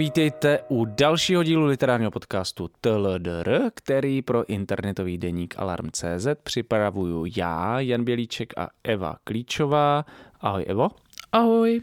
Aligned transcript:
Vítejte 0.00 0.58
u 0.68 0.84
dalšího 0.84 1.42
dílu 1.42 1.66
literárního 1.66 2.10
podcastu 2.10 2.70
TLDR, 2.80 3.60
který 3.74 4.22
pro 4.22 4.44
internetový 4.44 5.18
deník 5.18 5.54
Alarm.cz 5.58 6.26
připravuju 6.42 7.24
já, 7.36 7.80
Jan 7.80 8.04
Bělíček 8.04 8.52
a 8.56 8.68
Eva 8.84 9.16
Klíčová. 9.24 10.04
Ahoj 10.40 10.64
Evo. 10.68 10.88
Ahoj. 11.32 11.80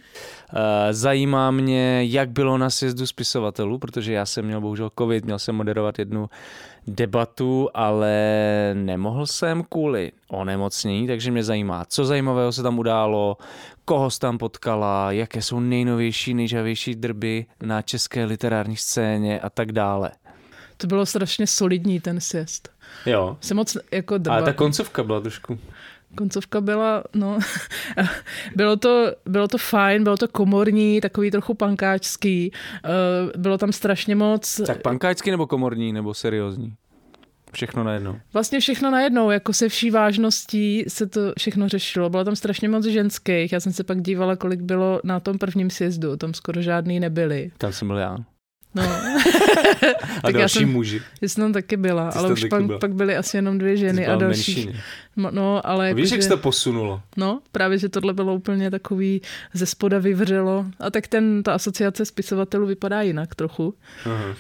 Eh, 0.54 0.94
zajímá 0.94 1.52
mě, 1.52 2.04
jak 2.04 2.30
bylo 2.30 2.58
na 2.58 2.70
sjezdu 2.70 3.08
spisovatelů, 3.08 3.78
protože 3.78 4.14
já 4.14 4.26
jsem 4.26 4.46
měl 4.46 4.62
bohužel 4.62 4.92
covid, 5.00 5.26
měl 5.26 5.40
jsem 5.40 5.56
moderovat 5.56 6.00
jednu 6.00 6.30
debatu, 6.88 7.70
ale 7.74 8.12
nemohl 8.74 9.26
jsem 9.26 9.64
kvůli 9.64 10.12
onemocnění, 10.28 11.08
takže 11.08 11.32
mě 11.32 11.44
zajímá, 11.44 11.86
co 11.86 12.06
zajímavého 12.06 12.52
se 12.52 12.64
tam 12.64 12.80
událo, 12.80 13.38
koho 13.88 14.12
jsi 14.12 14.20
tam 14.20 14.38
potkala, 14.38 15.12
jaké 15.12 15.42
jsou 15.42 15.60
nejnovější, 15.60 16.34
nejžavější 16.34 16.96
drby 16.96 17.46
na 17.64 17.82
české 17.82 18.26
literární 18.26 18.76
scéně 18.76 19.40
a 19.40 19.50
tak 19.50 19.72
dále. 19.72 20.12
To 20.78 20.88
bylo 20.88 21.06
strašně 21.06 21.48
solidní 21.48 22.00
ten 22.00 22.20
sjezd. 22.20 22.70
Jo. 23.06 23.38
Jsem 23.42 23.58
moc 23.58 23.78
jako 23.92 24.18
drba. 24.18 24.36
Ale 24.36 24.46
ta 24.46 24.54
koncovka 24.54 25.04
byla 25.04 25.20
trošku 25.20 25.60
koncovka 26.16 26.62
byla, 26.62 27.04
no, 27.14 27.40
bylo 28.56 28.76
to, 28.76 29.12
bylo 29.26 29.48
to 29.48 29.58
fajn, 29.58 30.04
bylo 30.04 30.18
to 30.18 30.28
komorní, 30.28 31.02
takový 31.02 31.32
trochu 31.32 31.54
pankáčský, 31.54 32.52
uh, 32.86 33.42
bylo 33.42 33.58
tam 33.58 33.72
strašně 33.72 34.16
moc. 34.16 34.62
Tak 34.68 34.82
pankáčský 34.82 35.32
nebo 35.32 35.48
komorní, 35.48 35.94
nebo 35.94 36.14
seriózní? 36.14 36.74
Všechno 37.54 37.84
najednou. 37.84 38.16
Vlastně 38.34 38.60
všechno 38.60 38.92
najednou, 38.92 39.32
jako 39.32 39.54
se 39.54 39.70
vší 39.70 39.92
vážností 39.92 40.86
se 40.88 41.08
to 41.08 41.34
všechno 41.38 41.70
řešilo. 41.70 42.10
Bylo 42.10 42.24
tam 42.24 42.36
strašně 42.36 42.70
moc 42.70 42.86
ženských. 42.86 43.54
Já 43.54 43.60
jsem 43.60 43.74
se 43.74 43.84
pak 43.84 44.02
dívala, 44.02 44.36
kolik 44.36 44.62
bylo 44.62 45.02
na 45.04 45.20
tom 45.20 45.38
prvním 45.38 45.70
sjezdu. 45.70 46.18
Tam 46.18 46.34
skoro 46.34 46.62
žádný 46.62 47.00
nebyli. 47.00 47.52
Tam 47.58 47.74
jsem 47.74 47.88
byl 47.88 47.98
já. 47.98 48.18
No. 48.76 48.84
a 50.18 50.22
tak 50.22 50.34
další 50.34 50.40
já 50.40 50.48
jsem, 50.48 50.72
muži. 50.72 51.02
Já 51.22 51.30
jsem 51.30 51.44
tam 51.44 51.54
taky 51.54 51.78
byla, 51.78 52.12
Ty 52.12 52.18
ale 52.18 52.34
už 52.34 52.46
pak, 52.46 52.64
pak 52.80 52.94
byly 52.94 53.16
asi 53.16 53.38
jenom 53.38 53.58
dvě 53.58 53.78
ženy 53.78 54.08
a 54.08 54.16
další. 54.16 54.56
Menšině. 54.56 54.82
No, 55.32 55.68
ale 55.68 55.94
Víš, 55.94 56.04
jako, 56.04 56.16
jak 56.16 56.22
že, 56.22 56.24
se 56.24 56.30
to 56.30 56.38
posunulo? 56.38 57.02
No, 57.18 57.42
právě, 57.52 57.78
že 57.78 57.90
tohle 57.90 58.14
bylo 58.14 58.36
úplně 58.36 58.72
takový 58.72 59.22
ze 59.54 59.66
spoda 59.66 60.00
vyvřelo. 60.00 60.66
A 60.80 60.90
tak 60.90 61.08
ten, 61.08 61.44
ta 61.44 61.54
asociace 61.54 62.06
spisovatelů 62.06 62.68
vypadá 62.68 63.02
jinak 63.02 63.36
trochu. 63.36 63.74
Aha. 64.06 64.36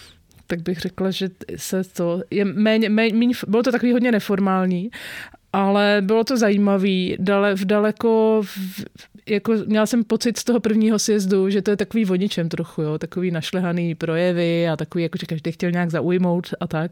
Tak 0.47 0.61
bych 0.61 0.79
řekla, 0.79 1.11
že 1.11 1.29
se 1.55 1.83
to 1.83 2.21
je 2.31 2.45
méně, 2.45 2.89
méně, 2.89 3.13
méně 3.13 3.33
bylo 3.47 3.63
to 3.63 3.71
takový 3.71 3.91
hodně 3.93 4.11
neformální, 4.11 4.89
ale 5.53 6.01
bylo 6.01 6.23
to 6.23 6.37
zajímavý. 6.37 7.17
Dale, 7.19 7.55
v 7.55 7.65
daleko, 7.65 8.41
v, 8.45 8.85
jako 9.29 9.53
měla 9.65 9.85
jsem 9.85 10.03
pocit 10.03 10.37
z 10.37 10.43
toho 10.43 10.59
prvního 10.59 10.99
sjezdu, 10.99 11.49
že 11.49 11.61
to 11.61 11.71
je 11.71 11.77
takový 11.77 12.05
vodičem 12.05 12.49
trochu, 12.49 12.81
jo, 12.81 12.97
takový 12.97 13.31
našlehaný 13.31 13.95
projevy 13.95 14.69
a 14.69 14.75
takový, 14.75 15.03
jako 15.03 15.17
že 15.21 15.25
každý 15.25 15.51
chtěl 15.51 15.71
nějak 15.71 15.91
zaujmout 15.91 16.47
a 16.59 16.67
tak. 16.67 16.91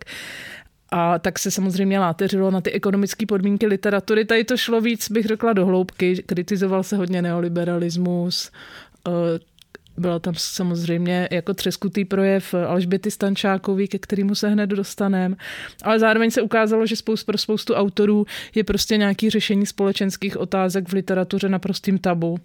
A 0.91 1.19
tak 1.19 1.39
se 1.39 1.51
samozřejmě 1.51 1.99
láteřilo 1.99 2.51
na 2.51 2.61
ty 2.61 2.71
ekonomické 2.71 3.25
podmínky 3.25 3.67
literatury. 3.67 4.25
Tady 4.25 4.43
to 4.43 4.57
šlo 4.57 4.81
víc, 4.81 5.11
bych 5.11 5.25
řekla, 5.25 5.53
do 5.53 5.65
hloubky. 5.65 6.23
Kritizoval 6.25 6.83
se 6.83 6.97
hodně 6.97 7.21
neoliberalismus, 7.21 8.51
eh, 9.07 9.11
byla 9.97 10.19
tam 10.19 10.33
samozřejmě 10.37 11.27
jako 11.31 11.53
třeskutý 11.53 12.05
projev 12.05 12.53
Alžběty 12.53 13.11
Stančákový, 13.11 13.87
ke 13.87 13.99
kterému 13.99 14.35
se 14.35 14.49
hned 14.49 14.67
dostaneme. 14.67 15.35
Ale 15.83 15.99
zároveň 15.99 16.31
se 16.31 16.41
ukázalo, 16.41 16.85
že 16.85 16.95
spoustu, 16.95 17.25
pro 17.25 17.37
spoustu 17.37 17.73
autorů 17.73 18.25
je 18.55 18.63
prostě 18.63 18.97
nějaký 18.97 19.29
řešení 19.29 19.65
společenských 19.65 20.37
otázek 20.37 20.89
v 20.89 20.93
literatuře 20.93 21.49
naprostým 21.49 21.97
tabu. 21.97 22.37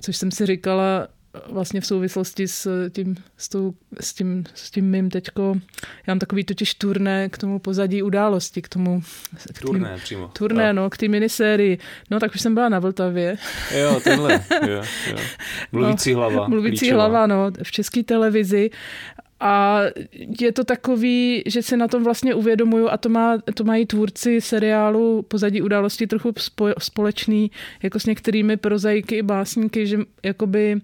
Což 0.00 0.16
jsem 0.16 0.30
si 0.30 0.46
říkala, 0.46 1.08
vlastně 1.50 1.80
v 1.80 1.86
souvislosti 1.86 2.48
s 2.48 2.90
tím, 2.90 3.16
s, 3.36 3.48
tou, 3.48 3.74
s 4.00 4.14
tím, 4.14 4.44
s 4.54 4.70
tím 4.70 4.90
mým 4.90 5.10
teďko, 5.10 5.56
já 6.06 6.14
mám 6.14 6.18
takový 6.18 6.44
totiž 6.44 6.74
turné 6.74 7.28
k 7.28 7.38
tomu 7.38 7.58
pozadí 7.58 8.02
události, 8.02 8.62
k 8.62 8.68
tomu... 8.68 9.02
K 9.54 9.60
turné 9.60 9.94
tým, 9.94 10.00
přímo. 10.02 10.28
Turné, 10.28 10.72
no, 10.72 10.82
no 10.82 10.90
k 10.90 10.96
té 10.96 11.08
minisérii. 11.08 11.78
No, 12.10 12.20
tak 12.20 12.34
už 12.34 12.40
jsem 12.40 12.54
byla 12.54 12.68
na 12.68 12.78
Vltavě. 12.78 13.36
Jo, 13.78 14.00
tenhle, 14.04 14.44
jo, 14.68 14.82
jo. 15.10 15.18
Mluvící 15.72 16.14
hlava. 16.14 16.36
No, 16.36 16.48
mluvící 16.48 16.78
klíčová. 16.78 17.08
hlava, 17.08 17.26
no, 17.26 17.50
v 17.62 17.70
české 17.72 18.02
televizi. 18.02 18.70
A 19.40 19.80
je 20.40 20.52
to 20.52 20.64
takový, 20.64 21.42
že 21.46 21.62
si 21.62 21.76
na 21.76 21.88
tom 21.88 22.04
vlastně 22.04 22.34
uvědomuju 22.34 22.88
a 22.88 22.96
to, 22.96 23.08
má, 23.08 23.38
to 23.54 23.64
mají 23.64 23.86
tvůrci 23.86 24.40
seriálu 24.40 25.22
Pozadí 25.22 25.62
události 25.62 26.06
trochu 26.06 26.32
společný 26.78 27.50
jako 27.82 28.00
s 28.00 28.06
některými 28.06 28.56
prozaiky 28.56 29.16
i 29.16 29.22
básníky, 29.22 29.86
že 29.86 29.98
jakoby 30.22 30.80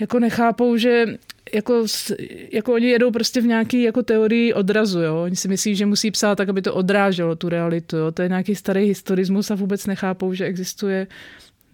jako 0.00 0.18
nechápou, 0.18 0.76
že 0.76 1.06
jako, 1.54 1.86
jako 2.52 2.72
oni 2.72 2.86
jedou 2.86 3.10
prostě 3.10 3.40
v 3.40 3.46
nějaký 3.46 3.82
jako 3.82 4.02
teorii 4.02 4.54
odrazu, 4.54 5.00
jo. 5.00 5.22
Oni 5.22 5.36
si 5.36 5.48
myslí, 5.48 5.74
že 5.74 5.86
musí 5.86 6.10
psát 6.10 6.34
tak, 6.34 6.48
aby 6.48 6.62
to 6.62 6.74
odráželo 6.74 7.36
tu 7.36 7.48
realitu, 7.48 7.96
jo. 7.96 8.12
To 8.12 8.22
je 8.22 8.28
nějaký 8.28 8.54
starý 8.54 8.84
historismus 8.84 9.50
a 9.50 9.54
vůbec 9.54 9.86
nechápou, 9.86 10.34
že 10.34 10.44
existuje 10.44 11.06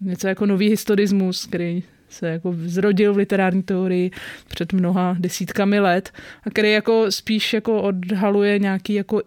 něco 0.01 0.27
jako 0.27 0.45
nový 0.45 0.69
historismus, 0.69 1.45
který 1.45 1.83
se 2.11 2.27
jako 2.27 2.55
zrodil 2.65 3.13
v 3.13 3.17
literární 3.17 3.63
teorii 3.63 4.11
před 4.47 4.73
mnoha 4.73 5.15
desítkami 5.19 5.79
let 5.79 6.11
a 6.43 6.49
který 6.49 6.71
jako 6.71 7.11
spíš 7.11 7.53
jako 7.53 7.81
odhaluje 7.81 8.59
nějaký 8.59 8.93
jako 8.93 9.21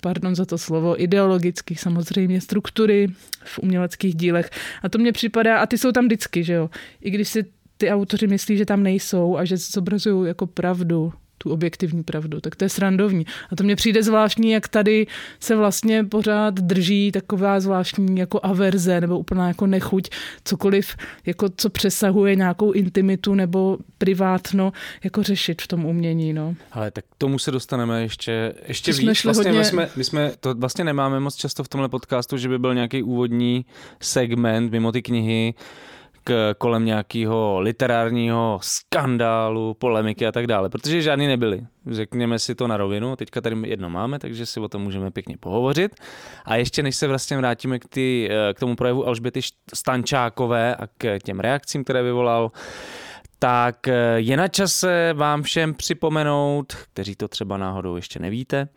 pardon 0.00 0.34
za 0.34 0.44
to 0.44 0.58
slovo, 0.58 1.02
ideologický 1.02 1.74
samozřejmě 1.74 2.40
struktury 2.40 3.08
v 3.44 3.58
uměleckých 3.58 4.14
dílech. 4.14 4.50
A 4.82 4.88
to 4.88 4.98
mně 4.98 5.12
připadá, 5.12 5.58
a 5.58 5.66
ty 5.66 5.78
jsou 5.78 5.92
tam 5.92 6.04
vždycky, 6.04 6.44
že 6.44 6.52
jo. 6.52 6.70
I 7.00 7.10
když 7.10 7.28
si 7.28 7.44
ty 7.76 7.90
autoři 7.90 8.26
myslí, 8.26 8.56
že 8.56 8.66
tam 8.66 8.82
nejsou 8.82 9.36
a 9.36 9.44
že 9.44 9.56
zobrazují 9.56 10.28
jako 10.28 10.46
pravdu, 10.46 11.12
tu 11.38 11.50
objektivní 11.50 12.02
pravdu, 12.02 12.40
tak 12.40 12.56
to 12.56 12.64
je 12.64 12.68
srandovní. 12.68 13.26
A 13.52 13.56
to 13.56 13.64
mně 13.64 13.76
přijde 13.76 14.02
zvláštní, 14.02 14.50
jak 14.50 14.68
tady 14.68 15.06
se 15.40 15.56
vlastně 15.56 16.04
pořád 16.04 16.54
drží 16.54 17.12
taková 17.12 17.60
zvláštní 17.60 18.18
jako 18.18 18.40
averze 18.42 19.00
nebo 19.00 19.18
úplná 19.18 19.48
jako 19.48 19.66
nechuť, 19.66 20.08
cokoliv, 20.44 20.96
jako 21.26 21.48
co 21.56 21.70
přesahuje 21.70 22.36
nějakou 22.36 22.72
intimitu 22.72 23.34
nebo 23.34 23.78
privátno, 23.98 24.72
jako 25.04 25.22
řešit 25.22 25.62
v 25.62 25.66
tom 25.66 25.84
umění. 25.84 26.32
No. 26.32 26.54
Ale 26.72 26.90
tak 26.90 27.04
k 27.04 27.18
tomu 27.18 27.38
se 27.38 27.50
dostaneme 27.50 28.02
ještě, 28.02 28.54
ještě 28.68 28.92
víc. 28.92 29.24
Vlastně 29.24 29.50
hodně... 29.50 29.58
my, 29.58 29.64
jsme, 29.64 29.88
my 29.96 30.04
jsme, 30.04 30.32
to 30.40 30.54
vlastně 30.54 30.84
nemáme 30.84 31.20
moc 31.20 31.36
často 31.36 31.64
v 31.64 31.68
tomhle 31.68 31.88
podcastu, 31.88 32.36
že 32.36 32.48
by 32.48 32.58
byl 32.58 32.74
nějaký 32.74 33.02
úvodní 33.02 33.64
segment 34.00 34.72
mimo 34.72 34.92
ty 34.92 35.02
knihy, 35.02 35.54
kolem 36.58 36.84
nějakého 36.84 37.60
literárního 37.60 38.58
skandálu, 38.62 39.74
polemiky 39.74 40.26
a 40.26 40.32
tak 40.32 40.46
dále, 40.46 40.68
protože 40.68 41.02
žádný 41.02 41.26
nebyly. 41.26 41.66
Řekněme 41.90 42.38
si 42.38 42.54
to 42.54 42.66
na 42.66 42.76
rovinu, 42.76 43.16
teďka 43.16 43.40
tady 43.40 43.56
jedno 43.64 43.90
máme, 43.90 44.18
takže 44.18 44.46
si 44.46 44.60
o 44.60 44.68
tom 44.68 44.82
můžeme 44.82 45.10
pěkně 45.10 45.36
pohovořit. 45.36 45.94
A 46.44 46.56
ještě 46.56 46.82
než 46.82 46.96
se 46.96 47.08
vlastně 47.08 47.36
vrátíme 47.36 47.78
k, 47.78 47.88
ty, 47.88 48.28
eh, 48.30 48.54
k 48.54 48.60
tomu 48.60 48.76
projevu 48.76 49.06
Alžběty 49.06 49.40
Stančákové 49.74 50.76
a 50.76 50.86
k 50.98 51.18
těm 51.18 51.40
reakcím, 51.40 51.84
které 51.84 52.02
vyvolal, 52.02 52.50
tak 53.38 53.88
eh, 53.88 53.94
je 54.16 54.36
na 54.36 54.48
čase 54.48 55.12
vám 55.12 55.42
všem 55.42 55.74
připomenout, 55.74 56.74
kteří 56.74 57.16
to 57.16 57.28
třeba 57.28 57.56
náhodou 57.56 57.96
ještě 57.96 58.18
nevíte, 58.18 58.68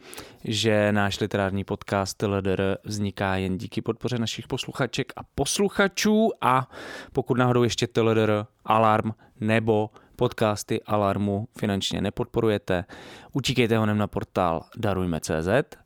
že 0.43 0.91
náš 0.91 1.19
literární 1.19 1.63
podcast 1.63 2.23
LDR 2.23 2.77
vzniká 2.83 3.35
jen 3.35 3.57
díky 3.57 3.81
podpoře 3.81 4.17
našich 4.17 4.47
posluchaček 4.47 5.13
a 5.15 5.21
posluchačů 5.35 6.31
a 6.41 6.69
pokud 7.13 7.37
náhodou 7.37 7.63
ještě 7.63 7.87
TLDR, 7.87 8.45
Alarm 8.65 9.11
nebo 9.39 9.89
podcasty 10.15 10.83
Alarmu 10.83 11.47
finančně 11.59 12.01
nepodporujete, 12.01 12.85
utíkejte 13.33 13.77
honem 13.77 13.97
na 13.97 14.07
portál 14.07 14.65
darujme.cz 14.77 15.77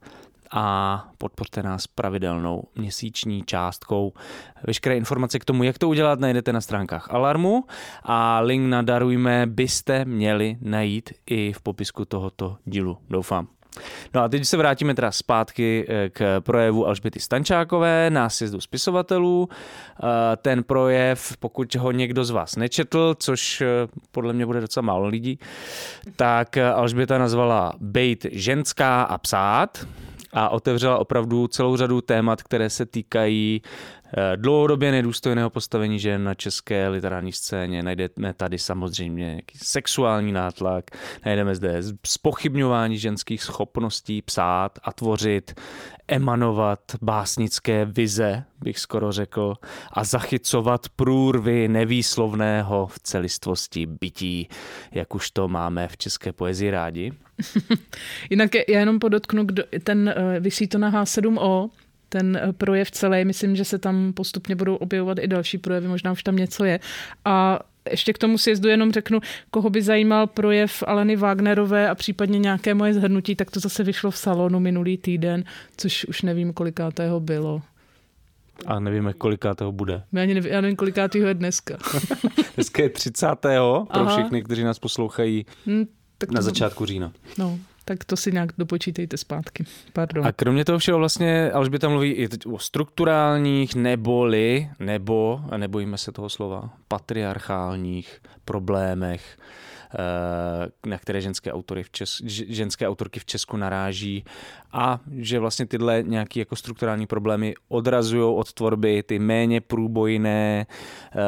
a 0.54 1.08
podpořte 1.18 1.64
nás 1.64 1.88
pravidelnou 1.88 2.64
měsíční 2.76 3.44
částkou. 3.46 4.14
Veškeré 4.64 4.98
informace 4.98 5.40
k 5.40 5.46
tomu, 5.46 5.64
jak 5.64 5.78
to 5.78 5.90
udělat, 5.90 6.20
najdete 6.20 6.54
na 6.54 6.62
stránkách 6.62 7.08
Alarmu 7.12 7.64
a 8.04 8.40
link 8.40 8.70
na 8.70 8.82
Darujme 8.82 9.48
byste 9.48 10.06
měli 10.06 10.58
najít 10.62 11.14
i 11.26 11.54
v 11.54 11.62
popisku 11.62 12.06
tohoto 12.06 12.58
dílu, 12.66 12.98
doufám. 13.10 13.48
No 14.14 14.22
a 14.22 14.30
teď 14.30 14.46
se 14.46 14.58
vrátíme 14.58 14.96
teda 14.96 15.12
zpátky 15.12 15.86
eh, 15.90 16.10
k 16.10 16.42
projevu 16.42 16.88
Alžběty 16.88 17.20
Stančákové 17.20 18.10
na 18.10 18.30
sjezdu 18.30 18.62
spisovatelů. 18.62 19.50
Eh, 19.50 20.04
ten 20.38 20.64
projev, 20.64 21.38
pokud 21.40 21.76
ho 21.76 21.92
někdo 21.92 22.26
z 22.26 22.30
vás 22.30 22.56
nečetl, 22.56 23.16
což 23.20 23.62
eh, 23.62 23.68
podle 24.12 24.34
mě 24.34 24.46
bude 24.46 24.62
docela 24.62 24.82
málo 24.82 25.08
lidí, 25.08 25.40
tak 26.16 26.58
Alžběta 26.58 27.18
nazvala 27.18 27.74
Bejt 27.80 28.26
ženská 28.32 29.04
a 29.04 29.18
psát 29.18 29.88
a 30.34 30.50
otevřela 30.50 30.98
opravdu 30.98 31.48
celou 31.48 31.78
řadu 31.78 32.02
témat, 32.02 32.44
které 32.44 32.70
se 32.70 32.86
týkají 32.86 33.62
dlouhodobě 34.36 34.92
nedůstojného 34.92 35.50
postavení 35.50 36.00
žen 36.00 36.24
na 36.24 36.33
české 36.33 36.88
literární 36.88 37.31
scéně. 37.31 37.83
Najdeme 37.83 38.33
tady 38.33 38.60
samozřejmě 38.60 39.25
nějaký 39.25 39.57
sexuální 39.57 40.31
nátlak, 40.31 40.86
najdeme 41.25 41.56
zde 41.56 41.81
spochybňování 42.06 42.98
ženských 42.98 43.44
schopností 43.44 44.21
psát 44.21 44.80
a 44.83 44.94
tvořit, 44.94 45.54
emanovat 46.07 46.80
básnické 47.01 47.86
vize, 47.86 48.44
bych 48.62 48.80
skoro 48.80 49.12
řekl, 49.12 49.54
a 49.92 50.04
zachycovat 50.04 50.89
průrvy 50.95 51.68
nevýslovného 51.68 52.88
v 52.88 53.00
celistvosti 53.00 53.86
bytí, 53.86 54.48
jak 54.92 55.15
už 55.15 55.31
to 55.31 55.48
máme 55.48 55.88
v 55.88 55.98
české 55.98 56.31
poezii 56.31 56.71
rádi. 56.71 57.13
Jinak 58.30 58.56
já 58.56 58.80
jenom 58.80 59.00
podotknu, 59.00 59.44
kdo, 59.44 59.63
ten 59.83 60.10
eh, 60.10 60.39
vysí 60.39 60.68
to 60.68 60.77
na 60.77 60.92
H7O, 60.92 61.69
ten 62.13 62.38
eh, 62.38 62.54
projev 62.54 62.92
celý, 62.92 63.25
myslím, 63.25 63.56
že 63.56 63.65
se 63.65 63.77
tam 63.77 64.13
postupně 64.13 64.56
budou 64.56 64.75
objevovat 64.75 65.18
i 65.21 65.27
další 65.27 65.57
projevy, 65.57 65.88
možná 65.88 66.12
už 66.12 66.24
tam 66.24 66.36
něco 66.36 66.63
je. 66.63 66.80
A 67.25 67.60
ještě 67.89 68.13
k 68.13 68.18
tomu 68.18 68.38
sjezdu 68.38 68.69
jenom 68.69 68.92
řeknu, 68.92 69.19
koho 69.51 69.69
by 69.69 69.81
zajímal 69.81 70.27
projev 70.27 70.83
Aleny 70.88 71.15
Wagnerové 71.15 71.89
a 71.89 71.95
případně 71.95 72.39
nějaké 72.39 72.74
moje 72.74 72.94
zhrnutí, 72.94 73.36
tak 73.36 73.51
to 73.51 73.60
zase 73.60 73.83
vyšlo 73.83 74.12
v 74.12 74.18
salonu 74.18 74.60
minulý 74.60 74.98
týden, 74.98 75.44
což 75.77 76.06
už 76.06 76.21
nevím, 76.21 76.54
kolikátého 76.54 77.19
bylo. 77.19 77.62
A 78.65 78.80
nevíme, 78.80 79.13
koliká 79.13 79.56
toho 79.56 79.71
bude. 79.71 80.04
Já, 80.13 80.21
ani 80.21 80.33
nevím, 80.33 80.51
já 80.51 80.62
nevím, 80.62 80.75
kolikátého 80.75 81.27
je 81.27 81.33
dneska. 81.33 81.77
dneska 82.56 82.83
je 82.83 82.89
30. 82.89 83.27
pro 83.42 83.88
Aha. 83.89 84.18
všechny, 84.18 84.44
kteří 84.44 84.63
nás 84.63 84.80
poslouchají 84.80 85.45
hmm, 85.65 85.86
tak 86.18 86.31
na 86.31 86.42
začátku 86.42 86.86
října. 86.86 87.12
No, 87.38 87.60
tak 87.86 88.04
to 88.06 88.18
si 88.18 88.32
nějak 88.32 88.50
dopočítejte 88.58 89.18
zpátky. 89.18 89.66
Pardon. 89.94 90.28
A 90.28 90.32
kromě 90.32 90.66
toho 90.66 90.80
všeho 90.80 90.98
vlastně 90.98 91.52
Alžběta 91.52 91.90
mluví 91.90 92.12
i 92.12 92.30
o 92.46 92.60
strukturálních 92.60 93.76
neboli, 93.76 94.70
nebo, 94.80 95.42
nebojíme 95.58 95.98
se 95.98 96.12
toho 96.12 96.30
slova, 96.30 96.70
patriarchálních 96.88 98.22
problémech, 98.46 99.38
eh, 99.94 100.90
na 100.90 100.98
které 100.98 101.22
ženské, 101.22 101.54
autory 101.54 101.84
v 101.84 101.92
Čes, 101.92 102.22
ženské 102.26 102.88
autorky 102.88 103.20
v 103.20 103.26
Česku 103.26 103.58
naráží 103.58 104.26
a 104.72 105.00
že 105.18 105.40
vlastně 105.40 105.66
tyhle 105.66 106.04
nějaké 106.04 106.40
jako 106.40 106.56
strukturální 106.56 107.08
problémy 107.08 107.54
odrazují 107.68 108.36
od 108.36 108.54
tvorby 108.54 109.04
ty 109.04 109.20
méně 109.20 109.62
průbojné 109.62 110.66
uh, 111.16 111.22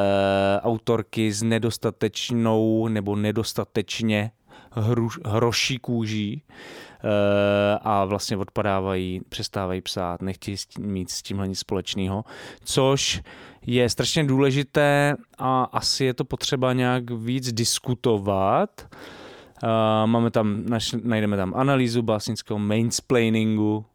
autorky 0.61 1.31
s 1.31 1.43
nedostatečnou 1.43 2.87
nebo 2.87 3.15
nedostatečně 3.15 4.31
hroší 5.25 5.77
kůží 5.77 6.43
eh, 6.47 7.79
a 7.81 8.05
vlastně 8.05 8.37
odpadávají, 8.37 9.21
přestávají 9.29 9.81
psát, 9.81 10.21
nechtějí 10.21 10.57
mít 10.79 11.09
s 11.09 11.21
tímhle 11.21 11.47
nic 11.47 11.59
společného, 11.59 12.23
což 12.63 13.21
je 13.65 13.89
strašně 13.89 14.23
důležité 14.23 15.15
a 15.37 15.63
asi 15.63 16.05
je 16.05 16.13
to 16.13 16.25
potřeba 16.25 16.73
nějak 16.73 17.11
víc 17.11 17.53
diskutovat. 17.53 18.87
Uh, 19.63 19.69
máme 20.05 20.31
tam, 20.31 20.63
najdeme 21.03 21.37
tam 21.37 21.53
analýzu 21.55 22.01
básnického 22.01 22.59
mainsplainingu. 22.59 23.85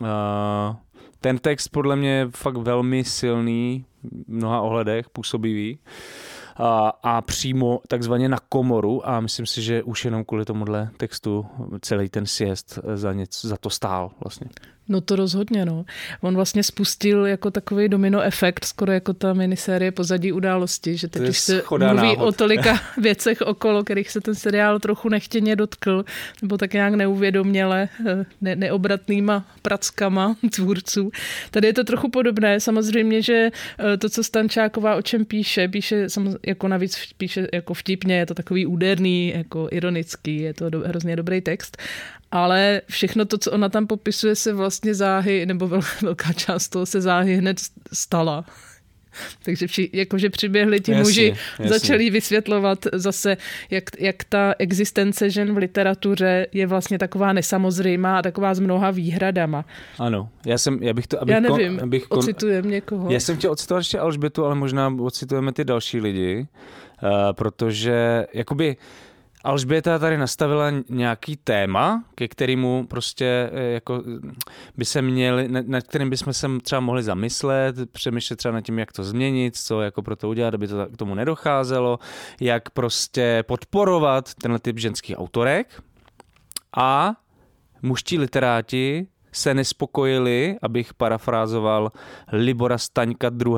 Uh, 0.00 0.76
ten 1.20 1.38
text 1.38 1.68
podle 1.68 1.96
mě 1.96 2.10
je 2.10 2.28
fakt 2.30 2.56
velmi 2.56 3.04
silný 3.04 3.84
v 4.02 4.32
mnoha 4.32 4.60
ohledech, 4.60 5.10
působivý. 5.10 5.78
A, 6.60 6.88
a 7.02 7.20
přímo 7.22 7.80
takzvaně 7.88 8.28
na 8.28 8.38
komoru 8.48 9.08
a 9.08 9.20
myslím 9.20 9.46
si, 9.46 9.62
že 9.62 9.82
už 9.82 10.04
jenom 10.04 10.24
kvůli 10.24 10.44
tomuhle 10.44 10.90
textu 10.96 11.46
celý 11.80 12.08
ten 12.08 12.26
sjezd 12.26 12.78
za, 12.94 13.12
něco, 13.12 13.48
za 13.48 13.56
to 13.56 13.70
stál 13.70 14.10
vlastně. 14.24 14.46
No 14.90 15.00
to 15.00 15.16
rozhodně, 15.16 15.64
no. 15.64 15.84
On 16.20 16.34
vlastně 16.34 16.62
spustil 16.62 17.26
jako 17.26 17.50
takový 17.50 17.88
domino 17.88 18.20
efekt, 18.20 18.64
skoro 18.64 18.92
jako 18.92 19.12
ta 19.12 19.32
minisérie 19.32 19.92
Pozadí 19.92 20.32
události, 20.32 20.96
že 20.96 21.08
teď 21.08 21.28
už 21.28 21.38
se 21.38 21.62
mluví 21.70 21.96
náhod. 21.96 22.18
o 22.18 22.32
tolika 22.32 22.80
věcech 22.98 23.40
okolo, 23.40 23.84
kterých 23.84 24.10
se 24.10 24.20
ten 24.20 24.34
seriál 24.34 24.78
trochu 24.78 25.08
nechtěně 25.08 25.56
dotkl, 25.56 26.04
nebo 26.42 26.58
tak 26.58 26.72
nějak 26.72 26.94
neuvědoměle, 26.94 27.88
eh, 28.06 28.24
ne, 28.40 28.56
neobratnýma 28.56 29.46
prackama 29.62 30.36
tvůrců. 30.54 31.10
Tady 31.50 31.66
je 31.66 31.72
to 31.72 31.84
trochu 31.84 32.10
podobné, 32.10 32.60
samozřejmě, 32.60 33.22
že 33.22 33.50
eh, 33.78 33.96
to, 33.96 34.08
co 34.08 34.24
Stančáková 34.24 34.94
o 34.94 35.02
čem 35.02 35.24
píše, 35.24 35.68
píše 35.68 36.06
jako 36.46 36.68
navíc 36.68 36.98
píše 37.18 37.48
jako 37.52 37.74
vtipně, 37.74 38.18
je 38.18 38.26
to 38.26 38.34
takový 38.34 38.66
úderný, 38.66 39.32
jako 39.36 39.68
ironický, 39.70 40.36
je 40.36 40.54
to 40.54 40.70
do, 40.70 40.80
hrozně 40.80 41.16
dobrý 41.16 41.40
text, 41.40 41.76
ale 42.30 42.82
všechno 42.88 43.24
to, 43.24 43.38
co 43.38 43.52
ona 43.52 43.68
tam 43.68 43.86
popisuje, 43.86 44.34
se 44.34 44.52
vlastně 44.52 44.94
záhy, 44.94 45.46
nebo 45.46 45.68
velká 46.02 46.32
část 46.32 46.68
toho 46.68 46.86
se 46.86 47.00
záhy 47.00 47.36
hned 47.36 47.60
stala. 47.92 48.44
Takže 49.44 49.66
při, 49.66 49.90
jakože 49.92 50.30
přiběhli 50.30 50.80
ti 50.80 50.92
jasně, 50.92 51.02
muži, 51.02 51.34
jasně. 51.58 51.68
začali 51.68 52.10
vysvětlovat 52.10 52.86
zase, 52.92 53.36
jak, 53.70 53.84
jak 53.98 54.24
ta 54.24 54.54
existence 54.58 55.30
žen 55.30 55.54
v 55.54 55.56
literatuře 55.56 56.46
je 56.52 56.66
vlastně 56.66 56.98
taková 56.98 57.32
nesamozřejmá 57.32 58.18
a 58.18 58.22
taková 58.22 58.54
s 58.54 58.60
mnoha 58.60 58.90
výhradama. 58.90 59.64
Ano, 59.98 60.28
já 60.46 60.58
jsem, 60.58 60.82
já 60.82 60.92
bych 60.92 61.06
to, 61.06 61.22
abych 61.22 61.34
Já 61.34 61.40
nevím, 61.40 61.76
kon, 61.76 61.84
abych 61.84 62.06
kon, 62.06 62.18
ocitujem 62.18 62.70
někoho. 62.70 63.10
Já 63.10 63.20
jsem 63.20 63.36
chtěl 63.36 63.52
ocitovat 63.52 63.80
ještě 63.80 63.98
Alžbětu, 63.98 64.44
ale 64.44 64.54
možná 64.54 64.94
ocitujeme 65.00 65.52
ty 65.52 65.64
další 65.64 66.00
lidi, 66.00 66.46
uh, 67.02 67.10
protože 67.32 68.26
jakoby 68.34 68.76
uh, 68.76 69.09
Alžběta 69.44 69.98
tady 69.98 70.18
nastavila 70.18 70.70
nějaký 70.88 71.36
téma, 71.36 72.04
ke 72.14 72.28
kterému 72.28 72.86
prostě 72.86 73.50
eh, 73.52 73.62
jako 73.62 74.02
by 74.76 74.84
se 74.84 75.02
měli, 75.02 75.48
nad 75.48 75.84
kterým 75.84 76.10
bychom 76.10 76.32
se 76.32 76.48
třeba 76.62 76.80
mohli 76.80 77.02
zamyslet, 77.02 77.92
přemýšlet 77.92 78.36
třeba 78.36 78.54
nad 78.54 78.60
tím, 78.60 78.78
jak 78.78 78.92
to 78.92 79.04
změnit, 79.04 79.56
co 79.56 79.80
jako 79.80 80.02
pro 80.02 80.16
to 80.16 80.28
udělat, 80.28 80.54
aby 80.54 80.68
to 80.68 80.86
k 80.86 80.96
tomu 80.96 81.14
nedocházelo, 81.14 81.98
jak 82.40 82.70
prostě 82.70 83.44
podporovat 83.46 84.34
tenhle 84.34 84.58
typ 84.58 84.78
ženských 84.78 85.18
autorek 85.18 85.82
a 86.76 87.14
muští 87.82 88.18
literáti 88.18 89.06
se 89.32 89.54
nespokojili, 89.54 90.56
abych 90.62 90.94
parafrázoval 90.94 91.92
Libora 92.32 92.78
Staňka 92.78 93.30
II. 93.46 93.54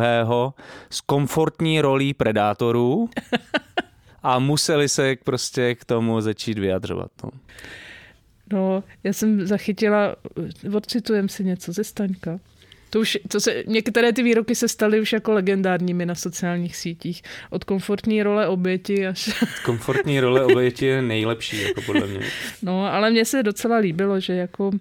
s 0.90 1.00
komfortní 1.00 1.80
rolí 1.80 2.14
predátorů 2.14 3.08
a 4.22 4.38
museli 4.38 4.88
se 4.88 5.16
prostě 5.24 5.74
k 5.74 5.84
tomu 5.84 6.20
začít 6.20 6.58
vyjadřovat. 6.58 7.10
No. 7.24 7.30
No, 8.52 8.84
já 9.04 9.12
jsem 9.12 9.46
zachytila, 9.46 10.16
odcitujem 10.74 11.28
si 11.28 11.44
něco 11.44 11.72
ze 11.72 11.84
Staňka. 11.84 12.40
To 12.90 13.00
už, 13.00 13.18
to 13.28 13.40
se, 13.40 13.64
některé 13.66 14.12
ty 14.12 14.22
výroky 14.22 14.54
se 14.54 14.68
staly 14.68 15.00
už 15.00 15.12
jako 15.12 15.32
legendárními 15.32 16.06
na 16.06 16.14
sociálních 16.14 16.76
sítích. 16.76 17.22
Od 17.50 17.64
komfortní 17.64 18.22
role 18.22 18.48
oběti 18.48 19.06
až... 19.06 19.44
Komfortní 19.64 20.20
role 20.20 20.44
oběti 20.44 20.86
je 20.86 21.02
nejlepší, 21.02 21.62
jako 21.62 21.82
podle 21.82 22.06
mě. 22.06 22.20
No, 22.62 22.92
ale 22.92 23.10
mně 23.10 23.24
se 23.24 23.42
docela 23.42 23.76
líbilo, 23.76 24.20
že 24.20 24.32
jako... 24.32 24.68
Uh, 24.68 24.74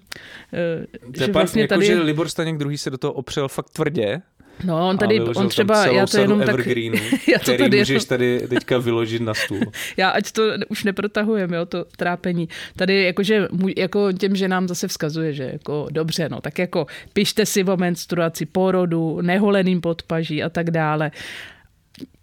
že 1.18 1.28
vlastně 1.28 1.62
jako, 1.62 1.74
tady... 1.74 1.86
že 1.86 2.02
Libor 2.02 2.30
Staněk 2.30 2.58
druhý 2.58 2.78
se 2.78 2.90
do 2.90 2.98
toho 2.98 3.14
opřel 3.14 3.48
fakt 3.48 3.70
tvrdě 3.70 4.22
No, 4.64 4.90
on 4.90 4.98
tady, 4.98 5.22
on 5.22 5.50
třeba, 5.50 5.86
já 5.86 6.06
to 6.06 6.18
jenom 6.18 6.42
tak, 6.42 6.68
já 7.28 7.40
to 7.46 7.58
tady 7.58 7.78
můžeš 7.78 8.06
tady 8.06 8.48
teďka 8.48 8.78
vyložit 8.78 9.22
na 9.22 9.34
stůl. 9.34 9.60
já 9.98 10.10
ať 10.10 10.32
to 10.32 10.44
už 10.70 10.84
neprotahujeme, 10.84 11.58
jo, 11.58 11.66
to 11.66 11.86
trápení. 11.98 12.50
Tady 12.76 13.04
jakože, 13.04 13.48
jako 13.78 14.12
těm, 14.12 14.36
že 14.36 14.48
nám 14.48 14.68
zase 14.68 14.88
vzkazuje, 14.88 15.34
že 15.34 15.50
jako 15.54 15.88
dobře, 15.92 16.30
no, 16.30 16.42
tak 16.42 16.60
jako 16.60 16.88
pište 17.14 17.46
si 17.46 17.64
o 17.64 17.78
menstruaci, 17.78 18.46
porodu, 18.46 19.22
neholeným 19.22 19.82
podpaží 19.82 20.44
a 20.44 20.50
tak 20.50 20.72
dále. 20.72 21.12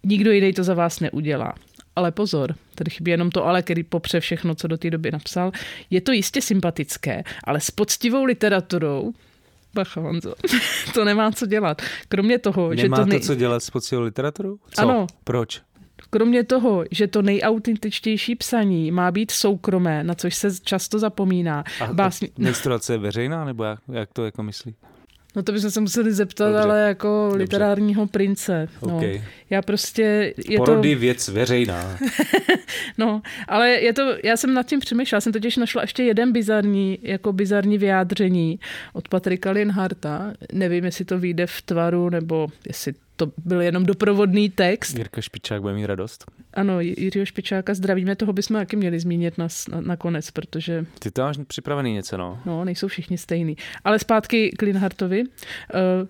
Nikdo 0.03 0.31
jiný 0.31 0.53
to 0.53 0.63
za 0.63 0.73
vás 0.73 0.99
neudělá. 0.99 1.53
Ale 1.95 2.11
pozor, 2.11 2.55
tady 2.75 2.91
chybí 2.91 3.11
jenom 3.11 3.31
to 3.31 3.45
ale, 3.45 3.61
který 3.61 3.83
popře 3.83 4.19
všechno, 4.19 4.55
co 4.55 4.67
do 4.67 4.77
té 4.77 4.89
doby 4.89 5.11
napsal. 5.11 5.51
Je 5.89 6.01
to 6.01 6.11
jistě 6.11 6.41
sympatické, 6.41 7.23
ale 7.43 7.59
s 7.59 7.71
poctivou 7.71 8.23
literaturou 8.23 9.13
Bacha, 9.73 10.01
Honzo. 10.01 10.33
to 10.93 11.05
nemá 11.05 11.31
co 11.31 11.45
dělat. 11.45 11.81
Kromě 12.07 12.39
toho, 12.39 12.69
nemá 12.69 12.97
že 12.97 13.03
to... 13.03 13.05
Nej... 13.05 13.19
to 13.19 13.25
co 13.25 13.35
dělat 13.35 13.63
s 13.63 13.69
poctivou 13.69 14.01
literaturou? 14.01 14.57
Co? 14.71 14.81
Ano. 14.81 15.07
Proč? 15.23 15.61
Kromě 16.09 16.43
toho, 16.43 16.83
že 16.91 17.07
to 17.07 17.21
nejautentičtější 17.21 18.35
psaní 18.35 18.91
má 18.91 19.11
být 19.11 19.31
soukromé, 19.31 20.03
na 20.03 20.15
což 20.15 20.35
se 20.35 20.59
často 20.59 20.99
zapomíná. 20.99 21.63
A, 21.81 21.93
Básni... 21.93 22.27
a 22.27 22.31
menstruace 22.37 22.93
je 22.93 22.97
veřejná, 22.97 23.45
nebo 23.45 23.63
jak, 23.63 23.79
jak 23.91 24.13
to 24.13 24.25
jako 24.25 24.43
myslí? 24.43 24.75
No 25.35 25.43
to 25.43 25.51
bychom 25.51 25.71
se 25.71 25.81
museli 25.81 26.13
zeptat, 26.13 26.45
Dobře. 26.45 26.61
ale 26.61 26.81
jako 26.81 27.25
Dobře. 27.27 27.43
literárního 27.43 28.07
prince. 28.07 28.69
No. 28.87 28.97
Okay. 28.97 29.23
Já 29.49 29.61
prostě... 29.61 30.33
Je 30.49 30.57
Porody 30.57 30.95
to... 30.95 30.99
věc 30.99 31.27
veřejná. 31.27 31.97
no, 32.97 33.21
ale 33.47 33.69
je 33.69 33.93
to, 33.93 34.15
já 34.23 34.37
jsem 34.37 34.53
nad 34.53 34.65
tím 34.65 34.79
přemýšlela, 34.79 35.17
já 35.17 35.21
jsem 35.21 35.33
totiž 35.33 35.57
našla 35.57 35.81
ještě 35.81 36.03
jeden 36.03 36.31
bizarní, 36.31 36.99
jako 37.01 37.33
bizarní 37.33 37.77
vyjádření 37.77 38.59
od 38.93 39.07
Patrika 39.07 39.51
Linharta. 39.51 40.33
Nevím, 40.53 40.85
jestli 40.85 41.05
to 41.05 41.19
vyjde 41.19 41.47
v 41.47 41.61
tvaru, 41.61 42.09
nebo 42.09 42.47
jestli 42.67 42.93
to 43.19 43.31
byl 43.45 43.61
jenom 43.61 43.85
doprovodný 43.85 44.49
text. 44.49 44.97
Jirka 44.97 45.21
Špičák 45.21 45.61
bude 45.61 45.73
mít 45.73 45.85
radost. 45.85 46.25
Ano, 46.53 46.79
Jiřího 46.81 47.25
Špičáka 47.25 47.73
zdravíme, 47.73 48.15
toho 48.15 48.33
bychom 48.33 48.57
taky 48.57 48.75
měli 48.75 48.99
zmínit 48.99 49.37
na, 49.37 49.47
na, 49.71 49.81
nakonec, 49.81 50.31
protože... 50.31 50.85
Ty 50.99 51.11
to 51.11 51.21
máš 51.21 51.37
připravený 51.47 51.93
něco, 51.93 52.17
no. 52.17 52.39
No, 52.45 52.65
nejsou 52.65 52.87
všichni 52.87 53.17
stejný. 53.17 53.57
Ale 53.83 53.99
zpátky 53.99 54.49
k 54.57 54.61
Linhartovi. 54.61 55.23
Uh, 55.23 56.07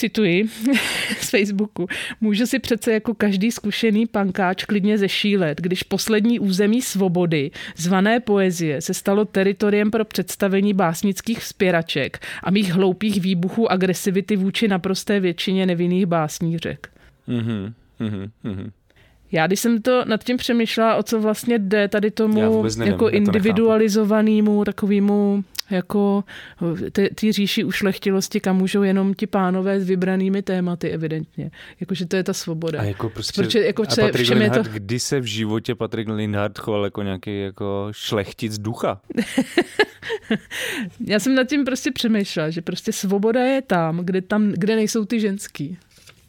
cituji 0.00 0.48
z 1.20 1.30
Facebooku, 1.30 1.86
může 2.20 2.46
si 2.46 2.58
přece 2.58 2.92
jako 2.92 3.14
každý 3.14 3.52
zkušený 3.52 4.06
pankáč 4.06 4.64
klidně 4.64 4.98
zešílet, 4.98 5.60
když 5.60 5.82
poslední 5.82 6.40
území 6.40 6.82
svobody, 6.82 7.50
zvané 7.76 8.20
poezie, 8.20 8.80
se 8.80 8.94
stalo 8.94 9.24
teritoriem 9.24 9.90
pro 9.90 10.04
představení 10.04 10.74
básnických 10.74 11.38
vzpěraček 11.38 12.18
a 12.42 12.50
mých 12.50 12.72
hloupých 12.72 13.20
výbuchů 13.20 13.72
agresivity 13.72 14.36
vůči 14.36 14.68
naprosté 14.68 15.20
většině 15.20 15.66
nevinných 15.66 16.06
básnířek. 16.06 16.88
Mm-hmm, 17.28 17.72
mm-hmm. 18.00 18.70
Já, 19.32 19.46
když 19.46 19.60
jsem 19.60 19.82
to 19.82 20.04
nad 20.04 20.24
tím 20.24 20.36
přemýšlela, 20.36 20.96
o 20.96 21.02
co 21.02 21.20
vlastně 21.20 21.58
jde 21.58 21.88
tady 21.88 22.10
tomu 22.10 22.62
nevím, 22.62 22.82
jako 22.82 23.08
individualizovanému 23.08 24.64
takovému 24.64 25.44
jako 25.70 26.24
ty, 27.14 27.32
říši 27.32 27.64
ušlechtilosti, 27.64 28.40
kam 28.40 28.56
můžou 28.56 28.82
jenom 28.82 29.14
ti 29.14 29.26
pánové 29.26 29.80
s 29.80 29.88
vybranými 29.88 30.42
tématy, 30.42 30.90
evidentně. 30.90 31.50
Jakože 31.80 32.06
to 32.06 32.16
je 32.16 32.24
ta 32.24 32.32
svoboda. 32.32 32.80
A 32.80 32.82
jako 32.82 33.08
prostě, 33.08 33.42
Protože, 33.42 33.66
jako 33.66 33.82
a 33.82 33.86
Patrick 33.86 34.24
všem 34.24 34.42
je 34.42 34.50
to... 34.50 34.62
kdy 34.62 35.00
se 35.00 35.20
v 35.20 35.24
životě 35.24 35.74
Patrik 35.74 36.08
Lindhardt 36.08 36.58
choval 36.58 36.84
jako 36.84 37.02
nějaký 37.02 37.40
jako 37.40 37.88
šlechtic 37.90 38.58
ducha? 38.58 39.00
Já 41.06 41.18
jsem 41.18 41.34
nad 41.34 41.44
tím 41.44 41.64
prostě 41.64 41.90
přemýšlela, 41.90 42.50
že 42.50 42.62
prostě 42.62 42.92
svoboda 42.92 43.44
je 43.44 43.62
tam, 43.62 43.98
kde, 43.98 44.22
tam, 44.22 44.52
kde 44.52 44.76
nejsou 44.76 45.04
ty 45.04 45.20
ženský. 45.20 45.78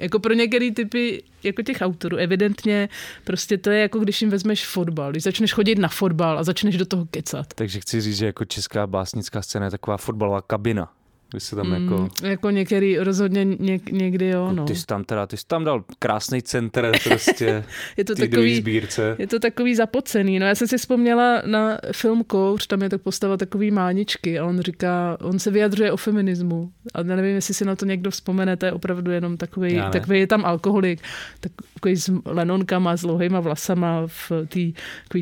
Jako 0.01 0.20
pro 0.20 0.34
některé 0.34 0.72
typy 0.72 1.24
jako 1.43 1.62
těch 1.62 1.77
autorů, 1.81 2.17
evidentně 2.17 2.89
prostě 3.24 3.58
to 3.58 3.70
je 3.70 3.81
jako 3.81 4.00
když 4.00 4.22
jim 4.22 4.29
vezmeš 4.29 4.65
fotbal, 4.65 5.12
když 5.12 5.24
začneš 5.24 5.53
chodit 5.53 5.77
na 5.77 5.88
fotbal 5.88 6.39
a 6.39 6.43
začneš 6.43 6.77
do 6.77 6.86
toho 6.86 7.05
kecat. 7.05 7.53
Takže 7.53 7.79
chci 7.79 8.01
říct, 8.01 8.17
že 8.17 8.25
jako 8.25 8.46
česká 8.46 8.88
básnická 8.88 9.41
scéna 9.41 9.65
je 9.65 9.72
taková 9.72 9.98
fotbalová 9.98 10.41
kabina. 10.41 10.91
Vy 11.33 11.39
se 11.39 11.55
tam 11.55 11.67
mm, 11.67 11.83
jako... 11.83 12.09
Jako 12.23 12.50
některý 12.50 12.97
rozhodně 12.97 13.45
něk, 13.45 13.91
někdy 13.91 14.27
jo, 14.27 14.41
jako 14.41 14.55
no. 14.55 14.65
Ty 14.65 14.75
jsi 14.75 14.85
tam 14.85 15.03
teda, 15.03 15.27
ty 15.27 15.38
jsi 15.38 15.47
tam 15.47 15.63
dal 15.63 15.83
krásný 16.00 16.41
center 16.41 16.91
prostě 17.03 17.63
je 17.97 18.03
to 18.03 18.15
takový, 18.15 18.55
sbírce. 18.55 19.15
Je 19.19 19.27
to 19.27 19.39
takový 19.39 19.75
zapocený. 19.75 20.39
No 20.39 20.45
já 20.45 20.55
jsem 20.55 20.67
si 20.67 20.77
vzpomněla 20.77 21.41
na 21.45 21.77
film 21.91 22.23
Kouř, 22.23 22.67
tam 22.67 22.81
je 22.81 22.89
to 22.89 23.00
postava 23.00 23.38
takový 23.38 23.71
máničky 23.71 24.39
a 24.39 24.45
on 24.45 24.61
říká, 24.61 25.17
on 25.21 25.39
se 25.39 25.51
vyjadřuje 25.51 25.91
o 25.91 25.97
feminismu. 25.97 26.71
A 26.93 27.03
nevím, 27.03 27.35
jestli 27.35 27.53
si 27.53 27.65
na 27.65 27.75
to 27.75 27.85
někdo 27.85 28.11
vzpomene, 28.11 28.57
to 28.57 28.65
je 28.65 28.71
opravdu 28.71 29.11
jenom 29.11 29.38
takový, 29.38 29.81
takový 29.91 30.19
je 30.19 30.27
tam 30.27 30.45
alkoholik, 30.45 31.01
takový 31.39 31.95
s 31.95 32.21
lenonkama, 32.25 32.97
s 32.97 33.01
dlouhýma 33.01 33.39
vlasama 33.39 34.03
v 34.07 34.31
té 34.47 34.59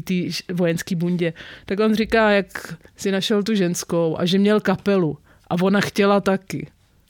tý 0.01 0.32
vojenský 0.54 0.96
bundě. 0.96 1.34
Tak 1.66 1.80
on 1.80 1.96
říká, 1.96 2.32
jak 2.32 2.75
si 2.96 3.12
našel 3.12 3.44
tu 3.44 3.56
ženskou 3.56 4.16
a 4.20 4.25
že 4.25 4.39
měl 4.39 4.60
kapelu 4.60 5.18
a 5.50 5.56
ona 5.62 5.82
chtěla 5.82 6.20
taky. 6.22 6.68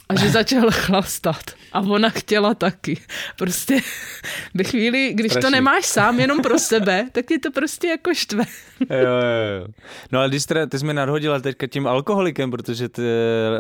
A 0.10 0.16
že 0.16 0.30
začal 0.30 0.72
chlastat. 0.72 1.44
A 1.74 1.80
ona 1.80 2.10
chtěla 2.10 2.54
taky. 2.54 2.98
Prostě 3.38 3.80
ve 4.54 4.64
chvíli, 4.64 5.14
když 5.14 5.32
Strašný. 5.32 5.48
to 5.48 5.50
nemáš 5.50 5.86
sám 5.86 6.20
jenom 6.20 6.42
pro 6.42 6.60
sebe, 6.60 7.10
tak 7.12 7.32
je 7.32 7.40
to 7.40 7.52
prostě 7.52 7.88
jako 7.88 8.14
štve. 8.14 8.44
jo, 8.90 8.98
jo, 8.98 9.60
jo. 9.62 9.68
No 10.12 10.20
ale 10.20 10.30
když 10.30 10.46
teda, 10.46 10.66
ty 10.66 10.80
jsi 10.80 10.86
mi 10.86 10.94
nadhodila 10.94 11.40
teďka 11.40 11.68
tím 11.68 11.88
alkoholikem, 11.88 12.52
protože 12.52 12.90
ty, 12.90 13.02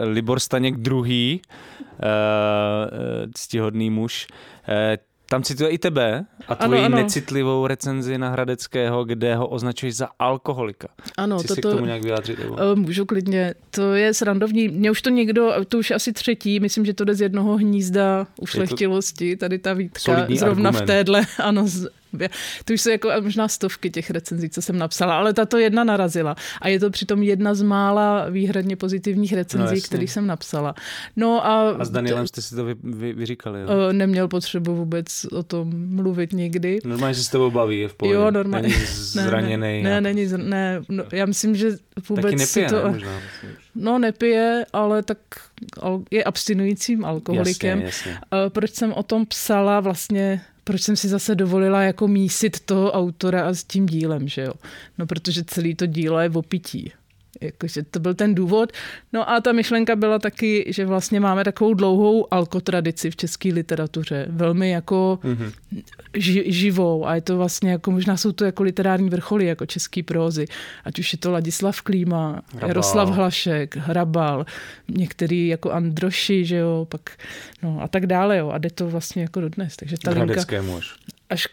Libor 0.03 0.39
Staněk 0.39 0.77
druhý, 0.77 1.41
uh, 1.81 3.31
ctihodný 3.33 3.89
muž, 3.89 4.27
uh, 4.67 4.75
tam 5.29 5.43
cituje 5.43 5.69
i 5.69 5.77
tebe 5.77 6.25
a 6.47 6.55
tvoji 6.55 6.79
ano, 6.79 6.85
ano. 6.85 6.97
necitlivou 6.97 7.67
recenzi 7.67 8.17
na 8.17 8.29
Hradeckého, 8.29 9.05
kde 9.05 9.35
ho 9.35 9.47
označuješ 9.47 9.95
za 9.95 10.07
alkoholika. 10.19 10.87
Ano, 11.17 11.37
Chci 11.37 11.47
toto, 11.47 11.55
si 11.55 11.61
k 11.61 11.71
tomu 11.71 11.85
nějak 11.85 12.03
vyjádřit? 12.03 12.39
Nebo? 12.39 12.57
Eh, 12.59 12.75
můžu 12.75 13.05
klidně. 13.05 13.53
To 13.71 13.93
je 13.93 14.13
srandovní. 14.13 14.67
Mě 14.67 14.91
už 14.91 15.01
to 15.01 15.09
někdo, 15.09 15.53
to 15.67 15.77
už 15.77 15.91
asi 15.91 16.13
třetí, 16.13 16.59
myslím, 16.59 16.85
že 16.85 16.93
to 16.93 17.03
jde 17.03 17.15
z 17.15 17.21
jednoho 17.21 17.57
hnízda 17.57 18.27
ušlechtilosti, 18.41 19.37
tady 19.37 19.59
ta 19.59 19.73
výtka, 19.73 20.27
zrovna 20.35 20.69
argument. 20.69 20.75
v 20.75 20.81
téhle, 20.81 21.25
ano, 21.43 21.65
to 22.65 22.73
už 22.73 22.81
jsou 22.81 22.89
jako 22.89 23.11
možná 23.21 23.47
stovky 23.47 23.89
těch 23.89 24.09
recenzí, 24.09 24.49
co 24.49 24.61
jsem 24.61 24.77
napsala, 24.77 25.17
ale 25.17 25.33
tato 25.33 25.57
jedna 25.57 25.83
narazila. 25.83 26.35
A 26.61 26.67
je 26.67 26.79
to 26.79 26.89
přitom 26.89 27.23
jedna 27.23 27.53
z 27.53 27.61
mála 27.61 28.29
výhradně 28.29 28.75
pozitivních 28.75 29.33
recenzí, 29.33 29.75
no, 29.75 29.81
které 29.81 30.03
jsem 30.03 30.27
napsala. 30.27 30.75
No 31.15 31.45
a, 31.45 31.69
a 31.69 31.85
s 31.85 31.89
Danielem 31.89 32.27
jste 32.27 32.41
si 32.41 32.55
to 32.55 32.65
vy, 32.65 32.75
vy, 32.83 33.13
vyříkali, 33.13 33.61
jo? 33.61 33.67
Neměl 33.91 34.27
potřebu 34.27 34.75
vůbec 34.75 35.25
o 35.25 35.43
tom 35.43 35.95
mluvit 35.95 36.33
nikdy. 36.33 36.79
Normálně 36.85 37.15
se 37.15 37.23
s 37.23 37.29
tebou 37.29 37.51
baví, 37.51 37.79
je 37.79 37.87
v 37.87 37.93
pohodě. 37.93 38.15
Jo, 38.15 38.31
normálně. 38.31 38.67
Není 38.67 38.81
zraněný. 38.85 39.83
Ne, 39.83 39.89
ne, 39.89 40.01
ne, 40.01 40.13
není, 40.13 40.27
ne 40.37 40.81
no, 40.89 41.03
já 41.11 41.25
myslím, 41.25 41.55
že 41.55 41.71
vůbec 42.09 42.25
Taky 42.25 42.35
nepije, 42.35 42.69
si 42.69 42.75
to... 42.75 42.83
Ne, 42.87 42.93
možná, 42.93 43.21
no, 43.75 43.99
nepije, 43.99 44.65
ale 44.73 45.03
tak 45.03 45.17
je 46.11 46.23
abstinujícím 46.23 47.05
alkoholikem. 47.05 47.81
Jasně, 47.81 48.11
jasně. 48.11 48.49
Proč 48.49 48.71
jsem 48.71 48.93
o 48.93 49.03
tom 49.03 49.25
psala 49.25 49.79
vlastně 49.79 50.41
proč 50.69 50.81
jsem 50.81 50.95
si 50.95 51.07
zase 51.07 51.35
dovolila 51.35 51.81
jako 51.81 52.07
mísit 52.07 52.59
toho 52.59 52.91
autora 52.91 53.47
a 53.47 53.53
s 53.53 53.63
tím 53.63 53.85
dílem, 53.85 54.27
že 54.27 54.41
jo? 54.41 54.53
No 54.97 55.05
protože 55.05 55.43
celý 55.43 55.75
to 55.75 55.85
dílo 55.85 56.19
je 56.19 56.29
v 56.29 56.37
opití. 56.37 56.91
Jakože 57.41 57.83
to 57.83 57.99
byl 57.99 58.13
ten 58.13 58.35
důvod. 58.35 58.71
No 59.13 59.29
a 59.29 59.41
ta 59.41 59.51
myšlenka 59.51 59.95
byla 59.95 60.19
taky, 60.19 60.65
že 60.67 60.85
vlastně 60.85 61.19
máme 61.19 61.43
takovou 61.43 61.73
dlouhou 61.73 62.33
alkotradici 62.33 63.11
v 63.11 63.15
české 63.15 63.49
literatuře. 63.49 64.25
Velmi 64.29 64.69
jako 64.69 65.19
mm-hmm. 65.23 65.51
ži, 66.13 66.43
živou. 66.51 67.07
A 67.07 67.15
je 67.15 67.21
to 67.21 67.37
vlastně 67.37 67.71
jako, 67.71 67.91
možná 67.91 68.17
jsou 68.17 68.31
to 68.31 68.45
jako 68.45 68.63
literární 68.63 69.09
vrcholy, 69.09 69.45
jako 69.45 69.65
český 69.65 70.03
prózy. 70.03 70.45
Ať 70.85 70.99
už 70.99 71.13
je 71.13 71.19
to 71.19 71.31
Ladislav 71.31 71.81
Klíma, 71.81 72.41
Hrabal. 72.51 72.69
Jaroslav 72.69 73.09
Hlašek, 73.09 73.75
Hrabal, 73.75 74.45
některý 74.87 75.47
jako 75.47 75.71
Androši, 75.71 76.45
že 76.45 76.55
jo, 76.55 76.87
pak, 76.89 77.09
no 77.63 77.77
a 77.81 77.87
tak 77.87 78.07
dále, 78.07 78.37
jo. 78.37 78.49
A 78.49 78.57
jde 78.57 78.69
to 78.69 78.87
vlastně 78.87 79.21
jako 79.21 79.41
dodnes. 79.41 79.75
Takže 79.75 79.95
ta 80.03 80.11
linka, 80.11 80.43
až 81.29 81.47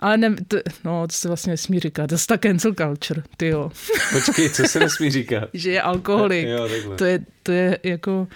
ale 0.00 0.16
ne, 0.16 0.36
to, 0.48 0.56
no, 0.84 1.06
to 1.06 1.12
se 1.12 1.28
vlastně 1.28 1.50
nesmí 1.50 1.80
říkat. 1.80 2.06
To 2.06 2.14
je 2.14 2.18
ta 2.26 2.38
cancel 2.38 2.74
culture, 2.74 3.22
ty 3.36 3.46
jo. 3.46 3.70
Počkej, 4.12 4.50
co 4.50 4.64
se 4.64 4.80
nesmí 4.80 5.10
říkat? 5.10 5.48
že 5.52 5.70
je 5.70 5.82
alkoholik. 5.82 6.46
jo, 6.48 6.68
to, 6.96 7.04
je, 7.04 7.24
to 7.42 7.52
je 7.52 7.78
jako, 7.82 8.28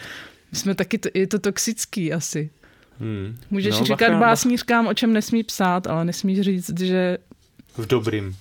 my 0.52 0.58
jsme 0.58 0.74
taky, 0.74 0.98
to, 0.98 1.08
je 1.14 1.26
to 1.26 1.38
toxický 1.38 2.12
asi. 2.12 2.50
Hmm. 3.00 3.38
Můžeš 3.50 3.78
no, 3.78 3.84
říkat 3.84 4.08
bacha, 4.08 4.20
básnířkám, 4.20 4.86
o 4.86 4.94
čem 4.94 5.12
nesmí 5.12 5.42
psát, 5.42 5.86
ale 5.86 6.04
nesmíš 6.04 6.40
říct, 6.40 6.80
že... 6.80 7.18
V 7.78 7.86
dobrým. 7.86 8.36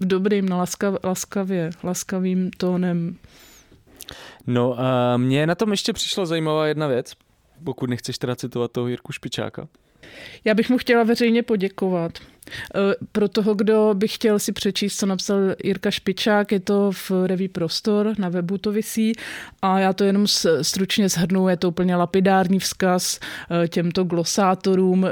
V 0.00 0.06
dobrým, 0.06 0.48
no 0.48 0.58
laskav, 0.58 0.94
laskavě, 1.04 1.70
laskavým 1.84 2.50
tónem. 2.56 3.16
No 4.46 4.80
a 4.80 5.16
mně 5.16 5.46
na 5.46 5.54
tom 5.54 5.70
ještě 5.70 5.92
přišla 5.92 6.26
zajímavá 6.26 6.66
jedna 6.66 6.86
věc, 6.86 7.12
pokud 7.64 7.90
nechceš 7.90 8.18
teda 8.18 8.36
citovat 8.36 8.72
toho 8.72 8.88
Jirku 8.88 9.12
Špičáka. 9.12 9.68
Já 10.44 10.54
bych 10.54 10.70
mu 10.70 10.78
chtěla 10.78 11.04
veřejně 11.04 11.42
poděkovat. 11.42 12.18
E, 12.18 12.94
pro 13.12 13.28
toho, 13.28 13.54
kdo 13.54 13.90
by 13.94 14.08
chtěl 14.08 14.38
si 14.38 14.52
přečíst, 14.52 14.98
co 14.98 15.06
napsal 15.06 15.38
Jirka 15.64 15.90
Špičák, 15.90 16.52
je 16.52 16.60
to 16.60 16.92
v 16.92 17.10
reví 17.26 17.48
Prostor, 17.48 18.14
na 18.18 18.28
webu 18.28 18.58
to 18.58 18.72
visí 18.72 19.12
a 19.62 19.78
já 19.78 19.92
to 19.92 20.04
jenom 20.04 20.26
stručně 20.62 21.08
shrnu, 21.08 21.48
je 21.48 21.56
to 21.56 21.68
úplně 21.68 21.96
lapidární 21.96 22.58
vzkaz 22.58 23.20
e, 23.64 23.68
těmto 23.68 24.04
glosátorům 24.04 25.06
e, 25.06 25.10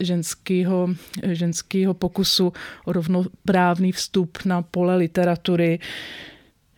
ženského, 0.00 0.88
ženského 1.22 1.94
pokusu 1.94 2.52
o 2.84 2.92
rovnoprávný 2.92 3.92
vstup 3.92 4.38
na 4.44 4.62
pole 4.62 4.96
literatury 4.96 5.78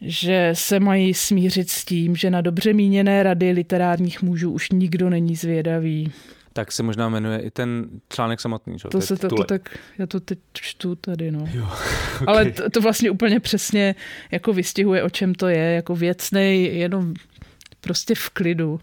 že 0.02 0.50
se 0.54 0.80
mají 0.80 1.14
smířit 1.14 1.70
s 1.70 1.84
tím, 1.84 2.16
že 2.16 2.30
na 2.30 2.40
dobře 2.40 2.72
míněné 2.72 3.22
rady 3.22 3.50
literárních 3.50 4.22
mužů 4.22 4.52
už 4.52 4.70
nikdo 4.70 5.10
není 5.10 5.36
zvědavý 5.36 6.12
tak 6.52 6.73
se 6.73 6.83
možná 6.83 7.09
jmenuje 7.09 7.40
i 7.40 7.50
ten 7.50 7.87
článek 8.09 8.40
samotný. 8.40 8.78
Že? 8.78 8.88
To, 8.88 9.00
se 9.00 9.16
to, 9.16 9.28
to 9.28 9.45
tak, 9.45 9.78
já 9.99 10.07
to 10.07 10.21
teď 10.21 10.38
čtu 10.52 10.95
tady, 10.95 11.30
no. 11.30 11.49
Jo, 11.52 11.64
okay. 12.14 12.26
Ale 12.26 12.50
to, 12.50 12.71
to 12.71 12.80
vlastně 12.80 13.11
úplně 13.11 13.40
přesně 13.40 13.95
jako 14.30 14.52
vystihuje, 14.52 15.02
o 15.02 15.11
čem 15.11 15.35
to 15.35 15.49
je, 15.49 15.73
jako 15.73 15.97
věcnej, 15.97 16.78
jenom 16.78 17.14
prostě 17.80 18.14
v 18.14 18.30
klidu. 18.30 18.80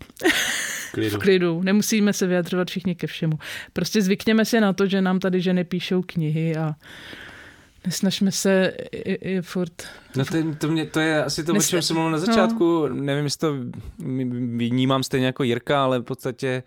klidu. 0.91 1.17
v 1.17 1.19
klidu. 1.19 1.61
Nemusíme 1.63 2.13
se 2.13 2.27
vyjadřovat 2.27 2.67
všichni 2.67 2.95
ke 2.95 3.07
všemu. 3.07 3.39
Prostě 3.73 4.01
zvykněme 4.01 4.45
si 4.45 4.61
na 4.61 4.73
to, 4.73 4.87
že 4.87 5.01
nám 5.01 5.19
tady 5.19 5.41
ženy 5.41 5.63
píšou 5.63 6.01
knihy 6.01 6.55
a 6.55 6.75
nesnažme 7.85 8.31
se 8.31 8.73
i, 8.91 9.13
i 9.13 9.41
furt... 9.41 9.87
No 10.15 10.25
to, 10.25 10.37
to, 10.57 10.67
mě, 10.67 10.85
to 10.85 10.99
je 10.99 11.23
asi 11.23 11.43
to, 11.43 11.53
Nesna... 11.53 11.67
o 11.67 11.69
čem 11.69 11.81
jsem 11.81 11.95
mluvil 11.95 12.11
na 12.11 12.17
začátku. 12.17 12.87
No. 12.87 12.95
Nevím, 12.95 13.23
jestli 13.23 13.39
to 13.39 13.55
vnímám 14.57 15.03
stejně 15.03 15.25
jako 15.25 15.43
Jirka, 15.43 15.83
ale 15.83 15.99
v 15.99 16.03
podstatě 16.03 16.63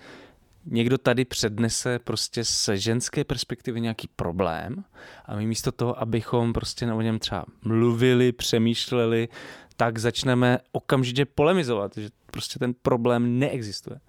někdo 0.65 0.99
tady 0.99 1.25
přednese 1.25 1.99
prostě 1.99 2.45
z 2.45 2.69
ženské 2.75 3.25
perspektivy 3.25 3.81
nějaký 3.81 4.09
problém 4.17 4.85
a 5.25 5.37
my 5.37 5.47
místo 5.47 5.73
toho, 5.73 6.01
abychom 6.01 6.53
prostě 6.53 6.93
o 6.93 7.01
něm 7.01 7.19
třeba 7.19 7.45
mluvili, 7.65 8.33
přemýšleli, 8.33 9.29
tak 9.77 9.99
začneme 9.99 10.59
okamžitě 10.73 11.25
polemizovat, 11.25 11.93
že 11.97 12.09
prostě 12.27 12.59
ten 12.59 12.75
problém 12.83 13.39
neexistuje. 13.39 14.01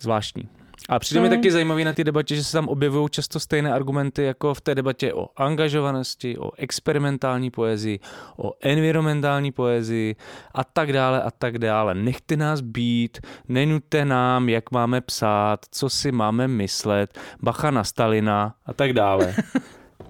Zvláštní. 0.00 0.48
A 0.90 0.98
přijde 0.98 1.20
no. 1.20 1.28
mi 1.28 1.36
taky 1.36 1.52
zajímavý 1.52 1.84
na 1.84 1.92
té 1.92 2.04
debatě, 2.04 2.36
že 2.36 2.44
se 2.44 2.52
tam 2.52 2.68
objevují 2.68 3.08
často 3.10 3.40
stejné 3.40 3.72
argumenty 3.72 4.22
jako 4.22 4.54
v 4.54 4.60
té 4.60 4.74
debatě 4.74 5.14
o 5.14 5.28
angažovanosti, 5.36 6.38
o 6.38 6.50
experimentální 6.56 7.50
poezii, 7.50 7.98
o 8.36 8.52
environmentální 8.60 9.52
poezii 9.52 10.16
a 10.54 10.64
tak 10.64 10.92
dále 10.92 11.22
a 11.22 11.30
tak 11.30 11.58
dále. 11.58 11.94
Nechte 11.94 12.36
nás 12.36 12.60
být, 12.60 13.18
nenuďte 13.48 14.04
nám, 14.04 14.48
jak 14.48 14.70
máme 14.70 15.00
psát, 15.00 15.60
co 15.70 15.90
si 15.90 16.12
máme 16.12 16.48
myslet, 16.48 17.18
bacha 17.42 17.70
na 17.70 17.84
Stalina 17.84 18.54
a 18.66 18.72
tak 18.72 18.92
dále. 18.92 19.34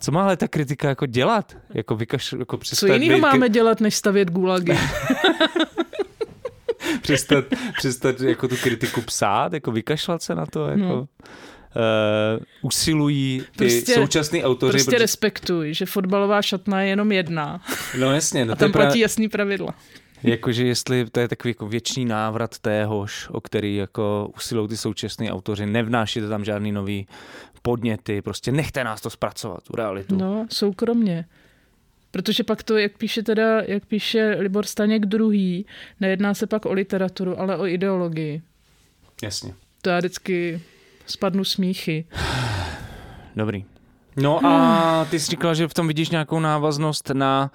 Co 0.00 0.12
má 0.12 0.25
ale 0.25 0.37
ta 0.37 0.49
kritika 0.49 0.88
jako 0.88 1.06
dělat? 1.06 1.56
Jako 1.75 1.96
vykaš, 1.96 2.32
jako 2.38 2.58
Co 2.58 2.87
jiného 2.87 3.20
máme 3.20 3.49
dělat, 3.49 3.80
než 3.80 3.96
stavět 3.96 4.30
gulagy? 4.30 4.78
přestat, 7.02 7.45
přestat 7.78 8.21
jako 8.21 8.49
tu 8.49 8.57
kritiku 8.57 9.00
psát, 9.00 9.52
jako 9.52 9.73
vykašlat 9.73 10.23
se 10.23 10.35
na 10.35 10.47
to, 10.47 10.66
jako... 10.66 10.83
No. 10.83 11.07
Uh, 11.76 12.45
usilují 12.62 13.40
ty 13.40 13.47
prostě, 13.57 13.95
současný 13.95 14.45
autoři. 14.45 14.71
Prostě 14.71 14.90
protože... 14.90 14.99
respektuj, 14.99 15.75
že 15.75 15.87
fotbalová 15.87 16.42
šatna 16.42 16.83
je 16.83 16.88
jenom 16.88 17.12
jedna. 17.12 17.62
No 17.99 18.12
jasně. 18.12 18.45
No 18.45 18.52
a 18.52 18.57
tam 18.57 18.73
platí 18.73 18.90
pra... 18.90 19.00
jasný 19.00 19.28
pravidla. 19.28 19.75
Jakože 20.23 20.66
jestli 20.66 21.11
to 21.11 21.21
je 21.21 21.28
takový 21.28 21.50
jako 21.50 21.66
věčný 21.66 22.04
návrat 22.04 22.59
téhož, 22.59 23.28
o 23.30 23.40
který 23.40 23.76
jako 23.76 24.30
usilují 24.37 24.69
ty 24.69 24.76
současní 24.76 25.30
autoři, 25.30 25.66
nevnášíte 25.66 26.28
tam 26.28 26.45
žádný 26.45 26.73
nový 26.73 27.07
podněty, 27.62 28.23
prostě 28.23 28.52
nechte 28.52 28.85
nás 28.85 29.00
to 29.00 29.11
zpracovat, 29.11 29.62
tu 29.62 29.76
realitu. 29.76 30.16
No, 30.16 30.47
soukromně. 30.52 31.25
Protože 32.11 32.45
pak 32.45 32.62
to, 32.62 32.79
jak 32.79 32.99
píše 32.99 33.23
teda, 33.23 33.61
jak 33.61 33.87
píše 33.87 34.37
Libor 34.38 34.67
Staněk 34.67 35.07
druhý, 35.07 35.67
nejedná 36.00 36.35
se 36.35 36.47
pak 36.47 36.67
o 36.67 36.73
literaturu, 36.73 37.40
ale 37.40 37.57
o 37.57 37.67
ideologii. 37.67 38.43
Jasně. 39.23 39.55
To 39.83 39.90
já 39.90 39.99
vždycky 39.99 40.61
spadnu 41.07 41.45
smíchy. 41.45 42.05
Dobrý. 43.37 43.64
No 44.17 44.47
a 44.47 45.07
ty 45.11 45.21
jsi 45.21 45.31
říkala, 45.31 45.55
že 45.55 45.69
v 45.69 45.75
tom 45.75 45.88
vidíš 45.88 46.11
nějakou 46.11 46.40
návaznost 46.40 47.11
na 47.11 47.50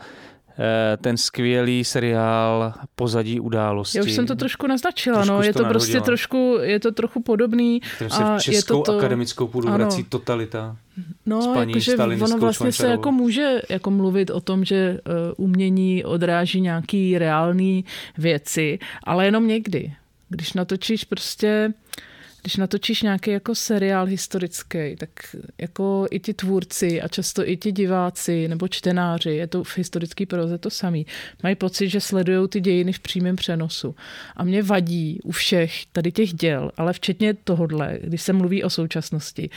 ten 1.02 1.18
skvělý 1.18 1.84
seriál 1.84 2.74
Pozadí 2.96 3.40
události. 3.40 3.98
Já 3.98 4.04
už 4.04 4.12
jsem 4.12 4.28
to 4.28 4.36
trošku 4.36 4.68
naznačila, 4.68 5.18
trošku 5.18 5.34
no, 5.34 5.42
je 5.42 5.54
to, 5.54 5.60
to 5.60 5.66
prostě 5.66 6.02
trošku, 6.02 6.58
je 6.62 6.80
to 6.80 6.92
trochu 6.92 7.22
podobný. 7.22 7.80
Kterým 7.96 8.10
se 8.10 8.24
a 8.24 8.38
v 8.38 8.42
českou 8.42 8.80
je 8.80 8.84
to 8.84 8.92
to... 8.92 8.98
akademickou 8.98 9.48
půdu 9.48 9.68
ano. 9.68 9.78
vrací 9.78 10.04
totalita. 10.04 10.78
No, 11.26 11.56
jakože 11.60 11.98
ono 11.98 12.38
vlastně 12.38 12.72
se 12.72 12.88
jako 12.88 13.12
může 13.12 13.62
jako 13.70 13.92
mluvit 13.92 14.30
o 14.30 14.42
tom, 14.42 14.66
že 14.66 15.00
uh, 15.38 15.46
umění 15.46 16.06
odráží 16.06 16.62
nějaký 16.62 17.18
reální 17.18 17.86
věci, 18.18 18.80
ale 19.04 19.26
jenom 19.26 19.48
někdy. 19.48 19.94
Když 20.30 20.54
natočíš 20.54 21.04
prostě 21.04 21.74
když 22.46 22.56
natočíš 22.56 23.02
nějaký 23.02 23.32
jako 23.32 23.56
seriál 23.56 24.06
historický, 24.06 24.96
tak 24.98 25.10
jako 25.62 26.08
i 26.12 26.20
ti 26.20 26.34
tvůrci 26.34 27.02
a 27.02 27.08
často 27.08 27.50
i 27.50 27.58
ti 27.58 27.72
diváci 27.72 28.48
nebo 28.48 28.68
čtenáři, 28.68 29.30
je 29.30 29.48
to 29.48 29.64
v 29.64 29.78
historické 29.78 30.26
proze 30.26 30.58
to 30.58 30.70
samý, 30.70 31.06
mají 31.44 31.56
pocit, 31.56 31.90
že 31.90 32.02
sledují 32.02 32.48
ty 32.50 32.62
dějiny 32.62 32.94
v 32.94 33.00
přímém 33.00 33.36
přenosu. 33.36 33.96
A 34.36 34.44
mě 34.44 34.64
vadí 34.64 35.20
u 35.24 35.32
všech 35.32 35.86
tady 35.92 36.12
těch 36.12 36.34
děl, 36.34 36.72
ale 36.78 36.94
včetně 36.94 37.34
tohodle, 37.34 38.00
když 38.02 38.22
se 38.22 38.34
mluví 38.34 38.64
o 38.64 38.70
současnosti, 38.70 39.50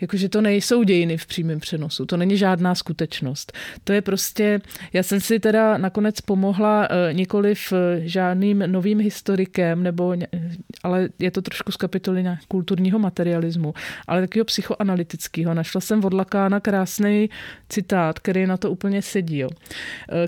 jakože 0.00 0.28
to 0.28 0.40
nejsou 0.40 0.82
dějiny 0.82 1.18
v 1.18 1.26
přímém 1.26 1.60
přenosu, 1.60 2.06
to 2.06 2.16
není 2.16 2.36
žádná 2.36 2.74
skutečnost. 2.74 3.52
To 3.84 3.92
je 3.92 4.02
prostě, 4.02 4.60
já 4.92 5.02
jsem 5.02 5.20
si 5.20 5.40
teda 5.40 5.78
nakonec 5.78 6.20
pomohla 6.20 6.88
uh, 6.90 7.16
nikoliv 7.16 7.72
uh, 7.72 7.78
žádným 8.02 8.58
novým 8.66 9.00
historikem, 9.00 9.82
nebo, 9.82 10.14
ale 10.82 11.08
je 11.18 11.30
to 11.30 11.42
trošku 11.42 11.72
z 11.72 11.76
kapitoly 11.76 12.24
kulturního 12.48 12.98
materialismu, 12.98 13.74
ale 14.06 14.20
takového 14.20 14.44
psychoanalytického. 14.44 15.54
Našla 15.54 15.80
jsem 15.80 16.04
od 16.04 16.12
Lakána 16.12 16.60
krásný 16.60 17.30
citát, 17.68 18.18
který 18.18 18.46
na 18.46 18.56
to 18.56 18.70
úplně 18.70 19.02
sedí, 19.02 19.38
jo, 19.38 19.48
uh, 19.48 19.56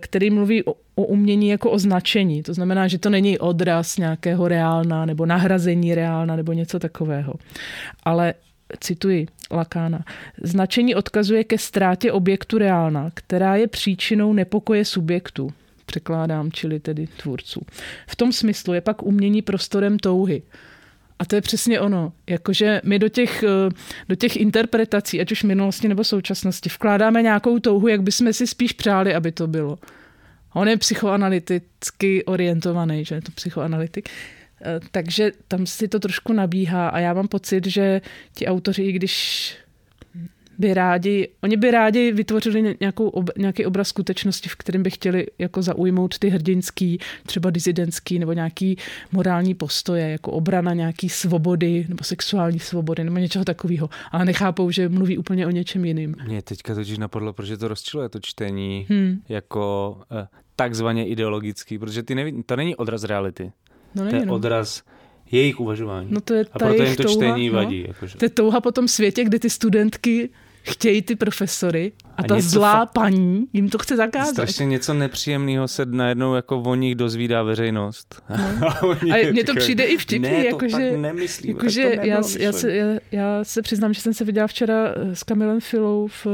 který 0.00 0.30
mluví 0.30 0.64
o, 0.64 0.74
o 0.94 1.04
umění 1.04 1.48
jako 1.48 1.70
o 1.70 1.78
značení. 1.78 2.42
To 2.42 2.54
znamená, 2.54 2.88
že 2.88 2.98
to 2.98 3.10
není 3.10 3.38
odraz 3.38 3.96
nějakého 3.96 4.48
reálna 4.48 5.06
nebo 5.06 5.26
nahrazení 5.26 5.94
reálna 5.94 6.36
nebo 6.36 6.52
něco 6.52 6.78
takového. 6.78 7.34
Ale 8.04 8.34
cituji 8.80 9.26
Lakána, 9.50 10.04
značení 10.42 10.94
odkazuje 10.94 11.44
ke 11.44 11.58
ztrátě 11.58 12.12
objektu 12.12 12.58
reálna, 12.58 13.10
která 13.14 13.56
je 13.56 13.66
příčinou 13.66 14.32
nepokoje 14.32 14.84
subjektu, 14.84 15.52
překládám, 15.86 16.52
čili 16.52 16.80
tedy 16.80 17.06
tvůrců. 17.06 17.60
V 18.06 18.16
tom 18.16 18.32
smyslu 18.32 18.74
je 18.74 18.80
pak 18.80 19.02
umění 19.02 19.42
prostorem 19.42 19.98
touhy. 19.98 20.42
A 21.18 21.24
to 21.24 21.34
je 21.34 21.40
přesně 21.40 21.80
ono. 21.80 22.12
Jakože 22.30 22.80
my 22.84 22.98
do 22.98 23.08
těch, 23.08 23.42
eh, 23.42 23.70
do 24.08 24.14
těch 24.14 24.36
interpretací, 24.36 25.20
ať 25.20 25.32
už 25.32 25.42
minulosti 25.42 25.88
nebo 25.88 26.04
současnosti, 26.04 26.68
vkládáme 26.68 27.22
nějakou 27.22 27.58
touhu, 27.58 27.88
jak 27.88 28.02
bychom 28.02 28.32
si 28.32 28.46
spíš 28.46 28.72
přáli, 28.72 29.14
aby 29.14 29.32
to 29.32 29.46
bylo. 29.46 29.78
On 30.54 30.68
je 30.68 30.76
psychoanalyticky 30.76 32.24
orientovaný, 32.24 33.04
že 33.04 33.14
je 33.14 33.22
to 33.22 33.32
psychoanalytik. 33.32 34.08
Takže 34.90 35.32
tam 35.48 35.66
si 35.66 35.88
to 35.88 36.00
trošku 36.00 36.32
nabíhá 36.32 36.88
a 36.88 36.98
já 36.98 37.14
mám 37.14 37.28
pocit, 37.28 37.66
že 37.66 38.00
ti 38.34 38.46
autoři, 38.46 38.82
i 38.82 38.92
když 38.92 39.54
by 40.58 40.74
rádi, 40.74 41.28
oni 41.42 41.56
by 41.56 41.70
rádi 41.70 42.12
vytvořili 42.12 42.76
nějakou, 42.80 43.08
ob, 43.08 43.30
nějaký 43.38 43.66
obraz 43.66 43.88
skutečnosti, 43.88 44.48
v 44.48 44.56
kterém 44.56 44.82
by 44.82 44.90
chtěli 44.90 45.26
jako 45.38 45.62
zaujmout 45.62 46.18
ty 46.18 46.28
hrdinský, 46.28 46.98
třeba 47.26 47.50
dizidentský 47.50 48.18
nebo 48.18 48.32
nějaký 48.32 48.76
morální 49.12 49.54
postoje, 49.54 50.10
jako 50.10 50.32
obrana 50.32 50.74
nějaký 50.74 51.08
svobody 51.08 51.86
nebo 51.88 52.04
sexuální 52.04 52.58
svobody 52.58 53.04
nebo 53.04 53.18
něčeho 53.18 53.44
takového. 53.44 53.90
Ale 54.10 54.24
nechápou, 54.24 54.70
že 54.70 54.88
mluví 54.88 55.18
úplně 55.18 55.46
o 55.46 55.50
něčem 55.50 55.84
jiným. 55.84 56.16
Mě 56.26 56.42
teďka 56.42 56.74
totiž 56.74 56.98
napadlo, 56.98 57.32
protože 57.32 57.56
to 57.56 57.68
rozčiluje 57.68 58.08
to 58.08 58.20
čtení 58.20 58.86
hmm. 58.88 59.22
jako 59.28 59.96
eh, 60.10 60.26
takzvaně 60.56 61.06
ideologický, 61.06 61.78
protože 61.78 62.02
ty 62.02 62.14
neví, 62.14 62.42
to 62.42 62.56
není 62.56 62.76
odraz 62.76 63.04
reality. 63.04 63.52
No, 63.94 64.10
to 64.10 64.16
je 64.16 64.26
no. 64.26 64.34
odraz 64.34 64.82
jejich 65.32 65.60
uvažování. 65.60 66.08
No 66.10 66.20
to 66.20 66.34
je 66.34 66.46
a 66.52 66.58
proto 66.58 66.82
jim 66.82 66.96
to 66.96 67.02
touha, 67.02 67.14
čtení 67.14 67.48
no. 67.48 67.54
vadí. 67.54 67.84
Jakože. 67.88 68.18
To 68.18 68.24
je 68.24 68.28
touha 68.28 68.60
po 68.60 68.72
tom 68.72 68.88
světě, 68.88 69.24
kde 69.24 69.38
ty 69.38 69.50
studentky 69.50 70.30
chtějí 70.62 71.02
ty 71.02 71.16
profesory 71.16 71.92
a, 72.04 72.10
a 72.16 72.22
ta 72.22 72.40
zlá 72.40 72.86
fa- 72.86 72.88
paní 72.94 73.46
jim 73.52 73.68
to 73.68 73.78
chce 73.78 73.96
zakázat. 73.96 74.34
Strašně 74.34 74.66
něco 74.66 74.94
nepříjemného 74.94 75.68
se 75.68 75.86
najednou 75.86 76.34
jako 76.34 76.60
o 76.60 76.74
nich 76.74 76.94
dozvídá 76.94 77.42
veřejnost. 77.42 78.22
No. 78.60 78.90
a 79.14 79.30
mně 79.30 79.44
to 79.44 79.54
přijde 79.54 79.84
i 79.84 79.96
vtipný. 79.96 80.28
Ne, 80.28 80.44
jako, 80.44 80.58
to 80.58 80.68
že, 80.68 80.90
tak 80.90 81.00
nemyslím. 81.00 81.56
Jako, 81.56 81.68
že 81.68 81.82
já, 82.02 82.22
já, 82.38 82.52
se, 82.52 82.72
já, 82.72 82.86
já 83.12 83.44
se 83.44 83.62
přiznám, 83.62 83.94
že 83.94 84.00
jsem 84.00 84.14
se 84.14 84.24
viděla 84.24 84.46
včera 84.46 84.94
s 85.12 85.22
Kamilem 85.22 85.60
Filou 85.60 86.06
v 86.06 86.26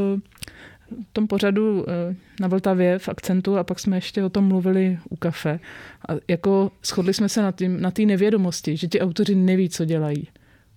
tom 1.13 1.27
pořadu 1.27 1.85
eh, 1.89 2.15
na 2.41 2.49
Vltavě 2.49 2.99
v 2.99 3.09
akcentu 3.09 3.59
a 3.59 3.65
pak 3.65 3.79
jsme 3.79 3.97
ještě 3.97 4.25
o 4.25 4.29
tom 4.29 4.45
mluvili 4.45 4.99
u 5.11 5.17
kafe. 5.17 5.61
A 6.09 6.13
jako 6.29 6.71
shodli 6.85 7.15
jsme 7.15 7.29
se 7.29 7.43
na 7.43 7.53
té 7.53 7.69
na 7.69 7.93
nevědomosti, 8.07 8.77
že 8.77 8.89
ti 8.89 9.01
autoři 9.01 9.35
neví, 9.35 9.69
co 9.69 9.85
dělají. 9.85 10.29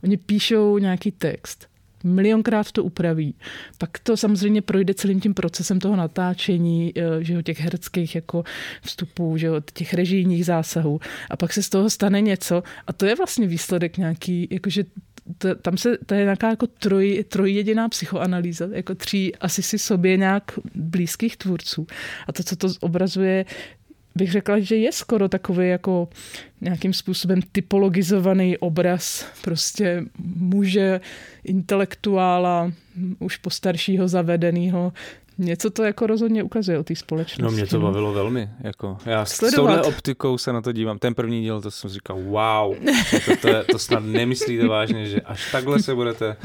Oni 0.04 0.17
píšou 0.17 0.78
nějaký 0.78 1.12
text, 1.12 1.67
milionkrát 2.04 2.72
to 2.72 2.84
upraví. 2.84 3.36
Pak 3.78 4.00
to 4.00 4.18
samozřejmě 4.18 4.62
projde 4.62 4.94
celým 4.94 5.22
tím 5.22 5.34
procesem 5.34 5.80
toho 5.80 5.96
natáčení, 5.96 6.94
eh, 6.96 7.24
že 7.24 7.34
jo, 7.34 7.42
těch 7.42 7.60
hereckých 7.60 8.16
jako 8.16 8.44
vstupů, 8.82 9.38
že 9.38 9.48
jo, 9.48 9.62
těch 9.74 9.94
režijních 9.94 10.46
zásahů. 10.46 11.00
A 11.30 11.38
pak 11.38 11.54
se 11.54 11.64
z 11.64 11.70
toho 11.70 11.90
stane 11.90 12.22
něco 12.22 12.64
a 12.88 12.94
to 12.94 13.06
je 13.06 13.16
vlastně 13.16 13.48
výsledek 13.48 13.98
nějaký, 13.98 14.48
jakože 14.52 14.84
to, 15.38 15.56
tam 15.56 15.78
se, 15.78 15.98
to 16.06 16.14
je 16.14 16.24
nějaká 16.24 16.50
jako 16.50 16.68
troj, 16.68 17.26
trojjediná 17.28 17.90
psychoanalýza, 17.90 18.68
jako 18.72 18.96
tří 18.96 19.36
asi 19.36 19.64
si 19.64 19.80
sobě 19.80 20.18
nějak 20.18 20.52
blízkých 20.76 21.38
tvůrců. 21.38 21.88
A 22.28 22.34
to, 22.34 22.44
co 22.44 22.56
to 22.56 22.68
obrazuje, 22.80 23.46
bych 24.15 24.32
řekla, 24.32 24.60
že 24.60 24.76
je 24.76 24.91
skoro 24.91 25.30
takový 25.30 25.69
jako 25.69 26.10
nějakým 26.62 26.93
způsobem 26.93 27.39
typologizovaný 27.52 28.58
obraz 28.58 29.26
prostě 29.41 30.04
muže, 30.36 31.02
intelektuála, 31.43 32.71
už 33.19 33.38
postaršího 33.38 34.08
zavedeného, 34.08 34.93
Něco 35.38 35.70
to 35.70 35.84
jako 35.84 36.08
rozhodně 36.08 36.44
ukazuje 36.44 36.80
o 36.80 36.84
té 36.84 36.96
společnosti. 36.96 37.41
No 37.44 37.52
mě 37.52 37.67
to 37.67 37.80
bavilo 37.80 38.13
velmi. 38.13 38.50
Jako, 38.63 38.98
já 39.06 39.26
Sledovat. 39.26 39.54
s 39.54 39.56
touhle 39.56 39.82
optikou 39.82 40.38
se 40.38 40.54
na 40.54 40.62
to 40.62 40.72
dívám. 40.72 41.00
Ten 41.00 41.13
první 41.13 41.41
díl, 41.41 41.62
to 41.62 41.72
jsem 41.72 41.89
říkal, 41.89 42.17
wow, 42.22 42.76
to, 43.26 43.36
to, 43.41 43.48
je, 43.48 43.63
to 43.63 43.80
snad 43.80 44.04
nemyslíte 44.04 44.67
vážně, 44.67 45.06
že 45.06 45.22
až 45.22 45.52
takhle 45.52 45.80
se 45.80 45.96
budete 45.96 46.36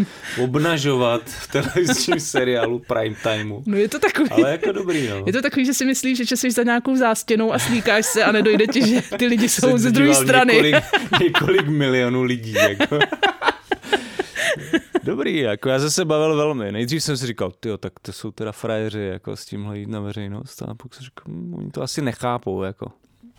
obnažovat 0.42 1.22
v 1.24 1.52
televizním 1.52 2.20
seriálu 2.20 2.78
prime 2.78 3.16
timeu. 3.22 3.62
No 3.66 3.76
je 3.76 3.88
to 3.88 3.98
takový. 3.98 4.30
Ale 4.30 4.50
jako 4.50 4.72
dobrý, 4.72 5.08
no. 5.08 5.22
Je 5.26 5.32
to 5.32 5.42
takový, 5.42 5.66
že 5.66 5.74
si 5.74 5.84
myslíš, 5.84 6.28
že 6.28 6.36
jsi 6.36 6.50
za 6.50 6.62
nějakou 6.62 6.96
zástěnou 6.96 7.52
a 7.52 7.58
slíkáš 7.58 8.06
se 8.06 8.24
a 8.24 8.32
nedojde 8.32 8.66
ti, 8.66 8.86
že 8.88 9.02
ty 9.18 9.26
lidi 9.26 9.48
jsou 9.48 9.78
ze 9.78 9.90
druhé 9.90 10.14
strany. 10.14 10.52
Několik, 10.54 10.84
několik 11.22 11.68
milionů 11.68 12.22
lidí. 12.22 12.52
Jako. 12.52 12.98
Dobrý, 15.06 15.38
jako 15.38 15.68
já 15.68 15.90
se 15.90 16.04
bavil 16.04 16.36
velmi. 16.36 16.72
Nejdřív 16.72 17.02
jsem 17.02 17.16
si 17.16 17.26
říkal, 17.26 17.50
ty 17.60 17.68
tak 17.78 17.92
to 18.02 18.12
jsou 18.12 18.30
teda 18.30 18.52
frajeři, 18.52 19.00
jako 19.00 19.36
s 19.36 19.44
tímhle 19.44 19.78
jít 19.78 19.88
na 19.88 20.00
veřejnost. 20.00 20.62
A 20.62 20.74
pak 20.74 20.94
jsem 20.94 21.04
říkal, 21.04 21.24
hm, 21.28 21.54
oni 21.58 21.70
to 21.70 21.82
asi 21.82 22.02
nechápou, 22.02 22.62
jako. 22.62 22.92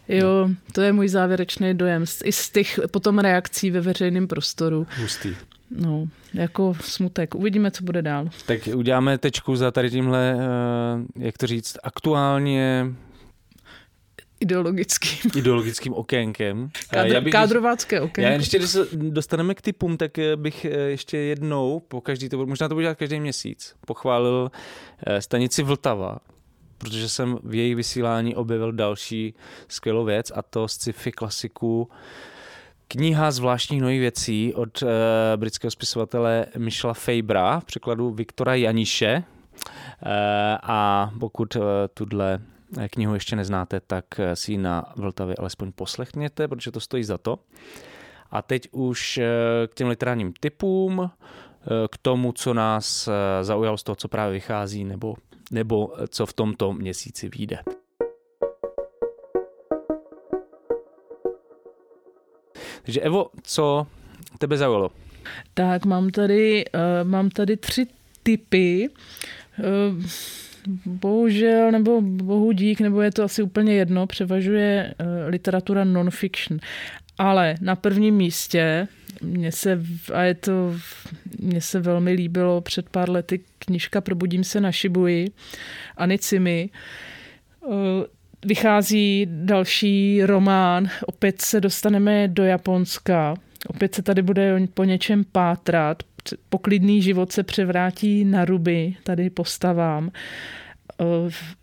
Jo, 0.07 0.49
to 0.71 0.81
je 0.81 0.93
můj 0.93 1.07
závěrečný 1.07 1.73
dojem. 1.73 2.05
I 2.23 2.31
z 2.31 2.49
těch 2.49 2.79
potom 2.91 3.19
reakcí 3.19 3.71
ve 3.71 3.81
veřejném 3.81 4.27
prostoru. 4.27 4.87
Hustý. 5.01 5.35
No, 5.71 6.07
jako 6.33 6.73
smutek. 6.81 7.35
Uvidíme, 7.35 7.71
co 7.71 7.83
bude 7.83 8.01
dál. 8.01 8.29
Tak 8.45 8.59
uděláme 8.75 9.17
tečku 9.17 9.55
za 9.55 9.71
tady 9.71 9.89
tímhle, 9.89 10.35
eh, 10.39 11.25
jak 11.25 11.37
to 11.37 11.47
říct, 11.47 11.77
aktuálně 11.83 12.85
ideologickým. 14.39 15.31
Ideologickým 15.35 15.93
okénkem. 15.93 16.69
Kádr, 16.89 17.13
já 17.13 17.21
bych, 17.21 17.31
kádrovácké 17.31 18.01
okénko. 18.01 18.21
Já 18.21 18.29
ještě, 18.29 18.57
když 18.57 18.69
se 18.69 18.87
dostaneme 18.93 19.55
k 19.55 19.61
typům, 19.61 19.97
tak 19.97 20.19
eh, 20.19 20.35
bych 20.35 20.65
eh, 20.65 20.69
ještě 20.69 21.17
jednou, 21.17 21.79
po 21.87 22.01
každý 22.01 22.29
to, 22.29 22.45
možná 22.45 22.67
to 22.69 22.75
bude 22.75 22.83
dělat 22.83 22.97
každý 22.97 23.19
měsíc, 23.19 23.75
pochválil 23.85 24.51
stanici 25.19 25.63
Vltava, 25.63 26.17
protože 26.77 27.09
jsem 27.09 27.39
v 27.43 27.55
jejich 27.55 27.75
vysílání 27.75 28.35
objevil 28.35 28.71
další 28.71 29.33
skvělou 29.67 30.05
věc 30.05 30.31
a 30.35 30.41
to 30.41 30.67
z 30.67 30.71
sci-fi 30.71 31.11
klasiku 31.11 31.89
Kniha 32.87 33.31
zvláštních 33.31 33.81
nových 33.81 33.99
věcí 33.99 34.53
od 34.53 34.81
uh, 34.81 34.89
britského 35.35 35.71
spisovatele 35.71 36.45
Michela 36.57 36.93
Fabra 36.93 37.59
v 37.59 37.65
překladu 37.65 38.11
Viktora 38.11 38.55
Janiše. 38.55 39.23
Uh, 39.23 40.11
a 40.63 41.11
pokud 41.19 41.55
uh, 41.55 41.61
tuhle 41.93 42.39
knihu 42.91 43.13
ještě 43.13 43.35
neznáte, 43.35 43.79
tak 43.79 44.05
si 44.33 44.51
ji 44.51 44.57
na 44.57 44.85
Vltavě 44.95 45.35
alespoň 45.35 45.71
poslechněte, 45.71 46.47
protože 46.47 46.71
to 46.71 46.79
stojí 46.79 47.03
za 47.03 47.17
to. 47.17 47.39
A 48.31 48.41
teď 48.41 48.67
už 48.71 49.19
k 49.67 49.75
těm 49.75 49.87
literárním 49.87 50.33
typům, 50.39 51.11
k 51.91 51.97
tomu, 51.97 52.31
co 52.31 52.53
nás 52.53 53.09
zaujalo 53.41 53.77
z 53.77 53.83
toho, 53.83 53.95
co 53.95 54.07
právě 54.07 54.33
vychází, 54.33 54.83
nebo, 54.83 55.15
nebo 55.51 55.93
co 56.09 56.25
v 56.25 56.33
tomto 56.33 56.73
měsíci 56.73 57.29
vyjde. 57.29 57.59
Takže 62.83 63.01
Evo, 63.01 63.29
co 63.43 63.87
tebe 64.37 64.57
zaujalo? 64.57 64.91
Tak 65.53 65.85
mám 65.85 66.09
tady, 66.09 66.65
uh, 66.65 67.09
mám 67.09 67.29
tady 67.29 67.57
tři 67.57 67.87
typy. 68.23 68.89
Uh, 69.59 70.03
bohužel, 70.85 71.71
nebo 71.71 72.01
bohu 72.01 72.51
dík, 72.51 72.81
nebo 72.81 73.01
je 73.01 73.11
to 73.11 73.23
asi 73.23 73.41
úplně 73.41 73.73
jedno, 73.73 74.07
převažuje 74.07 74.93
uh, 74.99 75.07
literatura 75.27 75.83
non-fiction. 75.83 76.59
Ale 77.17 77.55
na 77.61 77.75
prvním 77.75 78.15
místě 78.15 78.87
mně 79.21 79.51
se, 79.51 79.81
a 80.13 80.21
je 80.21 80.33
to, 80.33 80.75
mně 81.39 81.61
se 81.61 81.79
velmi 81.79 82.11
líbilo 82.11 82.61
před 82.61 82.89
pár 82.89 83.09
lety 83.09 83.39
knižka 83.59 84.01
Probudím 84.01 84.43
se 84.43 84.61
na 84.61 84.71
Šibuji 84.71 85.31
Anicimi 85.97 86.69
vychází 88.45 89.27
další 89.29 90.21
román, 90.23 90.89
opět 91.05 91.41
se 91.41 91.61
dostaneme 91.61 92.27
do 92.27 92.43
Japonska, 92.43 93.33
opět 93.67 93.95
se 93.95 94.01
tady 94.01 94.21
bude 94.21 94.67
po 94.73 94.83
něčem 94.83 95.23
pátrat, 95.31 96.03
poklidný 96.49 97.01
život 97.01 97.31
se 97.31 97.43
převrátí 97.43 98.25
na 98.25 98.45
ruby 98.45 98.95
tady 99.03 99.29
postavám 99.29 100.11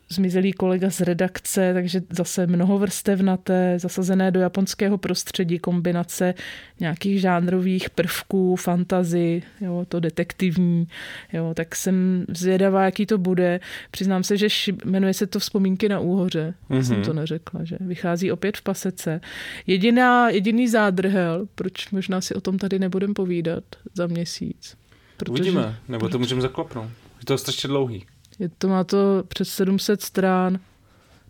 zmizelý 0.09 0.53
kolega 0.53 0.90
z 0.90 1.01
redakce, 1.01 1.75
takže 1.75 2.03
zase 2.11 2.47
mnohovrstevnaté, 2.47 3.79
zasazené 3.79 4.31
do 4.31 4.40
japonského 4.40 4.99
prostředí, 4.99 5.59
kombinace 5.59 6.35
nějakých 6.81 7.20
žánrových 7.20 7.90
prvků, 7.90 8.57
fantazy, 8.57 9.42
jo, 9.61 9.87
to 9.88 10.01
detektivní, 10.01 10.88
jo, 11.33 11.53
tak 11.55 11.77
jsem 11.77 12.27
zvědavá, 12.29 12.85
jaký 12.85 13.07
to 13.07 13.18
bude. 13.18 13.61
Přiznám 13.90 14.25
se, 14.25 14.37
že 14.37 14.49
jmenuje 14.85 15.14
se 15.14 15.27
to 15.27 15.38
Vzpomínky 15.38 15.88
na 15.88 16.01
úhoře, 16.01 16.55
mm-hmm. 16.70 16.81
jsem 16.81 17.03
to 17.03 17.12
neřekla, 17.12 17.64
že 17.64 17.77
vychází 17.81 18.33
opět 18.33 18.57
v 18.57 18.62
pasece. 18.62 19.20
Jediná, 19.66 20.29
jediný 20.29 20.68
zádrhel, 20.68 21.47
proč 21.55 21.90
možná 21.90 22.20
si 22.20 22.35
o 22.35 22.40
tom 22.40 22.59
tady 22.59 22.79
nebudem 22.79 23.14
povídat 23.14 23.64
za 23.94 24.07
měsíc. 24.07 24.77
Protože, 25.16 25.42
Uvidíme, 25.42 25.77
nebo 25.88 26.09
to 26.09 26.18
můžeme 26.18 26.40
zaklapnout. 26.40 26.88
Je 27.20 27.27
to 27.27 27.38
strašně 27.38 27.68
dlouhý. 27.68 28.05
Je 28.38 28.49
to, 28.59 28.68
má 28.68 28.85
to 28.85 29.25
přes 29.29 29.49
700 29.49 30.03
strán. 30.03 30.59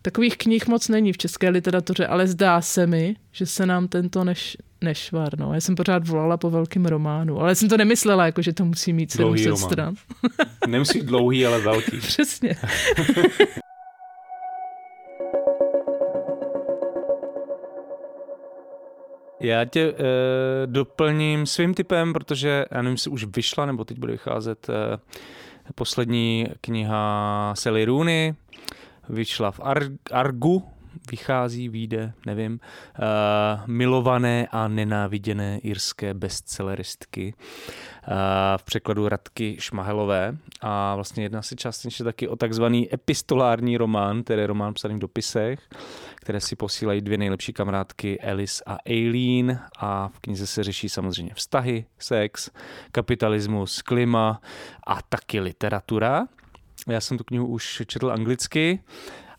Takových 0.01 0.37
knih 0.37 0.67
moc 0.67 0.89
není 0.89 1.13
v 1.13 1.17
české 1.17 1.49
literatuře, 1.49 2.07
ale 2.07 2.27
zdá 2.27 2.61
se 2.61 2.87
mi, 2.87 3.15
že 3.31 3.45
se 3.45 3.65
nám 3.65 3.87
tento 3.87 4.23
neš, 4.23 4.57
nešvar. 4.81 5.39
No. 5.39 5.53
Já 5.53 5.61
jsem 5.61 5.75
pořád 5.75 6.07
volala 6.07 6.37
po 6.37 6.49
velkém 6.49 6.85
románu, 6.85 7.39
ale 7.41 7.55
jsem 7.55 7.69
to 7.69 7.77
nemyslela, 7.77 8.25
jako, 8.25 8.41
že 8.41 8.53
to 8.53 8.65
musí 8.65 8.93
mít 8.93 9.11
700 9.11 9.45
dlouhý 9.45 9.57
stran. 9.57 9.93
Nemusí 10.67 11.01
dlouhý, 11.01 11.45
ale 11.45 11.61
velký. 11.61 11.97
Přesně. 12.07 12.55
Já 19.39 19.65
tě 19.65 19.91
uh, 19.91 19.97
doplním 20.65 21.45
svým 21.45 21.73
typem, 21.73 22.13
protože 22.13 22.65
já 22.71 22.81
nevím, 22.81 22.93
jestli 22.93 23.11
už 23.11 23.23
vyšla, 23.23 23.65
nebo 23.65 23.85
teď 23.85 23.99
bude 23.99 24.11
vycházet 24.11 24.69
uh, 24.69 24.75
Poslední 25.75 26.47
kniha 26.61 27.53
Sally 27.57 27.85
Rooney 27.85 28.33
vyšla 29.09 29.51
v 29.51 29.59
Ar- 29.63 29.97
Argu, 30.11 30.63
vychází, 31.11 31.69
vyjde, 31.69 32.13
nevím, 32.25 32.53
uh, 32.53 33.05
milované 33.65 34.47
a 34.51 34.67
nenáviděné 34.67 35.59
irské 35.63 36.13
bestselleristky 36.13 37.33
uh, 37.37 38.13
v 38.57 38.63
překladu 38.63 39.09
Radky 39.09 39.55
Šmahelové. 39.59 40.37
A 40.61 40.95
vlastně 40.95 41.23
jedná 41.23 41.41
se 41.41 41.55
částečně 41.55 42.05
taky 42.05 42.27
o 42.27 42.35
takzvaný 42.35 42.93
epistolární 42.93 43.77
román, 43.77 44.23
tedy 44.23 44.45
román 44.45 44.73
psaný 44.73 44.95
v 44.95 44.99
dopisech, 44.99 45.59
které 46.15 46.41
si 46.41 46.55
posílají 46.55 47.01
dvě 47.01 47.17
nejlepší 47.17 47.53
kamarádky 47.53 48.21
Alice 48.21 48.63
a 48.67 48.77
Aileen 48.85 49.59
a 49.79 50.07
v 50.07 50.19
knize 50.19 50.47
se 50.47 50.63
řeší 50.63 50.89
samozřejmě 50.89 51.33
vztahy, 51.33 51.85
sex, 51.99 52.51
kapitalismus, 52.91 53.81
klima 53.81 54.41
a 54.87 55.01
taky 55.01 55.39
literatura. 55.39 56.27
Já 56.87 57.01
jsem 57.01 57.17
tu 57.17 57.23
knihu 57.23 57.47
už 57.47 57.81
četl 57.87 58.11
anglicky 58.11 58.79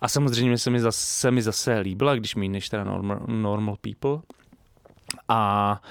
a 0.00 0.08
samozřejmě 0.08 0.58
se 0.58 0.70
mi 0.70 0.80
zase, 0.80 1.30
mi 1.30 1.42
zase 1.42 1.78
líbila, 1.78 2.14
když 2.14 2.34
mi 2.34 2.48
než 2.48 2.68
teda 2.68 2.84
normal, 2.84 3.20
normal 3.26 3.76
People. 3.80 4.18
A 5.28 5.82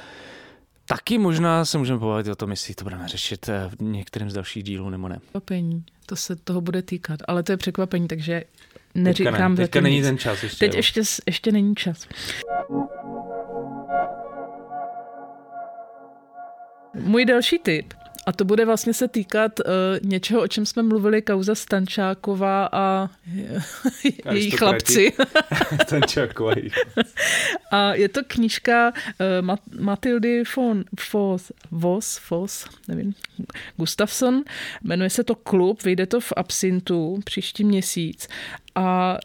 Taky 0.88 1.18
možná 1.18 1.66
se 1.66 1.78
můžeme 1.78 2.00
pobavit 2.00 2.28
o 2.28 2.36
tom, 2.36 2.50
jestli 2.50 2.76
to 2.76 2.84
budeme 2.84 3.08
řešit 3.08 3.48
v 3.48 3.82
některém 3.82 4.30
z 4.30 4.34
dalších 4.34 4.64
dílů 4.64 4.90
nebo 4.90 5.08
ne. 5.08 5.20
Překvapení, 5.20 5.84
to 6.06 6.16
se 6.16 6.36
toho 6.36 6.62
bude 6.62 6.82
týkat, 6.82 7.20
ale 7.28 7.44
to 7.44 7.52
je 7.52 7.58
překvapení, 7.58 8.08
takže 8.08 8.44
neříkám 8.96 9.34
Teďka, 9.34 9.48
ne. 9.48 9.56
Teďka 9.56 9.82
není 9.82 10.02
ten 10.02 10.18
čas 10.18 10.44
ještě. 10.44 10.66
Teď 10.66 10.76
ještě, 10.76 11.02
ještě 11.26 11.52
není 11.52 11.76
čas. 11.76 12.08
Můj 16.94 17.26
další 17.26 17.60
tip 17.60 17.94
a 18.26 18.32
to 18.32 18.46
bude 18.46 18.66
vlastně 18.66 18.94
se 18.94 19.08
týkat 19.08 19.60
uh, 19.60 19.66
něčeho, 20.10 20.42
o 20.42 20.48
čem 20.48 20.66
jsme 20.66 20.84
mluvili, 20.84 21.22
kauza 21.22 21.56
Stančáková 21.56 22.70
a 22.72 23.10
její 24.32 24.52
chlapci. 24.52 25.14
Stančáková. 25.84 26.54
a 27.72 27.94
je 27.94 28.10
to 28.10 28.22
knížka 28.28 28.88
uh, 28.92 29.48
Mat- 29.48 29.80
Matildy 29.80 30.44
von 30.56 30.84
Foss, 31.00 31.52
Voss, 31.72 32.18
Foss, 32.18 32.68
nevím, 32.88 33.14
Gustafsson. 33.78 34.44
Jmenuje 34.84 35.10
se 35.10 35.24
to 35.24 35.36
Klub, 35.36 35.84
vyjde 35.84 36.06
to 36.06 36.20
v 36.20 36.34
Absintu 36.36 37.20
příští 37.26 37.64
měsíc. 37.64 38.28
A 38.76 39.18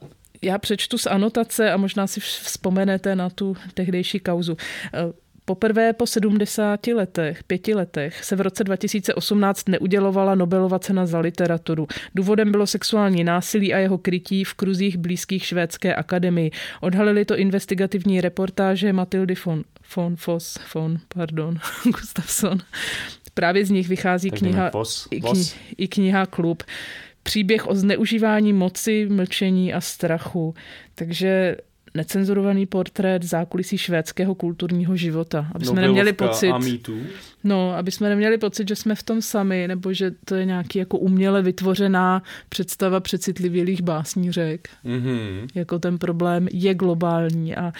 já 0.42 0.58
přečtu 0.58 0.98
z 0.98 1.06
anotace 1.06 1.72
a 1.72 1.76
možná 1.76 2.06
si 2.06 2.20
vzpomenete 2.20 3.16
na 3.16 3.30
tu 3.30 3.56
tehdejší 3.74 4.20
kauzu. 4.20 4.52
Uh, 4.52 5.12
Poprvé 5.50 5.92
po 5.92 6.06
70 6.06 6.86
letech, 6.86 7.44
pěti 7.44 7.74
letech, 7.74 8.24
se 8.24 8.36
v 8.36 8.40
roce 8.40 8.64
2018 8.64 9.68
neudělovala 9.68 10.34
Nobelova 10.34 10.78
cena 10.78 11.06
za 11.06 11.18
literaturu. 11.18 11.86
Důvodem 12.14 12.50
bylo 12.50 12.66
sexuální 12.66 13.24
násilí 13.24 13.74
a 13.74 13.78
jeho 13.78 13.98
krytí 13.98 14.44
v 14.44 14.54
kruzích 14.54 14.96
blízkých 14.96 15.46
švédské 15.46 15.94
akademii. 15.94 16.50
Odhalili 16.80 17.24
to 17.24 17.36
investigativní 17.36 18.20
reportáže 18.20 18.92
Matildy 18.92 19.34
von, 19.44 19.64
von 19.96 20.16
Foss, 20.16 20.58
von, 20.74 20.98
pardon, 21.08 21.58
Gustafsson. 21.84 22.58
Právě 23.34 23.66
z 23.66 23.70
nich 23.70 23.88
vychází 23.88 24.30
kniha, 24.30 24.70
i, 25.10 25.20
kni, 25.20 25.44
i 25.76 25.88
kniha 25.88 26.26
Klub 26.26 26.62
příběh 27.22 27.66
o 27.66 27.74
zneužívání 27.74 28.52
moci, 28.52 29.06
mlčení 29.10 29.74
a 29.74 29.80
strachu. 29.80 30.54
Takže 30.94 31.56
necenzurovaný 31.94 32.66
portrét 32.66 33.22
zákulisí 33.22 33.78
švédského 33.78 34.34
kulturního 34.34 34.96
života. 34.96 35.46
Aby 35.54 35.64
jsme 35.66 35.80
neměli 35.80 36.12
pocit, 36.12 36.52
no, 37.44 37.76
aby 37.76 37.90
jsme 37.90 38.08
neměli 38.08 38.38
pocit, 38.38 38.68
že 38.68 38.76
jsme 38.76 38.94
v 38.94 39.02
tom 39.02 39.22
sami, 39.22 39.68
nebo 39.68 39.92
že 39.92 40.10
to 40.24 40.34
je 40.34 40.44
nějaký 40.44 40.78
jako 40.78 40.98
uměle 40.98 41.42
vytvořená 41.42 42.22
představa 42.48 43.00
přecitlivělých 43.00 43.82
básnířek. 43.82 44.68
Mm-hmm. 44.84 45.48
Jako 45.54 45.78
ten 45.78 45.98
problém 45.98 46.48
je 46.52 46.74
globální 46.74 47.56
a 47.56 47.72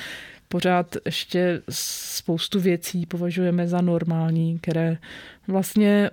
pořád 0.49 0.97
ještě 1.05 1.63
spoustu 1.71 2.61
věcí 2.61 3.07
považujeme 3.07 3.69
za 3.69 3.81
normální, 3.81 4.59
které 4.59 4.99
vlastně 5.49 6.11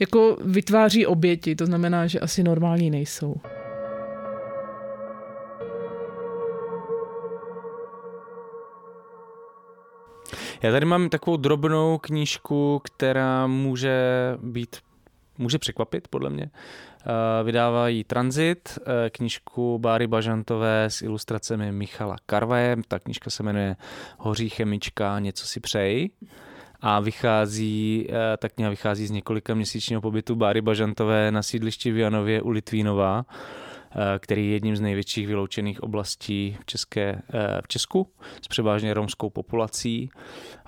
jako 0.00 0.38
vytváří 0.44 1.06
oběti, 1.06 1.56
to 1.56 1.66
znamená, 1.66 2.06
že 2.06 2.20
asi 2.20 2.42
normální 2.42 2.90
nejsou. 2.90 3.36
Já 10.62 10.72
tady 10.72 10.86
mám 10.86 11.08
takovou 11.08 11.36
drobnou 11.36 11.98
knížku, 11.98 12.80
která 12.84 13.46
může 13.46 13.98
být, 14.42 14.76
může 15.38 15.58
překvapit 15.58 16.08
podle 16.08 16.30
mě. 16.30 16.50
Eh, 16.50 17.44
vydávají 17.44 18.04
Transit, 18.04 18.78
eh, 18.78 19.10
knížku 19.10 19.78
Báry 19.78 20.06
Bažantové 20.06 20.84
s 20.84 21.02
ilustracemi 21.02 21.72
Michala 21.72 22.16
Karvaje. 22.26 22.76
Ta 22.88 22.98
knížka 22.98 23.30
se 23.30 23.42
jmenuje 23.42 23.76
Hoří 24.18 24.48
chemička, 24.48 25.18
něco 25.18 25.46
si 25.46 25.60
přeji 25.60 26.10
a 26.80 27.00
vychází, 27.00 28.06
eh, 28.10 28.36
tak 28.36 28.52
kniha 28.52 28.70
vychází 28.70 29.06
z 29.06 29.10
několika 29.10 29.54
měsíčního 29.54 30.00
pobytu 30.00 30.34
Báry 30.36 30.60
Bažantové 30.60 31.30
na 31.30 31.42
sídlišti 31.42 31.92
v 31.92 31.98
Janově 31.98 32.42
u 32.42 32.50
Litvínova, 32.50 33.24
který 34.18 34.46
je 34.46 34.52
jedním 34.52 34.76
z 34.76 34.80
největších 34.80 35.26
vyloučených 35.26 35.82
oblastí 35.82 36.56
v, 36.60 36.66
České, 36.66 37.22
v 37.62 37.68
Česku 37.68 38.08
s 38.42 38.48
převážně 38.48 38.94
romskou 38.94 39.30
populací. 39.30 40.10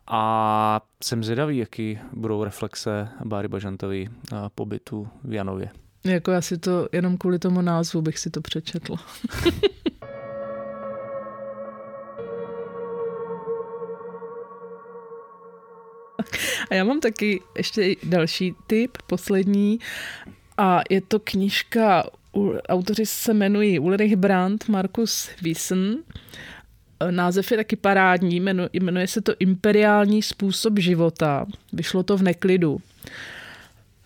A 0.06 0.80
jsem 1.04 1.24
zvědavý, 1.24 1.58
jaký 1.58 1.98
budou 2.12 2.44
reflexe 2.44 3.08
Báry 3.24 3.48
Bažantový 3.48 4.08
pobytu 4.54 5.08
v 5.24 5.32
Janově. 5.32 5.70
Jako 6.04 6.30
já 6.30 6.40
si 6.40 6.58
to 6.58 6.88
jenom 6.92 7.18
kvůli 7.18 7.38
tomu 7.38 7.60
názvu 7.60 8.02
bych 8.02 8.18
si 8.18 8.30
to 8.30 8.40
přečetla. 8.40 8.96
A 16.70 16.74
já 16.74 16.84
mám 16.84 17.00
taky 17.00 17.40
ještě 17.56 17.96
další 18.02 18.54
tip, 18.66 18.98
poslední. 19.06 19.78
A 20.56 20.80
je 20.90 21.00
to 21.00 21.18
knižka, 21.18 22.04
autoři 22.68 23.06
se 23.06 23.32
jmenují 23.32 23.78
Ulrich 23.78 24.16
Brandt, 24.16 24.68
Markus 24.68 25.28
Wissen. 25.42 25.96
Název 27.10 27.50
je 27.50 27.56
taky 27.56 27.76
parádní, 27.76 28.40
jmenuje 28.72 29.06
se 29.06 29.20
to 29.20 29.32
Imperiální 29.38 30.22
způsob 30.22 30.78
života. 30.78 31.46
Vyšlo 31.72 32.02
to 32.02 32.16
v 32.16 32.22
neklidu. 32.22 32.80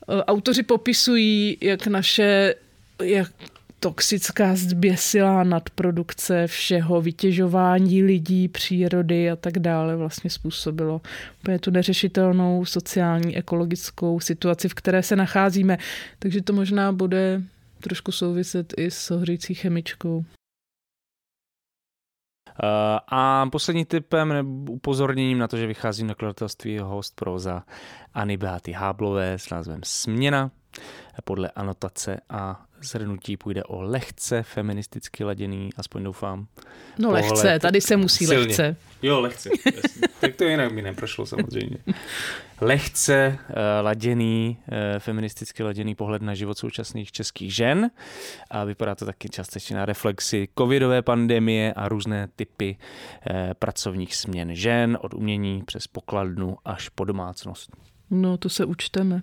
Eh, 0.09 0.25
autoři 0.25 0.63
popisují, 0.63 1.59
jak 1.61 1.87
naše 1.87 2.55
jak 3.03 3.33
toxická 3.81 4.57
zběsilá 4.57 5.45
nadprodukce 5.45 6.47
všeho, 6.47 7.01
vytěžování 7.01 8.03
lidí, 8.03 8.49
přírody 8.49 9.31
a 9.31 9.37
tak 9.37 9.59
dále 9.59 9.97
vlastně 9.97 10.31
způsobilo 10.31 11.01
úplně 11.41 11.59
tu 11.59 11.71
neřešitelnou 11.71 12.65
sociální, 12.65 13.37
ekologickou 13.37 14.21
situaci, 14.21 14.69
v 14.69 14.75
které 14.75 15.03
se 15.03 15.17
nacházíme. 15.17 15.79
Takže 16.19 16.43
to 16.43 16.53
možná 16.53 16.93
bude 16.93 17.43
trošku 17.85 18.13
souviset 18.13 18.75
i 18.77 18.91
s 18.91 19.11
ohřící 19.11 19.55
chemičkou. 19.55 20.25
Eh, 22.63 23.01
a 23.09 23.47
poslední 23.53 23.85
typem 23.85 24.29
nebo 24.29 24.73
upozorněním 24.73 25.39
na 25.39 25.49
to, 25.49 25.57
že 25.57 25.67
vychází 25.67 26.05
nakladatelství 26.05 26.73
je 26.73 26.83
host 26.83 27.15
proza 27.15 27.63
Ani 28.15 28.37
Beaty 28.37 28.73
Háblové 28.73 29.39
s 29.39 29.51
názvem 29.51 29.81
Směna 29.85 30.51
podle 31.25 31.51
anotace 31.51 32.21
a 32.29 32.67
zhrnutí 32.85 33.37
půjde 33.37 33.65
o 33.65 33.83
lehce 33.83 34.43
feministicky 34.43 35.25
laděný, 35.25 35.71
aspoň 35.77 36.05
doufám. 36.05 36.47
No 36.99 37.09
pohled. 37.09 37.25
lehce, 37.25 37.59
tady 37.59 37.81
se 37.81 37.97
musí 37.97 38.27
silně. 38.27 38.47
lehce. 38.47 38.77
Jo, 39.03 39.21
lehce. 39.21 39.51
tak 40.21 40.37
to 40.37 40.45
jinak 40.45 40.73
mi 40.73 40.83
neprošlo 40.83 41.27
samozřejmě. 41.27 41.79
Lehce 42.61 43.39
uh, 43.49 43.55
laděný, 43.83 44.59
uh, 44.69 44.75
feministicky 44.99 45.63
laděný 45.63 45.95
pohled 45.95 46.23
na 46.23 46.35
život 46.35 46.59
současných 46.59 47.13
českých 47.13 47.55
žen 47.55 47.91
a 48.51 48.65
vypadá 48.65 48.95
to 48.95 49.07
taky 49.07 49.29
částečně 49.29 49.77
na 49.77 49.85
reflexi 49.85 50.49
covidové 50.59 51.03
pandemie 51.03 51.73
a 51.73 51.89
různé 51.89 52.29
typy 52.37 52.77
uh, 52.77 53.37
pracovních 53.55 54.17
směn 54.17 54.55
žen, 54.55 54.99
od 55.01 55.15
umění 55.15 55.63
přes 55.63 55.87
pokladnu 55.87 56.57
až 56.65 56.89
po 56.89 57.05
domácnost. 57.05 57.71
No, 58.11 58.37
to 58.37 58.49
se 58.49 58.65
učteme. 58.65 59.23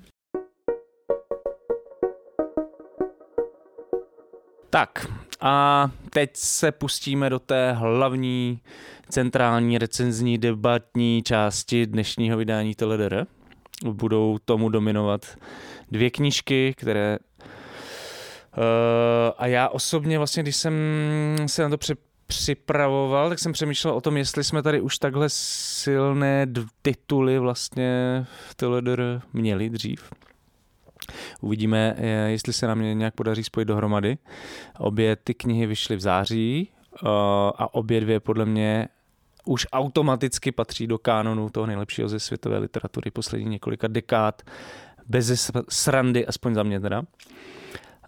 Tak 4.72 5.08
a 5.42 5.90
teď 6.10 6.30
se 6.34 6.72
pustíme 6.72 7.30
do 7.30 7.40
té 7.40 7.74
hlavní 7.74 8.60
centrální 9.10 9.78
recenzní 9.78 10.38
debatní 10.38 11.24
části 11.24 11.86
dnešního 11.86 12.38
vydání 12.38 12.76
TLDR. 12.76 13.26
Budou 13.86 14.38
tomu 14.46 14.70
dominovat 14.70 15.38
dvě 15.92 16.10
knížky, 16.10 16.74
které 16.78 17.18
uh, 17.20 18.64
a 19.38 19.48
já 19.48 19.70
osobně 19.70 20.18
vlastně, 20.18 20.44
když 20.44 20.56
jsem 20.56 20.74
se 21.46 21.64
na 21.64 21.70
to 21.70 21.78
při, 21.78 21.94
připravoval, 22.28 23.30
tak 23.30 23.40
jsem 23.40 23.54
přemýšlel 23.54 23.94
o 23.94 24.02
tom, 24.02 24.18
jestli 24.18 24.44
jsme 24.44 24.62
tady 24.62 24.82
už 24.82 24.98
takhle 24.98 25.26
silné 25.30 26.48
tituly 26.82 27.40
vlastně 27.40 28.26
v 28.50 28.56
TLDR 28.56 29.22
měli 29.34 29.70
dřív. 29.70 30.12
Uvidíme, 31.42 31.96
eh, 31.98 32.06
jestli 32.32 32.54
se 32.54 32.68
nám 32.68 32.82
nějak 32.82 33.16
podaří 33.16 33.44
spojit 33.44 33.66
dohromady. 33.66 34.18
Obě 34.80 35.16
ty 35.16 35.34
knihy 35.34 35.66
vyšly 35.66 35.96
v 35.96 36.02
září 36.02 36.68
eh, 36.70 37.08
a 37.58 37.74
obě 37.74 38.02
dvě 38.02 38.20
podle 38.20 38.46
mě 38.46 38.88
už 39.46 39.68
automaticky 39.72 40.52
patří 40.52 40.88
do 40.88 40.98
kánonu 40.98 41.50
toho 41.50 41.66
nejlepšího 41.66 42.10
ze 42.10 42.20
světové 42.20 42.58
literatury 42.58 43.12
poslední 43.12 43.50
několika 43.50 43.88
dekád, 43.88 44.42
bez 45.08 45.52
srandy, 45.70 46.28
aspoň 46.28 46.54
za 46.56 46.64
mě 46.64 46.80
teda. 46.80 47.04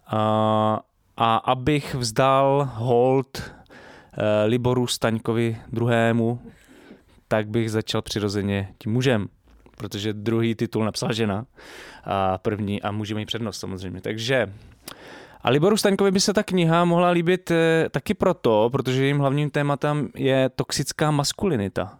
A, 0.06 0.80
a 1.16 1.36
abych 1.36 1.94
vzdal 1.94 2.70
hold 2.74 3.38
eh, 3.38 4.44
Liboru 4.46 4.86
Staňkovi 4.86 5.58
druhému, 5.72 6.40
tak 7.28 7.48
bych 7.48 7.70
začal 7.70 8.02
přirozeně 8.02 8.74
tím 8.78 8.92
mužem 8.92 9.28
protože 9.76 10.12
druhý 10.12 10.54
titul 10.54 10.84
napsala 10.84 11.12
žena 11.12 11.46
a 12.04 12.38
první 12.38 12.82
a 12.82 12.90
může 12.90 13.14
mít 13.14 13.26
přednost 13.26 13.60
samozřejmě. 13.60 14.00
Takže 14.00 14.52
a 15.44 15.50
Liboru 15.50 15.76
Staňkovi 15.76 16.10
by 16.10 16.20
se 16.20 16.32
ta 16.32 16.42
kniha 16.42 16.84
mohla 16.84 17.10
líbit 17.10 17.50
eh, 17.50 17.88
taky 17.90 18.14
proto, 18.14 18.68
protože 18.72 19.02
jejím 19.02 19.18
hlavním 19.18 19.50
tématem 19.50 20.08
je 20.14 20.50
toxická 20.56 21.10
maskulinita. 21.10 21.96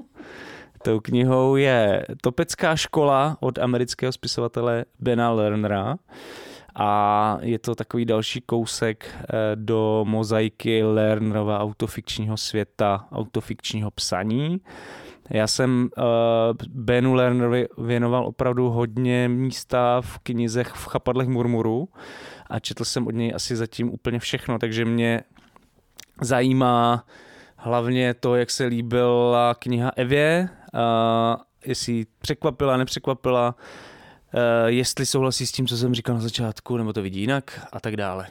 Tou 0.82 1.00
knihou 1.00 1.56
je 1.56 2.06
Topecká 2.20 2.76
škola 2.76 3.36
od 3.40 3.58
amerického 3.58 4.12
spisovatele 4.12 4.84
Bena 5.00 5.30
Lernera 5.30 5.96
a 6.74 7.38
je 7.40 7.58
to 7.58 7.74
takový 7.74 8.04
další 8.04 8.40
kousek 8.40 9.06
eh, 9.20 9.26
do 9.54 10.04
mozaiky 10.08 10.82
Lernerova 10.82 11.60
autofikčního 11.60 12.36
světa, 12.36 13.08
autofikčního 13.12 13.90
psaní. 13.90 14.60
Já 15.30 15.46
jsem 15.46 15.88
uh, 15.96 16.04
Benu 16.68 17.14
Lernerovi 17.14 17.68
věnoval 17.78 18.26
opravdu 18.26 18.70
hodně 18.70 19.28
místa 19.28 20.00
v 20.00 20.18
knizech 20.18 20.68
v 20.68 20.86
chapadlech 20.86 21.28
murmuru 21.28 21.88
a 22.50 22.58
četl 22.58 22.84
jsem 22.84 23.06
od 23.06 23.14
něj 23.14 23.32
asi 23.34 23.56
zatím 23.56 23.92
úplně 23.92 24.18
všechno, 24.18 24.58
takže 24.58 24.84
mě 24.84 25.22
zajímá 26.20 27.04
hlavně 27.56 28.14
to, 28.14 28.36
jak 28.36 28.50
se 28.50 28.64
líbila 28.64 29.54
kniha 29.54 29.92
Evě, 29.96 30.48
uh, 30.74 31.42
jestli 31.66 32.06
překvapila, 32.18 32.76
nepřekvapila, 32.76 33.54
uh, 33.54 34.40
jestli 34.66 35.06
souhlasí 35.06 35.46
s 35.46 35.52
tím, 35.52 35.66
co 35.66 35.76
jsem 35.76 35.94
říkal 35.94 36.14
na 36.14 36.20
začátku, 36.20 36.76
nebo 36.76 36.92
to 36.92 37.02
vidí 37.02 37.20
jinak 37.20 37.68
a 37.72 37.80
tak 37.80 37.96
dále. 37.96 38.26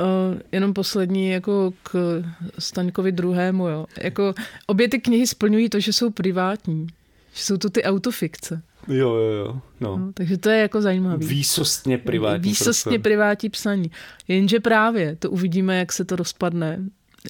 Uh, 0.00 0.38
jenom 0.52 0.74
poslední 0.74 1.30
jako 1.30 1.72
k 1.82 2.22
Staňkovi 2.58 3.12
druhému, 3.12 3.68
jo. 3.68 3.86
Jako 4.00 4.34
obě 4.66 4.88
ty 4.88 5.00
knihy 5.00 5.26
splňují 5.26 5.68
to, 5.68 5.80
že 5.80 5.92
jsou 5.92 6.10
privátní. 6.10 6.86
Že 7.34 7.42
jsou 7.42 7.56
to 7.56 7.70
ty 7.70 7.82
autofikce. 7.82 8.62
Jo, 8.88 9.14
jo, 9.14 9.32
jo. 9.32 9.60
No. 9.80 9.96
No, 9.96 10.12
takže 10.12 10.38
to 10.38 10.50
je 10.50 10.60
jako 10.60 10.82
zajímavé. 10.82 11.26
Výsostně 11.26 11.98
privátní. 11.98 12.50
Výsostně 12.50 12.90
prostor. 12.90 13.02
privátní 13.02 13.48
psaní. 13.48 13.90
Jenže 14.28 14.60
právě 14.60 15.16
to 15.16 15.30
uvidíme, 15.30 15.78
jak 15.78 15.92
se 15.92 16.04
to 16.04 16.16
rozpadne. 16.16 16.78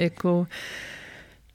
Jako 0.01 0.47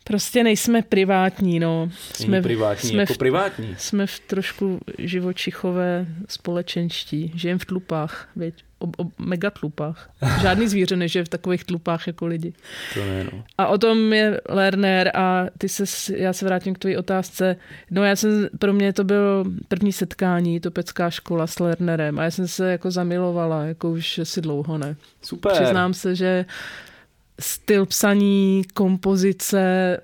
Prostě 0.03 0.43
nejsme 0.43 0.81
privátní, 0.81 1.59
no. 1.59 1.89
Jsme, 2.13 2.41
privátní 2.41 2.89
jsme 2.89 2.99
jako 2.99 3.13
v, 3.13 3.17
privátní. 3.17 3.75
Jsme 3.77 4.07
v 4.07 4.19
trošku 4.19 4.79
živočichové 4.97 6.07
společenští. 6.29 7.31
Žijem 7.35 7.59
v 7.59 7.65
tlupách, 7.65 8.29
věď, 8.35 8.63
o, 8.81 8.85
o 8.85 9.07
megatlupách. 9.17 10.09
Žádný 10.41 10.67
zvíře 10.67 10.95
nežije 10.95 11.25
v 11.25 11.29
takových 11.29 11.63
tlupách 11.63 12.07
jako 12.07 12.25
lidi. 12.25 12.53
To 12.93 12.99
ne, 12.99 13.23
no. 13.23 13.43
A 13.57 13.67
o 13.67 13.77
tom 13.77 14.13
je 14.13 14.41
Lerner 14.49 15.11
a 15.17 15.45
ty 15.57 15.69
se, 15.69 15.83
já 16.17 16.33
se 16.33 16.45
vrátím 16.45 16.73
k 16.73 16.79
tvojí 16.79 16.97
otázce. 16.97 17.55
No 17.91 18.03
já 18.03 18.15
jsem, 18.15 18.49
pro 18.59 18.73
mě 18.73 18.93
to 18.93 19.03
bylo 19.03 19.45
první 19.67 19.93
setkání, 19.93 20.59
topecká 20.59 21.09
škola 21.09 21.47
s 21.47 21.59
Lernerem 21.59 22.19
a 22.19 22.23
já 22.23 22.31
jsem 22.31 22.47
se 22.47 22.71
jako 22.71 22.91
zamilovala, 22.91 23.63
jako 23.63 23.91
už 23.91 24.19
asi 24.19 24.41
dlouho 24.41 24.77
ne. 24.77 24.95
Super. 25.21 25.51
Přiznám 25.51 25.93
se, 25.93 26.15
že 26.15 26.45
styl 27.39 27.85
psaní, 27.85 28.61
kompozice, 28.73 29.97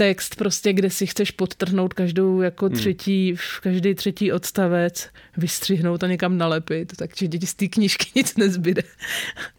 text 0.00 0.36
prostě, 0.36 0.72
kde 0.72 0.90
si 0.90 1.06
chceš 1.06 1.30
podtrhnout 1.30 1.94
každou 1.94 2.40
jako 2.40 2.66
hmm. 2.66 2.76
třetí, 2.76 3.34
v 3.36 3.60
každý 3.60 3.94
třetí 3.94 4.32
odstavec, 4.32 5.08
vystřihnout 5.36 6.04
a 6.04 6.06
někam 6.06 6.38
nalepit, 6.38 6.92
takže 6.96 7.26
děti 7.28 7.46
z 7.46 7.54
té 7.54 7.68
knížky 7.68 8.06
nic 8.14 8.36
nezbyde. 8.36 8.82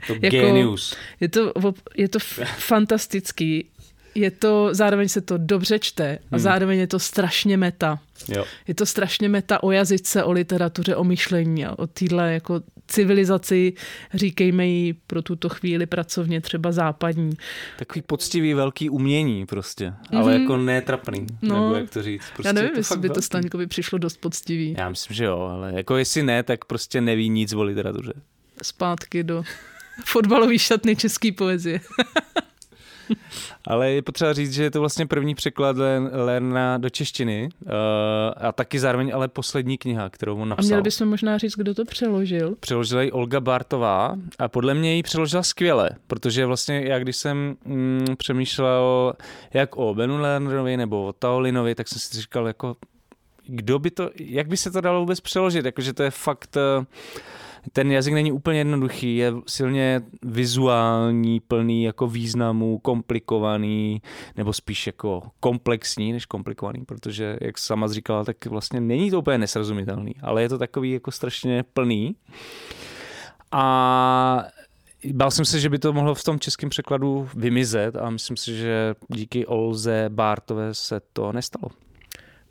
To 0.07 0.13
jako, 0.13 0.37
genius. 0.37 0.95
Je 1.19 1.29
to, 1.29 1.53
je 1.95 2.09
to 2.09 2.19
fantastický. 2.57 3.69
Je 4.15 4.31
to, 4.31 4.69
zároveň 4.71 5.09
se 5.09 5.21
to 5.21 5.37
dobře 5.37 5.79
čte 5.79 6.17
a 6.31 6.35
hmm. 6.35 6.39
zároveň 6.39 6.79
je 6.79 6.87
to 6.87 6.99
strašně 6.99 7.57
meta. 7.57 7.99
Jo. 8.27 8.45
Je 8.67 8.75
to 8.75 8.85
strašně 8.85 9.29
meta 9.29 9.63
o 9.63 9.71
jazyce, 9.71 10.23
o 10.23 10.31
literatuře, 10.31 10.95
o 10.95 11.03
myšlení 11.03 11.65
a 11.65 11.79
o 11.79 11.87
téhle 11.87 12.33
jako 12.33 12.61
civilizaci, 12.87 13.73
říkejme 14.13 14.67
jí 14.67 14.93
pro 14.93 15.21
tuto 15.21 15.49
chvíli 15.49 15.85
pracovně 15.85 16.41
třeba 16.41 16.71
západní. 16.71 17.37
Takový 17.77 18.01
poctivý 18.01 18.53
velký 18.53 18.89
umění 18.89 19.45
prostě, 19.45 19.89
mm-hmm. 19.89 20.17
ale 20.17 20.31
mhm. 20.33 20.41
jako 20.41 20.57
netrapný, 20.57 21.27
no, 21.41 21.63
nebo 21.63 21.75
jak 21.75 21.89
to 21.89 22.03
říct. 22.03 22.23
Prostě 22.33 22.47
já 22.47 22.53
nevím, 22.53 22.71
jestli 22.75 22.99
by 22.99 23.07
velký. 23.07 23.15
to 23.15 23.21
Staňkovi 23.21 23.67
přišlo 23.67 23.97
dost 23.97 24.17
poctivý. 24.17 24.75
Já 24.77 24.89
myslím, 24.89 25.15
že 25.15 25.25
jo, 25.25 25.39
ale 25.39 25.73
jako 25.75 25.97
jestli 25.97 26.23
ne, 26.23 26.43
tak 26.43 26.65
prostě 26.65 27.01
neví 27.01 27.29
nic 27.29 27.53
o 27.53 27.63
literatuře. 27.63 28.13
Zpátky 28.63 29.23
do 29.23 29.43
fotbalový 30.05 30.59
šatny 30.59 30.95
české 30.95 31.31
poezie. 31.31 31.81
Ale 33.67 33.91
je 33.91 34.01
potřeba 34.01 34.33
říct, 34.33 34.53
že 34.53 34.63
je 34.63 34.71
to 34.71 34.79
vlastně 34.79 35.07
první 35.07 35.35
překlad 35.35 35.77
Lerna 36.11 36.77
do 36.77 36.89
češtiny 36.89 37.49
uh, 37.61 37.71
a 38.37 38.51
taky 38.51 38.79
zároveň 38.79 39.11
ale 39.13 39.27
poslední 39.27 39.77
kniha, 39.77 40.09
kterou 40.09 40.37
on 40.37 40.49
napsal. 40.49 40.65
A 40.65 40.67
měli 40.67 40.81
bychom 40.81 41.07
možná 41.07 41.37
říct, 41.37 41.55
kdo 41.55 41.73
to 41.73 41.85
přeložil. 41.85 42.55
Přeložila 42.59 43.01
ji 43.01 43.11
Olga 43.11 43.39
Bartová 43.39 44.15
a 44.39 44.47
podle 44.47 44.73
mě 44.73 44.95
ji 44.95 45.03
přeložila 45.03 45.43
skvěle, 45.43 45.89
protože 46.07 46.45
vlastně 46.45 46.81
já 46.85 46.99
když 46.99 47.15
jsem 47.15 47.55
mm, 47.65 48.05
přemýšlel 48.17 49.13
jak 49.53 49.77
o 49.77 49.95
Benu 49.95 50.21
Lernerovi 50.21 50.77
nebo 50.77 51.05
o 51.07 51.13
Taolinovi, 51.13 51.75
tak 51.75 51.87
jsem 51.87 51.99
si 51.99 52.21
říkal 52.21 52.47
jako 52.47 52.75
kdo 53.47 53.79
by 53.79 53.91
to, 53.91 54.09
jak 54.19 54.47
by 54.47 54.57
se 54.57 54.71
to 54.71 54.81
dalo 54.81 54.99
vůbec 54.99 55.19
přeložit, 55.19 55.65
jakože 55.65 55.93
to 55.93 56.03
je 56.03 56.11
fakt 56.11 56.57
uh, 56.79 56.85
ten 57.73 57.91
jazyk 57.91 58.13
není 58.13 58.31
úplně 58.31 58.59
jednoduchý, 58.59 59.15
je 59.15 59.33
silně 59.47 60.01
vizuální, 60.21 61.39
plný 61.39 61.83
jako 61.83 62.07
významů, 62.07 62.79
komplikovaný, 62.79 64.01
nebo 64.37 64.53
spíš 64.53 64.87
jako 64.87 65.21
komplexní 65.39 66.13
než 66.13 66.25
komplikovaný, 66.25 66.85
protože, 66.85 67.37
jak 67.41 67.57
sama 67.57 67.87
říkala, 67.87 68.23
tak 68.23 68.45
vlastně 68.45 68.81
není 68.81 69.11
to 69.11 69.19
úplně 69.19 69.37
nesrozumitelný, 69.37 70.15
ale 70.21 70.41
je 70.41 70.49
to 70.49 70.57
takový 70.57 70.91
jako 70.91 71.11
strašně 71.11 71.63
plný. 71.73 72.15
A 73.51 74.43
Bál 75.13 75.31
jsem 75.31 75.45
se, 75.45 75.59
že 75.59 75.69
by 75.69 75.79
to 75.79 75.93
mohlo 75.93 76.15
v 76.15 76.23
tom 76.23 76.39
českém 76.39 76.69
překladu 76.69 77.29
vymizet 77.35 77.95
a 77.95 78.09
myslím 78.09 78.37
si, 78.37 78.57
že 78.57 78.95
díky 79.07 79.45
Olze 79.45 80.05
Bártové 80.09 80.73
se 80.73 81.01
to 81.13 81.31
nestalo. 81.31 81.69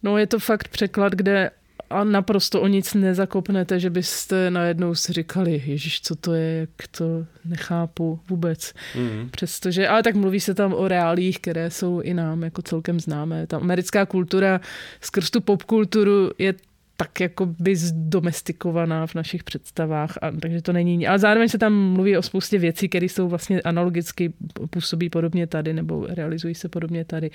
No 0.03 0.19
je 0.19 0.27
to 0.27 0.39
fakt 0.39 0.69
překlad, 0.69 1.13
kde 1.13 1.51
a 1.91 2.05
naprosto 2.05 2.61
o 2.61 2.67
nic 2.67 2.95
nezakopnete, 2.95 3.81
že 3.81 3.91
byste 3.91 4.51
najednou 4.51 4.95
si 4.95 5.13
říkali, 5.13 5.63
ježiš, 5.67 6.01
co 6.01 6.17
to 6.17 6.35
je, 6.35 6.59
jak 6.61 6.89
to 6.91 7.27
nechápu 7.45 8.21
vůbec. 8.29 8.73
Mm. 8.97 9.29
Přestože, 9.31 9.89
ale 9.89 10.03
tak 10.03 10.15
mluví 10.15 10.41
se 10.41 10.55
tam 10.55 10.73
o 10.73 10.89
reálích, 10.89 11.39
které 11.39 11.71
jsou 11.71 12.01
i 12.01 12.15
nám 12.15 12.43
jako 12.43 12.63
celkem 12.63 13.01
známé. 13.01 13.47
Ta 13.47 13.57
americká 13.57 14.07
kultura 14.07 14.61
skrz 15.01 15.31
tu 15.31 15.41
popkulturu 15.41 16.31
je 16.39 16.55
tak 16.97 17.21
jako 17.21 17.47
by 17.47 17.77
zdomestikovaná 17.77 19.07
v 19.07 19.15
našich 19.15 19.45
představách, 19.45 20.19
a, 20.23 20.31
takže 20.31 20.63
to 20.63 20.73
není. 20.73 21.09
Ale 21.09 21.19
zároveň 21.19 21.49
se 21.49 21.59
tam 21.59 21.93
mluví 21.93 22.17
o 22.17 22.23
spoustě 22.23 22.59
věcí, 22.59 22.89
které 22.89 23.07
jsou 23.07 23.29
vlastně 23.29 23.61
analogicky, 23.61 24.33
působí 24.71 25.11
podobně 25.11 25.47
tady 25.47 25.73
nebo 25.73 26.07
realizují 26.07 26.55
se 26.55 26.69
podobně 26.69 27.05
tady. 27.05 27.31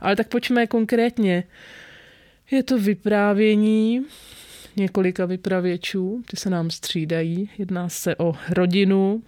Ale 0.00 0.16
tak 0.16 0.28
pojďme 0.28 0.66
konkrétně. 0.66 1.44
Je 2.50 2.62
to 2.62 2.78
vyprávění 2.78 4.06
několika 4.76 5.26
vypravěčů, 5.26 6.22
ty 6.30 6.36
se 6.36 6.50
nám 6.50 6.70
střídají. 6.70 7.50
Jedná 7.58 7.88
se 7.88 8.16
o 8.16 8.34
rodinu, 8.50 9.22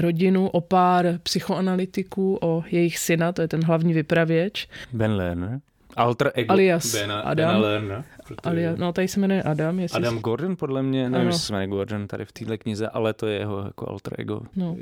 rodinu, 0.00 0.48
o 0.48 0.60
pár 0.60 1.18
psychoanalytiků, 1.22 2.38
o 2.42 2.64
jejich 2.70 2.98
syna, 2.98 3.32
to 3.32 3.42
je 3.42 3.48
ten 3.48 3.64
hlavní 3.64 3.92
vypravěč. 3.92 4.68
Ben 4.92 5.12
Lerner. 5.12 5.60
Alter 5.96 6.32
ego 6.34 6.52
Alias 6.52 6.94
Bena, 6.94 7.20
Adam. 7.20 7.48
Bena 7.48 7.58
Lerner. 7.58 8.04
Alia, 8.44 8.74
no 8.76 8.92
tady 8.92 9.08
se 9.08 9.20
jmenuje 9.20 9.42
Adam. 9.42 9.78
Jestli 9.80 9.96
Adam 9.96 10.18
Gordon 10.18 10.56
podle 10.56 10.82
mě, 10.82 11.10
nevím, 11.10 11.26
jestli 11.26 11.42
se 11.42 11.52
jmenuje 11.52 11.68
Gordon 11.68 12.06
tady 12.06 12.24
v 12.24 12.32
této 12.32 12.58
knize, 12.58 12.88
ale 12.88 13.12
to 13.12 13.26
je 13.26 13.38
jeho 13.38 13.64
jako 13.64 13.90
alter 13.90 14.14
ego. 14.18 14.40
No. 14.56 14.76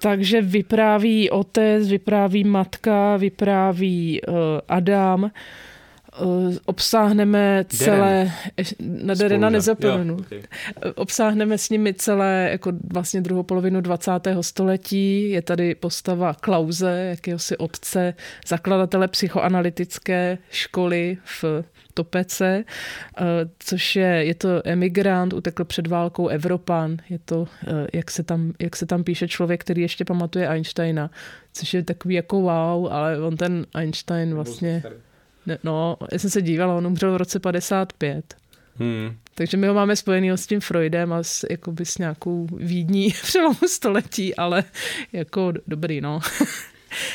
Takže 0.00 0.42
vypráví 0.42 1.30
otec, 1.30 1.88
vypráví 1.88 2.44
matka, 2.44 3.16
vypráví 3.16 4.20
uh, 4.28 4.34
Adam 4.68 5.24
Eh, 5.24 5.30
obsáhneme 6.64 7.64
celé, 7.68 8.32
na 8.80 9.14
Derena 9.14 9.50
nezapomenu, 9.50 10.16
okay. 10.16 10.42
obsáhneme 10.94 11.58
s 11.58 11.70
nimi 11.70 11.94
celé 11.94 12.48
jako 12.52 12.72
vlastně 12.92 13.20
druhou 13.20 13.42
polovinu 13.42 13.80
20. 13.80 14.10
století. 14.40 15.30
Je 15.30 15.42
tady 15.42 15.74
postava 15.74 16.34
Klauze, 16.34 17.06
jakéhosi 17.10 17.56
otce, 17.56 18.14
zakladatele 18.46 19.08
psychoanalytické 19.08 20.38
školy 20.50 21.18
v 21.24 21.44
Topece, 21.94 22.64
eh, 23.18 23.24
což 23.58 23.96
je, 23.96 24.06
je 24.06 24.34
to 24.34 24.48
emigrant, 24.64 25.32
utekl 25.32 25.64
před 25.64 25.86
válkou 25.86 26.28
Evropan. 26.28 26.96
Je 27.10 27.18
to, 27.18 27.46
eh, 27.66 27.86
jak 27.92 28.10
se, 28.10 28.22
tam, 28.22 28.52
jak 28.60 28.76
se 28.76 28.86
tam 28.86 29.04
píše 29.04 29.28
člověk, 29.28 29.60
který 29.60 29.82
ještě 29.82 30.04
pamatuje 30.04 30.48
Einsteina, 30.48 31.10
což 31.52 31.74
je 31.74 31.82
takový 31.82 32.14
jako 32.14 32.40
wow, 32.40 32.92
ale 32.92 33.20
on 33.20 33.36
ten 33.36 33.66
Einstein 33.74 34.34
vlastně... 34.34 34.82
no, 35.64 35.96
já 36.12 36.18
jsem 36.18 36.30
se 36.30 36.42
dívala, 36.42 36.74
on 36.74 36.86
umřel 36.86 37.12
v 37.12 37.16
roce 37.16 37.40
55. 37.40 38.36
Hmm. 38.78 39.16
Takže 39.34 39.56
my 39.56 39.66
ho 39.66 39.74
máme 39.74 39.96
spojený 39.96 40.30
s 40.30 40.46
tím 40.46 40.60
Freudem 40.60 41.12
a 41.12 41.22
s, 41.22 41.46
jakoby 41.50 41.84
s 41.84 41.98
nějakou 41.98 42.46
Vídní 42.56 43.10
přelomu 43.22 43.58
století, 43.66 44.34
ale 44.34 44.64
jako 45.12 45.52
dobrý, 45.66 46.00
no. 46.00 46.20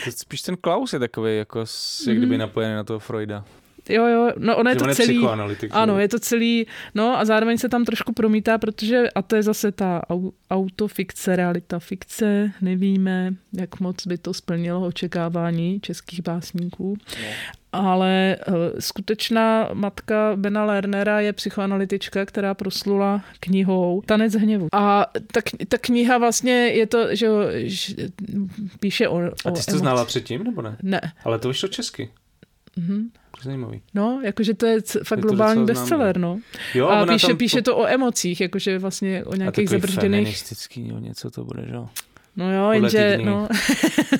to 0.06 0.12
spíš 0.12 0.41
ten 0.41 0.58
Klaus 0.58 0.94
je 0.94 1.00
takový, 1.00 1.38
jako 1.38 1.60
jak 2.08 2.17
kdyby 2.17 2.36
hmm. 2.36 2.39
napojený 2.39 2.76
na 2.76 2.84
toho 2.84 3.00
Freuda. 3.00 3.46
Jo, 3.89 4.06
jo, 4.06 4.32
no 4.38 4.58
ono 4.58 4.70
je 4.70 4.76
to 4.76 4.96
celý, 4.96 5.28
ano, 5.72 6.00
je 6.00 6.08
to 6.08 6.20
celý, 6.20 6.67
no 6.96 7.20
a 7.20 7.26
zároveň 7.26 7.58
se 7.58 7.70
tam 7.70 7.86
trošku 7.86 8.13
promítá, 8.13 8.58
protože, 8.58 9.10
a 9.15 9.22
to 9.22 9.36
je 9.36 9.44
zase 9.44 9.72
ta 9.72 10.02
autofikce, 10.52 11.36
realita 11.36 11.80
fikce, 11.80 12.52
nevíme, 12.62 13.34
jak 13.54 13.80
moc 13.80 14.08
by 14.08 14.17
to 14.17 14.34
splnilo 14.34 14.88
očekávání 14.88 15.80
českých 15.80 16.22
básníků, 16.22 16.98
no. 17.22 17.28
Ale 17.71 18.38
uh, 18.47 18.55
skutečná 18.79 19.69
matka 19.73 20.34
Bena 20.36 20.65
Lernera 20.65 21.19
je 21.19 21.34
psychoanalytička, 21.34 22.25
která 22.25 22.53
proslula 22.53 23.23
knihou 23.39 24.03
Tanec 24.05 24.34
hněvu. 24.34 24.67
A 24.73 25.05
ta, 25.31 25.41
ta 25.67 25.77
kniha 25.77 26.17
vlastně 26.17 26.53
je 26.53 26.88
to, 26.88 27.15
že, 27.15 27.27
že 27.63 27.95
píše 28.79 29.07
o, 29.07 29.15
o 29.15 29.31
A 29.45 29.51
ty 29.51 29.62
jsi 29.62 29.71
to 29.71 29.77
znala 29.77 30.05
předtím, 30.05 30.43
nebo 30.43 30.62
ne? 30.62 30.77
Ne. 30.84 31.01
Ale 31.23 31.39
to 31.39 31.47
vyšlo 31.47 31.69
česky. 31.69 32.10
Mm-hmm. 32.77 33.10
Zajímavý. 33.43 33.81
No, 33.93 34.21
jakože 34.23 34.53
to 34.53 34.65
je 34.65 34.81
fakt 35.03 35.19
je 35.19 35.21
globální 35.21 35.65
bestseller, 35.65 36.17
no. 36.17 36.39
Jo, 36.73 36.88
a 36.88 37.05
píše, 37.05 37.27
tam... 37.27 37.38
píše 37.38 37.62
to 37.62 37.77
o 37.77 37.88
emocích, 37.88 38.41
jakože 38.41 38.79
vlastně 38.79 39.25
o 39.25 39.36
nějakých 39.36 39.69
zabržděných... 39.69 40.19
A 40.19 40.23
feministický, 40.23 40.88
jo, 40.88 40.99
něco 40.99 41.31
to 41.31 41.45
bude, 41.45 41.63
že 41.67 41.73
jo? 41.73 41.89
No 42.36 42.54
jo, 42.54 42.72
jenže, 42.72 43.17
no. 43.24 43.48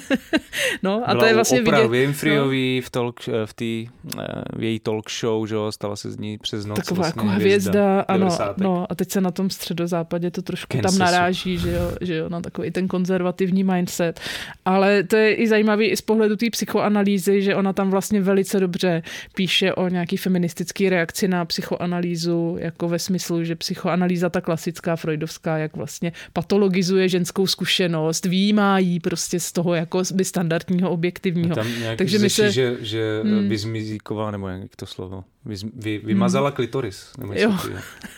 no 0.84 1.04
a 1.06 1.14
Byla 1.14 1.20
to 1.20 1.26
je 1.26 1.34
vlastně 1.34 1.62
vidět. 1.62 1.88
Winfreyový 1.88 2.80
no. 2.80 2.88
v, 2.88 2.90
talk, 2.90 3.20
v, 3.46 3.54
tý, 3.54 3.88
eh, 4.20 4.24
v 4.58 4.64
její 4.64 4.80
talk 4.80 5.12
show, 5.12 5.48
že 5.48 5.56
jo, 5.56 5.72
stala 5.72 5.96
se 5.96 6.12
z 6.12 6.18
ní 6.18 6.38
přes 6.38 6.66
noc 6.66 6.78
Taková 6.78 6.98
vlastně 6.98 7.22
jako 7.22 7.36
hvězda, 7.36 7.72
hvězda 7.72 8.02
ano, 8.02 8.56
no 8.58 8.86
a 8.90 8.96
teď 8.96 9.12
se 9.12 9.22
na 9.22 9.32
tom 9.32 9.50
středozápadě 9.50 10.32
to 10.32 10.42
trošku 10.42 10.78
Kansasu. 10.78 10.98
tam 10.98 11.06
naráží, 11.06 11.58
že 11.58 11.72
jo, 11.72 11.92
že 12.02 12.16
jo, 12.16 12.30
na 12.30 12.42
takový 12.42 12.72
ten 12.72 12.88
konzervativní 12.88 13.64
mindset. 13.64 14.20
Ale 14.66 15.04
to 15.04 15.16
je 15.16 15.34
i 15.34 15.48
zajímavý 15.48 15.88
i 15.88 15.98
z 15.98 16.02
pohledu 16.02 16.36
té 16.36 16.50
psychoanalýzy, 16.50 17.42
že 17.42 17.56
ona 17.56 17.74
tam 17.74 17.90
vlastně 17.90 18.22
velice 18.22 18.60
dobře 18.60 19.04
píše 19.36 19.74
o 19.74 19.88
nějaký 19.88 20.18
feministický 20.18 20.90
reakci 20.90 21.28
na 21.28 21.46
psychoanalýzu, 21.46 22.58
jako 22.60 22.90
ve 22.90 23.00
smyslu, 23.00 23.44
že 23.44 23.56
psychoanalýza 23.56 24.30
ta 24.30 24.42
klasická 24.42 24.96
freudovská, 24.96 25.58
jak 25.58 25.76
vlastně 25.76 26.12
patologizuje 26.34 27.10
ženskou 27.10 27.48
zkušenost 27.48 28.01
zkušenost, 28.10 28.26
výjímají 28.26 29.00
prostě 29.00 29.40
z 29.40 29.52
toho 29.52 29.74
jako 29.74 30.04
by 30.14 30.26
standardního 30.26 30.90
objektivního. 30.90 31.56
Tam 31.56 31.68
Takže 31.98 32.20
my 32.20 32.30
se... 32.30 32.52
že, 32.52 32.78
že 32.82 33.22
hmm. 33.24 33.50
vyzmizíkovala, 33.50 34.32
nebo 34.32 34.48
jak 34.48 34.76
to 34.76 34.86
slovo? 34.86 35.24
Vy, 35.46 35.56
vy, 35.74 35.98
vymazala 35.98 36.50
hmm. 36.50 36.56
klitoris, 36.56 37.12
nebo 37.18 37.34
jo. 37.34 37.58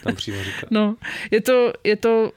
tam 0.04 0.16
přímo 0.16 0.44
říká. 0.44 0.68
No, 0.72 0.96
je 1.32 1.42
to, 1.42 1.74
je 1.84 1.96
to 1.96 2.32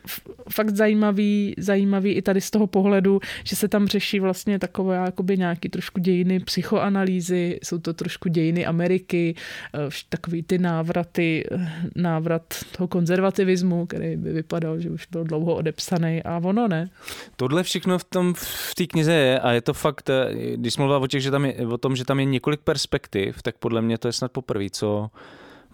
fakt 0.50 0.76
zajímavý, 0.76 1.54
zajímavý 1.58 2.12
i 2.12 2.22
tady 2.22 2.40
z 2.40 2.50
toho 2.50 2.66
pohledu, 2.66 3.20
že 3.44 3.56
se 3.56 3.68
tam 3.68 3.86
řeší 3.86 4.20
vlastně 4.20 4.58
takové 4.58 4.96
jakoby 4.96 5.38
nějaký 5.38 5.68
trošku 5.68 6.00
dějiny 6.00 6.40
psychoanalýzy, 6.40 7.58
jsou 7.62 7.78
to 7.78 7.94
trošku 7.94 8.28
dějiny 8.28 8.66
Ameriky, 8.66 9.34
eh, 9.74 9.78
takový 10.08 10.42
ty 10.42 10.58
návraty, 10.58 11.44
eh, 11.52 11.70
návrat 11.96 12.54
toho 12.76 12.88
konzervativismu, 12.88 13.86
který 13.86 14.16
by 14.16 14.32
vypadal, 14.32 14.80
že 14.80 14.90
už 14.90 15.06
byl 15.06 15.24
dlouho 15.24 15.54
odepsaný 15.54 16.22
a 16.22 16.40
ono 16.44 16.68
ne. 16.68 16.90
Tohle 17.36 17.62
všechno 17.62 17.98
v 17.98 18.04
tom 18.04 18.34
v 18.36 18.74
té 18.74 18.86
knize 18.86 19.12
je 19.12 19.40
a 19.40 19.52
je 19.52 19.60
to 19.60 19.74
fakt, 19.74 20.10
eh, 20.10 20.56
když 20.56 20.76
mluvila 20.76 20.98
o, 20.98 21.06
těch, 21.06 21.22
že 21.22 21.30
tam 21.30 21.44
je, 21.44 21.66
o 21.66 21.78
tom, 21.78 21.96
že 21.96 22.04
tam 22.04 22.20
je 22.20 22.24
několik 22.24 22.60
perspektiv, 22.60 23.42
tak 23.42 23.58
podle 23.58 23.82
mě 23.82 23.98
to 23.98 24.08
je 24.08 24.12
snad 24.12 24.32
poprvé, 24.32 24.70
co 24.76 25.10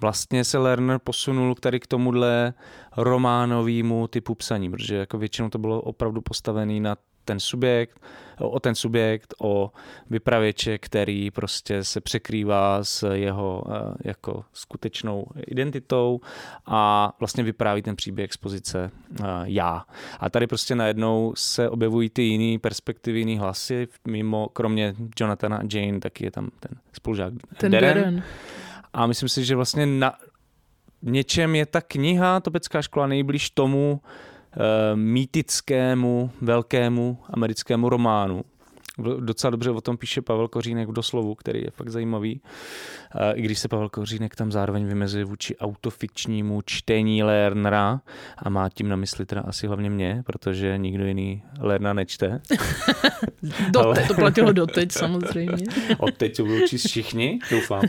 vlastně 0.00 0.44
se 0.44 0.58
Lerner 0.58 0.98
posunul 1.04 1.54
tady 1.54 1.80
k 1.80 1.86
tomuhle 1.86 2.54
románovému 2.96 4.08
typu 4.08 4.34
psaní, 4.34 4.70
protože 4.70 4.94
jako 4.96 5.18
většinou 5.18 5.48
to 5.48 5.58
bylo 5.58 5.80
opravdu 5.80 6.20
postavené 6.20 6.80
na 6.80 6.96
ten 7.24 7.40
subjekt, 7.40 8.00
o 8.38 8.60
ten 8.60 8.74
subjekt, 8.74 9.34
o 9.40 9.72
vypravěče, 10.10 10.78
který 10.78 11.30
prostě 11.30 11.84
se 11.84 12.00
překrývá 12.00 12.84
s 12.84 13.12
jeho 13.12 13.64
eh, 13.68 13.94
jako 14.04 14.44
skutečnou 14.52 15.26
identitou 15.46 16.20
a 16.66 17.12
vlastně 17.20 17.44
vypráví 17.44 17.82
ten 17.82 17.96
příběh 17.96 18.32
z 18.32 18.36
pozice 18.36 18.90
eh, 19.20 19.24
já. 19.44 19.84
A 20.20 20.30
tady 20.30 20.46
prostě 20.46 20.74
najednou 20.74 21.32
se 21.36 21.68
objevují 21.68 22.10
ty 22.10 22.22
jiný 22.22 22.58
perspektivy, 22.58 23.18
jiný 23.18 23.38
hlasy, 23.38 23.88
mimo, 24.08 24.48
kromě 24.48 24.94
Jonathana 25.20 25.56
a 25.56 25.66
Jane, 25.72 26.00
taky 26.00 26.24
je 26.24 26.30
tam 26.30 26.50
ten 26.60 26.78
spolužák 26.92 27.32
ten 27.58 27.72
Darren. 27.72 27.94
Darren. 27.94 28.22
A 28.92 29.06
myslím 29.06 29.28
si, 29.28 29.44
že 29.44 29.56
vlastně 29.56 29.86
na 29.86 30.12
něčem 31.02 31.54
je 31.54 31.66
ta 31.66 31.80
kniha, 31.80 32.40
Topecká 32.40 32.82
škola, 32.82 33.06
nejblíž 33.06 33.50
tomu, 33.50 34.00
Eh, 34.56 34.96
mýtickému, 34.96 36.30
velkému 36.40 37.18
americkému 37.30 37.88
románu. 37.88 38.44
Docela 39.20 39.50
dobře 39.50 39.70
o 39.70 39.80
tom 39.80 39.96
píše 39.96 40.22
Pavel 40.22 40.48
Kořínek 40.48 40.88
v 40.88 40.92
doslovu, 40.92 41.34
který 41.34 41.62
je 41.62 41.70
fakt 41.70 41.88
zajímavý. 41.88 42.40
Eh, 43.14 43.32
I 43.34 43.42
když 43.42 43.58
se 43.58 43.68
Pavel 43.68 43.88
Kořínek 43.88 44.36
tam 44.36 44.52
zároveň 44.52 44.86
vymezuje 44.86 45.24
vůči 45.24 45.56
autofikčnímu 45.56 46.62
čtení 46.66 47.22
Lernera 47.22 48.00
a 48.38 48.50
má 48.50 48.68
tím 48.68 48.88
na 48.88 48.96
mysli 48.96 49.26
teda 49.26 49.40
asi 49.40 49.66
hlavně 49.66 49.90
mě, 49.90 50.22
protože 50.26 50.78
nikdo 50.78 51.06
jiný 51.06 51.42
Lerna 51.60 51.92
nečte. 51.92 52.40
doteď, 53.70 53.86
Ale... 53.86 54.08
to 54.08 54.14
platilo 54.14 54.52
doteď 54.52 54.92
samozřejmě. 54.92 55.64
Od 55.98 56.14
teď 56.14 56.36
to 56.36 56.44
budou 56.44 56.66
číst 56.66 56.88
všichni, 56.88 57.38
doufám. 57.50 57.82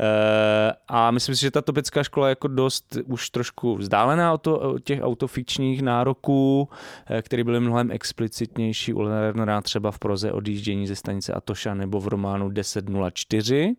Eh, 0.00 0.72
a 0.88 1.10
myslím 1.10 1.34
si, 1.34 1.40
že 1.40 1.50
ta 1.50 1.62
topická 1.62 2.02
škola 2.02 2.28
je 2.28 2.30
jako 2.30 2.48
dost 2.48 2.96
už 3.04 3.30
trošku 3.30 3.76
vzdálená 3.76 4.32
od, 4.32 4.38
to, 4.38 4.58
od 4.58 4.84
těch 4.84 5.02
autofikčních 5.02 5.82
nároků, 5.82 6.68
eh, 7.06 7.22
které 7.22 7.44
byly 7.44 7.60
mnohem 7.60 7.90
explicitnější 7.90 8.92
u 8.94 9.00
Lernera 9.00 9.60
třeba 9.60 9.90
v 9.90 9.98
proze 9.98 10.32
odjíždění 10.32 10.86
ze 10.86 10.96
stanice 10.96 11.32
Atoša 11.32 11.74
nebo 11.74 12.00
v 12.00 12.08
románu 12.08 12.50
1004. 12.52 13.76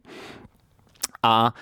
A 1.23 1.53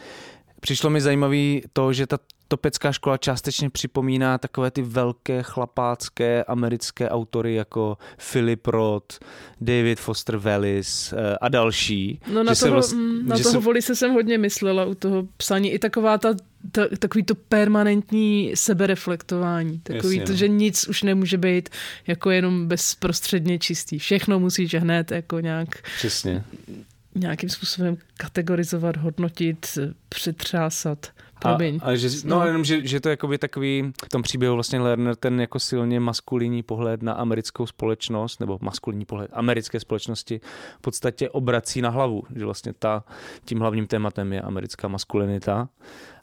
přišlo 0.60 0.90
mi 0.90 1.02
zajímavý 1.02 1.64
to, 1.74 1.94
že 1.94 2.08
ta 2.08 2.18
topecká 2.48 2.92
škola 2.92 3.18
částečně 3.18 3.70
připomíná 3.70 4.38
takové 4.38 4.72
ty 4.72 4.82
velké 4.82 5.44
chlapácké 5.44 6.44
americké 6.44 7.10
autory 7.10 7.56
jako 7.56 7.98
Philip 8.32 8.68
Roth, 8.68 9.20
David 9.62 10.00
Foster 10.00 10.38
Wallace 10.38 11.16
eh, 11.18 11.38
a 11.42 11.50
další. 11.50 12.20
No 12.34 12.44
na 12.44 12.56
toho, 12.56 12.72
vlast, 12.72 12.94
mm, 12.94 13.28
na 13.28 13.38
toho 13.38 13.74
se... 13.74 13.82
se 13.82 13.96
jsem 13.96 14.14
hodně 14.14 14.38
myslela 14.38 14.86
u 14.86 14.96
toho 14.96 15.28
psaní. 15.38 15.72
I 15.72 15.80
taková 15.80 16.18
ta, 16.18 16.36
ta 16.72 16.88
takový 17.00 17.24
to 17.24 17.36
permanentní 17.36 18.52
sebereflektování. 18.56 19.80
Takový 19.80 20.18
Jasně, 20.18 20.26
to, 20.26 20.32
no. 20.32 20.38
že 20.38 20.48
nic 20.48 20.88
už 20.88 21.04
nemůže 21.04 21.38
být 21.38 21.70
jako 22.08 22.32
jenom 22.32 22.68
bezprostředně 22.68 23.60
čistý. 23.60 24.00
Všechno 24.00 24.40
musíš 24.40 24.76
hned 24.76 25.12
jako 25.12 25.40
nějak... 25.40 25.82
Přesně 25.98 26.44
nějakým 27.18 27.50
způsobem 27.50 27.98
kategorizovat, 28.18 28.98
hodnotit, 28.98 29.78
přetřásat. 30.10 31.08
Promiň. 31.40 31.80
A, 31.84 31.86
a 31.86 31.96
že, 31.96 32.10
no, 32.26 32.40
no. 32.40 32.46
jenom, 32.46 32.64
že, 32.64 32.88
že 32.88 33.00
to 33.00 33.10
je 33.10 33.12
jakoby 33.12 33.38
takový, 33.38 33.92
v 34.06 34.10
tom 34.10 34.22
příběhu 34.22 34.56
vlastně 34.56 34.80
Lerner 34.80 35.16
ten 35.16 35.42
jako 35.42 35.60
silně 35.60 36.00
maskulinní 36.00 36.64
pohled 36.64 37.02
na 37.02 37.14
americkou 37.14 37.66
společnost, 37.66 38.40
nebo 38.40 38.60
maskulinní 38.62 39.06
pohled 39.06 39.32
americké 39.34 39.80
společnosti 39.80 40.42
v 40.78 40.82
podstatě 40.82 41.30
obrací 41.30 41.82
na 41.82 41.90
hlavu, 41.90 42.24
že 42.36 42.46
vlastně 42.46 42.74
ta, 42.74 43.04
tím 43.46 43.60
hlavním 43.60 43.88
tématem 43.88 44.34
je 44.34 44.42
americká 44.42 44.88
maskulinita 44.88 45.70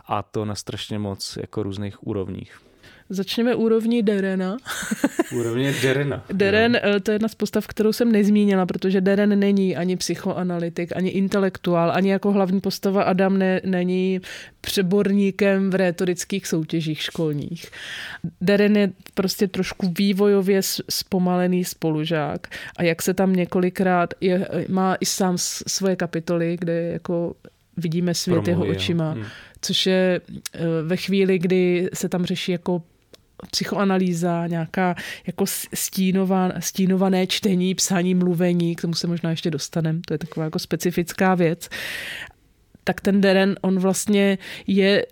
a 0.06 0.22
to 0.22 0.44
na 0.44 0.54
strašně 0.54 0.98
moc 0.98 1.38
jako 1.40 1.62
různých 1.62 2.06
úrovních. 2.06 2.60
Začněme 3.08 3.54
úrovní 3.54 4.02
Derena. 4.02 4.56
Úrovně 5.32 5.74
Derena. 5.82 6.24
Deren, 6.32 6.72
no. 6.72 7.00
to 7.00 7.10
je 7.10 7.14
jedna 7.14 7.28
z 7.28 7.34
postav, 7.34 7.66
kterou 7.66 7.92
jsem 7.92 8.12
nezmínila, 8.12 8.66
protože 8.66 9.00
Deren 9.00 9.38
není 9.38 9.76
ani 9.76 9.96
psychoanalytik, 9.96 10.96
ani 10.96 11.10
intelektuál, 11.10 11.90
ani 11.94 12.10
jako 12.10 12.32
hlavní 12.32 12.60
postava 12.60 13.02
Adam 13.02 13.38
ne, 13.38 13.60
není 13.64 14.20
přeborníkem 14.60 15.70
v 15.70 15.74
rétorických 15.74 16.46
soutěžích 16.46 17.02
školních. 17.02 17.70
Deren 18.40 18.76
je 18.76 18.90
prostě 19.14 19.48
trošku 19.48 19.92
vývojově 19.98 20.60
zpomalený 20.90 21.64
spolužák 21.64 22.46
a 22.76 22.82
jak 22.82 23.02
se 23.02 23.14
tam 23.14 23.32
několikrát, 23.32 24.14
je, 24.20 24.48
má 24.68 24.94
i 25.00 25.06
sám 25.06 25.34
svoje 25.38 25.96
kapitoly, 25.96 26.56
kde 26.60 26.82
jako 26.82 27.34
vidíme 27.76 28.14
svět 28.14 28.42
Promluví, 28.42 28.68
jeho 28.68 28.76
očima, 28.76 29.12
hmm. 29.12 29.24
což 29.60 29.86
je 29.86 30.20
eh, 30.54 30.60
ve 30.82 30.96
chvíli, 30.96 31.38
kdy 31.38 31.88
se 31.94 32.08
tam 32.08 32.24
řeší 32.24 32.52
jako 32.52 32.82
psychoanalýza, 33.50 34.46
nějaká 34.46 34.94
jako 35.26 35.44
stínová, 35.74 36.52
stínované 36.58 37.26
čtení, 37.26 37.74
psání, 37.74 38.14
mluvení, 38.14 38.76
k 38.76 38.80
tomu 38.80 38.94
se 38.94 39.06
možná 39.06 39.30
ještě 39.30 39.50
dostaneme, 39.50 40.00
to 40.06 40.14
je 40.14 40.18
taková 40.18 40.44
jako 40.44 40.58
specifická 40.58 41.34
věc. 41.34 41.68
Tak 42.84 43.00
ten 43.00 43.20
Deren, 43.20 43.56
on 43.60 43.78
vlastně 43.78 44.38
je 44.66 45.06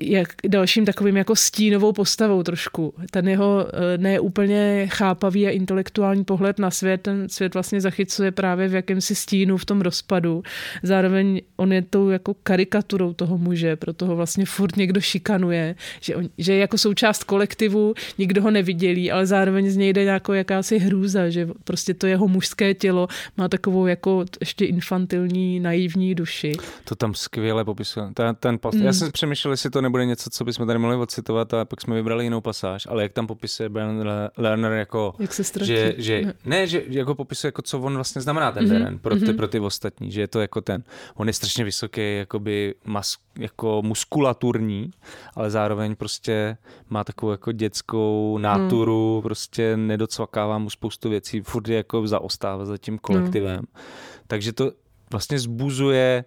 jak 0.00 0.28
dalším 0.48 0.84
takovým 0.84 1.16
jako 1.16 1.36
stínovou 1.36 1.92
postavou 1.92 2.42
trošku. 2.42 2.94
Ten 3.10 3.28
jeho 3.28 3.66
eh, 3.66 3.98
neúplně 3.98 4.86
chápavý 4.90 5.46
a 5.46 5.50
intelektuální 5.50 6.24
pohled 6.24 6.58
na 6.58 6.70
svět, 6.70 7.00
ten 7.00 7.28
svět 7.28 7.54
vlastně 7.54 7.80
zachycuje 7.80 8.30
právě 8.32 8.68
v 8.68 8.74
jakémsi 8.74 9.14
stínu 9.14 9.56
v 9.56 9.64
tom 9.64 9.80
rozpadu. 9.80 10.42
Zároveň 10.82 11.40
on 11.56 11.72
je 11.72 11.82
tou 11.82 12.08
jako 12.08 12.34
karikaturou 12.42 13.12
toho 13.12 13.38
muže, 13.38 13.76
proto 13.76 14.06
ho 14.06 14.16
vlastně 14.16 14.46
furt 14.46 14.76
někdo 14.76 15.00
šikanuje, 15.00 15.74
že, 16.00 16.16
on, 16.16 16.28
že 16.38 16.52
je 16.52 16.58
jako 16.58 16.78
součást 16.78 17.24
kolektivu, 17.24 17.94
nikdo 18.18 18.42
ho 18.42 18.50
nevidělí, 18.50 19.12
ale 19.12 19.26
zároveň 19.26 19.70
z 19.70 19.76
něj 19.76 19.92
jde 19.92 20.04
jako 20.04 20.34
jakási 20.34 20.78
hrůza, 20.78 21.30
že 21.30 21.48
prostě 21.64 21.94
to 21.94 22.06
jeho 22.06 22.28
mužské 22.28 22.74
tělo 22.74 23.08
má 23.36 23.48
takovou 23.48 23.86
jako 23.86 24.24
ještě 24.40 24.64
infantilní, 24.64 25.60
naivní 25.60 26.14
duši. 26.14 26.52
To 26.84 26.94
tam 26.94 27.14
skvěle 27.14 27.64
popisuje. 27.64 28.06
Ten, 28.14 28.36
ten 28.40 28.58
post. 28.58 28.74
Mm. 28.74 28.82
Já 28.82 28.92
jsem 28.92 29.12
přemýšlel, 29.12 29.52
jestli 29.52 29.70
to 29.70 29.83
nebude 29.84 30.06
něco, 30.06 30.30
co 30.30 30.44
bychom 30.44 30.66
tady 30.66 30.78
mohli 30.78 30.96
ocitovat 30.96 31.54
a 31.54 31.64
pak 31.64 31.80
jsme 31.80 31.94
vybrali 31.94 32.24
jinou 32.24 32.40
pasáž, 32.40 32.86
ale 32.90 33.02
jak 33.02 33.12
tam 33.12 33.26
popisuje 33.26 33.68
Brian 33.68 34.08
Lerner 34.36 34.72
jako, 34.72 35.14
jak 35.18 35.34
se 35.34 35.44
ztratí. 35.44 35.66
že, 35.66 35.94
že 35.96 36.22
ne. 36.22 36.34
ne, 36.44 36.66
že 36.66 36.82
jako 36.88 37.14
popisuje, 37.14 37.48
jako 37.48 37.62
co 37.62 37.80
on 37.80 37.94
vlastně 37.94 38.22
znamená 38.22 38.52
ten 38.52 38.64
mm-hmm. 38.64 38.68
terén 38.68 38.98
pro 38.98 39.14
ty, 39.14 39.20
mm-hmm. 39.20 39.36
pro 39.36 39.48
ty 39.48 39.60
ostatní, 39.60 40.10
že 40.10 40.20
je 40.20 40.28
to 40.28 40.40
jako 40.40 40.60
ten, 40.60 40.82
on 41.14 41.26
je 41.26 41.32
strašně 41.32 41.64
vysoký, 41.64 42.16
jakoby 42.16 42.74
mas, 42.84 43.16
jako 43.38 43.82
muskulaturní, 43.82 44.90
ale 45.34 45.50
zároveň 45.50 45.96
prostě 45.96 46.56
má 46.88 47.04
takovou 47.04 47.32
jako 47.32 47.52
dětskou 47.52 48.38
náturu, 48.38 49.16
mm. 49.16 49.22
prostě 49.22 49.76
nedocvakává 49.76 50.58
mu 50.58 50.70
spoustu 50.70 51.10
věcí, 51.10 51.40
furt 51.40 51.68
je 51.68 51.76
jako 51.76 52.06
zaostává 52.06 52.64
za 52.64 52.78
tím 52.78 52.98
kolektivem. 52.98 53.58
Mm. 53.58 53.80
Takže 54.26 54.52
to 54.52 54.72
vlastně 55.10 55.38
zbuzuje 55.38 56.24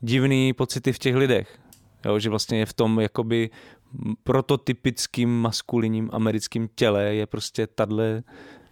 divný 0.00 0.52
pocity 0.52 0.92
v 0.92 0.98
těch 0.98 1.16
lidech. 1.16 1.58
Jo, 2.04 2.18
že 2.18 2.30
vlastně 2.30 2.58
je 2.58 2.66
v 2.66 2.72
tom 2.72 3.00
jakoby 3.00 3.50
prototypickým 4.24 5.28
maskulinním 5.28 6.10
americkým 6.12 6.68
těle 6.74 7.14
je 7.14 7.26
prostě 7.26 7.66
tadle 7.66 8.22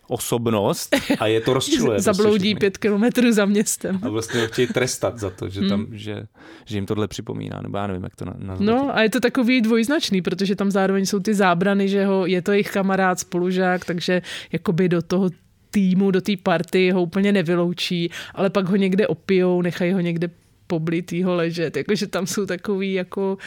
osobnost 0.08 0.96
a 1.18 1.26
je 1.26 1.40
to 1.40 1.54
rozčiluje. 1.54 2.00
Zabloudí 2.00 2.54
prostě 2.54 2.60
pět 2.60 2.78
kilometrů 2.78 3.32
za 3.32 3.44
městem. 3.44 3.98
A 4.02 4.08
vlastně 4.08 4.40
ho 4.40 4.46
chtějí 4.46 4.68
trestat 4.68 5.18
za 5.18 5.30
to, 5.30 5.48
že, 5.48 5.60
tam, 5.68 5.84
hmm. 5.84 5.98
že, 5.98 6.26
že 6.64 6.76
jim 6.76 6.86
tohle 6.86 7.08
připomíná, 7.08 7.60
nebo 7.62 7.78
já 7.78 7.86
nevím, 7.86 8.04
jak 8.04 8.16
to 8.16 8.24
nazvat. 8.24 8.60
No 8.60 8.96
a 8.96 9.02
je 9.02 9.10
to 9.10 9.20
takový 9.20 9.60
dvojznačný, 9.60 10.22
protože 10.22 10.56
tam 10.56 10.70
zároveň 10.70 11.06
jsou 11.06 11.20
ty 11.20 11.34
zábrany, 11.34 11.88
že 11.88 12.06
ho, 12.06 12.26
je 12.26 12.42
to 12.42 12.52
jejich 12.52 12.70
kamarád, 12.70 13.20
spolužák, 13.20 13.84
takže 13.84 14.22
jakoby 14.52 14.88
do 14.88 15.02
toho 15.02 15.30
týmu, 15.70 16.10
do 16.10 16.20
té 16.20 16.32
party 16.42 16.90
ho 16.90 17.02
úplně 17.02 17.32
nevyloučí, 17.32 18.10
ale 18.34 18.50
pak 18.50 18.68
ho 18.68 18.76
někde 18.76 19.06
opijou, 19.06 19.62
nechají 19.62 19.92
ho 19.92 20.00
někde 20.00 20.30
poblitýho 20.68 21.34
ležet. 21.34 21.76
Jakože 21.76 22.06
tam 22.06 22.26
jsou 22.26 22.46
takový 22.46 22.92
jako 22.92 23.38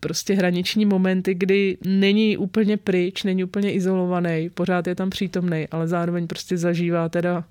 prostě 0.00 0.34
hraniční 0.34 0.86
momenty, 0.86 1.34
kdy 1.34 1.78
není 1.84 2.36
úplně 2.36 2.76
pryč, 2.76 3.24
není 3.24 3.44
úplně 3.44 3.72
izolovaný, 3.72 4.50
pořád 4.54 4.86
je 4.86 4.94
tam 4.94 5.10
přítomný, 5.10 5.68
ale 5.70 5.88
zároveň 5.88 6.26
prostě 6.26 6.56
zažívá 6.56 7.08
teda 7.08 7.44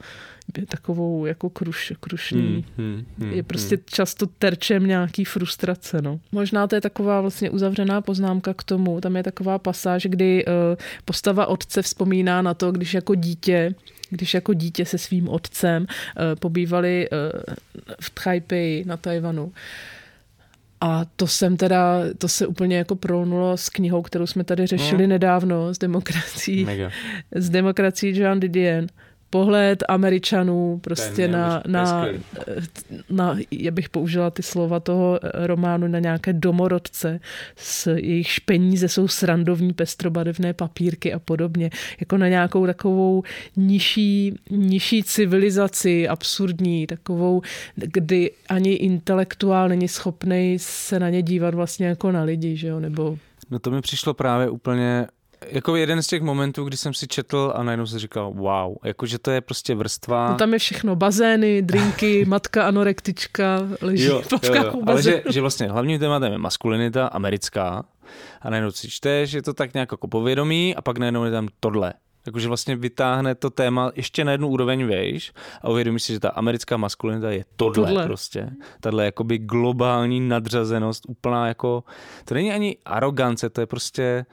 takovou 0.67 1.25
jako 1.25 1.49
kruš, 1.49 1.93
krušní. 1.99 2.65
Hmm, 2.77 2.95
hmm, 2.95 3.05
hmm, 3.19 3.31
je 3.31 3.43
prostě 3.43 3.75
hmm. 3.75 3.83
často 3.85 4.27
terčem 4.27 4.87
nějaký 4.87 5.25
frustrace. 5.25 6.01
No. 6.01 6.19
Možná 6.31 6.67
to 6.67 6.75
je 6.75 6.81
taková 6.81 7.21
vlastně 7.21 7.49
uzavřená 7.49 8.01
poznámka 8.01 8.53
k 8.53 8.63
tomu. 8.63 9.01
Tam 9.01 9.15
je 9.15 9.23
taková 9.23 9.59
pasáž, 9.59 10.05
kdy 10.09 10.45
uh, 10.45 10.51
postava 11.05 11.45
otce 11.45 11.81
vzpomíná 11.81 12.41
na 12.41 12.53
to, 12.53 12.71
když 12.71 12.93
jako 12.93 13.15
dítě 13.15 13.75
když 14.09 14.33
jako 14.33 14.53
dítě 14.53 14.85
se 14.85 14.97
svým 14.97 15.29
otcem 15.29 15.81
uh, 15.81 15.87
pobývali 16.39 17.09
uh, 17.09 17.17
v 18.01 18.09
Taipei 18.23 18.83
na 18.87 18.97
Tajvanu. 18.97 19.51
A 20.81 21.05
to 21.15 21.27
jsem 21.27 21.57
teda, 21.57 21.99
to 22.17 22.27
se 22.27 22.47
úplně 22.47 22.77
jako 22.77 22.95
prolnulo 22.95 23.57
s 23.57 23.69
knihou, 23.69 24.01
kterou 24.01 24.27
jsme 24.27 24.43
tady 24.43 24.67
řešili 24.67 25.03
no. 25.03 25.09
nedávno, 25.09 25.73
s 25.73 25.77
demokracií, 25.77 26.65
Mega. 26.65 26.91
s 27.35 27.49
demokracií 27.49 28.17
Jean 28.17 28.39
Didier 28.39 28.87
pohled 29.29 29.83
Američanů 29.87 30.79
prostě 30.83 31.27
na, 31.27 31.63
na, 31.67 32.07
na, 33.09 33.37
já 33.51 33.71
bych 33.71 33.89
použila 33.89 34.29
ty 34.29 34.43
slova 34.43 34.79
toho 34.79 35.19
románu, 35.33 35.87
na 35.87 35.99
nějaké 35.99 36.33
domorodce, 36.33 37.19
s 37.55 37.95
jejich 37.95 38.41
peníze 38.41 38.87
jsou 38.87 39.07
srandovní 39.07 39.73
pestrobarevné 39.73 40.53
papírky 40.53 41.13
a 41.13 41.19
podobně, 41.19 41.69
jako 41.99 42.17
na 42.17 42.27
nějakou 42.27 42.65
takovou 42.65 43.23
nižší, 43.55 44.33
nižší 44.49 45.03
civilizaci, 45.03 46.07
absurdní, 46.07 46.87
takovou, 46.87 47.41
kdy 47.75 48.31
ani 48.49 48.73
intelektuál 48.73 49.69
není 49.69 49.87
schopný 49.87 50.57
se 50.59 50.99
na 50.99 51.09
ně 51.09 51.21
dívat 51.21 51.53
vlastně 51.53 51.87
jako 51.87 52.11
na 52.11 52.23
lidi, 52.23 52.57
že 52.57 52.67
jo, 52.67 52.79
nebo 52.79 53.17
No 53.51 53.59
to 53.59 53.71
mi 53.71 53.81
přišlo 53.81 54.13
právě 54.13 54.49
úplně 54.49 55.07
jako 55.47 55.75
jeden 55.75 56.03
z 56.03 56.07
těch 56.07 56.21
momentů, 56.21 56.63
kdy 56.63 56.77
jsem 56.77 56.93
si 56.93 57.07
četl 57.07 57.53
a 57.55 57.63
najednou 57.63 57.85
jsem 57.85 57.99
říkal, 57.99 58.33
wow, 58.33 58.75
jakože 58.83 59.19
to 59.19 59.31
je 59.31 59.41
prostě 59.41 59.75
vrstva. 59.75 60.29
No 60.29 60.35
tam 60.35 60.53
je 60.53 60.59
všechno, 60.59 60.95
bazény, 60.95 61.61
drinky, 61.61 62.25
matka 62.27 62.67
anorektička, 62.67 63.67
leží 63.81 64.05
jo, 64.05 64.21
jo, 64.43 64.53
jo. 64.53 64.81
Ale 64.87 65.01
že, 65.01 65.23
že 65.29 65.41
vlastně 65.41 65.69
hlavním 65.69 65.99
tématem 65.99 66.31
je 66.31 66.37
maskulinita 66.37 67.07
americká 67.07 67.85
a 68.41 68.49
najednou 68.49 68.71
si 68.71 68.89
čteš, 68.89 69.31
je 69.31 69.41
to 69.41 69.53
tak 69.53 69.73
nějak 69.73 69.91
jako 69.91 70.07
povědomí 70.07 70.75
a 70.75 70.81
pak 70.81 70.97
najednou 70.97 71.23
je 71.23 71.31
tam 71.31 71.47
tohle. 71.59 71.93
Jakože 72.25 72.47
vlastně 72.47 72.75
vytáhne 72.75 73.35
to 73.35 73.49
téma 73.49 73.91
ještě 73.95 74.25
na 74.25 74.31
jednu 74.31 74.47
úroveň 74.47 74.85
vejš 74.85 75.33
a 75.61 75.69
uvědomíš 75.69 76.03
si, 76.03 76.13
že 76.13 76.19
ta 76.19 76.29
americká 76.29 76.77
maskulinita 76.77 77.31
je 77.31 77.45
tohle, 77.55 77.87
tohle. 77.87 78.05
prostě. 78.05 78.49
Tahle 78.81 79.05
jakoby 79.05 79.37
globální 79.37 80.19
nadřazenost, 80.19 81.03
úplná 81.07 81.47
jako, 81.47 81.83
to 82.25 82.33
není 82.33 82.51
ani 82.51 82.77
arogance, 82.85 83.49
to 83.49 83.61
je 83.61 83.67
prostě 83.67 84.25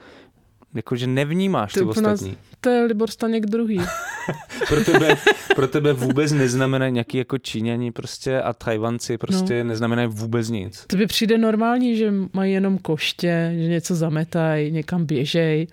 Jakože 0.73 1.07
nevnímáš 1.07 1.73
ty, 1.73 1.79
ty 1.79 1.85
ostatní. 1.85 2.37
To 2.61 2.69
je 2.69 2.83
Libor 2.83 3.09
Staněk 3.09 3.45
druhý. 3.45 3.79
pro, 4.67 4.83
tebe, 4.83 5.17
pro 5.55 5.67
tebe 5.67 5.93
vůbec 5.93 6.31
neznamená 6.31 6.89
nějaký 6.89 7.17
jako 7.17 7.37
Číňani 7.37 7.91
prostě 7.91 8.41
a 8.41 8.53
Tajvanci 8.53 9.17
prostě 9.17 9.63
no. 9.63 9.69
neznamenají 9.69 10.07
vůbec 10.07 10.49
nic. 10.49 10.85
To 10.87 10.97
by 10.97 11.07
přijde 11.07 11.37
normální, 11.37 11.97
že 11.97 12.13
mají 12.33 12.53
jenom 12.53 12.77
koště, 12.77 13.51
že 13.55 13.67
něco 13.67 13.95
zametají, 13.95 14.71
někam 14.71 15.05
běžej. 15.05 15.67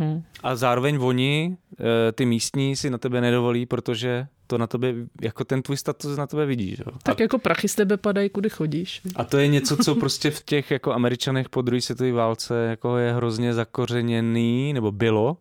No. 0.00 0.22
A 0.42 0.56
zároveň 0.56 0.98
oni, 1.00 1.56
eh, 1.80 2.12
ty 2.12 2.26
místní, 2.26 2.76
si 2.76 2.90
na 2.90 2.98
tebe 2.98 3.20
nedovolí, 3.20 3.66
protože 3.66 4.26
to 4.50 4.58
na 4.58 4.66
tebe, 4.66 4.94
jako 5.20 5.44
ten 5.44 5.62
tvůj 5.62 5.76
status 5.76 6.16
na 6.16 6.26
tebe 6.26 6.46
vidí. 6.46 6.76
Že? 6.76 6.84
Tak 7.02 7.20
a, 7.20 7.22
jako 7.22 7.38
prachy 7.38 7.68
z 7.68 7.74
tebe 7.74 7.96
padají, 7.96 8.28
kudy 8.28 8.50
chodíš. 8.50 9.02
A 9.16 9.24
to 9.24 9.38
je 9.38 9.48
něco, 9.48 9.76
co 9.76 9.94
prostě 9.94 10.30
v 10.30 10.42
těch 10.44 10.70
jako 10.70 10.92
američanech 10.92 11.48
po 11.48 11.62
druhé 11.62 11.80
světové 11.80 12.12
válce 12.12 12.66
jako 12.70 12.96
je 12.96 13.12
hrozně 13.12 13.54
zakořeněný, 13.54 14.72
nebo 14.72 14.92
bylo. 14.92 15.36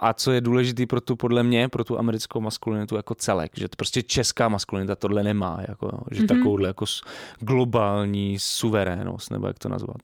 A 0.00 0.12
co 0.12 0.32
je 0.32 0.40
důležitý 0.40 0.86
pro 0.86 1.00
tu, 1.00 1.16
podle 1.16 1.42
mě, 1.42 1.68
pro 1.68 1.84
tu 1.84 1.98
americkou 1.98 2.40
maskulinitu 2.40 2.96
jako 2.96 3.14
celek, 3.14 3.52
že 3.56 3.68
to 3.68 3.76
prostě 3.76 4.02
česká 4.02 4.48
maskulinita 4.48 4.96
tohle 4.96 5.22
nemá, 5.22 5.58
jako, 5.68 6.04
že 6.10 6.22
mm-hmm. 6.22 6.26
takovouhle 6.26 6.68
jako 6.68 6.84
globální 7.40 8.38
suverénnost, 8.38 9.30
nebo 9.30 9.46
jak 9.46 9.58
to 9.58 9.68
nazvat. 9.68 9.96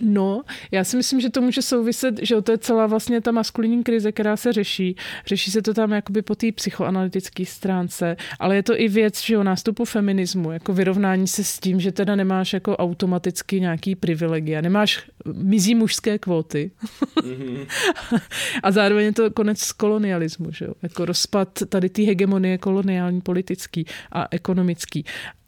No, 0.00 0.42
já 0.70 0.84
si 0.84 0.96
myslím, 0.96 1.20
že 1.20 1.30
to 1.30 1.40
může 1.40 1.62
souviset, 1.62 2.14
že 2.22 2.42
to 2.42 2.52
je 2.52 2.58
celá 2.58 2.86
vlastně 2.86 3.20
ta 3.20 3.32
maskulinní 3.32 3.84
krize, 3.84 4.12
která 4.12 4.36
se 4.36 4.52
řeší. 4.52 4.96
Řeší 5.26 5.50
se 5.50 5.62
to 5.62 5.74
tam 5.74 5.92
jakoby 5.92 6.22
po 6.22 6.34
té 6.34 6.52
psychoanalytické 6.52 7.46
stránce, 7.46 8.16
ale 8.38 8.56
je 8.56 8.62
to 8.62 8.80
i 8.80 8.88
věc, 8.88 9.20
že 9.20 9.38
o 9.38 9.42
nástupu 9.42 9.84
feminismu, 9.84 10.52
jako 10.52 10.72
vyrovnání 10.72 11.26
se 11.26 11.44
s 11.44 11.58
tím, 11.58 11.80
že 11.80 11.92
teda 11.92 12.16
nemáš 12.16 12.52
jako 12.52 12.76
automaticky 12.76 13.60
nějaký 13.60 13.94
privilegia, 13.94 14.60
nemáš 14.60 15.10
mizí 15.32 15.74
mužské 15.74 16.18
kvóty. 16.18 16.70
Mm-hmm. 17.16 17.66
a 18.62 18.70
zároveň 18.70 19.04
je 19.04 19.12
to 19.12 19.30
konec 19.30 19.72
kolonialismu, 19.72 20.52
že 20.52 20.64
jo? 20.64 20.74
jako 20.82 21.04
rozpad 21.04 21.48
tady 21.68 21.88
té 21.88 22.02
hegemonie 22.02 22.58
koloniální, 22.58 23.20
politický 23.20 23.86
a 24.12 24.26
ekonomický 24.30 25.04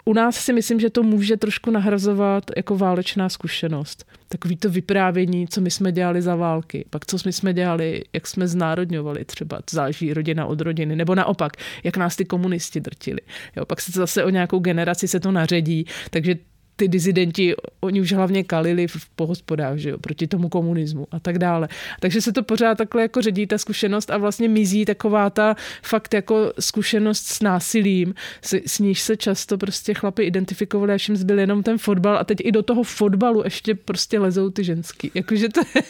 u 0.08 0.12
nás 0.12 0.36
si 0.36 0.52
myslím, 0.52 0.80
že 0.80 0.90
to 0.90 1.02
může 1.02 1.36
trošku 1.36 1.70
nahrazovat 1.70 2.44
jako 2.56 2.76
válečná 2.76 3.28
zkušenost. 3.28 4.04
Takový 4.28 4.56
to 4.56 4.70
vyprávění, 4.70 5.48
co 5.48 5.60
my 5.60 5.70
jsme 5.70 5.92
dělali 5.92 6.22
za 6.22 6.36
války, 6.36 6.84
pak 6.90 7.06
co 7.06 7.16
my 7.26 7.32
jsme 7.32 7.54
dělali, 7.54 8.02
jak 8.12 8.26
jsme 8.26 8.48
znárodňovali 8.48 9.24
třeba, 9.24 9.58
záží 9.70 10.14
rodina 10.14 10.46
od 10.46 10.60
rodiny, 10.60 10.96
nebo 10.96 11.14
naopak, 11.14 11.52
jak 11.84 11.96
nás 11.96 12.16
ty 12.16 12.24
komunisti 12.24 12.80
drtili. 12.80 13.20
Jo, 13.56 13.64
pak 13.64 13.80
se 13.80 13.92
to 13.92 13.98
zase 13.98 14.24
o 14.24 14.30
nějakou 14.30 14.58
generaci 14.58 15.08
se 15.08 15.20
to 15.20 15.32
naředí, 15.32 15.86
takže 16.10 16.34
ty 16.76 16.88
dizidenti, 16.88 17.54
oni 17.80 18.00
už 18.00 18.12
hlavně 18.12 18.44
kalili 18.44 18.86
v 18.86 19.08
pohospodách, 19.16 19.76
že 19.76 19.90
jo, 19.90 19.98
proti 19.98 20.26
tomu 20.26 20.48
komunismu 20.48 21.06
a 21.10 21.20
tak 21.20 21.38
dále. 21.38 21.68
Takže 22.00 22.20
se 22.20 22.32
to 22.32 22.42
pořád 22.42 22.78
takhle 22.78 23.02
jako 23.02 23.22
ředí 23.22 23.46
ta 23.46 23.58
zkušenost 23.58 24.10
a 24.10 24.18
vlastně 24.18 24.48
mizí 24.48 24.84
taková 24.84 25.30
ta 25.30 25.56
fakt 25.82 26.14
jako 26.14 26.52
zkušenost 26.60 27.26
s 27.26 27.40
násilím, 27.40 28.14
s, 28.42 28.52
s 28.66 28.78
níž 28.78 29.00
se 29.00 29.16
často 29.16 29.58
prostě 29.58 29.94
chlapi 29.94 30.22
identifikovali, 30.22 30.92
až 30.92 31.08
jim 31.08 31.16
zbyl 31.16 31.38
jenom 31.38 31.62
ten 31.62 31.78
fotbal 31.78 32.18
a 32.18 32.24
teď 32.24 32.38
i 32.40 32.52
do 32.52 32.62
toho 32.62 32.82
fotbalu 32.82 33.42
ještě 33.44 33.74
prostě 33.74 34.18
lezou 34.18 34.50
ty 34.50 34.64
ženský. 34.64 35.10
Jakože 35.14 35.48
to 35.48 35.60
je... 35.74 35.82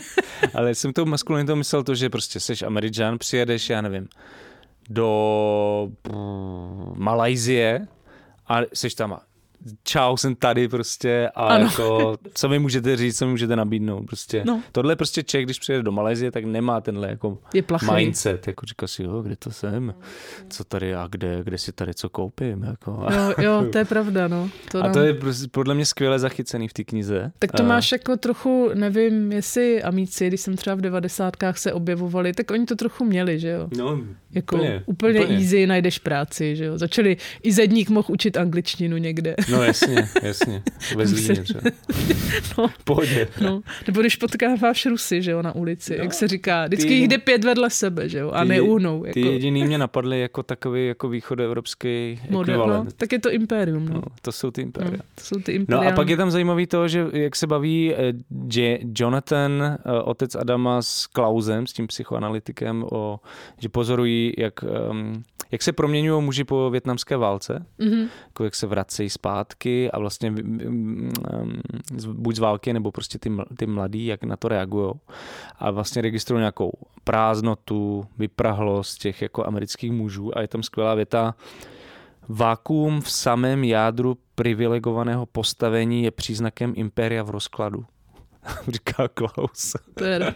Ale 0.54 0.74
jsem 0.74 0.92
tou 0.92 1.04
maskulinitou 1.04 1.56
myslel 1.56 1.82
to, 1.82 1.94
že 1.94 2.10
prostě 2.10 2.40
seš 2.40 2.62
američan, 2.62 3.18
přijedeš, 3.18 3.70
já 3.70 3.80
nevím, 3.80 4.08
do 4.90 5.90
Malajzie 6.94 7.86
a 8.48 8.60
seš 8.74 8.94
tam 8.94 9.18
čau, 9.84 10.16
jsem 10.16 10.34
tady 10.34 10.68
prostě 10.68 11.30
a 11.34 11.46
ano. 11.46 11.64
jako, 11.64 12.16
co 12.34 12.48
mi 12.48 12.58
můžete 12.58 12.96
říct, 12.96 13.18
co 13.18 13.24
mi 13.24 13.30
můžete 13.30 13.56
nabídnout 13.56 14.06
prostě. 14.06 14.42
No. 14.46 14.62
Tohle 14.72 14.96
prostě 14.96 15.22
Čech, 15.22 15.44
když 15.44 15.58
přijede 15.58 15.82
do 15.82 15.92
Malézie, 15.92 16.30
tak 16.30 16.44
nemá 16.44 16.80
tenhle 16.80 17.08
jako 17.08 17.38
je 17.54 17.64
mindset, 17.94 18.46
jako 18.46 18.66
říká 18.66 18.86
si, 18.86 19.02
jo, 19.02 19.22
kde 19.22 19.36
to 19.36 19.50
jsem, 19.50 19.94
co 20.48 20.64
tady 20.64 20.94
a 20.94 21.08
kde, 21.10 21.40
kde 21.44 21.58
si 21.58 21.72
tady 21.72 21.94
co 21.94 22.08
koupím, 22.08 22.62
jako. 22.62 23.06
Jo, 23.14 23.34
jo, 23.44 23.66
to 23.72 23.78
je 23.78 23.84
pravda, 23.84 24.28
no. 24.28 24.50
To 24.70 24.84
a 24.84 24.92
to 24.92 25.00
je 25.00 25.14
prostě 25.14 25.48
podle 25.50 25.74
mě 25.74 25.86
skvěle 25.86 26.18
zachycený 26.18 26.68
v 26.68 26.72
té 26.72 26.84
knize. 26.84 27.32
Tak 27.38 27.52
to 27.52 27.62
a... 27.62 27.66
máš 27.66 27.92
jako 27.92 28.16
trochu, 28.16 28.70
nevím, 28.74 29.32
jestli 29.32 29.82
amíci, 29.82 30.26
když 30.28 30.40
jsem 30.40 30.56
třeba 30.56 30.76
v 30.76 30.80
devadesátkách 30.80 31.58
se 31.58 31.72
objevovali, 31.72 32.32
tak 32.32 32.50
oni 32.50 32.66
to 32.66 32.76
trochu 32.76 33.04
měli, 33.04 33.38
že 33.38 33.48
jo. 33.48 33.68
No, 33.76 34.00
jako 34.32 34.56
úplně, 34.56 34.82
úplně, 34.86 35.20
úplně. 35.20 35.36
easy 35.36 35.66
najdeš 35.66 35.98
práci, 35.98 36.56
že 36.56 36.64
jo. 36.64 36.78
Začali, 36.78 37.16
i 37.42 37.52
zedník 37.52 37.90
mohl 37.90 38.08
učit 38.10 38.36
angličtinu 38.36 38.96
někde. 38.96 39.34
No 39.52 39.62
jasně, 39.62 40.08
jasně. 40.22 40.62
Ve 40.96 41.06
Zlíně 41.06 41.42
třeba. 41.42 41.60
no, 42.58 42.70
Pohodě. 42.84 43.28
No. 43.40 43.62
Nebo 43.86 44.00
když 44.00 44.16
potkáváš 44.16 44.86
Rusy, 44.86 45.22
že 45.22 45.30
jo, 45.30 45.42
na 45.42 45.54
ulici, 45.54 45.96
no, 45.98 46.04
jak 46.04 46.14
se 46.14 46.28
říká, 46.28 46.66
vždycky 46.66 46.88
ty, 46.88 46.94
jich 46.94 47.08
jde 47.08 47.18
pět 47.18 47.44
vedle 47.44 47.70
sebe, 47.70 48.08
že 48.08 48.18
jo, 48.18 48.30
a 48.30 48.42
ty, 48.42 48.48
neuhnou. 48.48 49.04
Jako. 49.04 49.14
Ty 49.14 49.20
jediný 49.20 49.64
mě 49.64 49.78
napadly 49.86 50.20
jako 50.20 50.42
takový 50.42 50.86
jako 50.86 51.08
východoevropský 51.08 52.20
Model, 52.30 52.54
ekvivalent. 52.54 52.84
No, 52.84 52.92
tak 52.96 53.12
je 53.12 53.18
to 53.18 53.30
impérium, 53.30 53.88
no. 53.88 53.94
no 53.94 54.02
to 54.22 54.32
jsou 54.32 54.50
ty 54.50 54.62
impéria. 54.62 54.90
No, 54.92 54.98
to 55.14 55.24
jsou 55.24 55.40
ty 55.40 55.52
impérium. 55.52 55.84
No 55.84 55.92
a 55.92 55.96
pak 55.96 56.08
je 56.08 56.16
tam 56.16 56.30
zajímavý 56.30 56.66
to, 56.66 56.88
že 56.88 57.06
jak 57.12 57.36
se 57.36 57.46
baví 57.46 57.94
eh, 57.94 58.12
J- 58.54 58.78
Jonathan, 58.98 59.62
eh, 59.62 60.02
otec 60.02 60.34
Adama 60.34 60.82
s 60.82 61.06
Klausem, 61.06 61.66
s 61.66 61.72
tím 61.72 61.86
psychoanalytikem, 61.86 62.84
o, 62.92 63.20
že 63.58 63.68
pozorují, 63.68 64.32
jak, 64.38 64.64
um, 64.90 65.22
jak 65.52 65.62
se 65.62 65.72
proměňují 65.72 66.22
muži 66.22 66.44
po 66.44 66.70
větnamské 66.70 67.16
válce, 67.16 67.66
mm-hmm. 67.78 68.08
jako 68.26 68.44
jak 68.44 68.54
se 68.54 68.66
vracejí 68.66 69.10
zpátky 69.10 69.90
a 69.90 69.98
vlastně 69.98 70.30
um, 70.30 71.10
buď 72.12 72.36
z 72.36 72.38
války, 72.38 72.72
nebo 72.72 72.92
prostě 72.92 73.18
ty, 73.18 73.32
ty 73.56 73.66
mladí, 73.66 74.06
jak 74.06 74.24
na 74.24 74.36
to 74.36 74.48
reagují. 74.48 74.92
A 75.58 75.70
vlastně 75.70 76.02
registrují 76.02 76.38
nějakou 76.40 76.72
prázdnotu, 77.04 78.06
vyprahlost 78.18 78.98
těch 78.98 79.22
jako 79.22 79.46
amerických 79.46 79.92
mužů 79.92 80.38
a 80.38 80.40
je 80.40 80.48
tam 80.48 80.62
skvělá 80.62 80.94
věta, 80.94 81.34
Vákuum 82.28 83.00
v 83.00 83.10
samém 83.10 83.64
jádru 83.64 84.18
privilegovaného 84.34 85.26
postavení 85.26 86.02
je 86.02 86.10
příznakem 86.10 86.72
impéria 86.76 87.22
v 87.22 87.30
rozkladu. 87.30 87.84
Říká 88.68 89.08
Klaus. 89.08 89.76
to 89.98 90.04
je 90.04 90.34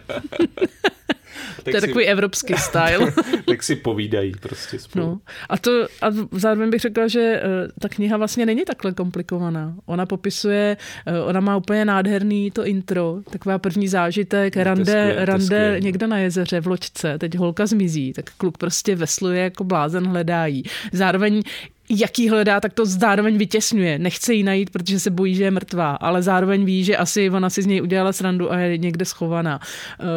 takový 1.81 2.05
evropský 2.05 2.53
style. 2.57 3.13
tak 3.45 3.63
si 3.63 3.75
povídají 3.75 4.31
prostě 4.41 4.79
spolu. 4.79 5.05
No. 5.05 5.19
A, 5.49 5.57
to, 5.57 5.87
a 6.01 6.07
zároveň 6.31 6.69
bych 6.69 6.81
řekla, 6.81 7.07
že 7.07 7.41
uh, 7.43 7.71
ta 7.79 7.89
kniha 7.89 8.17
vlastně 8.17 8.45
není 8.45 8.65
takhle 8.65 8.93
komplikovaná. 8.93 9.75
Ona 9.85 10.05
popisuje, 10.05 10.77
uh, 11.07 11.29
ona 11.29 11.39
má 11.39 11.57
úplně 11.57 11.85
nádherný 11.85 12.51
to 12.51 12.65
intro, 12.65 13.17
taková 13.29 13.59
první 13.59 13.87
zážitek, 13.87 14.55
no, 14.55 14.63
rande, 14.63 15.09
skvěl, 15.09 15.25
rande 15.25 15.77
někde 15.79 16.07
na 16.07 16.17
jezeře 16.17 16.61
v 16.61 16.67
loďce, 16.67 17.17
teď 17.17 17.37
holka 17.37 17.65
zmizí, 17.65 18.13
tak 18.13 18.25
kluk 18.37 18.57
prostě 18.57 18.95
vesluje 18.95 19.43
jako 19.43 19.63
blázen 19.63 20.07
hledají. 20.07 20.63
Zároveň 20.91 21.43
jaký 21.89 22.29
hledá, 22.29 22.59
tak 22.59 22.73
to 22.73 22.85
zároveň 22.85 23.37
vytěsňuje. 23.37 23.99
Nechce 23.99 24.33
ji 24.33 24.43
najít, 24.43 24.69
protože 24.69 24.99
se 24.99 25.09
bojí, 25.09 25.35
že 25.35 25.43
je 25.43 25.51
mrtvá, 25.51 25.95
ale 25.95 26.23
zároveň 26.23 26.65
ví, 26.65 26.83
že 26.83 26.97
asi 26.97 27.29
ona 27.29 27.49
si 27.49 27.61
z 27.61 27.65
něj 27.65 27.81
udělala 27.81 28.13
srandu 28.13 28.51
a 28.51 28.59
je 28.59 28.77
někde 28.77 29.05
schovaná. 29.05 29.59
Uh, 29.99 30.07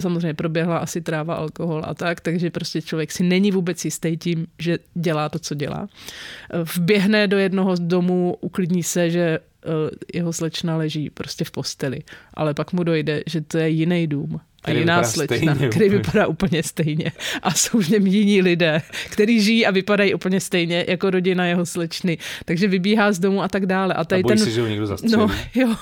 samozřejmě 0.00 0.34
proběhla 0.34 0.78
asi 0.78 1.00
tráva, 1.00 1.34
alkohol 1.34 1.82
a 1.86 1.94
tak, 1.94 2.20
takže 2.20 2.50
prostě 2.50 2.82
člověk 2.82 3.12
si 3.12 3.22
není 3.22 3.50
vůbec 3.50 3.84
jistý 3.84 4.16
tím, 4.16 4.46
že 4.58 4.78
dělá 4.94 5.28
to, 5.28 5.38
co 5.38 5.54
dělá. 5.54 5.88
Vběhne 6.76 7.26
do 7.26 7.38
jednoho 7.38 7.76
z 7.76 7.80
domů, 7.80 8.36
uklidní 8.40 8.82
se, 8.82 9.10
že 9.10 9.20
eh, 9.20 9.68
jeho 10.14 10.32
slečna 10.32 10.76
leží 10.76 11.10
prostě 11.10 11.44
v 11.44 11.50
posteli, 11.50 12.02
ale 12.34 12.54
pak 12.54 12.72
mu 12.72 12.84
dojde, 12.84 13.22
že 13.26 13.40
to 13.40 13.58
je 13.58 13.68
jiný 13.68 14.06
dům 14.06 14.40
jiná 14.66 15.04
slečna, 15.04 15.54
stejně, 15.54 15.68
který 15.68 15.86
úplně. 15.86 15.98
vypadá 15.98 16.26
úplně 16.26 16.62
stejně. 16.62 17.12
A 17.42 17.54
jsou 17.54 17.78
v 17.78 17.88
něm 17.88 18.06
jiní 18.06 18.42
lidé, 18.42 18.82
kteří 19.10 19.42
žijí 19.42 19.66
a 19.66 19.70
vypadají 19.70 20.14
úplně 20.14 20.40
stejně 20.40 20.84
jako 20.88 21.10
rodina 21.10 21.46
jeho 21.46 21.66
slečny. 21.66 22.18
Takže 22.44 22.68
vybíhá 22.68 23.12
z 23.12 23.18
domu 23.18 23.42
a 23.42 23.48
tak 23.48 23.66
dále. 23.66 23.94
A, 23.94 24.04
tady 24.04 24.22
a 24.22 24.28
ten, 24.28 24.38
si, 24.38 24.50
že 24.50 24.60
ho 24.60 24.66
někdo 24.66 24.86
zastřelí. 24.86 25.12
No, 25.12 25.30
jo. 25.54 25.74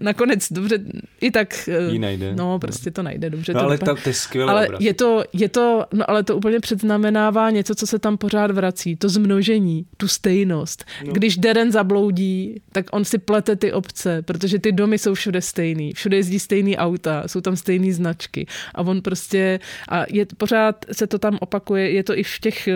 Nakonec, 0.00 0.52
dobře, 0.52 0.78
i 1.20 1.30
tak... 1.30 1.68
Eh, 1.68 1.92
Jí 1.92 1.98
najde. 1.98 2.34
No, 2.34 2.58
prostě 2.58 2.90
to 2.90 3.02
najde, 3.02 3.30
dobře. 3.30 3.54
No, 3.54 3.60
to 3.60 3.66
ale 3.66 3.78
ta, 3.78 3.94
to 3.94 4.08
je 4.08 4.14
skvělé 4.14 4.52
Ale 4.52 4.66
obraz. 4.66 4.80
je 4.80 4.94
to, 4.94 5.24
je 5.32 5.48
to, 5.48 5.84
no 5.92 6.10
ale 6.10 6.22
to 6.22 6.36
úplně 6.36 6.60
předznamenává 6.60 7.50
něco, 7.50 7.74
co 7.74 7.86
se 7.86 7.98
tam 7.98 8.18
pořád 8.18 8.50
vrací. 8.50 8.96
To 8.96 9.08
zmnožení, 9.08 9.86
tu 9.96 10.08
stejnost. 10.08 10.84
No. 11.06 11.12
Když 11.12 11.36
Deren 11.36 11.72
zabloudí, 11.72 12.60
tak 12.72 12.86
on 12.92 13.04
si 13.04 13.18
plete 13.18 13.56
ty 13.56 13.72
obce, 13.72 14.22
protože 14.22 14.58
ty 14.58 14.72
domy 14.72 14.98
jsou 14.98 15.14
všude 15.14 15.40
stejný. 15.40 15.92
Všude 15.92 16.16
jezdí 16.16 16.38
stejný 16.38 16.76
auta, 16.76 17.22
jsou 17.26 17.40
tam 17.40 17.56
stejný 17.56 17.92
značky. 17.92 18.13
A 18.74 18.82
on 18.82 19.02
prostě, 19.02 19.60
a 19.88 20.04
je, 20.10 20.26
pořád 20.36 20.84
se 20.92 21.06
to 21.06 21.18
tam 21.18 21.38
opakuje, 21.40 21.90
je 21.90 22.04
to 22.04 22.18
i 22.18 22.22
v 22.22 22.38
těch 22.38 22.68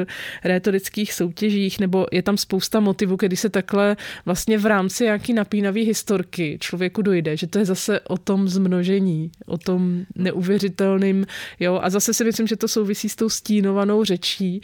rétorických 0.44 1.12
soutěžích, 1.12 1.80
nebo 1.80 2.06
je 2.12 2.22
tam 2.22 2.36
spousta 2.36 2.80
motivů, 2.80 3.16
kdy 3.16 3.36
se 3.36 3.48
takhle 3.48 3.96
vlastně 4.24 4.58
v 4.58 4.66
rámci 4.66 5.04
nějaký 5.04 5.32
napínavý 5.32 5.82
historky 5.82 6.58
člověku 6.60 7.02
dojde, 7.02 7.36
že 7.36 7.46
to 7.46 7.58
je 7.58 7.64
zase 7.64 8.00
o 8.00 8.18
tom 8.18 8.48
zmnožení, 8.48 9.30
o 9.46 9.58
tom 9.58 10.04
neuvěřitelným, 10.14 11.26
jo, 11.60 11.80
a 11.82 11.90
zase 11.90 12.14
si 12.14 12.24
myslím, 12.24 12.46
že 12.46 12.56
to 12.56 12.68
souvisí 12.68 13.08
s 13.08 13.16
tou 13.16 13.28
stínovanou 13.28 14.04
řečí, 14.04 14.60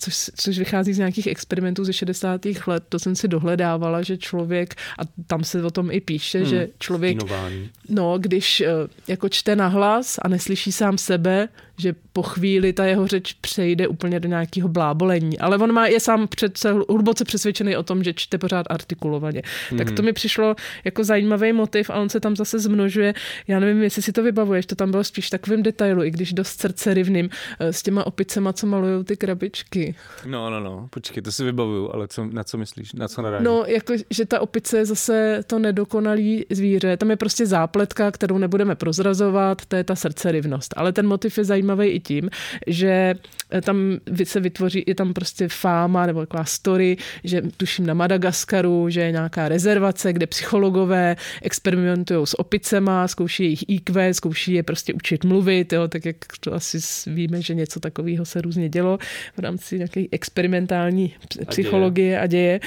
což, 0.00 0.14
což 0.36 0.58
vychází 0.58 0.92
z 0.92 0.98
nějakých 0.98 1.26
experimentů 1.26 1.84
ze 1.84 1.92
60. 1.92 2.40
let, 2.66 2.84
to 2.88 2.98
jsem 2.98 3.16
si 3.16 3.28
dohledávala, 3.28 4.02
že 4.02 4.18
člověk, 4.18 4.74
a 4.98 5.02
tam 5.26 5.44
se 5.44 5.62
o 5.62 5.70
tom 5.70 5.90
i 5.90 6.00
píše, 6.00 6.38
hmm, 6.38 6.48
že 6.48 6.68
člověk, 6.78 7.20
stínování. 7.20 7.70
no, 7.88 8.18
když 8.18 8.60
eh, 8.60 8.66
jako 9.08 9.28
čte 9.28 9.56
nahlas 9.56 10.05
a 10.22 10.28
neslyší 10.28 10.72
sám 10.72 10.98
sebe, 10.98 11.48
že 11.78 11.94
po 12.12 12.22
chvíli 12.22 12.72
ta 12.72 12.84
jeho 12.84 13.06
řeč 13.06 13.32
přejde 13.32 13.88
úplně 13.88 14.20
do 14.20 14.28
nějakého 14.28 14.68
blábolení. 14.68 15.38
Ale 15.38 15.58
on 15.58 15.72
má, 15.72 15.86
je 15.86 16.00
sám 16.00 16.28
přece 16.28 16.72
hluboce 16.72 17.24
přesvědčený 17.24 17.76
o 17.76 17.82
tom, 17.82 18.04
že 18.04 18.14
čte 18.14 18.38
pořád 18.38 18.66
artikulovaně. 18.70 19.42
Mm. 19.72 19.78
Tak 19.78 19.86
to 19.86 19.92
mhm. 19.92 20.04
mi 20.04 20.12
přišlo 20.12 20.56
jako 20.84 21.04
zajímavý 21.04 21.52
motiv 21.52 21.90
a 21.90 21.94
on 21.94 22.08
se 22.08 22.20
tam 22.20 22.36
zase 22.36 22.58
zmnožuje. 22.58 23.14
Já 23.48 23.60
nevím, 23.60 23.82
jestli 23.82 24.02
si 24.02 24.12
to 24.12 24.22
vybavuješ, 24.22 24.66
to 24.66 24.74
tam 24.74 24.90
bylo 24.90 25.04
spíš 25.04 25.30
takovým 25.30 25.62
detailu, 25.62 26.04
i 26.04 26.10
když 26.10 26.32
dost 26.32 26.60
srdce 26.60 26.94
rivným, 26.94 27.28
eh, 27.60 27.72
s 27.72 27.82
těma 27.82 28.06
opicema, 28.06 28.52
co 28.52 28.66
malují 28.66 29.04
ty 29.04 29.16
krabičky. 29.16 29.94
No, 30.26 30.50
no, 30.50 30.60
no, 30.60 30.88
počkej, 30.90 31.22
to 31.22 31.32
si 31.32 31.44
vybavuju, 31.44 31.90
ale 31.92 32.08
co, 32.08 32.24
na 32.24 32.44
co 32.44 32.58
myslíš, 32.58 32.92
na 32.92 33.08
co 33.08 33.22
narážíš? 33.22 33.44
No, 33.44 33.64
jako, 33.66 33.94
že 34.10 34.26
ta 34.26 34.40
opice 34.40 34.78
je 34.78 34.86
zase 34.86 35.42
to 35.46 35.58
nedokonalý 35.58 36.46
zvíře. 36.50 36.96
Tam 36.96 37.10
je 37.10 37.16
prostě 37.16 37.46
zápletka, 37.46 38.10
kterou 38.10 38.38
nebudeme 38.38 38.74
prozrazovat, 38.74 39.66
to 39.66 39.76
je 39.76 39.84
ta 39.84 39.94
srdcerivnost. 39.94 40.74
Ale 40.76 40.92
ten 40.92 41.06
motiv 41.06 41.38
je 41.38 41.44
zajímavý 41.44 41.65
i 41.74 42.00
tím, 42.00 42.30
že 42.66 43.14
tam 43.62 43.98
se 44.24 44.40
vytvoří, 44.40 44.84
je 44.86 44.94
tam 44.94 45.14
prostě 45.14 45.48
fáma 45.48 46.06
nebo 46.06 46.20
taková 46.20 46.44
story, 46.44 46.96
že 47.24 47.42
tuším 47.56 47.86
na 47.86 47.94
Madagaskaru, 47.94 48.90
že 48.90 49.00
je 49.00 49.12
nějaká 49.12 49.48
rezervace, 49.48 50.12
kde 50.12 50.26
psychologové 50.26 51.16
experimentují 51.42 52.26
s 52.26 52.38
opicema, 52.38 53.08
zkouší 53.08 53.42
jejich 53.42 53.64
IQ, 53.68 54.14
zkouší 54.14 54.52
je 54.52 54.62
prostě 54.62 54.94
učit 54.94 55.24
mluvit, 55.24 55.72
jo, 55.72 55.88
tak 55.88 56.04
jak 56.04 56.16
to 56.40 56.54
asi 56.54 56.78
víme, 57.06 57.42
že 57.42 57.54
něco 57.54 57.80
takového 57.80 58.24
se 58.24 58.40
různě 58.40 58.68
dělo 58.68 58.98
v 59.36 59.38
rámci 59.38 59.76
nějaké 59.76 60.04
experimentální 60.12 61.14
psychologie 61.48 62.20
a 62.20 62.26
děje. 62.26 62.60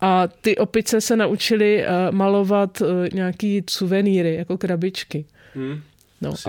A 0.00 0.28
ty 0.40 0.56
opice 0.56 1.00
se 1.00 1.16
naučily 1.16 1.84
uh, 1.84 2.14
malovat 2.14 2.80
uh, 2.80 2.88
nějaký 3.12 3.62
suvenýry, 3.70 4.34
jako 4.34 4.58
krabičky. 4.58 5.24
Hmm. 5.54 5.80
No, 6.22 6.36
si 6.36 6.48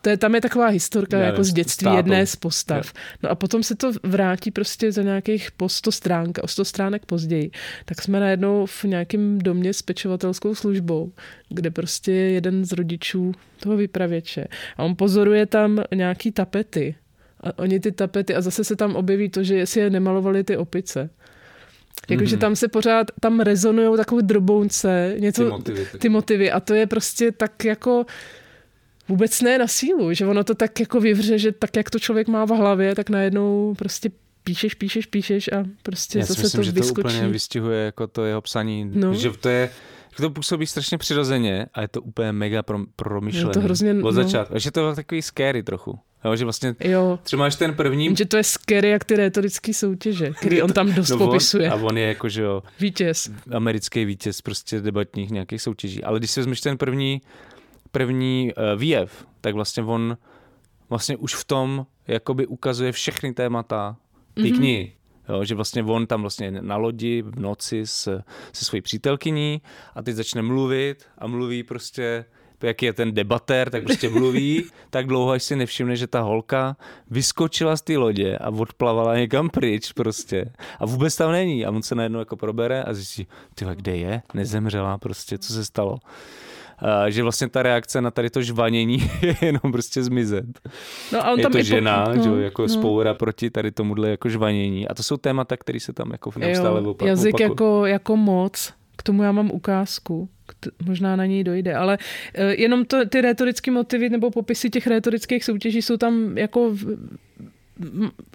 to 0.00 0.10
je, 0.10 0.16
tam 0.16 0.34
je 0.34 0.40
taková 0.40 0.66
historka 0.66 1.18
Já 1.18 1.26
jako 1.26 1.44
z 1.44 1.52
dětství 1.52 1.84
státu. 1.84 1.96
jedné 1.96 2.26
z 2.26 2.36
postav. 2.36 2.92
No 3.22 3.30
a 3.30 3.34
potom 3.34 3.62
se 3.62 3.74
to 3.74 3.92
vrátí 4.02 4.50
prostě 4.50 4.92
za 4.92 5.02
nějakých 5.02 5.50
po 5.50 5.68
100 5.68 5.92
stránek, 5.92 6.38
o 6.42 6.48
100 6.48 6.64
stránek 6.64 7.06
později. 7.06 7.50
Tak 7.84 8.02
jsme 8.02 8.20
najednou 8.20 8.66
v 8.66 8.84
nějakém 8.84 9.38
domě 9.38 9.72
s 9.72 9.82
pečovatelskou 9.82 10.54
službou, 10.54 11.12
kde 11.48 11.70
prostě 11.70 12.12
je 12.12 12.30
jeden 12.30 12.64
z 12.64 12.72
rodičů 12.72 13.32
toho 13.60 13.76
vypravěče. 13.76 14.46
A 14.76 14.82
on 14.84 14.96
pozoruje 14.96 15.46
tam 15.46 15.82
nějaký 15.94 16.32
tapety. 16.32 16.94
A 17.40 17.58
oni 17.58 17.80
ty 17.80 17.92
tapety, 17.92 18.34
a 18.34 18.40
zase 18.40 18.64
se 18.64 18.76
tam 18.76 18.96
objeví 18.96 19.28
to, 19.28 19.42
že 19.42 19.66
si 19.66 19.80
je 19.80 19.90
nemalovali 19.90 20.44
ty 20.44 20.56
opice. 20.56 21.10
Jakože 22.08 22.36
mm-hmm. 22.36 22.40
tam 22.40 22.56
se 22.56 22.68
pořád, 22.68 23.06
tam 23.20 23.40
rezonují 23.40 23.96
takové 23.96 24.22
drobounce, 24.22 25.14
něco, 25.18 25.44
ty 25.44 25.50
motivy, 25.50 25.86
ty 25.98 26.08
motivy. 26.08 26.50
A 26.50 26.60
to 26.60 26.74
je 26.74 26.86
prostě 26.86 27.32
tak 27.32 27.64
jako 27.64 28.06
vůbec 29.10 29.40
ne 29.40 29.58
na 29.58 29.66
sílu, 29.66 30.12
že 30.14 30.26
ono 30.26 30.44
to 30.44 30.54
tak 30.54 30.80
jako 30.80 31.00
vyvře, 31.00 31.38
že 31.38 31.52
tak, 31.52 31.76
jak 31.76 31.90
to 31.90 31.98
člověk 31.98 32.28
má 32.28 32.44
v 32.44 32.48
hlavě, 32.50 32.94
tak 32.94 33.10
najednou 33.10 33.74
prostě 33.78 34.10
píšeš, 34.44 34.74
píšeš, 34.74 35.06
píšeš 35.06 35.48
a 35.52 35.64
prostě 35.82 36.18
Já 36.18 36.24
zase 36.24 36.42
myslím, 36.42 36.58
to 36.58 36.62
že 36.62 36.72
vyskočí. 36.72 37.02
to 37.02 37.08
úplně 37.08 37.28
vystihuje 37.28 37.84
jako 37.84 38.06
to 38.06 38.24
jeho 38.24 38.40
psaní, 38.40 38.90
no. 38.94 39.14
že 39.14 39.30
to 39.30 39.48
je, 39.48 39.70
to 40.16 40.30
působí 40.30 40.66
strašně 40.66 40.98
přirozeně 40.98 41.66
a 41.74 41.80
je 41.82 41.88
to 41.88 42.02
úplně 42.02 42.32
mega 42.32 42.62
pro, 42.62 42.78
promyšlené. 42.96 43.50
Je 43.50 43.54
to 43.54 43.60
hrozně, 43.60 43.90
Od 43.90 43.96
no. 44.00 44.12
začátku. 44.12 44.58
Že 44.58 44.70
to 44.70 44.88
je 44.88 44.94
takový 44.94 45.22
scary 45.22 45.62
trochu. 45.62 45.98
Jo, 46.24 46.36
že 46.36 46.44
vlastně 46.44 46.74
jo. 46.80 47.18
třeba 47.22 47.40
máš 47.40 47.56
ten 47.56 47.74
první... 47.74 48.16
Že 48.16 48.24
to 48.24 48.36
je 48.36 48.44
scary 48.44 48.88
jak 48.88 49.04
ty 49.04 49.16
retorické 49.16 49.74
soutěže, 49.74 50.30
který 50.38 50.62
on 50.62 50.72
tam 50.72 50.94
dost 50.94 51.08
no 51.10 51.18
popisuje. 51.18 51.70
a 51.70 51.74
on 51.74 51.98
je 51.98 52.06
jako, 52.06 52.28
že 52.28 52.42
jo... 52.42 52.62
Vítěz. 52.80 53.30
Americký 53.52 54.04
vítěz 54.04 54.40
prostě 54.40 54.80
debatních 54.80 55.30
nějakých 55.30 55.62
soutěží. 55.62 56.04
Ale 56.04 56.18
když 56.18 56.30
si 56.30 56.40
vezmeš 56.40 56.60
ten 56.60 56.78
první 56.78 57.20
první 57.92 58.52
uh, 58.56 58.80
výjev, 58.80 59.26
tak 59.40 59.54
vlastně 59.54 59.82
on 59.82 60.16
vlastně 60.90 61.16
už 61.16 61.34
v 61.34 61.44
tom 61.44 61.86
jakoby 62.06 62.46
ukazuje 62.46 62.92
všechny 62.92 63.32
témata 63.32 63.96
ty 64.34 64.42
mm-hmm. 64.42 64.56
knihy. 64.56 64.92
Jo, 65.28 65.44
že 65.44 65.54
vlastně 65.54 65.82
on 65.82 66.06
tam 66.06 66.20
vlastně 66.20 66.50
na 66.50 66.76
lodi 66.76 67.22
v 67.22 67.40
noci 67.40 67.86
s, 67.86 68.22
se 68.52 68.64
svojí 68.64 68.82
přítelkyní 68.82 69.62
a 69.94 70.02
teď 70.02 70.14
začne 70.14 70.42
mluvit 70.42 71.06
a 71.18 71.26
mluví 71.26 71.62
prostě 71.62 72.24
jak 72.62 72.82
je 72.82 72.92
ten 72.92 73.14
debatér, 73.14 73.70
tak 73.70 73.84
prostě 73.84 74.08
mluví 74.08 74.64
tak 74.90 75.06
dlouho, 75.06 75.30
až 75.30 75.42
si 75.42 75.56
nevšimne, 75.56 75.96
že 75.96 76.06
ta 76.06 76.20
holka 76.20 76.76
vyskočila 77.10 77.76
z 77.76 77.82
té 77.82 77.96
lodě 77.96 78.38
a 78.38 78.48
odplavala 78.50 79.16
někam 79.16 79.50
pryč 79.50 79.92
prostě. 79.92 80.52
A 80.78 80.86
vůbec 80.86 81.16
tam 81.16 81.32
není. 81.32 81.66
A 81.66 81.70
on 81.70 81.82
se 81.82 81.94
najednou 81.94 82.18
jako 82.18 82.36
probere 82.36 82.82
a 82.82 82.94
zjistí, 82.94 83.26
ty 83.54 83.64
kde 83.74 83.96
je? 83.96 84.22
Nezemřela 84.34 84.98
prostě, 84.98 85.38
co 85.38 85.52
se 85.52 85.64
stalo? 85.64 85.98
Že 87.08 87.22
vlastně 87.22 87.48
ta 87.48 87.62
reakce 87.62 88.00
na 88.00 88.10
tady 88.10 88.30
to 88.30 88.42
žvanění 88.42 89.10
je 89.22 89.36
jenom 89.42 89.72
prostě 89.72 90.02
zmizet. 90.02 90.44
No 91.12 91.26
a 91.26 91.30
on 91.30 91.38
je 91.38 91.42
tam 91.42 91.52
to 91.52 91.62
žena, 91.62 92.04
po... 92.04 92.14
no, 92.14 92.22
že, 92.22 92.42
jako 92.42 92.62
no. 92.62 92.68
spoura 92.68 93.14
proti 93.14 93.50
tady 93.50 93.70
tomuhle 93.70 94.10
jako 94.10 94.28
žvanění. 94.28 94.88
A 94.88 94.94
to 94.94 95.02
jsou 95.02 95.16
témata, 95.16 95.56
které 95.56 95.80
se 95.80 95.92
tam 95.92 96.10
jako 96.12 96.32
neustále 96.38 96.80
opakují. 96.80 97.08
Jazyk 97.08 97.40
jako, 97.40 97.86
jako 97.86 98.16
moc, 98.16 98.72
k 98.96 99.02
tomu 99.02 99.22
já 99.22 99.32
mám 99.32 99.50
ukázku 99.50 100.28
možná 100.86 101.16
na 101.16 101.26
něj 101.26 101.44
dojde, 101.44 101.74
ale 101.74 101.98
eh, 102.34 102.54
jenom 102.54 102.84
to, 102.84 103.08
ty 103.08 103.20
retorické 103.20 103.70
motivy 103.70 104.08
nebo 104.08 104.30
popisy 104.30 104.70
těch 104.70 104.86
retorických 104.86 105.44
soutěží 105.44 105.82
jsou 105.82 105.96
tam 105.96 106.38
jako 106.38 106.74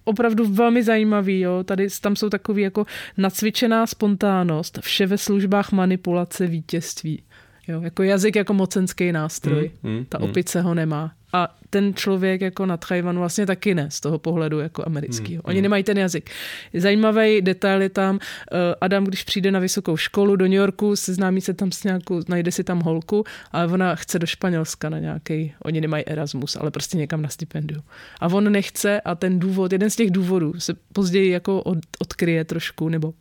opravdu 0.04 0.46
velmi 0.46 0.84
zajímavý. 0.84 1.40
Jo. 1.40 1.64
Tady 1.64 1.88
tam 2.02 2.16
jsou 2.16 2.30
takový 2.30 2.64
jako 2.64 2.86
nacvičená 3.18 3.88
spontánnost, 3.88 4.80
vše 4.82 5.06
ve 5.06 5.18
službách 5.18 5.72
manipulace 5.72 6.48
vítězství. 6.48 7.24
Jo, 7.68 7.82
jako 7.82 8.04
jazyk 8.04 8.36
jako 8.36 8.54
mocenský 8.54 9.12
nástroj. 9.12 9.72
Mm, 9.84 9.92
mm, 9.92 10.06
Ta 10.06 10.20
opice 10.20 10.60
mm. 10.60 10.66
ho 10.66 10.74
nemá. 10.74 11.12
A 11.34 11.56
ten 11.70 11.94
člověk 11.94 12.42
jako 12.42 12.66
na 12.66 12.78
Tchajvanu 12.78 13.20
vlastně 13.20 13.46
taky 13.46 13.76
ne 13.76 13.92
z 13.92 14.02
toho 14.02 14.20
pohledu 14.20 14.60
jako 14.60 14.84
amerického. 14.86 15.36
Mm, 15.36 15.42
Oni 15.44 15.58
mm. 15.58 15.64
nemají 15.64 15.84
ten 15.84 15.98
jazyk. 15.98 16.30
Zajímavý 16.74 17.42
detail 17.42 17.82
je 17.82 17.90
tam, 17.90 18.20
eh, 18.52 18.76
Adam, 18.82 19.04
když 19.04 19.24
přijde 19.24 19.52
na 19.52 19.60
vysokou 19.60 19.98
školu 19.98 20.36
do 20.36 20.46
New 20.46 20.54
Yorku, 20.54 20.96
seznámí 20.96 21.42
se 21.42 21.54
tam 21.54 21.72
s 21.72 21.84
nějakou, 21.84 22.22
najde 22.28 22.52
si 22.52 22.64
tam 22.64 22.80
holku, 22.80 23.24
ale 23.52 23.68
ona 23.68 23.96
chce 23.96 24.20
do 24.20 24.28
Španělska 24.28 24.90
na 24.90 25.00
nějaký, 25.00 25.54
oni 25.64 25.82
nemají 25.82 26.06
Erasmus, 26.08 26.56
ale 26.56 26.72
prostě 26.72 26.98
někam 26.98 27.22
na 27.22 27.30
stipendium. 27.30 27.84
A 28.20 28.28
on 28.28 28.52
nechce 28.52 29.02
a 29.02 29.16
ten 29.16 29.40
důvod, 29.40 29.72
jeden 29.72 29.90
z 29.90 29.96
těch 29.96 30.12
důvodů 30.12 30.54
se 30.58 30.74
později 30.94 31.32
jako 31.32 31.62
od, 31.62 31.78
odkryje 32.00 32.44
trošku, 32.44 32.90
nebo 32.90 33.14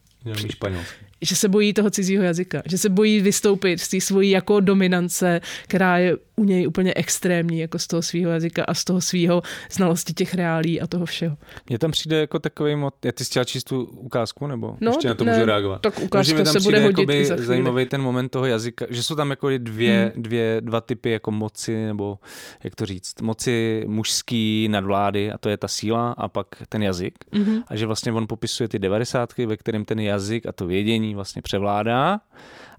španělsky 0.50 1.04
že 1.24 1.36
se 1.36 1.48
bojí 1.48 1.72
toho 1.72 1.90
cizího 1.90 2.24
jazyka, 2.24 2.62
že 2.66 2.78
se 2.78 2.88
bojí 2.88 3.20
vystoupit 3.20 3.80
z 3.80 3.88
té 3.88 4.00
svojí 4.00 4.30
jako 4.30 4.60
dominance, 4.60 5.40
která 5.66 5.98
je 5.98 6.16
u 6.36 6.44
něj 6.44 6.68
úplně 6.68 6.92
extrémní, 6.96 7.58
jako 7.58 7.78
z 7.78 7.86
toho 7.86 8.02
svého 8.02 8.30
jazyka 8.30 8.64
a 8.64 8.74
z 8.74 8.84
toho 8.84 9.00
svého 9.00 9.42
znalosti 9.72 10.12
těch 10.12 10.34
reálí 10.34 10.80
a 10.80 10.86
toho 10.86 11.06
všeho. 11.06 11.36
Mně 11.68 11.78
tam 11.78 11.90
přijde 11.90 12.20
jako 12.20 12.38
takový 12.38 12.76
mod, 12.76 12.94
já 13.04 13.12
ty 13.12 13.24
chtěla 13.24 13.44
číst 13.44 13.64
tu 13.64 13.84
ukázku, 13.84 14.46
nebo 14.46 14.76
no, 14.80 14.90
ještě 14.90 15.08
na 15.08 15.14
to 15.14 15.24
ne, 15.24 15.32
můžu 15.32 15.44
reagovat? 15.44 15.80
Tak 15.80 15.98
ukázka 15.98 16.44
se 16.44 16.60
bude 16.60 16.80
hodit 16.80 17.10
i 17.10 17.24
za 17.24 17.36
zajímavý 17.36 17.86
ten 17.86 18.02
moment 18.02 18.28
toho 18.28 18.46
jazyka, 18.46 18.86
že 18.90 19.02
jsou 19.02 19.14
tam 19.14 19.30
jako 19.30 19.48
dvě, 19.58 20.12
hmm. 20.14 20.22
dvě, 20.22 20.60
dva 20.60 20.80
typy 20.80 21.10
jako 21.10 21.30
moci, 21.30 21.86
nebo 21.86 22.18
jak 22.64 22.74
to 22.74 22.86
říct, 22.86 23.20
moci 23.20 23.84
mužský 23.86 24.68
nadvlády 24.70 25.32
a 25.32 25.38
to 25.38 25.48
je 25.48 25.56
ta 25.56 25.68
síla 25.68 26.12
a 26.12 26.28
pak 26.28 26.46
ten 26.68 26.82
jazyk. 26.82 27.14
Hmm. 27.32 27.62
A 27.68 27.76
že 27.76 27.86
vlastně 27.86 28.12
on 28.12 28.26
popisuje 28.26 28.68
ty 28.68 28.78
devadesátky, 28.78 29.46
ve 29.46 29.56
kterém 29.56 29.84
ten 29.84 30.00
jazyk 30.00 30.46
a 30.46 30.52
to 30.52 30.66
vědění 30.66 31.13
vlastně 31.14 31.42
převládá, 31.42 32.20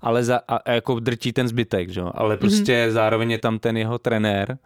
ale 0.01 0.23
za, 0.23 0.39
a, 0.47 0.55
a 0.55 0.71
jako 0.71 0.99
drtí 0.99 1.33
ten 1.33 1.47
zbytek, 1.47 1.89
že? 1.89 2.01
ale 2.01 2.38
prostě 2.38 2.73
mm-hmm. 2.73 2.91
zároveň 2.91 3.31
je 3.31 3.38
tam 3.38 3.59
ten 3.59 3.77
jeho 3.77 3.99
trenér, 3.99 4.57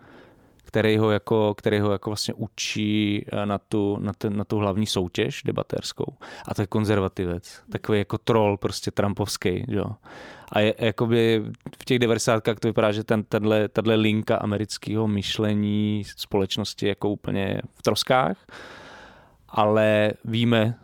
který 0.69 0.97
ho 0.97 1.11
jako, 1.11 1.53
který 1.57 1.79
ho 1.79 1.91
jako 1.91 2.09
vlastně 2.09 2.33
učí 2.33 3.25
eh, 3.31 3.45
na 3.45 3.57
tu, 3.57 3.97
na, 4.01 4.13
ten, 4.13 4.37
na 4.37 4.43
tu 4.43 4.57
hlavní 4.57 4.85
soutěž 4.85 5.41
debatérskou. 5.45 6.13
A 6.47 6.53
to 6.53 6.61
je 6.61 6.67
konzervativec, 6.67 7.61
takový 7.71 7.99
jako 7.99 8.17
troll 8.17 8.57
prostě 8.57 8.91
trumpovský, 8.91 9.65
jo. 9.67 9.85
A 10.51 10.59
je, 10.59 10.73
jakoby 10.79 11.43
v 11.79 11.85
těch 11.85 11.99
90. 11.99 12.43
to 12.43 12.67
vypadá, 12.67 12.91
že 12.91 13.03
ten, 13.03 13.23
tenhle, 13.23 13.67
tenhle 13.67 13.95
linka 13.95 14.37
amerického 14.37 15.07
myšlení 15.07 16.03
společnosti 16.17 16.87
jako 16.87 17.09
úplně 17.09 17.61
v 17.73 17.81
troskách, 17.81 18.37
ale 19.49 20.11
víme, 20.25 20.75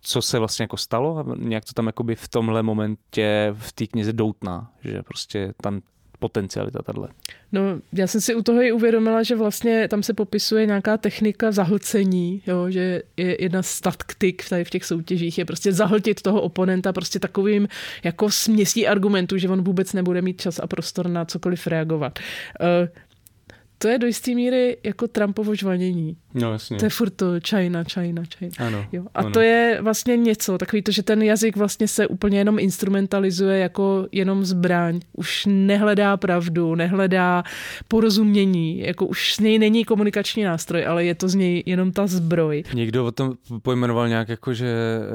co 0.00 0.22
se 0.22 0.38
vlastně 0.38 0.62
jako 0.62 0.76
stalo 0.76 1.18
a 1.18 1.24
nějak 1.38 1.64
to 1.64 1.72
tam 1.72 1.86
jakoby 1.86 2.14
v 2.14 2.28
tomhle 2.28 2.62
momentě 2.62 3.54
v 3.58 3.72
té 3.72 3.86
knize 3.86 4.12
doutná, 4.12 4.72
že 4.84 5.02
prostě 5.02 5.54
tam 5.62 5.80
potencialita 6.18 6.82
tahle. 6.82 7.08
No, 7.52 7.60
já 7.92 8.06
jsem 8.06 8.20
si 8.20 8.34
u 8.34 8.42
toho 8.42 8.62
i 8.62 8.72
uvědomila, 8.72 9.22
že 9.22 9.36
vlastně 9.36 9.88
tam 9.88 10.02
se 10.02 10.14
popisuje 10.14 10.66
nějaká 10.66 10.96
technika 10.96 11.52
zahlcení, 11.52 12.42
jo, 12.46 12.70
že 12.70 13.02
je 13.16 13.42
jedna 13.42 13.62
z 13.62 13.80
taktik 13.80 14.48
tady 14.48 14.64
v 14.64 14.70
těch 14.70 14.84
soutěžích, 14.84 15.38
je 15.38 15.44
prostě 15.44 15.72
zahltit 15.72 16.22
toho 16.22 16.42
oponenta 16.42 16.92
prostě 16.92 17.18
takovým 17.18 17.68
jako 18.04 18.30
směsí 18.30 18.86
argumentů, 18.86 19.38
že 19.38 19.48
on 19.48 19.62
vůbec 19.62 19.92
nebude 19.92 20.22
mít 20.22 20.40
čas 20.40 20.58
a 20.58 20.66
prostor 20.66 21.08
na 21.08 21.24
cokoliv 21.24 21.66
reagovat. 21.66 22.18
Uh, 22.60 22.88
to 23.78 23.88
je 23.88 23.98
do 23.98 24.06
jisté 24.06 24.34
míry 24.34 24.76
jako 24.84 25.08
Trumpovo 25.08 25.54
žvanění. 25.54 26.16
No, 26.34 26.52
jasně. 26.52 26.76
To 26.76 26.84
je 26.84 26.90
furt 26.90 27.10
to 27.10 27.26
China, 27.48 27.84
China, 27.84 28.22
China. 28.38 28.52
Ano, 28.58 28.86
jo. 28.92 29.04
A 29.14 29.18
ano. 29.18 29.30
to 29.30 29.40
je 29.40 29.78
vlastně 29.82 30.16
něco, 30.16 30.58
takový 30.58 30.82
to, 30.82 30.92
že 30.92 31.02
ten 31.02 31.22
jazyk 31.22 31.56
vlastně 31.56 31.88
se 31.88 32.06
úplně 32.06 32.38
jenom 32.38 32.58
instrumentalizuje 32.58 33.58
jako 33.58 34.06
jenom 34.12 34.44
zbraň. 34.44 35.00
Už 35.12 35.46
nehledá 35.46 36.16
pravdu, 36.16 36.74
nehledá 36.74 37.42
porozumění, 37.88 38.78
jako 38.78 39.06
už 39.06 39.34
z 39.34 39.40
něj 39.40 39.58
není 39.58 39.84
komunikační 39.84 40.44
nástroj, 40.44 40.86
ale 40.86 41.04
je 41.04 41.14
to 41.14 41.28
z 41.28 41.34
něj 41.34 41.62
jenom 41.66 41.92
ta 41.92 42.06
zbroj. 42.06 42.64
Někdo 42.74 43.06
o 43.06 43.12
tom 43.12 43.34
pojmenoval 43.62 44.08
nějak 44.08 44.28
jako, 44.28 44.54
že 44.54 44.74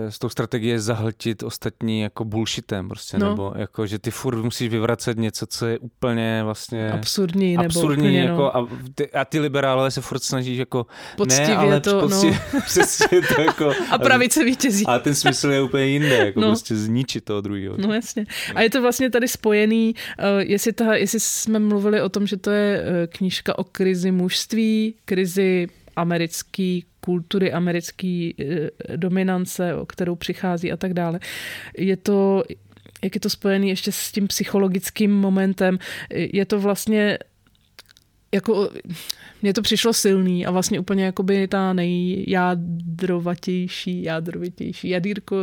s 0.10 0.20
tou 0.20 0.30
strategií 0.30 0.70
je 0.70 0.80
zahltit 0.80 1.44
ostatní 1.44 2.02
jako 2.02 2.26
bullshitem 2.26 2.90
prostě, 2.90 3.18
no. 3.18 3.30
nebo 3.30 3.54
jako, 3.56 3.88
že 3.88 4.00
ty 4.00 4.12
furt 4.12 4.44
musíš 4.44 4.70
vyvracet 4.70 5.18
něco, 5.18 5.46
co 5.46 5.66
je 5.66 5.80
úplně 5.80 6.42
vlastně 6.44 6.92
absurdní, 6.92 7.52
nebo 7.52 7.66
absurdní, 7.66 8.04
úplně, 8.04 8.20
jako, 8.20 8.42
no. 8.42 8.51
A, 8.58 8.68
ty, 8.96 9.12
a 9.12 9.26
ty 9.26 9.40
liberálové 9.40 9.92
se 9.92 10.02
furt 10.02 10.24
snaží 10.24 10.58
jako 10.58 10.86
Poctivě 11.18 11.48
ne, 11.48 11.56
ale 11.56 11.82
to, 11.82 12.00
poctivě, 12.00 12.40
no. 12.54 12.62
přesně 12.66 13.22
to 13.36 13.42
jako, 13.48 13.74
a 13.92 13.98
pravice 13.98 14.44
vítězí. 14.44 14.86
A 14.86 15.00
ten 15.00 15.16
smysl 15.16 15.52
je 15.52 15.62
úplně 15.62 15.86
jinde, 15.86 16.18
jako 16.18 16.40
no. 16.40 16.48
prostě 16.48 16.76
zničit 16.76 17.26
toho 17.26 17.42
druhého. 17.42 17.76
No 17.78 17.94
jasně. 17.94 18.26
A 18.56 18.62
je 18.62 18.70
to 18.70 18.82
vlastně 18.82 19.10
tady 19.10 19.28
spojený, 19.28 19.96
uh, 20.20 20.26
jestli, 20.40 20.74
ta, 20.74 20.96
jestli 20.96 21.20
jsme 21.20 21.60
mluvili 21.60 22.02
o 22.02 22.10
tom, 22.10 22.28
že 22.28 22.38
to 22.38 22.52
je 22.52 22.82
uh, 22.82 22.88
knížka 23.10 23.60
o 23.60 23.64
krizi 23.64 24.12
mužství, 24.12 24.96
krizi 25.06 25.68
americký 25.96 26.86
kultury, 27.00 27.52
americké 27.52 28.30
uh, 28.40 28.96
dominance, 28.96 29.76
o 29.76 29.86
kterou 29.86 30.16
přichází 30.16 30.72
a 30.72 30.78
tak 30.78 30.94
dále. 30.94 31.20
Je 31.78 31.98
to 31.98 32.44
jak 33.04 33.16
je 33.16 33.22
to 33.22 33.30
spojené 33.30 33.68
ještě 33.68 33.92
s 33.92 34.12
tím 34.12 34.28
psychologickým 34.28 35.12
momentem, 35.12 35.80
je 36.10 36.46
to 36.46 36.60
vlastně 36.60 37.18
jako 38.34 38.70
mně 39.42 39.54
to 39.54 39.62
přišlo 39.62 39.94
silný 39.94 40.46
a 40.46 40.52
vlastně 40.52 40.80
úplně 40.80 41.06
jakoby 41.06 41.48
ta 41.48 41.74
nejjádrovatější, 41.74 44.04
jádrovitější 44.04 44.90
jadírko, 44.90 45.36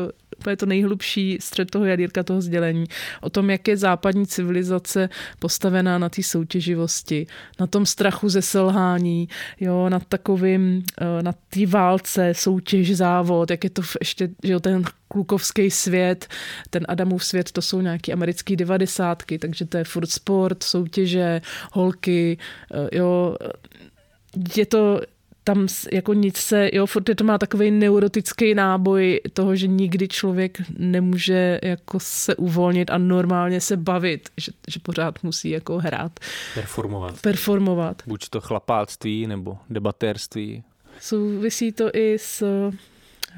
je 0.51 0.57
to 0.57 0.66
nejhlubší 0.66 1.39
střed 1.41 1.70
toho 1.70 1.84
jadírka 1.84 2.22
toho 2.22 2.41
sdělení. 2.41 2.84
O 3.20 3.30
tom, 3.30 3.51
jak 3.51 3.68
je 3.68 3.76
západní 3.76 4.26
civilizace 4.26 5.09
postavená 5.39 5.99
na 5.99 6.09
té 6.09 6.22
soutěživosti, 6.22 7.26
na 7.61 7.66
tom 7.66 7.86
strachu 7.86 8.28
ze 8.28 8.43
selhání, 8.43 9.28
jo, 9.61 9.89
na 9.89 10.01
takovým, 10.01 10.82
eh, 11.01 11.22
na 11.22 11.32
té 11.32 11.66
válce, 11.66 12.34
soutěž, 12.34 12.97
závod, 12.97 13.51
jak 13.51 13.64
je 13.64 13.70
to 13.70 13.82
ještě, 14.01 14.28
že 14.45 14.53
jo, 14.53 14.61
ten 14.61 14.82
klukovský 15.09 15.70
svět, 15.70 16.26
ten 16.70 16.84
Adamův 16.89 17.24
svět, 17.24 17.53
to 17.53 17.62
jsou 17.62 17.80
nějaký 17.80 18.12
americký 18.12 18.57
devadesátky, 18.57 19.39
takže 19.39 19.64
to 19.64 19.76
je 19.76 19.84
furt 19.84 20.11
sport, 20.11 20.62
soutěže, 20.62 21.41
holky, 21.72 22.39
eh, 22.74 22.97
jo, 22.97 23.36
je 24.57 24.66
to 24.66 25.01
tam 25.49 25.66
jako 25.92 26.14
nic 26.14 26.36
se, 26.36 26.70
jo, 26.72 26.86
furt 26.86 27.03
to 27.16 27.24
má 27.24 27.38
takový 27.38 27.70
neurotický 27.70 28.55
náboj 28.55 29.20
toho, 29.32 29.57
že 29.57 29.66
nikdy 29.66 30.09
člověk 30.09 30.59
nemůže 30.78 31.61
jako 31.62 32.01
se 32.01 32.36
uvolnit 32.36 32.90
a 32.90 32.99
normálně 32.99 33.61
se 33.61 33.76
bavit, 33.76 34.28
že, 34.36 34.53
že 34.68 34.80
pořád 34.80 35.22
musí 35.22 35.51
jako 35.51 35.78
hrát. 35.78 36.20
Performovat. 36.55 37.20
Performovat. 37.20 38.03
Buď 38.07 38.28
to 38.28 38.40
chlapáctví 38.40 39.26
nebo 39.26 39.59
debatérství. 39.70 40.64
Souvisí 41.01 41.72
to 41.72 41.90
i 41.94 42.18
s 42.18 42.44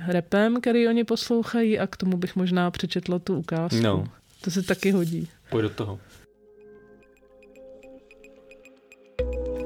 repem, 0.08 0.61
který 0.61 0.88
oni 0.88 1.04
poslouchají 1.04 1.78
a 1.78 1.86
k 1.86 1.96
tomu 1.96 2.16
bych 2.16 2.36
možná 2.36 2.70
přečetla 2.70 3.18
tu 3.18 3.36
ukázku. 3.36 3.82
No. 3.82 4.04
To 4.40 4.50
se 4.50 4.62
taky 4.62 4.90
hodí. 4.90 5.28
Pojď 5.50 5.62
do 5.62 5.70
toho. 5.70 5.98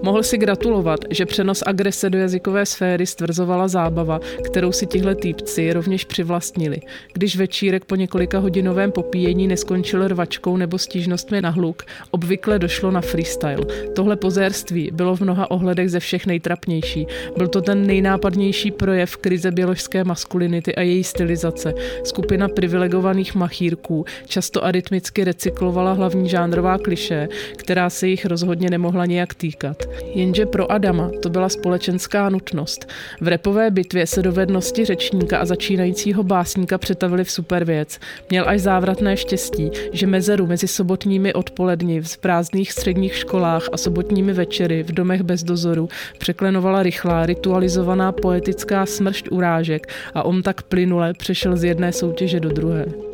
Mohl 0.04 0.22
si 0.22 0.38
gratulovat, 0.38 1.00
že 1.10 1.26
přenos 1.26 1.62
agrese 1.66 2.10
do 2.10 2.18
jazykové 2.18 2.66
sféry 2.66 3.06
stvrzovala 3.06 3.68
zábava, 3.68 4.20
kterou 4.44 4.72
si 4.72 4.86
tihle 4.86 5.14
týpci 5.14 5.72
rovněž 5.72 6.04
přivlastnili. 6.04 6.80
Když 7.12 7.36
večírek 7.36 7.84
po 7.84 7.96
několika 7.96 8.38
hodinovém 8.38 8.92
popíjení 8.92 9.48
neskončil 9.48 10.08
rvačkou 10.08 10.56
nebo 10.56 10.78
stížnostmi 10.78 11.42
na 11.42 11.50
hluk, 11.50 11.82
obvykle 12.10 12.58
došlo 12.58 12.90
na 12.90 13.00
freestyle. 13.00 13.58
Tohle 13.94 14.16
pozérství 14.16 14.90
bylo 14.92 15.16
v 15.16 15.20
mnoha 15.20 15.50
ohledech 15.50 15.90
ze 15.90 16.00
všech 16.00 16.26
nejtrapnější. 16.26 17.06
Byl 17.36 17.48
to 17.48 17.60
ten 17.60 17.86
nejnápadnější 17.86 18.70
projev 18.70 19.16
krize 19.16 19.50
běložské 19.50 20.04
maskulinity 20.04 20.74
a 20.74 20.80
její 20.80 21.04
stylizace. 21.04 21.74
Skupina 22.04 22.48
privilegovaných 22.48 23.34
machírků 23.34 24.04
často 24.26 24.64
arytmicky 24.64 25.24
recyklovala 25.24 25.92
hlavní 25.92 26.28
žánrová 26.28 26.78
kliše, 26.78 27.28
která 27.56 27.90
se 27.90 28.08
jich 28.08 28.26
rozhodně 28.26 28.70
nemohla 28.70 29.06
nějak 29.06 29.34
týkat. 29.34 29.93
Jenže 30.14 30.46
pro 30.46 30.72
Adama 30.72 31.10
to 31.22 31.30
byla 31.30 31.48
společenská 31.48 32.28
nutnost. 32.28 32.88
V 33.20 33.28
repové 33.28 33.70
bitvě 33.70 34.06
se 34.06 34.22
dovednosti 34.22 34.84
řečníka 34.84 35.38
a 35.38 35.44
začínajícího 35.44 36.22
básníka 36.22 36.78
přetavily 36.78 37.24
v 37.24 37.30
super 37.30 37.64
věc. 37.64 37.98
Měl 38.30 38.44
až 38.48 38.60
závratné 38.60 39.16
štěstí, 39.16 39.70
že 39.92 40.06
mezeru 40.06 40.46
mezi 40.46 40.68
sobotními 40.68 41.32
odpoledni 41.32 42.00
v 42.00 42.18
prázdných 42.18 42.72
středních 42.72 43.16
školách 43.16 43.68
a 43.72 43.76
sobotními 43.76 44.32
večery 44.32 44.82
v 44.82 44.92
domech 44.92 45.22
bez 45.22 45.42
dozoru 45.42 45.88
překlenovala 46.18 46.82
rychlá, 46.82 47.26
ritualizovaná 47.26 48.12
poetická 48.12 48.86
smršť 48.86 49.28
urážek 49.30 49.86
a 50.14 50.22
on 50.22 50.42
tak 50.42 50.62
plynule 50.62 51.12
přešel 51.12 51.56
z 51.56 51.64
jedné 51.64 51.92
soutěže 51.92 52.40
do 52.40 52.48
druhé. 52.48 53.13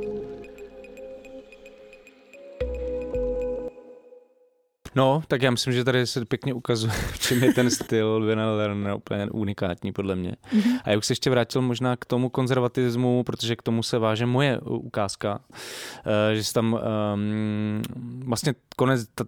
No, 4.95 5.23
tak 5.29 5.43
já 5.43 5.51
myslím, 5.51 5.73
že 5.73 5.85
tady 5.85 6.07
se 6.07 6.25
pěkně 6.25 6.55
ukazuje, 6.55 6.93
v 7.13 7.19
čem 7.19 7.45
je 7.45 7.53
ten 7.53 7.71
styl 7.71 8.25
Vina 8.25 8.51
Lerner 8.51 8.95
úplně 8.95 9.31
unikátní 9.31 9.93
podle 9.93 10.17
mě. 10.17 10.37
Mm-hmm. 10.53 10.81
A 10.85 10.91
já 10.91 10.99
už 10.99 11.07
se 11.07 11.13
ještě 11.13 11.31
vrátil 11.31 11.63
možná 11.63 11.97
k 11.97 12.05
tomu 12.05 12.29
konzervatismu, 12.29 13.25
protože 13.25 13.57
k 13.57 13.63
tomu 13.63 13.83
se 13.83 13.99
váže 13.99 14.27
moje 14.27 14.59
ukázka, 14.61 15.41
uh, 15.51 16.35
že 16.35 16.53
tam 16.53 16.81
um, 17.15 17.83
vlastně 18.25 18.55
konec 18.77 19.07
t- 19.15 19.25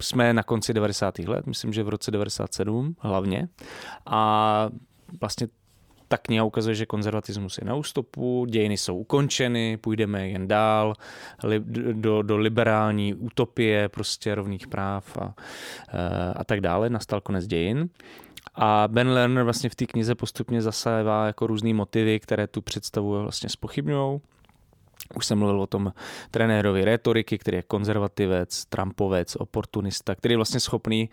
jsme 0.00 0.32
na 0.32 0.42
konci 0.42 0.74
90. 0.74 1.18
let, 1.18 1.46
myslím, 1.46 1.72
že 1.72 1.82
v 1.82 1.88
roce 1.88 2.10
97 2.10 2.96
hlavně. 2.98 3.48
A 4.06 4.68
vlastně 5.20 5.48
ta 6.10 6.18
kniha 6.18 6.44
ukazuje, 6.44 6.74
že 6.74 6.86
konzervatismus 6.86 7.58
je 7.58 7.64
na 7.64 7.74
ústupu, 7.74 8.46
dějiny 8.48 8.76
jsou 8.76 8.96
ukončeny, 8.96 9.76
půjdeme 9.76 10.28
jen 10.28 10.48
dál 10.48 10.94
li, 11.44 11.60
do, 11.92 12.22
do 12.22 12.36
liberální 12.36 13.14
utopie 13.14 13.88
prostě 13.88 14.34
rovných 14.34 14.66
práv 14.66 15.16
a, 15.18 15.34
eh, 15.88 16.32
a 16.36 16.44
tak 16.44 16.60
dále. 16.60 16.90
Nastal 16.90 17.20
konec 17.20 17.46
dějin. 17.46 17.88
A 18.54 18.88
Ben 18.88 19.08
Lerner 19.08 19.44
vlastně 19.44 19.70
v 19.70 19.74
té 19.74 19.86
knize 19.86 20.14
postupně 20.14 20.62
zasává 20.62 21.26
jako 21.26 21.46
různé 21.46 21.74
motivy, 21.74 22.20
které 22.20 22.46
tu 22.46 22.62
představu 22.62 23.22
vlastně 23.22 23.48
spochybňují. 23.48 24.20
Už 25.14 25.26
jsem 25.26 25.38
mluvil 25.38 25.60
o 25.60 25.66
tom 25.66 25.92
trenérovi 26.30 26.84
retoriky, 26.84 27.38
který 27.38 27.56
je 27.56 27.62
konzervativec, 27.62 28.64
Trumpovec, 28.64 29.36
oportunista, 29.36 30.14
který 30.14 30.32
je 30.32 30.36
vlastně 30.36 30.60
schopný 30.60 31.10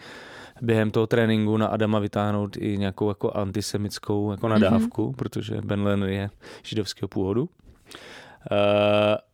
během 0.61 0.91
toho 0.91 1.07
tréninku 1.07 1.57
na 1.57 1.67
Adama 1.67 1.99
vytáhnout 1.99 2.57
i 2.57 2.77
nějakou 2.77 3.09
jako 3.09 3.31
antisemickou 3.31 4.31
jako 4.31 4.47
nadávku, 4.47 5.09
mm-hmm. 5.09 5.15
protože 5.15 5.61
Ben 5.61 5.83
Lennon 5.83 6.09
je 6.09 6.29
židovského 6.63 7.07
původu. 7.07 7.49
Uh, 8.51 8.57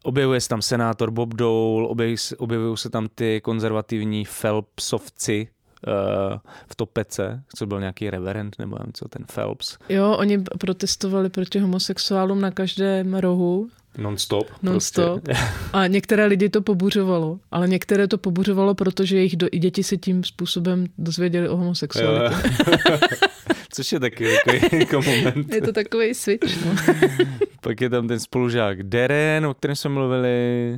objevuje 0.03 0.41
se 0.41 0.49
tam 0.49 0.61
senátor 0.61 1.11
Bob 1.11 1.33
Dole, 1.33 1.87
objevují, 1.87 2.17
objevují 2.37 2.77
se 2.77 2.89
tam 2.89 3.07
ty 3.15 3.41
konzervativní 3.41 4.25
Phelpsovci, 4.41 5.47
uh, 5.87 6.39
v 6.67 6.75
topece, 6.75 7.43
co 7.55 7.65
byl 7.65 7.79
nějaký 7.79 8.09
reverend 8.09 8.55
nebo 8.59 8.77
nevím 8.79 8.93
co, 8.93 9.07
ten 9.07 9.25
Phelps. 9.33 9.77
Jo, 9.89 10.15
oni 10.19 10.43
protestovali 10.59 11.29
proti 11.29 11.59
homosexuálům 11.59 12.41
na 12.41 12.51
každém 12.51 13.13
rohu 13.13 13.69
Non-stop. 13.97 14.47
Non-stop. 14.61 15.23
Prostě. 15.23 15.43
A 15.73 15.87
některé 15.87 16.25
lidi 16.25 16.49
to 16.49 16.61
pobuřovalo, 16.61 17.39
ale 17.51 17.67
některé 17.67 18.07
to 18.07 18.17
pobuřovalo, 18.17 18.75
protože 18.75 19.17
jejich 19.17 19.35
do, 19.35 19.47
i 19.51 19.59
děti 19.59 19.83
se 19.83 19.97
tím 19.97 20.23
způsobem 20.23 20.85
dozvěděli 20.97 21.49
o 21.49 21.57
homosexualitě. 21.57 22.35
Což 23.73 23.91
je 23.91 23.99
taky 23.99 24.27
takový 24.45 24.79
jako 24.79 25.01
moment. 25.01 25.53
Je 25.53 25.61
to 25.61 25.71
takový 25.71 26.13
switch. 26.13 26.65
No. 26.65 26.75
Pak 27.61 27.81
je 27.81 27.89
tam 27.89 28.07
ten 28.07 28.19
spolužák 28.19 28.83
Deren, 28.83 29.45
o 29.45 29.53
kterém 29.53 29.75
jsme 29.75 29.89
mluvili. 29.89 30.77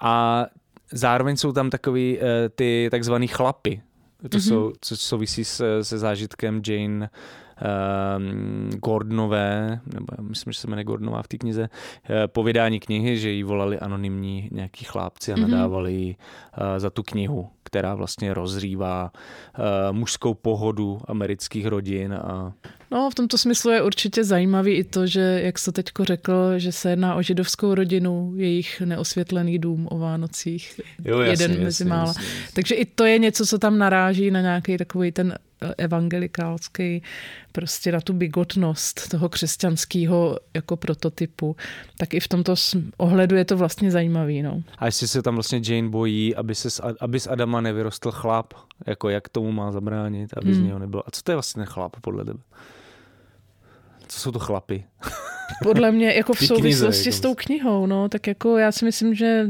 A 0.00 0.46
zároveň 0.92 1.36
jsou 1.36 1.52
tam 1.52 1.70
takový 1.70 2.18
uh, 2.18 2.24
ty 2.54 2.88
takzvaný 2.90 3.28
chlapy. 3.28 3.82
To 4.22 4.28
mm-hmm. 4.28 4.48
jsou, 4.48 4.72
co 4.80 4.96
souvisí 4.96 5.44
se, 5.44 5.84
se 5.84 5.98
zážitkem 5.98 6.62
Jane 6.66 7.10
Gordonové, 8.70 9.80
nebo 9.94 10.06
myslím, 10.22 10.52
že 10.52 10.58
se 10.58 10.66
jmenuje 10.68 10.84
Gordonová 10.84 11.22
v 11.22 11.28
té 11.28 11.38
knize, 11.38 11.68
eh, 12.04 12.28
po 12.28 12.42
vydání 12.42 12.80
knihy, 12.80 13.18
že 13.18 13.30
jí 13.30 13.42
volali 13.42 13.78
anonymní 13.78 14.48
nějaký 14.52 14.84
chlápci 14.84 15.32
a 15.32 15.36
mm-hmm. 15.36 15.48
nadávali 15.48 15.92
jí 15.92 16.16
uh, 16.16 16.78
za 16.78 16.90
tu 16.90 17.02
knihu, 17.02 17.48
která 17.62 17.94
vlastně 17.94 18.34
rozrývá 18.34 19.12
uh, 19.12 19.96
mužskou 19.96 20.34
pohodu 20.34 21.00
amerických 21.08 21.66
rodin. 21.66 22.14
A... 22.14 22.52
No, 22.90 23.10
v 23.10 23.14
tomto 23.14 23.38
smyslu 23.38 23.70
je 23.70 23.82
určitě 23.82 24.24
zajímavý 24.24 24.72
i 24.72 24.84
to, 24.84 25.06
že, 25.06 25.40
jak 25.44 25.58
jsi 25.58 25.72
teďko 25.72 26.04
řekl, 26.04 26.58
že 26.58 26.72
se 26.72 26.90
jedná 26.90 27.14
o 27.14 27.22
židovskou 27.22 27.74
rodinu, 27.74 28.32
jejich 28.36 28.80
neosvětlený 28.80 29.58
dům 29.58 29.88
o 29.90 29.98
Vánocích, 29.98 30.80
jo, 31.04 31.20
jasně, 31.20 31.44
jeden 31.44 31.64
mezi 31.64 31.84
mála. 31.84 32.14
Takže 32.54 32.74
i 32.74 32.84
to 32.84 33.04
je 33.04 33.18
něco, 33.18 33.46
co 33.46 33.58
tam 33.58 33.78
naráží 33.78 34.30
na 34.30 34.40
nějaký 34.40 34.76
takový 34.76 35.12
ten 35.12 35.38
evangelikálský, 35.78 37.02
prostě 37.52 37.92
na 37.92 38.00
tu 38.00 38.12
bigotnost 38.12 39.08
toho 39.08 39.28
křesťanského 39.28 40.38
jako 40.54 40.76
prototypu, 40.76 41.56
tak 41.96 42.14
i 42.14 42.20
v 42.20 42.28
tomto 42.28 42.54
ohledu 42.96 43.36
je 43.36 43.44
to 43.44 43.56
vlastně 43.56 43.90
zajímavý. 43.90 44.42
No. 44.42 44.62
A 44.78 44.86
jestli 44.86 45.08
se 45.08 45.22
tam 45.22 45.34
vlastně 45.34 45.60
Jane 45.68 45.88
bojí, 45.88 46.36
aby, 46.36 46.54
se, 46.54 46.68
aby 47.00 47.20
z 47.20 47.26
Adama 47.26 47.60
nevyrostl 47.60 48.10
chlap, 48.10 48.54
jako 48.86 49.08
jak 49.08 49.28
tomu 49.28 49.52
má 49.52 49.72
zabránit, 49.72 50.30
aby 50.36 50.52
hmm. 50.52 50.62
z 50.62 50.66
něho 50.66 50.78
nebylo. 50.78 51.08
A 51.08 51.10
co 51.10 51.22
to 51.22 51.32
je 51.32 51.36
vlastně 51.36 51.64
chlap 51.64 51.96
podle 52.00 52.24
tebe? 52.24 52.40
Co 54.08 54.20
jsou 54.20 54.30
to 54.30 54.38
chlapy? 54.38 54.84
Podle 55.62 55.92
mě 55.92 56.14
jako 56.14 56.32
v 56.32 56.46
souvislosti 56.46 57.02
knize, 57.02 57.18
s 57.18 57.20
tou 57.20 57.34
knihou, 57.34 57.86
no, 57.86 58.08
tak 58.08 58.26
jako 58.26 58.56
já 58.56 58.72
si 58.72 58.84
myslím, 58.84 59.14
že 59.14 59.46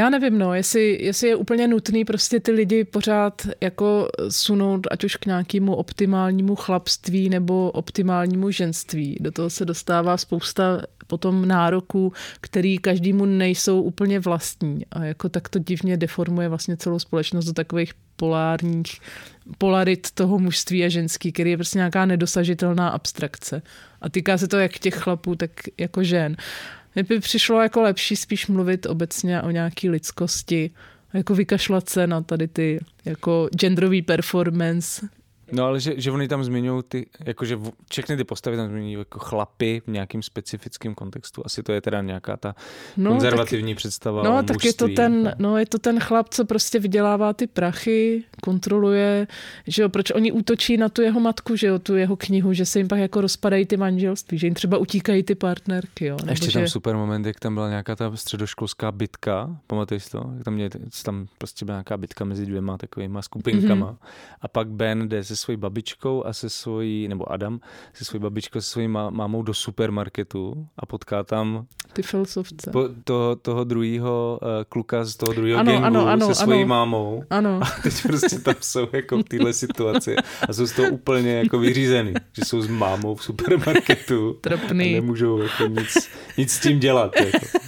já 0.00 0.10
nevím, 0.10 0.38
no, 0.38 0.54
jestli, 0.54 0.98
jestli 1.02 1.28
je 1.28 1.36
úplně 1.36 1.68
nutný 1.68 2.04
prostě 2.04 2.40
ty 2.40 2.52
lidi 2.52 2.84
pořád 2.84 3.46
jako 3.60 4.08
sunout 4.28 4.86
ať 4.90 5.04
už 5.04 5.16
k 5.16 5.26
nějakému 5.26 5.74
optimálnímu 5.74 6.54
chlapství 6.54 7.28
nebo 7.28 7.70
optimálnímu 7.70 8.50
ženství. 8.50 9.16
Do 9.20 9.32
toho 9.32 9.50
se 9.50 9.64
dostává 9.64 10.16
spousta 10.16 10.82
potom 11.06 11.48
nároků, 11.48 12.12
který 12.40 12.78
každému 12.78 13.24
nejsou 13.24 13.82
úplně 13.82 14.20
vlastní 14.20 14.86
a 14.90 15.04
jako 15.04 15.28
tak 15.28 15.48
to 15.48 15.58
divně 15.58 15.96
deformuje 15.96 16.48
vlastně 16.48 16.76
celou 16.76 16.98
společnost 16.98 17.44
do 17.44 17.52
takových 17.52 17.92
polárních 18.16 19.00
polarit 19.58 20.10
toho 20.10 20.38
mužství 20.38 20.84
a 20.84 20.88
ženský, 20.88 21.32
který 21.32 21.50
je 21.50 21.56
prostě 21.56 21.78
nějaká 21.78 22.06
nedosažitelná 22.06 22.88
abstrakce. 22.88 23.62
A 24.00 24.08
týká 24.08 24.38
se 24.38 24.48
to 24.48 24.58
jak 24.58 24.78
těch 24.78 24.94
chlapů, 24.94 25.34
tak 25.34 25.50
jako 25.78 26.04
žen. 26.04 26.36
Mně 26.94 27.02
by 27.04 27.20
přišlo 27.20 27.60
jako 27.62 27.82
lepší 27.82 28.16
spíš 28.16 28.46
mluvit 28.46 28.86
obecně 28.86 29.42
o 29.42 29.50
nějaký 29.50 29.90
lidskosti, 29.90 30.70
jako 31.14 31.34
vykašlat 31.34 31.88
se 31.88 32.06
na 32.06 32.22
tady 32.22 32.48
ty 32.48 32.80
jako 33.04 33.48
genderový 33.56 34.02
performance, 34.02 35.08
No 35.52 35.64
ale 35.64 35.80
že, 35.80 35.94
že 35.96 36.10
oni 36.10 36.28
tam 36.28 36.44
zmiňují 36.44 36.82
ty, 36.88 37.06
jakože 37.24 37.58
všechny 37.90 38.16
ty 38.16 38.24
postavy 38.24 38.56
tam 38.56 38.68
zmiňují 38.68 38.92
jako 38.92 39.18
chlapy 39.18 39.82
v 39.86 39.90
nějakým 39.90 40.22
specifickém 40.22 40.94
kontextu. 40.94 41.42
Asi 41.44 41.62
to 41.62 41.72
je 41.72 41.80
teda 41.80 42.00
nějaká 42.02 42.36
ta 42.36 42.54
no, 42.96 43.10
konzervativní 43.10 43.74
tak, 43.74 43.76
představa 43.76 44.22
No 44.22 44.42
tak 44.42 44.64
je 44.64 44.72
to, 44.74 44.88
ten, 44.88 45.34
no 45.38 45.58
je 45.58 45.66
to 45.66 45.78
ten 45.78 46.00
chlap, 46.00 46.28
co 46.28 46.44
prostě 46.44 46.78
vydělává 46.78 47.32
ty 47.32 47.46
prachy, 47.46 48.24
kontroluje, 48.42 49.26
že 49.66 49.82
jo, 49.82 49.88
proč 49.88 50.10
oni 50.10 50.32
útočí 50.32 50.76
na 50.76 50.88
tu 50.88 51.02
jeho 51.02 51.20
matku, 51.20 51.56
že 51.56 51.66
jo, 51.66 51.78
tu 51.78 51.96
jeho 51.96 52.16
knihu, 52.16 52.52
že 52.52 52.66
se 52.66 52.78
jim 52.78 52.88
pak 52.88 52.98
jako 52.98 53.20
rozpadají 53.20 53.66
ty 53.66 53.76
manželství, 53.76 54.38
že 54.38 54.46
jim 54.46 54.54
třeba 54.54 54.78
utíkají 54.78 55.22
ty 55.22 55.34
partnerky, 55.34 56.06
jo. 56.06 56.16
Nebo 56.20 56.32
Ještě 56.32 56.50
že... 56.50 56.58
tam 56.58 56.68
super 56.68 56.96
moment, 56.96 57.26
jak 57.26 57.40
tam 57.40 57.54
byla 57.54 57.68
nějaká 57.68 57.96
ta 57.96 58.16
středoškolská 58.16 58.92
bitka, 58.92 59.56
pamatuješ 59.66 60.08
to? 60.08 60.30
Tam, 60.44 60.54
mě, 60.54 60.70
tam 61.04 61.26
prostě 61.38 61.64
byla 61.64 61.76
nějaká 61.76 61.96
bitka 61.96 62.24
mezi 62.24 62.46
dvěma 62.46 62.78
takovýma 62.78 63.22
skupinkama. 63.22 63.92
Mm-hmm. 63.92 64.06
A 64.40 64.48
pak 64.48 64.68
Ben 64.68 65.08
jde 65.08 65.24
se 65.24 65.36
svojí 65.40 65.56
babičkou 65.56 66.26
a 66.26 66.32
se 66.32 66.50
svojí, 66.50 67.08
nebo 67.08 67.32
Adam, 67.32 67.60
se 67.92 68.04
svojí 68.04 68.20
babičkou, 68.20 68.60
se 68.60 68.70
svojí 68.70 68.88
mámou 68.88 69.42
do 69.42 69.54
supermarketu 69.54 70.66
a 70.78 70.86
potká 70.86 71.22
tam 71.22 71.66
ty 71.92 72.02
filosofce. 72.02 72.70
Po, 72.70 72.88
toho, 73.04 73.36
toho 73.36 73.64
druhého 73.64 74.38
uh, 74.42 74.48
kluka 74.68 75.04
z 75.04 75.16
toho 75.16 75.32
druhého 75.32 75.64
gengu 75.64 75.84
ano, 75.84 76.06
ano, 76.06 76.26
se 76.26 76.34
svojí 76.34 76.60
ano. 76.60 76.68
mámou. 76.68 77.24
Ano. 77.30 77.60
A 77.62 77.82
teď 77.82 78.02
prostě 78.02 78.38
tam 78.38 78.54
jsou 78.60 78.88
jako 78.92 79.18
v 79.18 79.22
téhle 79.22 79.52
situaci 79.52 80.16
a 80.48 80.52
jsou 80.52 80.66
z 80.66 80.72
toho 80.72 80.88
úplně 80.88 81.32
jako 81.32 81.58
vyřízený, 81.58 82.14
že 82.32 82.44
jsou 82.44 82.62
s 82.62 82.68
mámou 82.68 83.14
v 83.14 83.24
supermarketu 83.24 84.38
Trpný. 84.40 84.90
a 84.90 85.00
nemůžou 85.00 85.38
jako 85.38 85.66
nic, 85.66 86.10
nic 86.38 86.52
s 86.52 86.60
tím 86.60 86.78
dělat. 86.78 87.12
Jako. 87.20 87.59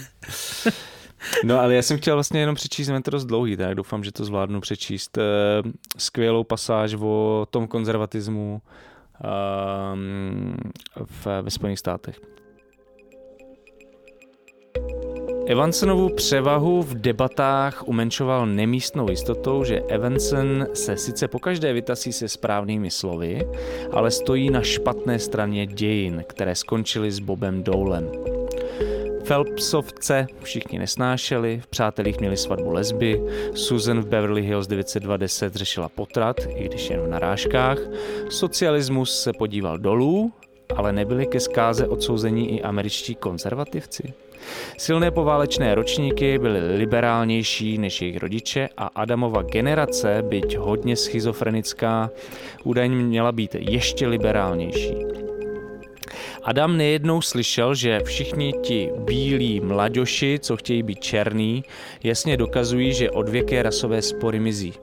No 1.43 1.59
ale 1.59 1.75
já 1.75 1.81
jsem 1.81 1.97
chtěl 1.97 2.15
vlastně 2.15 2.39
jenom 2.39 2.55
přečíst, 2.55 2.91
to 3.03 3.11
dost 3.11 3.25
dlouhý, 3.25 3.57
tak 3.57 3.75
doufám, 3.75 4.03
že 4.03 4.11
to 4.11 4.25
zvládnu 4.25 4.61
přečíst. 4.61 5.17
Eh, 5.17 5.21
skvělou 5.97 6.43
pasáž 6.43 6.95
o 6.99 7.47
tom 7.51 7.67
konzervatismu 7.67 8.61
ehm, 9.23 10.57
ve 11.41 11.51
Spojených 11.51 11.79
státech. 11.79 12.19
Evansonovu 15.47 16.09
převahu 16.09 16.81
v 16.81 16.93
debatách 16.93 17.87
umenšoval 17.87 18.45
nemístnou 18.45 19.09
jistotou, 19.09 19.63
že 19.63 19.79
Evanson 19.79 20.67
se 20.73 20.97
sice 20.97 21.27
pokaždé 21.27 21.73
vytasí 21.73 22.13
se 22.13 22.27
správnými 22.27 22.91
slovy, 22.91 23.47
ale 23.91 24.11
stojí 24.11 24.49
na 24.49 24.61
špatné 24.61 25.19
straně 25.19 25.65
dějin, 25.65 26.23
které 26.27 26.55
skončily 26.55 27.11
s 27.11 27.19
Bobem 27.19 27.63
Doulem. 27.63 28.32
Phelpsovce 29.33 30.27
všichni 30.43 30.79
nesnášeli, 30.79 31.59
v 31.63 31.67
přátelích 31.67 32.19
měli 32.19 32.37
svatbu 32.37 32.71
lesby, 32.71 33.21
Susan 33.55 34.01
v 34.01 34.07
Beverly 34.07 34.41
Hills 34.41 34.67
920 34.67 35.55
řešila 35.55 35.89
potrat, 35.89 36.37
i 36.55 36.63
když 36.63 36.89
jen 36.89 36.99
v 37.01 37.07
narážkách, 37.07 37.77
socialismus 38.29 39.21
se 39.21 39.33
podíval 39.33 39.77
dolů, 39.77 40.31
ale 40.75 40.93
nebyli 40.93 41.25
ke 41.25 41.39
zkáze 41.39 41.87
odsouzení 41.87 42.57
i 42.57 42.61
američtí 42.61 43.15
konzervativci. 43.15 44.13
Silné 44.77 45.11
poválečné 45.11 45.75
ročníky 45.75 46.39
byly 46.39 46.77
liberálnější 46.77 47.77
než 47.77 48.01
jejich 48.01 48.17
rodiče 48.17 48.69
a 48.77 48.85
Adamova 48.85 49.41
generace, 49.41 50.21
byť 50.21 50.57
hodně 50.57 50.95
schizofrenická, 50.95 52.09
údajně 52.63 52.95
měla 52.95 53.31
být 53.31 53.55
ještě 53.55 54.07
liberálnější. 54.07 55.22
Adam 56.43 56.77
nejednou 56.77 57.21
slyšel, 57.21 57.75
že 57.75 57.99
všichni 58.05 58.53
ti 58.61 58.89
bílí 58.97 59.59
mladoši, 59.59 60.39
co 60.41 60.57
chtějí 60.57 60.83
být 60.83 60.99
černý, 60.99 61.63
jasně 62.03 62.37
dokazují, 62.37 62.93
že 62.93 63.11
odvěké 63.11 63.63
rasové 63.63 64.01
spory 64.01 64.39
mizí. 64.39 64.73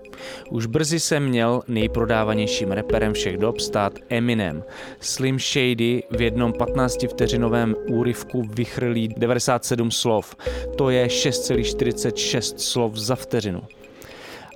Už 0.51 0.67
brzy 0.67 1.01
se 1.01 1.21
měl 1.21 1.63
nejprodávanějším 1.69 2.73
reperem 2.73 3.13
všech 3.13 3.39
dob 3.39 3.61
stát 3.61 3.93
Eminem. 4.09 4.65
Slim 5.01 5.39
Shady 5.39 6.03
v 6.11 6.21
jednom 6.21 6.53
15-vteřinovém 6.53 7.75
úryvku 7.89 8.43
vychrlí 8.43 9.09
97 9.17 9.91
slov. 9.91 10.37
To 10.77 10.91
je 10.91 11.07
6,46 11.07 12.57
slov 12.57 12.97
za 12.97 13.17
vteřinu. 13.17 13.63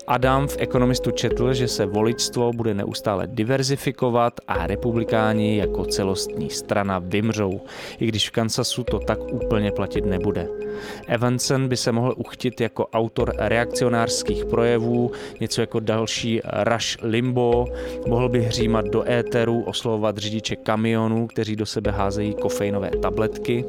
Adam 0.06 0.48
v 0.48 0.56
Ekonomistu 0.58 1.10
četl, 1.10 1.54
že 1.54 1.68
se 1.68 1.86
voličstvo 1.86 2.52
bude 2.52 2.74
neustále 2.74 3.26
diverzifikovat 3.26 4.40
a 4.48 4.66
republikáni 4.66 5.56
jako 5.56 5.84
celostní 5.84 6.50
strana 6.50 6.98
vymřou, 6.98 7.60
i 7.98 8.06
když 8.06 8.28
v 8.28 8.32
Kansasu 8.32 8.84
to 8.84 8.98
tak 8.98 9.18
úplně 9.32 9.72
platit 9.72 10.06
nebude. 10.06 10.48
Evanson 11.08 11.68
by 11.68 11.76
se 11.76 11.92
mohl 11.92 12.14
uchtit 12.16 12.60
jako 12.60 12.86
autor 12.86 13.34
reakcionářských 13.38 14.44
projevů, 14.44 15.12
něco 15.40 15.60
jako 15.60 15.80
další 15.80 16.40
Rush 16.44 17.02
Limbo, 17.02 17.66
mohl 18.06 18.28
by 18.28 18.42
hřímat 18.42 18.84
do 18.84 19.10
éteru, 19.10 19.62
oslovovat 19.62 20.18
řidiče 20.18 20.56
kamionů, 20.56 21.26
kteří 21.26 21.56
do 21.56 21.66
sebe 21.66 21.90
házejí 21.90 22.34
kofeinové 22.34 22.90
tabletky, 23.02 23.64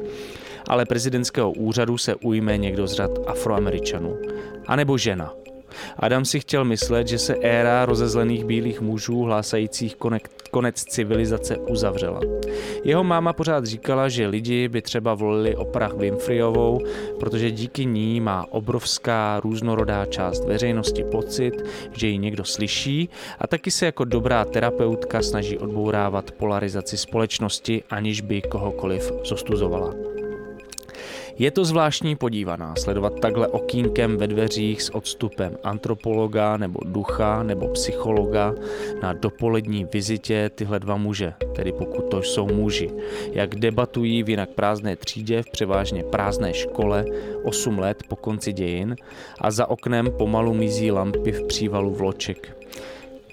ale 0.68 0.84
prezidentského 0.84 1.52
úřadu 1.52 1.98
se 1.98 2.14
ujme 2.14 2.58
někdo 2.58 2.86
z 2.86 2.92
řad 2.92 3.10
afroameričanů. 3.26 4.18
A 4.66 4.76
nebo 4.76 4.98
žena– 4.98 5.34
Adam 5.96 6.24
si 6.24 6.40
chtěl 6.40 6.64
myslet, 6.64 7.08
že 7.08 7.18
se 7.18 7.34
éra 7.34 7.86
rozezlených 7.86 8.44
bílých 8.44 8.80
mužů 8.80 9.22
hlásajících 9.22 9.96
konec 10.50 10.84
civilizace 10.84 11.56
uzavřela. 11.56 12.20
Jeho 12.84 13.04
máma 13.04 13.32
pořád 13.32 13.64
říkala, 13.64 14.08
že 14.08 14.26
lidi 14.26 14.68
by 14.68 14.82
třeba 14.82 15.14
volili 15.14 15.56
Oprah 15.56 15.94
Winfreyovou, 15.94 16.80
protože 17.20 17.50
díky 17.50 17.86
ní 17.86 18.20
má 18.20 18.46
obrovská 18.50 19.40
různorodá 19.40 20.06
část 20.06 20.44
veřejnosti 20.44 21.04
pocit, 21.04 21.52
že 21.92 22.06
ji 22.06 22.18
někdo 22.18 22.44
slyší 22.44 23.08
a 23.38 23.46
taky 23.46 23.70
se 23.70 23.86
jako 23.86 24.04
dobrá 24.04 24.44
terapeutka 24.44 25.22
snaží 25.22 25.58
odbourávat 25.58 26.30
polarizaci 26.30 26.96
společnosti, 26.96 27.82
aniž 27.90 28.20
by 28.20 28.42
kohokoliv 28.42 29.12
zostuzovala. 29.24 29.94
Je 31.38 31.50
to 31.50 31.64
zvláštní 31.64 32.16
podívaná 32.16 32.74
sledovat 32.76 33.20
takhle 33.20 33.48
okýnkem 33.48 34.16
ve 34.16 34.26
dveřích 34.26 34.82
s 34.82 34.94
odstupem 34.94 35.58
antropologa 35.62 36.56
nebo 36.56 36.80
ducha 36.84 37.42
nebo 37.42 37.68
psychologa 37.68 38.54
na 39.02 39.12
dopolední 39.12 39.86
vizitě 39.92 40.50
tyhle 40.54 40.80
dva 40.80 40.96
muže, 40.96 41.34
tedy 41.56 41.72
pokud 41.72 42.10
to 42.10 42.22
jsou 42.22 42.46
muži, 42.46 42.90
jak 43.32 43.54
debatují 43.54 44.22
v 44.22 44.28
jinak 44.28 44.50
prázdné 44.50 44.96
třídě 44.96 45.42
v 45.42 45.50
převážně 45.50 46.02
prázdné 46.02 46.54
škole 46.54 47.04
8 47.44 47.78
let 47.78 48.02
po 48.08 48.16
konci 48.16 48.52
dějin 48.52 48.96
a 49.40 49.50
za 49.50 49.70
oknem 49.70 50.10
pomalu 50.18 50.54
mizí 50.54 50.90
lampy 50.90 51.32
v 51.32 51.46
přívalu 51.46 51.94
vloček. 51.94 52.56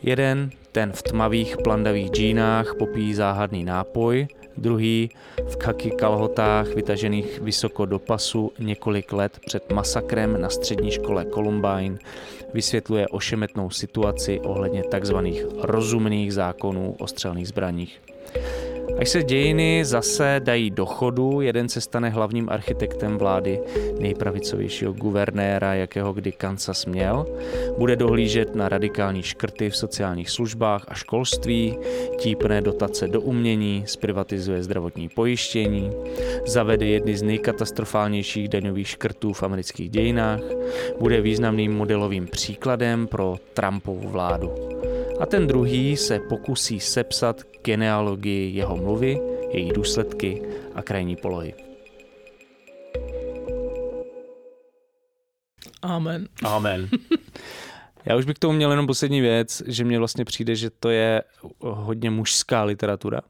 Jeden, 0.03 0.49
ten 0.71 0.91
v 0.91 1.03
tmavých 1.03 1.57
plandavých 1.63 2.11
džínách 2.11 2.75
popíjí 2.75 3.13
záhadný 3.13 3.63
nápoj, 3.63 4.27
druhý 4.57 5.09
v 5.47 5.55
kaky 5.55 5.91
kalhotách 5.91 6.67
vytažených 6.67 7.39
vysoko 7.39 7.85
do 7.85 7.99
pasu 7.99 8.51
několik 8.59 9.13
let 9.13 9.39
před 9.45 9.71
masakrem 9.71 10.41
na 10.41 10.49
střední 10.49 10.91
škole 10.91 11.25
Columbine 11.33 11.97
vysvětluje 12.53 13.07
ošemetnou 13.07 13.69
situaci 13.69 14.39
ohledně 14.39 14.83
tzv. 14.83 15.15
rozumných 15.61 16.33
zákonů 16.33 16.95
o 16.99 17.07
střelných 17.07 17.47
zbraních. 17.47 18.01
Až 19.03 19.09
se 19.09 19.23
dějiny 19.23 19.85
zase 19.85 20.41
dají 20.43 20.71
do 20.71 20.85
chodu, 20.85 21.41
jeden 21.41 21.69
se 21.69 21.81
stane 21.81 22.09
hlavním 22.09 22.49
architektem 22.49 23.17
vlády 23.17 23.59
nejpravicovějšího 23.99 24.93
guvernéra, 24.93 25.73
jakého 25.73 26.13
kdy 26.13 26.31
Kansas 26.31 26.85
měl. 26.85 27.25
Bude 27.77 27.95
dohlížet 27.95 28.55
na 28.55 28.69
radikální 28.69 29.23
škrty 29.23 29.69
v 29.69 29.77
sociálních 29.77 30.29
službách 30.29 30.85
a 30.87 30.93
školství, 30.93 31.77
típne 32.19 32.61
dotace 32.61 33.07
do 33.07 33.21
umění, 33.21 33.83
zprivatizuje 33.87 34.63
zdravotní 34.63 35.09
pojištění, 35.09 35.91
zavede 36.45 36.85
jedny 36.85 37.17
z 37.17 37.23
nejkatastrofálnějších 37.23 38.49
daňových 38.49 38.87
škrtů 38.87 39.33
v 39.33 39.43
amerických 39.43 39.89
dějinách, 39.89 40.41
bude 40.99 41.21
významným 41.21 41.73
modelovým 41.73 42.27
příkladem 42.27 43.07
pro 43.07 43.35
Trumpovu 43.53 44.09
vládu 44.09 44.72
a 45.20 45.26
ten 45.26 45.47
druhý 45.47 45.97
se 45.97 46.20
pokusí 46.20 46.80
sepsat 46.80 47.41
genealogii 47.64 48.55
jeho 48.57 48.78
mluvy, 48.78 49.20
její 49.51 49.72
důsledky 49.72 50.41
a 50.76 50.82
krajní 50.82 51.16
polohy. 51.16 51.53
Amen. 55.82 56.28
Amen. 56.43 56.89
Já 58.05 58.16
už 58.16 58.26
bych 58.26 58.36
k 58.36 58.39
tomu 58.39 58.53
měl 58.53 58.72
jenom 58.72 58.88
poslední 58.88 59.22
věc, 59.22 59.64
že 59.68 59.84
mně 59.84 59.99
vlastně 59.99 60.26
přijde, 60.26 60.55
že 60.55 60.70
to 60.70 60.89
je 60.89 61.24
hodně 61.59 62.09
mužská 62.09 62.64
literatura 62.64 63.22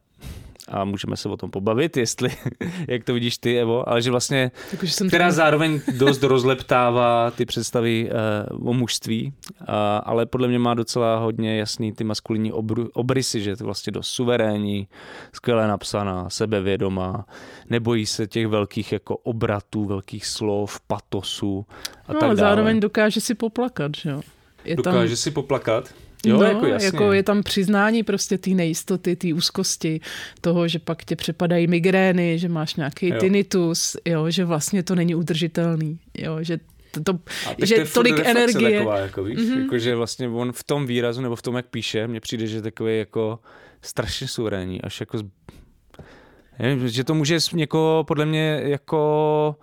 a 0.73 0.85
můžeme 0.85 1.17
se 1.17 1.29
o 1.29 1.37
tom 1.37 1.51
pobavit, 1.51 1.97
jestli, 1.97 2.29
jak 2.87 3.03
to 3.03 3.13
vidíš 3.13 3.37
ty, 3.37 3.59
Evo, 3.59 3.89
ale 3.89 4.01
že 4.01 4.11
vlastně, 4.11 4.51
jako, 4.71 4.85
že 4.85 4.91
jsem 4.91 5.07
která 5.07 5.25
tady... 5.25 5.35
zároveň 5.35 5.81
dost 5.97 6.23
rozleptává 6.23 7.31
ty 7.31 7.45
představy 7.45 8.09
uh, 8.51 8.69
o 8.69 8.73
mužství, 8.73 9.33
uh, 9.61 9.65
ale 10.03 10.25
podle 10.25 10.47
mě 10.47 10.59
má 10.59 10.73
docela 10.73 11.17
hodně 11.17 11.57
jasný 11.57 11.93
ty 11.93 12.03
maskulinní 12.03 12.51
obru, 12.51 12.89
obrysy, 12.93 13.41
že 13.41 13.49
je 13.49 13.57
to 13.57 13.65
vlastně 13.65 13.91
dost 13.91 14.07
suverénní, 14.07 14.87
skvěle 15.33 15.67
napsaná, 15.67 16.29
sebevědomá, 16.29 17.25
nebojí 17.69 18.05
se 18.05 18.27
těch 18.27 18.47
velkých 18.47 18.91
jako 18.91 19.17
obratů, 19.17 19.85
velkých 19.85 20.25
slov, 20.25 20.79
patosu 20.87 21.65
a 22.07 22.13
no, 22.13 22.19
tak 22.19 22.29
dále. 22.29 22.35
zároveň 22.35 22.79
dokáže 22.79 23.21
si 23.21 23.35
poplakat, 23.35 23.91
že 23.97 24.09
jo? 24.09 24.21
Je 24.65 24.75
dokáže 24.75 25.09
tam... 25.09 25.17
si 25.17 25.31
poplakat? 25.31 25.93
Jo, 26.25 26.37
no, 26.37 26.43
jako, 26.43 26.65
jasně. 26.65 26.85
jako 26.85 27.13
je 27.13 27.23
tam 27.23 27.43
přiznání 27.43 28.03
prostě 28.03 28.37
té 28.37 28.49
nejistoty, 28.49 29.15
té 29.15 29.33
úzkosti, 29.33 29.99
toho, 30.41 30.67
že 30.67 30.79
pak 30.79 31.05
tě 31.05 31.15
přepadají 31.15 31.67
migrény, 31.67 32.39
že 32.39 32.49
máš 32.49 32.75
nějaký 32.75 33.07
jo. 33.07 33.19
tinnitus, 33.19 33.97
jo, 34.05 34.29
že 34.29 34.45
vlastně 34.45 34.83
to 34.83 34.95
není 34.95 35.15
udržitelný, 35.15 35.99
jo, 36.17 36.37
že 36.41 36.59
to, 36.91 37.03
to, 37.03 37.19
že 37.65 37.75
to 37.75 37.91
tolik 37.93 38.19
energie. 38.25 38.77
Taková, 38.77 38.97
jako, 38.97 39.23
víš, 39.23 39.37
mm-hmm. 39.37 39.61
jako, 39.61 39.77
že 39.77 39.95
vlastně 39.95 40.27
on 40.29 40.51
v 40.51 40.63
tom 40.63 40.85
výrazu 40.85 41.21
nebo 41.21 41.35
v 41.35 41.41
tom, 41.41 41.55
jak 41.55 41.65
píše, 41.65 42.07
mně 42.07 42.19
přijde, 42.19 42.47
že 42.47 42.61
takový 42.61 42.97
jako 42.97 43.39
strašně 43.81 44.27
suverénní, 44.27 44.81
až 44.81 44.99
jako 44.99 45.17
nevím, 46.59 46.89
že 46.89 47.03
to 47.03 47.13
může 47.13 47.37
někoho 47.53 48.03
podle 48.07 48.25
mě 48.25 48.61
jako 48.63 49.55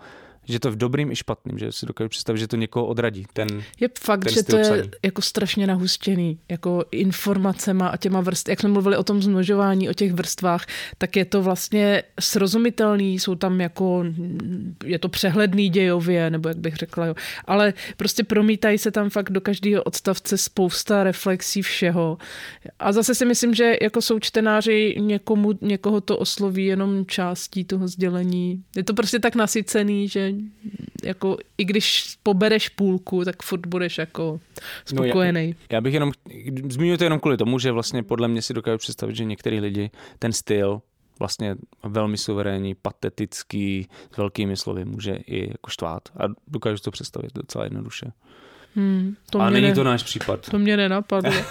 že 0.52 0.60
to 0.60 0.68
je 0.68 0.72
v 0.72 0.76
dobrým 0.76 1.12
i 1.12 1.16
špatným, 1.16 1.58
že 1.58 1.72
si 1.72 1.86
dokážu 1.86 2.08
představit, 2.08 2.38
že 2.38 2.48
to 2.48 2.56
někoho 2.56 2.86
odradí. 2.86 3.26
Ten, 3.32 3.48
je 3.80 3.88
fakt, 4.00 4.24
ten 4.24 4.32
že 4.32 4.42
to 4.42 4.56
je 4.56 4.90
jako 5.02 5.22
strašně 5.22 5.66
nahustěný, 5.66 6.38
jako 6.48 6.84
informacema 6.90 7.88
a 7.88 7.96
těma 7.96 8.20
vrst, 8.20 8.48
jak 8.48 8.60
jsme 8.60 8.68
mluvili 8.68 8.96
o 8.96 9.04
tom 9.04 9.22
zmnožování, 9.22 9.88
o 9.88 9.92
těch 9.92 10.12
vrstvách, 10.12 10.66
tak 10.98 11.16
je 11.16 11.24
to 11.24 11.42
vlastně 11.42 12.02
srozumitelný, 12.20 13.18
jsou 13.18 13.34
tam 13.34 13.60
jako, 13.60 14.04
je 14.84 14.98
to 14.98 15.08
přehledný 15.08 15.68
dějově, 15.68 16.30
nebo 16.30 16.48
jak 16.48 16.58
bych 16.58 16.76
řekla, 16.76 17.06
jo. 17.06 17.14
ale 17.44 17.74
prostě 17.96 18.24
promítají 18.24 18.78
se 18.78 18.90
tam 18.90 19.10
fakt 19.10 19.30
do 19.30 19.40
každého 19.40 19.82
odstavce 19.82 20.38
spousta 20.38 21.04
reflexí 21.04 21.62
všeho. 21.62 22.18
A 22.78 22.92
zase 22.92 23.14
si 23.14 23.24
myslím, 23.24 23.54
že 23.54 23.76
jako 23.82 24.02
jsou 24.02 24.18
čtenáři 24.18 24.96
někomu, 24.98 25.52
někoho 25.60 26.00
to 26.00 26.18
osloví 26.18 26.66
jenom 26.66 27.06
částí 27.06 27.64
toho 27.64 27.88
sdělení. 27.88 28.62
Je 28.76 28.84
to 28.84 28.94
prostě 28.94 29.18
tak 29.18 29.34
nasycený, 29.34 30.08
že 30.08 30.32
jako 31.04 31.36
i 31.58 31.64
když 31.64 32.16
pobereš 32.22 32.68
půlku, 32.68 33.24
tak 33.24 33.42
furt 33.42 33.66
budeš 33.66 33.98
jako 33.98 34.40
spokojený. 34.84 35.46
No 35.46 35.54
já, 35.70 35.76
já 35.76 35.80
bych 35.80 35.94
jenom, 35.94 36.12
zmínil 36.68 36.96
to 36.96 37.04
jenom 37.04 37.20
kvůli 37.20 37.36
tomu, 37.36 37.58
že 37.58 37.72
vlastně 37.72 38.02
podle 38.02 38.28
mě 38.28 38.42
si 38.42 38.54
dokážu 38.54 38.78
představit, 38.78 39.16
že 39.16 39.24
některý 39.24 39.60
lidi 39.60 39.90
ten 40.18 40.32
styl 40.32 40.82
vlastně 41.18 41.56
velmi 41.82 42.16
suverénní, 42.16 42.74
patetický, 42.74 43.88
s 44.14 44.16
velkými 44.16 44.56
slovy 44.56 44.84
může 44.84 45.12
i 45.12 45.48
jako 45.50 45.70
štvát. 45.70 46.08
A 46.16 46.24
dokážu 46.48 46.82
to 46.82 46.90
představit 46.90 47.32
docela 47.34 47.64
jednoduše. 47.64 48.06
Hmm, 48.74 49.16
to 49.30 49.40
A 49.40 49.50
není 49.50 49.66
ne, 49.66 49.74
to 49.74 49.84
náš 49.84 50.02
případ. 50.02 50.50
To 50.50 50.58
mě 50.58 50.76
nenapadlo. 50.76 51.32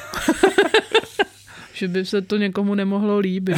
že 1.74 1.88
by 1.88 2.06
se 2.06 2.22
to 2.22 2.38
někomu 2.38 2.76
nemohlo 2.76 3.20
líbit. 3.20 3.58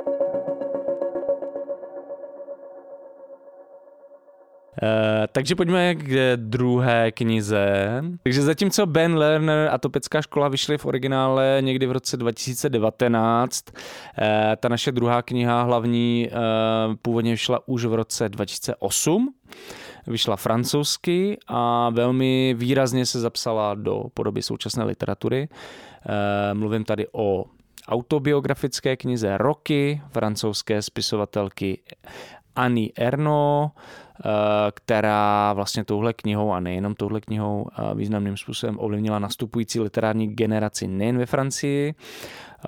Takže 5.31 5.55
pojďme 5.55 5.95
k 5.95 6.33
druhé 6.35 7.11
knize. 7.11 8.01
Takže 8.23 8.41
zatímco 8.41 8.85
Ben 8.85 9.15
Lerner 9.17 9.69
a 9.71 9.77
Topecká 9.77 10.21
škola 10.21 10.47
vyšly 10.47 10.77
v 10.77 10.85
originále 10.85 11.57
někdy 11.61 11.85
v 11.85 11.91
roce 11.91 12.17
2019, 12.17 13.65
uh, 13.69 13.81
eh, 14.17 14.57
ta 14.59 14.69
naše 14.69 14.91
druhá 14.91 15.21
kniha 15.21 15.63
hlavní 15.63 16.29
uh, 16.31 16.95
původně 17.01 17.31
vyšla 17.31 17.59
už 17.67 17.85
v 17.85 17.93
roce 17.93 18.29
2008 18.29 19.33
vyšla 20.07 20.35
francouzsky 20.35 21.37
a 21.47 21.89
velmi 21.89 22.55
výrazně 22.57 23.05
se 23.05 23.19
zapsala 23.19 23.75
do 23.75 24.03
podoby 24.13 24.41
současné 24.41 24.83
literatury. 24.83 25.49
Mluvím 26.53 26.83
tady 26.83 27.07
o 27.11 27.45
autobiografické 27.87 28.97
knize 28.97 29.37
Roky 29.37 30.01
francouzské 30.11 30.81
spisovatelky 30.81 31.79
Annie 32.55 32.89
Erno, 32.95 33.71
eh, 33.71 34.29
která 34.73 35.53
vlastně 35.53 35.85
touhle 35.85 36.13
knihou 36.13 36.51
a 36.51 36.59
nejenom 36.59 36.95
touhle 36.95 37.21
knihou 37.21 37.67
eh, 37.71 37.95
významným 37.95 38.37
způsobem 38.37 38.77
ovlivnila 38.79 39.19
nastupující 39.19 39.79
literární 39.79 40.27
generaci 40.27 40.87
nejen 40.87 41.17
ve 41.17 41.25
Francii. 41.25 41.93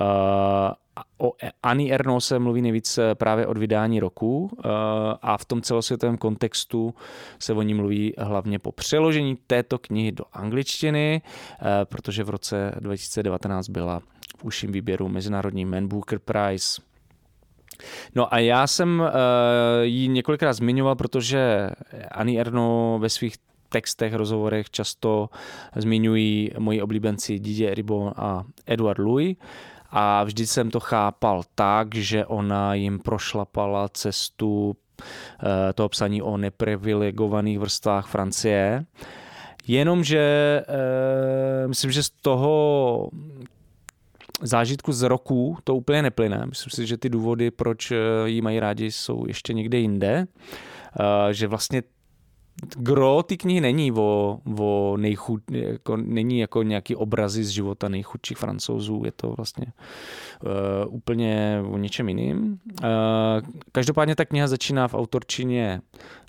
Eh, 0.02 0.74
o 1.18 1.34
Annie 1.64 1.94
Erno 1.94 2.22
se 2.22 2.40
mluví 2.40 2.62
nejvíc 2.62 3.00
právě 3.14 3.48
od 3.48 3.58
vydání 3.58 4.00
roku 4.00 4.58
a 5.22 5.38
v 5.38 5.46
tom 5.46 5.62
celosvětovém 5.62 6.18
kontextu 6.18 6.94
se 7.40 7.54
o 7.54 7.62
ní 7.62 7.74
mluví 7.74 8.14
hlavně 8.18 8.60
po 8.60 8.72
přeložení 8.72 9.38
této 9.48 9.80
knihy 9.80 10.12
do 10.12 10.24
angličtiny, 10.34 11.22
protože 11.84 12.24
v 12.24 12.30
roce 12.30 12.76
2019 12.80 13.68
byla 13.68 14.00
v 14.38 14.44
užším 14.44 14.72
výběru 14.72 15.10
Mezinárodní 15.10 15.66
Man 15.66 15.88
Booker 15.88 16.20
Prize 16.20 16.82
No 18.16 18.34
a 18.34 18.40
já 18.40 18.68
jsem 18.68 19.00
uh, 19.00 19.08
ji 19.82 20.08
několikrát 20.08 20.54
zmiňoval, 20.54 20.96
protože 20.96 21.70
Ani 22.12 22.40
Erno 22.40 22.98
ve 23.02 23.10
svých 23.10 23.36
textech, 23.70 24.14
rozhovorech 24.14 24.70
často 24.70 25.30
zmiňují 25.76 26.52
moji 26.60 26.82
oblíbenci 26.82 27.40
Didier 27.40 27.74
Ribon 27.74 28.14
a 28.16 28.44
Edward 28.66 29.00
Louis 29.00 29.38
a 29.92 30.24
vždy 30.24 30.48
jsem 30.48 30.72
to 30.72 30.80
chápal 30.80 31.44
tak, 31.56 31.96
že 31.96 32.26
ona 32.26 32.74
jim 32.74 33.00
prošlapala 33.00 33.90
cestu 33.90 34.76
eh, 34.76 35.74
toho 35.74 35.90
psaní 35.90 36.22
o 36.22 36.38
neprivilegovaných 36.38 37.60
vrstvách 37.60 38.08
Francie. 38.08 38.86
Jenomže 39.68 40.20
e, 40.68 41.68
myslím, 41.68 41.92
že 41.92 42.04
z 42.04 42.10
toho 42.10 43.10
zážitku 44.44 44.92
z 44.92 45.02
roku 45.02 45.58
to 45.64 45.76
úplně 45.76 46.02
neplyne. 46.02 46.46
Myslím 46.46 46.72
si, 46.72 46.88
že 46.88 46.98
ty 46.98 47.10
důvody, 47.10 47.52
proč 47.52 47.92
eh, 47.92 47.98
jí 48.26 48.42
mají 48.42 48.60
rádi, 48.60 48.92
jsou 48.92 49.28
ještě 49.28 49.54
někde 49.54 49.78
jinde. 49.78 50.28
Že 51.32 51.48
vlastně 51.48 51.84
gro 52.78 53.24
ty 53.24 53.38
knihy 53.38 53.62
není 53.62 53.92
o, 53.92 54.40
o 54.60 54.98
nejchud, 54.98 55.42
jako, 55.52 55.98
není 55.98 56.40
jako 56.40 56.64
nějaký 56.64 56.96
obrazy 56.96 57.44
z 57.44 57.50
života 57.50 57.90
nejchudších 57.90 58.38
francouzů, 58.38 59.02
je 59.06 59.12
to 59.12 59.30
vlastně 59.30 59.66
uh, 60.44 60.96
úplně 60.96 61.64
o 61.66 61.78
něčem 61.78 62.10
jiným. 62.10 62.60
Uh, 62.84 62.90
každopádně 63.72 64.16
ta 64.16 64.26
kniha 64.26 64.48
začíná 64.48 64.88
v 64.88 64.94
autorčině 64.94 65.82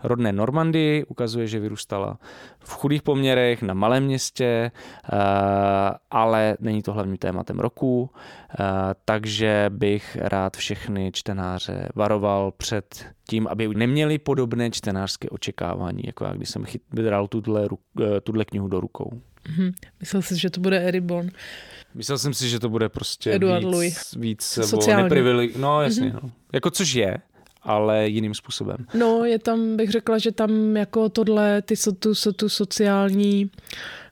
rodné 0.04 0.32
Normandy, 0.32 1.04
ukazuje, 1.08 1.46
že 1.46 1.60
vyrůstala 1.60 2.18
v 2.58 2.72
chudých 2.72 3.02
poměrech 3.02 3.62
na 3.62 3.74
malém 3.74 4.04
městě, 4.04 4.70
uh, 5.12 5.18
ale 6.10 6.56
není 6.60 6.82
to 6.82 6.92
hlavním 6.92 7.16
tématem 7.16 7.58
roku, 7.58 8.02
uh, 8.02 8.66
takže 9.04 9.66
bych 9.68 10.18
rád 10.20 10.56
všechny 10.56 11.10
čtenáře 11.12 11.88
varoval 11.94 12.52
před 12.56 13.04
tím, 13.28 13.46
aby 13.46 13.68
neměli 13.68 14.18
podobné 14.18 14.70
čtenářské 14.70 15.28
očekávání, 15.28 16.02
jako 16.06 16.24
já, 16.24 16.34
když 16.34 16.50
jsem 16.50 16.64
vydral 16.92 17.28
tuhle, 17.28 17.68
tuhle 18.22 18.44
knihu 18.44 18.68
do 18.68 18.80
rukou. 18.80 19.20
Mm-hmm. 19.44 19.72
Myslel 20.00 20.22
jsi, 20.22 20.38
že 20.38 20.50
to 20.50 20.60
bude 20.60 20.82
Eribon. 20.82 21.28
Myslel 21.94 22.18
jsem 22.18 22.34
si, 22.34 22.48
že 22.48 22.60
to 22.60 22.68
bude 22.68 22.88
prostě 22.88 23.34
Eduard 23.34 23.64
víc, 23.64 23.72
Louis. 23.72 24.14
víc 24.16 24.42
Sociální. 24.42 25.52
No 25.56 25.82
jasně, 25.82 26.10
mm-hmm. 26.10 26.20
no. 26.22 26.30
Jako 26.52 26.70
což 26.70 26.94
je, 26.94 27.18
ale 27.62 28.08
jiným 28.08 28.34
způsobem. 28.34 28.76
No, 28.94 29.24
je 29.24 29.38
tam, 29.38 29.76
bych 29.76 29.90
řekla, 29.90 30.18
že 30.18 30.32
tam 30.32 30.76
jako 30.76 31.08
tohle, 31.08 31.62
ty, 31.62 31.74
tu, 31.98 32.12
tu 32.36 32.48
sociální, 32.48 33.50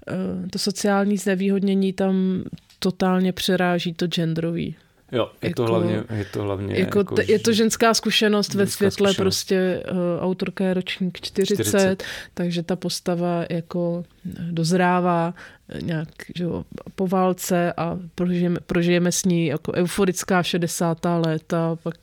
eh, 0.08 0.48
to 0.48 0.58
sociální 0.58 1.16
znevýhodnění 1.16 1.92
tam 1.92 2.44
totálně 2.78 3.32
přeráží 3.32 3.94
to 3.94 4.06
genderový. 4.06 4.76
Jo, 5.12 5.30
je 5.42 5.48
jako, 5.48 5.62
to 5.62 5.68
hlavně, 5.68 6.04
je 6.14 6.24
to 6.24 6.42
hlavně 6.42 6.78
jako, 6.78 6.98
jako 6.98 7.14
je 7.26 7.38
to 7.38 7.52
ženská 7.52 7.94
zkušenost 7.94 8.46
ženská 8.46 8.58
ve 8.58 8.66
světle 8.66 9.08
zkušenost. 9.08 9.16
prostě 9.16 9.82
uh, 9.90 10.24
autorka 10.24 10.64
je 10.64 10.74
ročník 10.74 11.20
40, 11.20 11.54
40, 11.54 12.04
takže 12.34 12.62
ta 12.62 12.76
postava 12.76 13.44
jako 13.50 14.04
dozrává 14.50 15.34
nějak 15.82 16.08
že 16.36 16.44
jo, 16.44 16.64
po 16.94 17.06
válce 17.08 17.72
a 17.72 17.98
prožijeme, 18.14 18.60
prožijeme 18.66 19.12
s 19.12 19.24
ní 19.24 19.46
jako 19.46 19.72
euforická 19.72 20.42
60. 20.42 20.98
léta, 21.26 21.76
pak 21.82 21.94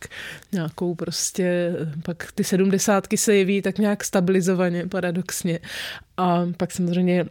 nějakou 0.51 0.95
prostě, 0.95 1.75
pak 2.03 2.31
ty 2.35 2.43
sedmdesátky 2.43 3.17
se 3.17 3.35
jeví 3.35 3.61
tak 3.61 3.77
nějak 3.77 4.03
stabilizovaně, 4.03 4.87
paradoxně. 4.87 5.59
A 6.17 6.45
pak 6.57 6.71
samozřejmě 6.71 7.25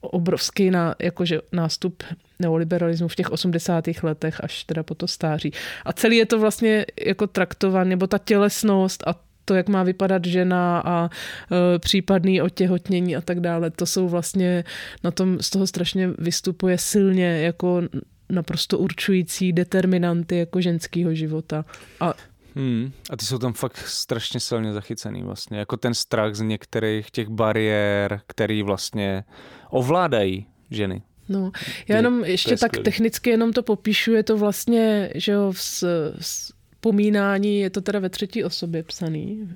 obrovský 0.00 0.70
na, 0.70 0.94
jakože 0.98 1.40
nástup 1.52 2.02
neoliberalismu 2.38 3.08
v 3.08 3.14
těch 3.14 3.30
80. 3.30 3.84
letech 4.02 4.44
až 4.44 4.64
teda 4.64 4.82
po 4.82 4.94
to 4.94 5.06
stáří. 5.06 5.52
A 5.84 5.92
celý 5.92 6.16
je 6.16 6.26
to 6.26 6.38
vlastně 6.38 6.86
jako 7.06 7.26
traktovaný, 7.26 7.90
nebo 7.90 8.06
ta 8.06 8.18
tělesnost 8.18 9.02
a 9.06 9.14
to, 9.44 9.54
jak 9.54 9.68
má 9.68 9.82
vypadat 9.82 10.24
žena 10.24 10.82
a 10.84 11.08
e, 11.08 11.78
případný 11.78 12.42
otěhotnění 12.42 13.16
a 13.16 13.20
tak 13.20 13.40
dále, 13.40 13.70
to 13.70 13.86
jsou 13.86 14.08
vlastně 14.08 14.64
na 15.04 15.10
tom, 15.10 15.38
z 15.40 15.50
toho 15.50 15.66
strašně 15.66 16.10
vystupuje 16.18 16.78
silně 16.78 17.40
jako 17.40 17.82
naprosto 18.30 18.78
určující 18.78 19.52
determinanty 19.52 20.38
jako 20.38 20.60
ženského 20.60 21.14
života. 21.14 21.64
A 22.00 22.14
Hmm. 22.54 22.92
A 23.10 23.16
ty 23.16 23.24
jsou 23.24 23.38
tam 23.38 23.52
fakt 23.52 23.76
strašně 23.76 24.40
silně 24.40 24.72
zachycený 24.72 25.22
vlastně. 25.22 25.58
Jako 25.58 25.76
ten 25.76 25.94
strach 25.94 26.34
z 26.34 26.40
některých 26.40 27.10
těch 27.10 27.28
bariér, 27.28 28.20
který 28.26 28.62
vlastně 28.62 29.24
ovládají 29.70 30.46
ženy. 30.70 31.02
No, 31.28 31.52
já 31.88 31.96
jenom 31.96 32.24
ještě 32.24 32.56
tak 32.56 32.70
skvělý. 32.70 32.84
technicky 32.84 33.30
jenom 33.30 33.52
to 33.52 33.62
popíšu, 33.62 34.12
je 34.12 34.22
to 34.22 34.36
vlastně, 34.36 35.10
že 35.14 35.32
jo, 35.32 35.52
v, 35.52 35.82
v 36.20 36.52
pomínání, 36.80 37.60
je 37.60 37.70
to 37.70 37.80
teda 37.80 37.98
ve 37.98 38.08
třetí 38.08 38.44
osobě 38.44 38.82
psaný, 38.82 39.48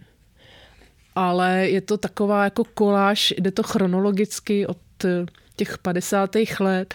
ale 1.14 1.68
je 1.68 1.80
to 1.80 1.98
taková 1.98 2.44
jako 2.44 2.64
koláž, 2.74 3.34
jde 3.38 3.50
to 3.50 3.62
chronologicky 3.62 4.66
od 4.66 4.78
těch 5.64 5.78
50. 5.78 6.36
let 6.60 6.94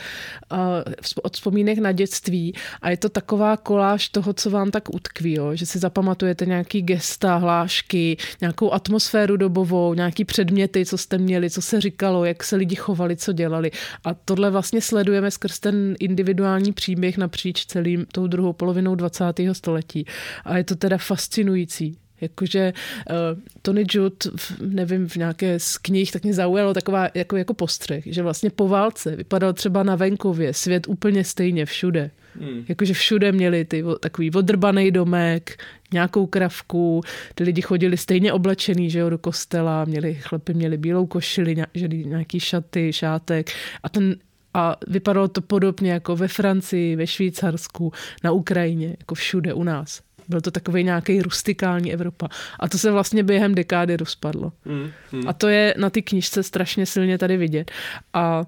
od 1.24 1.34
vzpomínek 1.34 1.78
na 1.78 1.92
dětství 1.92 2.54
a 2.82 2.90
je 2.90 2.98
to 2.98 3.10
taková 3.10 3.58
koláž 3.58 4.10
toho, 4.10 4.34
co 4.34 4.50
vám 4.50 4.72
tak 4.72 4.96
utkví, 4.96 5.34
jo? 5.34 5.56
že 5.56 5.66
si 5.66 5.80
zapamatujete 5.80 6.46
nějaký 6.46 6.82
gesta, 6.82 7.36
hlášky, 7.36 8.18
nějakou 8.42 8.72
atmosféru 8.72 9.38
dobovou, 9.38 9.94
nějaký 9.94 10.26
předměty, 10.26 10.86
co 10.86 10.98
jste 10.98 11.18
měli, 11.18 11.50
co 11.50 11.62
se 11.62 11.82
říkalo, 11.82 12.26
jak 12.26 12.44
se 12.44 12.56
lidi 12.56 12.76
chovali, 12.76 13.16
co 13.16 13.34
dělali. 13.34 13.72
A 14.04 14.14
tohle 14.14 14.50
vlastně 14.50 14.82
sledujeme 14.82 15.32
skrz 15.32 15.60
ten 15.60 15.96
individuální 16.00 16.74
příběh 16.74 17.18
napříč 17.18 17.66
celým 17.66 18.06
tou 18.12 18.28
druhou 18.28 18.54
polovinou 18.54 18.96
20. 18.96 19.24
století. 19.52 20.06
A 20.46 20.58
je 20.58 20.64
to 20.64 20.76
teda 20.76 20.98
fascinující. 20.98 22.07
Jakože 22.22 22.74
uh, 23.10 23.16
Tony 23.62 23.86
Judd, 23.90 24.28
nevím, 24.62 25.08
v 25.08 25.16
nějaké 25.16 25.60
z 25.60 25.78
knih, 25.78 26.12
tak 26.12 26.24
mě 26.24 26.34
zaujalo 26.34 26.74
taková 26.74 27.10
jako, 27.14 27.38
jako 27.38 27.54
postřeh, 27.54 28.04
že 28.06 28.24
vlastně 28.24 28.50
po 28.50 28.68
válce 28.68 29.16
vypadal 29.16 29.54
třeba 29.54 29.84
na 29.84 29.96
venkově 29.96 30.54
svět 30.54 30.88
úplně 30.88 31.24
stejně 31.24 31.66
všude. 31.66 32.12
Hmm. 32.40 32.66
Jakože 32.68 32.94
všude 32.94 33.32
měli 33.32 33.66
ty 33.66 33.84
takový 34.00 34.32
odrbaný 34.32 34.92
domek, 34.92 35.64
nějakou 35.94 36.26
kravku, 36.26 37.02
ty 37.36 37.44
lidi 37.44 37.62
chodili 37.62 37.98
stejně 37.98 38.34
oblečený, 38.34 38.90
že 38.90 39.00
jo, 39.00 39.10
do 39.10 39.18
kostela, 39.18 39.86
měli, 39.86 40.16
chlapy 40.16 40.54
měli 40.54 40.78
bílou 40.78 41.06
košili, 41.06 41.56
nějaký 41.92 42.40
šaty, 42.40 42.94
šátek 42.94 43.52
a 43.84 43.90
ten 43.90 44.16
a 44.54 44.76
vypadalo 44.88 45.28
to 45.28 45.42
podobně 45.42 45.92
jako 45.92 46.16
ve 46.16 46.28
Francii, 46.28 46.96
ve 46.96 47.08
Švýcarsku, 47.08 47.94
na 48.24 48.32
Ukrajině, 48.32 48.96
jako 49.00 49.16
všude 49.16 49.54
u 49.54 49.64
nás. 49.64 50.02
Byl 50.28 50.42
to 50.42 50.52
takový 50.52 50.84
nějaký 50.84 51.22
rustikální 51.22 51.94
Evropa. 51.94 52.28
A 52.60 52.70
to 52.70 52.78
se 52.78 52.92
vlastně 52.92 53.24
během 53.24 53.56
dekády 53.56 53.98
rozpadlo. 53.98 54.52
Mm, 54.66 54.92
mm. 55.12 55.28
A 55.28 55.34
to 55.34 55.48
je 55.48 55.74
na 55.78 55.90
ty 55.90 56.02
knižce 56.02 56.44
strašně 56.44 56.86
silně 56.86 57.18
tady 57.18 57.38
vidět. 57.38 57.72
A 58.14 58.46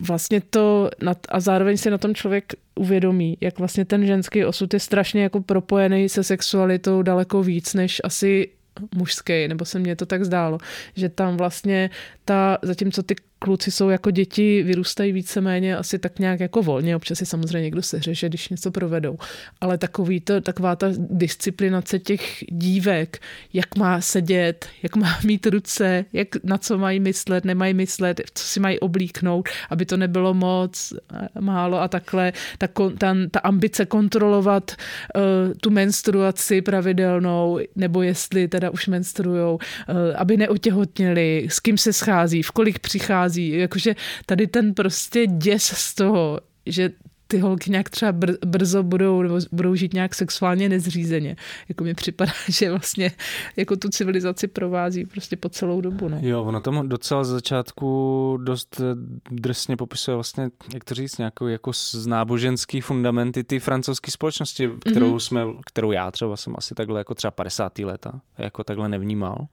vlastně 0.00 0.40
to, 0.40 0.90
a 1.28 1.40
zároveň 1.40 1.76
si 1.76 1.90
na 1.90 1.98
tom 1.98 2.14
člověk 2.14 2.52
uvědomí, 2.74 3.38
jak 3.40 3.58
vlastně 3.58 3.84
ten 3.84 4.06
ženský 4.06 4.44
osud 4.44 4.74
je 4.74 4.80
strašně 4.80 5.22
jako 5.22 5.40
propojený 5.40 6.08
se 6.08 6.24
sexualitou 6.24 7.02
daleko 7.02 7.42
víc, 7.42 7.74
než 7.74 8.00
asi 8.04 8.48
mužský, 8.94 9.48
nebo 9.48 9.64
se 9.64 9.78
mně 9.78 9.96
to 9.96 10.06
tak 10.06 10.24
zdálo, 10.24 10.58
že 10.96 11.08
tam 11.08 11.36
vlastně 11.36 11.90
ta, 12.24 12.58
zatímco 12.62 13.02
ty 13.02 13.14
kluci 13.42 13.70
jsou 13.70 13.88
jako 13.88 14.10
děti, 14.10 14.62
vyrůstají 14.62 15.12
víceméně 15.12 15.76
asi 15.76 15.98
tak 15.98 16.18
nějak 16.18 16.40
jako 16.40 16.62
volně, 16.62 16.96
občas 16.96 17.18
si 17.18 17.26
samozřejmě 17.26 17.60
někdo 17.60 17.82
seřeže, 17.82 18.28
když 18.28 18.48
něco 18.48 18.70
provedou, 18.70 19.18
ale 19.60 19.78
takový 19.78 20.20
to, 20.20 20.40
taková 20.40 20.76
ta 20.76 20.86
disciplinace 21.10 21.98
těch 21.98 22.44
dívek, 22.48 23.18
jak 23.52 23.76
má 23.76 24.00
sedět, 24.00 24.66
jak 24.82 24.96
má 24.96 25.18
mít 25.24 25.46
ruce, 25.46 26.04
jak 26.12 26.28
na 26.44 26.58
co 26.58 26.78
mají 26.78 27.00
myslet, 27.00 27.44
nemají 27.44 27.74
myslet, 27.74 28.20
co 28.34 28.44
si 28.44 28.60
mají 28.60 28.80
oblíknout, 28.80 29.48
aby 29.70 29.86
to 29.86 29.96
nebylo 29.96 30.34
moc, 30.34 30.92
málo 31.40 31.80
a 31.80 31.88
takhle, 31.88 32.32
ta, 32.58 32.68
ta, 32.98 33.16
ta 33.30 33.40
ambice 33.40 33.86
kontrolovat 33.86 34.70
uh, 34.70 35.22
tu 35.60 35.70
menstruaci 35.70 36.62
pravidelnou, 36.62 37.58
nebo 37.76 38.02
jestli 38.02 38.48
teda 38.48 38.70
už 38.70 38.86
menstruujou, 38.86 39.54
uh, 39.54 39.96
aby 40.16 40.36
neotěhotněli, 40.36 41.46
s 41.50 41.60
kým 41.60 41.78
se 41.78 41.92
schází, 41.92 42.42
v 42.42 42.50
kolik 42.50 42.78
přichází, 42.78 43.31
jakože 43.38 43.94
tady 44.26 44.46
ten 44.46 44.74
prostě 44.74 45.26
děs 45.26 45.62
z 45.62 45.94
toho, 45.94 46.40
že 46.66 46.90
ty 47.32 47.38
holky 47.38 47.70
nějak 47.70 47.90
třeba 47.90 48.12
br- 48.12 48.36
brzo 48.46 48.82
budou, 48.82 49.22
nebo 49.22 49.38
budou 49.52 49.74
žít 49.74 49.94
nějak 49.94 50.14
sexuálně 50.14 50.68
nezřízeně. 50.68 51.36
Jako 51.68 51.84
mi 51.84 51.94
připadá, 51.94 52.32
že 52.48 52.70
vlastně 52.70 53.12
jako 53.56 53.76
tu 53.76 53.88
civilizaci 53.88 54.46
provází 54.46 55.06
prostě 55.06 55.36
po 55.36 55.48
celou 55.48 55.80
dobu. 55.80 56.08
No. 56.08 56.18
Jo, 56.20 56.42
ono 56.42 56.60
tam 56.60 56.88
docela 56.88 57.24
z 57.24 57.28
začátku 57.28 58.38
dost 58.42 58.80
eh, 58.80 58.84
drsně 59.30 59.76
popisuje 59.76 60.14
vlastně, 60.14 60.50
jak 60.74 60.84
to 60.84 60.94
říct, 60.94 61.18
nějakou 61.18 61.46
jako 61.46 61.72
z 61.72 62.06
náboženský 62.06 62.80
fundamenty 62.80 63.44
ty 63.44 63.58
francouzské 63.58 64.10
společnosti, 64.10 64.70
kterou 64.90 65.14
mm-hmm. 65.14 65.18
jsme, 65.18 65.44
kterou 65.66 65.92
já 65.92 66.10
třeba 66.10 66.36
jsem 66.36 66.54
asi 66.58 66.74
takhle 66.74 67.00
jako 67.00 67.14
třeba 67.14 67.30
50. 67.30 67.78
leta 67.78 68.20
jako 68.38 68.64
takhle 68.64 68.88
nevnímal 68.88 69.46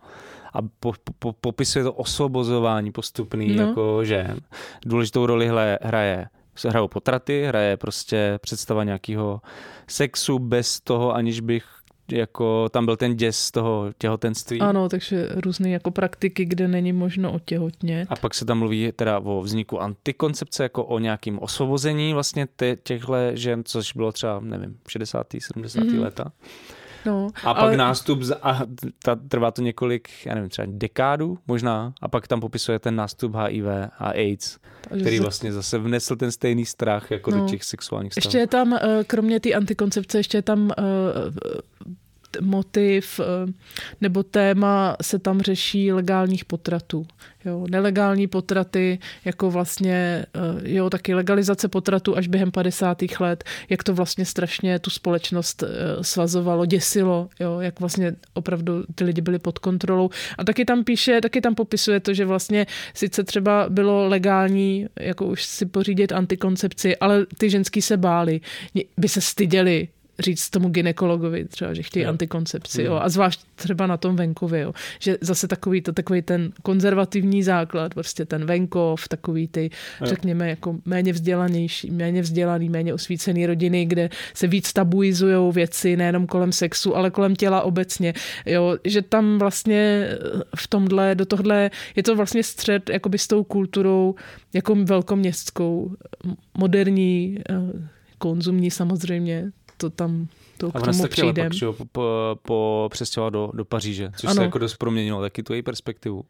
a 0.53 0.59
po, 0.79 0.93
po, 1.19 1.33
popisuje 1.33 1.83
to 1.83 1.93
osvobozování 1.93 2.91
postupný 2.91 3.55
no. 3.55 3.67
jako 3.67 4.05
žen. 4.05 4.39
Důležitou 4.85 5.25
roli 5.25 5.47
hle, 5.47 5.79
hraje 5.81 6.27
hrajou 6.65 6.87
potraty, 6.87 7.45
hraje 7.45 7.77
prostě 7.77 8.39
představa 8.41 8.83
nějakého 8.83 9.41
sexu 9.87 10.39
bez 10.39 10.79
toho, 10.79 11.15
aniž 11.15 11.39
bych 11.39 11.63
jako 12.11 12.69
tam 12.69 12.85
byl 12.85 12.97
ten 12.97 13.15
děs 13.15 13.37
z 13.37 13.51
toho 13.51 13.91
těhotenství. 13.97 14.61
Ano, 14.61 14.89
takže 14.89 15.29
různé 15.35 15.69
jako 15.69 15.91
praktiky, 15.91 16.45
kde 16.45 16.67
není 16.67 16.93
možno 16.93 17.31
otěhotnět. 17.31 18.07
A 18.11 18.15
pak 18.15 18.33
se 18.33 18.45
tam 18.45 18.59
mluví 18.59 18.91
teda 18.95 19.19
o 19.19 19.41
vzniku 19.41 19.81
antikoncepce, 19.81 20.63
jako 20.63 20.85
o 20.85 20.99
nějakým 20.99 21.39
osvobození 21.39 22.13
vlastně 22.13 22.47
těchto 22.83 23.13
žen, 23.33 23.63
což 23.65 23.93
bylo 23.93 24.11
třeba, 24.11 24.39
nevím, 24.39 24.77
60. 24.87 25.27
70. 25.39 25.83
Mm. 25.83 25.99
leta. 25.99 26.31
No, 27.05 27.27
a 27.43 27.53
pak 27.53 27.63
ale... 27.63 27.77
nástup, 27.77 28.21
z, 28.21 28.35
a 28.41 28.61
ta, 29.03 29.15
trvá 29.15 29.51
to 29.51 29.61
několik, 29.61 30.09
já 30.25 30.35
nevím, 30.35 30.49
třeba 30.49 30.67
dekádu 30.71 31.37
možná, 31.47 31.93
a 32.01 32.07
pak 32.07 32.27
tam 32.27 32.39
popisuje 32.39 32.79
ten 32.79 32.95
nástup 32.95 33.35
HIV 33.35 33.65
a 33.99 34.09
AIDS, 34.09 34.57
Takže 34.81 35.03
který 35.03 35.19
vlastně 35.19 35.53
zase 35.53 35.77
vnesl 35.77 36.15
ten 36.15 36.31
stejný 36.31 36.65
strach 36.65 37.11
jako 37.11 37.31
no. 37.31 37.39
do 37.39 37.45
těch 37.45 37.63
sexuálních 37.63 38.13
stavů. 38.13 38.27
Ještě 38.27 38.37
je 38.37 38.47
tam, 38.47 38.73
eh, 38.73 39.03
kromě 39.07 39.39
té 39.39 39.53
antikoncepce, 39.53 40.19
ještě 40.19 40.37
je 40.37 40.41
tam 40.41 40.61
uh, 40.61 40.73
motiv 42.41 43.19
eh, 43.19 43.51
nebo 44.01 44.23
téma 44.23 44.95
se 45.01 45.19
tam 45.19 45.41
řeší 45.41 45.91
legálních 45.93 46.45
potratů. 46.45 47.05
Jo, 47.45 47.65
nelegální 47.69 48.27
potraty, 48.27 48.99
jako 49.25 49.51
vlastně, 49.51 50.25
eh, 50.35 50.39
jo, 50.63 50.89
taky 50.89 51.13
legalizace 51.13 51.67
potratu 51.67 52.17
až 52.17 52.27
během 52.27 52.51
50. 52.51 53.19
let, 53.19 53.43
jak 53.69 53.83
to 53.83 53.93
vlastně 53.93 54.25
strašně 54.25 54.79
tu 54.79 54.89
společnost 54.89 55.63
eh, 55.63 56.03
svazovalo, 56.03 56.65
děsilo, 56.65 57.29
jo, 57.39 57.59
jak 57.59 57.79
vlastně 57.79 58.15
opravdu 58.33 58.83
ty 58.95 59.03
lidi 59.03 59.21
byli 59.21 59.39
pod 59.39 59.59
kontrolou. 59.59 60.09
A 60.37 60.43
taky 60.43 60.65
tam 60.65 60.83
píše, 60.83 61.21
taky 61.21 61.41
tam 61.41 61.55
popisuje 61.55 61.99
to, 61.99 62.13
že 62.13 62.25
vlastně 62.25 62.67
sice 62.93 63.23
třeba 63.23 63.65
bylo 63.69 64.07
legální, 64.07 64.87
jako 64.99 65.25
už 65.25 65.45
si 65.45 65.65
pořídit 65.65 66.11
antikoncepci, 66.11 66.97
ale 66.97 67.25
ty 67.37 67.49
ženský 67.49 67.81
se 67.81 67.97
báli, 67.97 68.41
by 68.97 69.09
se 69.09 69.21
styděli, 69.21 69.87
říct 70.19 70.49
tomu 70.49 70.69
ginekologovi 70.69 71.45
třeba, 71.45 71.73
že 71.73 71.83
chtějí 71.83 72.03
jo. 72.03 72.09
antikoncepci, 72.09 72.83
jo. 72.83 72.95
a 72.95 73.09
zvlášť 73.09 73.41
třeba 73.55 73.87
na 73.87 73.97
tom 73.97 74.15
venkově, 74.15 74.61
jo. 74.61 74.73
že 74.99 75.17
zase 75.21 75.47
takový, 75.47 75.81
to, 75.81 75.93
takový 75.93 76.21
ten 76.21 76.51
konzervativní 76.61 77.43
základ, 77.43 77.93
prostě 77.93 78.25
ten 78.25 78.45
venkov, 78.45 79.07
takový 79.07 79.47
ty, 79.47 79.69
jo. 80.01 80.07
řekněme, 80.07 80.49
jako 80.49 80.75
méně 80.85 81.13
vzdělanější, 81.13 81.91
méně 81.91 82.21
vzdělaný, 82.21 82.69
méně 82.69 82.93
osvícený 82.93 83.45
rodiny, 83.45 83.85
kde 83.85 84.09
se 84.33 84.47
víc 84.47 84.73
tabuizují 84.73 85.53
věci, 85.53 85.97
nejenom 85.97 86.27
kolem 86.27 86.51
sexu, 86.51 86.95
ale 86.95 87.11
kolem 87.11 87.35
těla 87.35 87.61
obecně, 87.61 88.13
jo, 88.45 88.77
že 88.83 89.01
tam 89.01 89.39
vlastně 89.39 90.09
v 90.55 90.67
tomhle, 90.67 91.15
do 91.15 91.25
tohle, 91.25 91.71
je 91.95 92.03
to 92.03 92.15
vlastně 92.15 92.43
střed 92.43 92.89
jakoby 92.89 93.17
s 93.17 93.27
tou 93.27 93.43
kulturou 93.43 94.15
jako 94.53 94.75
velkoměstskou, 94.75 95.95
moderní, 96.57 97.37
eh, 97.49 97.53
konzumní 98.17 98.71
samozřejmě, 98.71 99.51
to 99.79 99.89
tam 99.89 100.27
to 100.57 100.71
a 100.73 100.79
k 100.79 100.85
tomu 100.85 101.07
přijdem. 101.07 101.49
Pak, 101.49 101.77
po, 101.77 101.85
po, 101.91 102.39
po 102.41 102.89
přestěhovala 102.91 103.29
do, 103.29 103.51
do 103.53 103.65
Paříže, 103.65 104.11
což 104.15 104.29
ano. 104.29 104.35
se 104.35 104.43
jako 104.43 104.57
dost 104.57 104.77
proměnilo 104.77 105.21
taky 105.21 105.43
tu 105.43 105.53
její 105.53 105.61
perspektivu. 105.61 106.23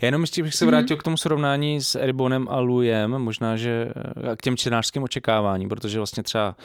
Já 0.00 0.06
jenom 0.06 0.20
ještě 0.20 0.42
bych 0.42 0.54
se 0.54 0.66
vrátil 0.66 0.96
mm-hmm. 0.96 1.00
k 1.00 1.02
tomu 1.02 1.16
srovnání 1.16 1.80
s 1.80 1.94
Eribonem 1.94 2.46
a 2.50 2.60
Lujem, 2.60 3.10
možná, 3.10 3.56
že 3.56 3.92
k 4.36 4.42
těm 4.42 4.56
čtenářským 4.56 5.02
očekáváním, 5.02 5.68
protože 5.68 5.98
vlastně 5.98 6.22
třeba 6.22 6.56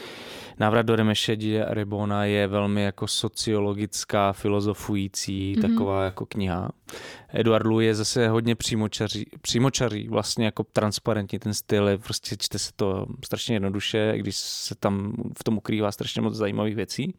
Návrat 0.60 0.82
do 0.82 0.96
Remešedi 0.96 1.62
a 1.62 1.74
Ribona 1.74 2.26
je 2.26 2.48
velmi 2.48 2.84
jako 2.84 3.08
sociologická, 3.08 4.34
filozofující 4.34 5.56
mm-hmm. 5.56 5.62
taková 5.62 6.04
jako 6.04 6.26
kniha. 6.26 6.70
Eduard 7.34 7.66
Louis 7.66 7.86
je 7.86 7.96
zase 7.96 8.28
hodně 8.28 8.56
přímočaří, 8.56 9.26
přímočaří, 9.42 10.08
vlastně 10.08 10.46
jako 10.46 10.64
transparentní 10.64 11.40
ten 11.40 11.54
styl, 11.54 11.88
je 11.88 11.98
prostě 11.98 12.38
čte 12.40 12.60
se 12.60 12.72
to 12.76 13.06
strašně 13.26 13.56
jednoduše, 13.56 14.14
když 14.18 14.36
se 14.36 14.76
tam 14.76 15.14
v 15.40 15.44
tom 15.44 15.58
ukrývá 15.58 15.92
strašně 15.92 16.22
moc 16.22 16.36
zajímavých 16.36 16.76
věcí. 16.76 17.16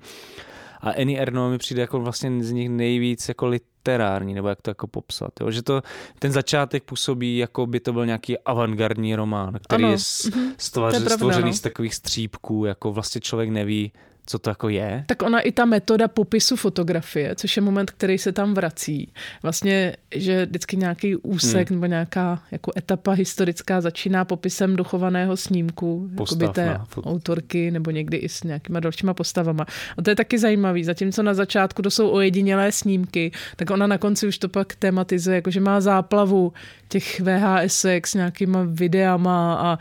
A 0.81 0.91
Annie 0.91 1.21
Erno 1.21 1.51
mi 1.51 1.59
přijde 1.59 1.81
jako 1.81 2.01
vlastně 2.01 2.45
z 2.45 2.53
nich 2.53 2.69
nejvíc 2.69 3.29
jako 3.29 3.47
literární, 3.47 4.35
nebo 4.35 4.49
jak 4.49 4.63
to 4.63 4.71
jako 4.71 4.87
popsat. 4.87 5.31
Jo? 5.41 5.51
Že 5.51 5.63
to, 5.63 5.83
ten 6.19 6.33
začátek 6.33 6.85
působí, 6.85 7.37
jako 7.37 7.67
by 7.67 7.81
to 7.81 7.93
byl 7.93 8.07
nějaký 8.07 8.39
avantgardní 8.39 9.15
román, 9.15 9.59
který 9.63 9.85
ano. 9.85 9.93
je 9.93 9.99
mhm. 10.35 10.53
stvař, 10.59 10.95
je 10.95 11.01
stvořený 11.01 11.51
no. 11.51 11.55
z 11.57 11.61
takových 11.61 11.95
střípků, 11.95 12.65
jako 12.65 12.93
vlastně 12.93 13.21
člověk 13.21 13.51
neví, 13.51 13.93
co 14.27 14.39
to 14.39 14.51
jako 14.51 14.69
je. 14.69 15.05
Tak 15.07 15.23
ona 15.23 15.41
i 15.41 15.53
ta 15.53 15.65
metoda 15.65 16.09
popisu 16.09 16.57
fotografie, 16.57 17.35
což 17.35 17.57
je 17.57 17.63
moment, 17.63 17.91
který 17.91 18.19
se 18.19 18.33
tam 18.33 18.55
vrací. 18.55 19.13
Vlastně, 19.43 19.97
že 20.15 20.47
vždycky 20.47 20.77
nějaký 20.77 21.17
úsek 21.17 21.71
hmm. 21.71 21.77
nebo 21.77 21.87
nějaká 21.87 22.43
jako 22.51 22.73
etapa 22.77 23.13
historická 23.13 23.81
začíná 23.81 24.25
popisem 24.25 24.77
dochovaného 24.77 25.37
snímku 25.37 26.11
Postav 26.17 26.55
té 26.55 26.81
fot... 26.89 27.07
autorky 27.07 27.71
nebo 27.71 27.91
někdy 27.91 28.17
i 28.17 28.29
s 28.29 28.43
nějakýma 28.43 28.81
dalšíma 28.81 29.15
postavama. 29.15 29.67
A 29.99 30.03
to 30.03 30.11
je 30.11 30.17
taky 30.17 30.39
zajímavý. 30.39 30.85
Zatímco 30.85 31.23
na 31.23 31.35
začátku 31.35 31.83
to 31.83 31.91
jsou 31.91 32.11
ojedinělé 32.11 32.73
snímky, 32.73 33.33
tak 33.57 33.71
ona 33.71 33.87
na 33.87 33.99
konci 33.99 34.27
už 34.27 34.39
to 34.39 34.49
pak 34.49 34.75
tematizuje, 34.75 35.35
jako 35.35 35.51
že 35.51 35.61
má 35.61 35.81
záplavu 35.81 36.53
těch 36.89 37.21
VHS 37.21 37.85
s 37.85 38.15
nějakýma 38.15 38.67
videama 38.69 39.55
a 39.55 39.79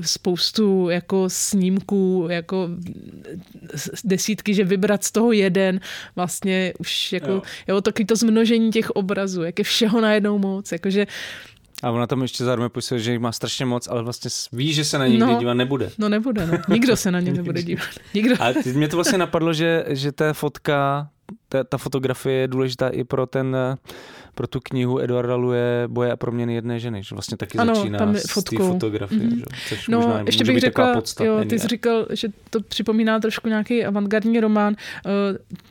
spoustu 0.00 0.88
jako 0.88 1.24
snímků, 1.28 2.26
jako 2.30 2.68
desítky, 4.04 4.54
že 4.54 4.64
vybrat 4.64 5.04
z 5.04 5.12
toho 5.12 5.32
jeden, 5.32 5.80
vlastně 6.16 6.72
už 6.78 7.12
jako, 7.12 7.30
jo, 7.30 7.42
jo 7.68 7.80
taky 7.80 8.04
to 8.04 8.16
zmnožení 8.16 8.70
těch 8.70 8.90
obrazů, 8.90 9.42
jak 9.42 9.58
je 9.58 9.64
všeho 9.64 10.00
najednou 10.00 10.38
moc, 10.38 10.72
jakože 10.72 11.06
a 11.82 11.90
ona 11.90 12.06
tam 12.06 12.22
ještě 12.22 12.44
zároveň 12.44 12.70
popisuje, 12.70 13.00
že 13.00 13.12
jich 13.12 13.20
má 13.20 13.32
strašně 13.32 13.66
moc, 13.66 13.88
ale 13.88 14.02
vlastně 14.02 14.30
ví, 14.52 14.72
že 14.72 14.84
se 14.84 14.98
na 14.98 15.06
ně 15.06 15.18
no, 15.18 15.38
dívat 15.38 15.54
nebude. 15.54 15.90
No 15.98 16.08
nebude, 16.08 16.46
no. 16.46 16.58
Nikdo 16.68 16.96
se 16.96 17.10
na 17.10 17.20
ně 17.20 17.32
nebude 17.32 17.62
dívat. 17.70 17.88
Nikdo. 18.14 18.34
A 18.42 18.52
mě 18.74 18.88
to 18.88 18.96
vlastně 18.96 19.18
napadlo, 19.18 19.52
že, 19.52 19.84
že 19.88 20.12
ta 20.12 20.32
fotka, 20.32 21.08
ta, 21.48 21.64
ta 21.64 21.78
fotografie 21.78 22.36
je 22.36 22.48
důležitá 22.48 22.88
i 22.88 23.04
pro 23.04 23.26
ten 23.26 23.56
pro 24.34 24.46
tu 24.46 24.60
knihu 24.60 25.00
Eduarda 25.00 25.34
Luje 25.34 25.84
Boje 25.86 26.12
a 26.12 26.16
proměny 26.16 26.54
jedné 26.54 26.80
ženy, 26.80 27.02
že 27.02 27.14
vlastně 27.14 27.36
taky 27.36 27.58
ano, 27.58 27.74
začíná 27.74 27.98
tam 27.98 28.14
je 28.14 28.20
s 28.20 28.44
té 28.44 28.56
fotografie, 28.56 29.20
mm-hmm. 29.20 29.38
že? 29.38 29.44
což 29.68 29.88
no, 29.88 30.00
možná 30.00 30.22
ještě 30.26 30.44
bych 30.44 30.60
řekla, 30.60 31.02
jo, 31.20 31.44
ty 31.48 31.58
jsi 31.58 31.68
říkal, 31.68 32.06
že 32.10 32.28
to 32.50 32.60
připomíná 32.62 33.20
trošku 33.20 33.48
nějaký 33.48 33.84
avantgardní 33.84 34.40
román. 34.40 34.76
Eh, 35.06 35.10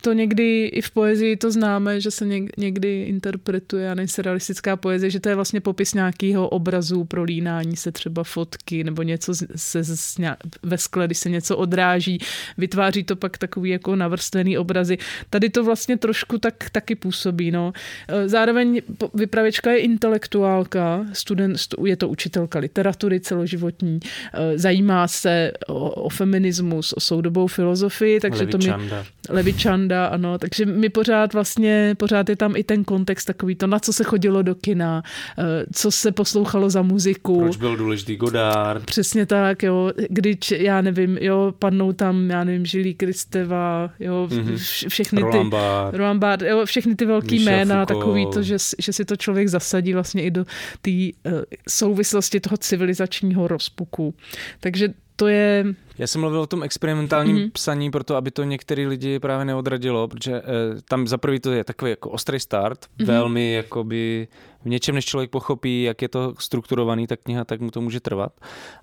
to 0.01 0.13
někdy 0.13 0.65
i 0.65 0.81
v 0.81 0.91
poezii 0.91 1.37
to 1.37 1.51
známe, 1.51 2.01
že 2.01 2.11
se 2.11 2.25
někdy 2.57 3.03
interpretuje, 3.03 3.91
a 3.91 3.95
nejsi 3.95 4.21
realistická 4.21 4.75
poezie, 4.75 5.09
že 5.09 5.19
to 5.19 5.29
je 5.29 5.35
vlastně 5.35 5.61
popis 5.61 5.93
nějakého 5.93 6.49
obrazu, 6.49 7.03
prolínání 7.03 7.75
se 7.75 7.91
třeba 7.91 8.23
fotky 8.23 8.83
nebo 8.83 9.03
něco 9.03 9.35
se, 9.55 9.83
se 9.83 9.95
ve 10.63 10.77
skle, 10.77 11.05
když 11.05 11.17
se 11.17 11.29
něco 11.29 11.57
odráží, 11.57 12.19
vytváří 12.57 13.03
to 13.03 13.15
pak 13.15 13.37
takový 13.37 13.69
jako 13.69 13.95
navrstvený 13.95 14.57
obrazy. 14.57 14.97
Tady 15.29 15.49
to 15.49 15.63
vlastně 15.63 15.97
trošku 15.97 16.37
tak 16.37 16.69
taky 16.71 16.95
působí. 16.95 17.51
No. 17.51 17.73
Eh, 18.07 18.29
zároveň 18.29 18.58
zároveň 18.59 18.81
vypravěčka 19.13 19.71
je 19.71 19.79
intelektuálka, 19.79 21.05
student, 21.13 21.59
je 21.85 21.95
to 21.95 22.09
učitelka 22.09 22.59
literatury 22.59 23.19
celoživotní, 23.19 23.99
eh, 24.03 24.57
zajímá 24.57 25.07
se 25.07 25.51
o, 25.67 25.89
o 25.89 26.09
feminismus, 26.09 26.93
o 26.93 26.99
soudobou 26.99 27.47
filozofii, 27.47 28.19
takže 28.19 28.45
to 28.45 28.57
mi... 28.57 28.73
Čanda. 29.29 29.35
Levi 29.35 29.53
Čanda, 29.53 30.05
ano, 30.05 30.37
takže 30.37 30.65
mi 30.65 30.89
pořád 30.89 31.33
vlastně, 31.33 31.95
pořád 31.97 32.29
je 32.29 32.35
tam 32.35 32.55
i 32.55 32.63
ten 32.63 32.83
kontext 32.83 33.27
takový 33.27 33.55
to, 33.55 33.67
na 33.67 33.79
co 33.79 33.93
se 33.93 34.03
chodilo 34.03 34.41
do 34.41 34.55
kina, 34.55 35.03
eh, 35.37 35.43
co 35.73 35.91
se 35.91 36.11
poslouchalo 36.11 36.69
za 36.69 36.81
muziku. 36.81 37.39
Proč 37.39 37.57
byl 37.57 37.77
důležitý 37.77 38.15
Godard. 38.15 38.85
Přesně 38.85 39.25
tak, 39.25 39.63
jo, 39.63 39.91
když, 40.09 40.51
já 40.51 40.81
nevím, 40.81 41.17
jo, 41.21 41.53
padnou 41.59 41.93
tam, 41.93 42.29
já 42.29 42.43
nevím, 42.43 42.65
Žilí 42.65 42.93
Kristeva, 42.93 43.89
jo, 43.99 44.27
mm-hmm. 44.31 44.89
všechny 44.89 45.21
Roland 45.21 45.43
ty... 45.43 45.49
Barth. 45.49 45.97
Roland 45.97 46.19
Barth, 46.19 46.45
jo, 46.45 46.65
všechny 46.65 46.95
ty 46.95 47.05
velký 47.05 47.39
Michel 47.39 47.53
jména, 47.53 47.85
Foucault. 47.85 47.99
takový 47.99 48.27
to, 48.33 48.43
že, 48.43 48.57
že 48.79 48.93
si 48.93 49.05
to 49.05 49.15
člověk 49.15 49.47
zasadí 49.47 49.93
vlastně 49.93 50.23
i 50.23 50.31
do 50.31 50.45
té 50.81 50.91
uh, 50.91 51.41
souvislosti 51.69 52.39
toho 52.39 52.57
civilizačního 52.57 53.47
rozpuku. 53.47 54.13
Takže 54.59 54.89
to 55.15 55.27
je 55.27 55.65
já 55.99 56.07
jsem 56.07 56.21
mluvil 56.21 56.41
o 56.41 56.47
tom 56.47 56.63
experimentálním 56.63 57.37
mm-hmm. 57.37 57.51
psaní, 57.51 57.91
proto 57.91 58.15
aby 58.15 58.31
to 58.31 58.43
některý 58.43 58.87
lidi 58.87 59.19
právě 59.19 59.45
neodradilo, 59.45 60.07
protože 60.07 60.35
eh, 60.35 60.43
tam 60.87 61.07
za 61.07 61.17
prvý 61.17 61.39
to 61.39 61.51
je 61.51 61.63
takový 61.63 61.91
jako 61.91 62.09
ostrý 62.09 62.39
start, 62.39 62.79
mm-hmm. 62.79 63.05
velmi 63.05 63.53
jakoby 63.53 64.27
v 64.63 64.69
něčem, 64.69 64.95
než 64.95 65.05
člověk 65.05 65.29
pochopí, 65.29 65.83
jak 65.83 66.01
je 66.01 66.09
to 66.09 66.33
strukturovaný, 66.39 67.07
ta 67.07 67.17
kniha, 67.17 67.45
tak 67.45 67.61
mu 67.61 67.71
to 67.71 67.81
může 67.81 67.99
trvat. 67.99 68.33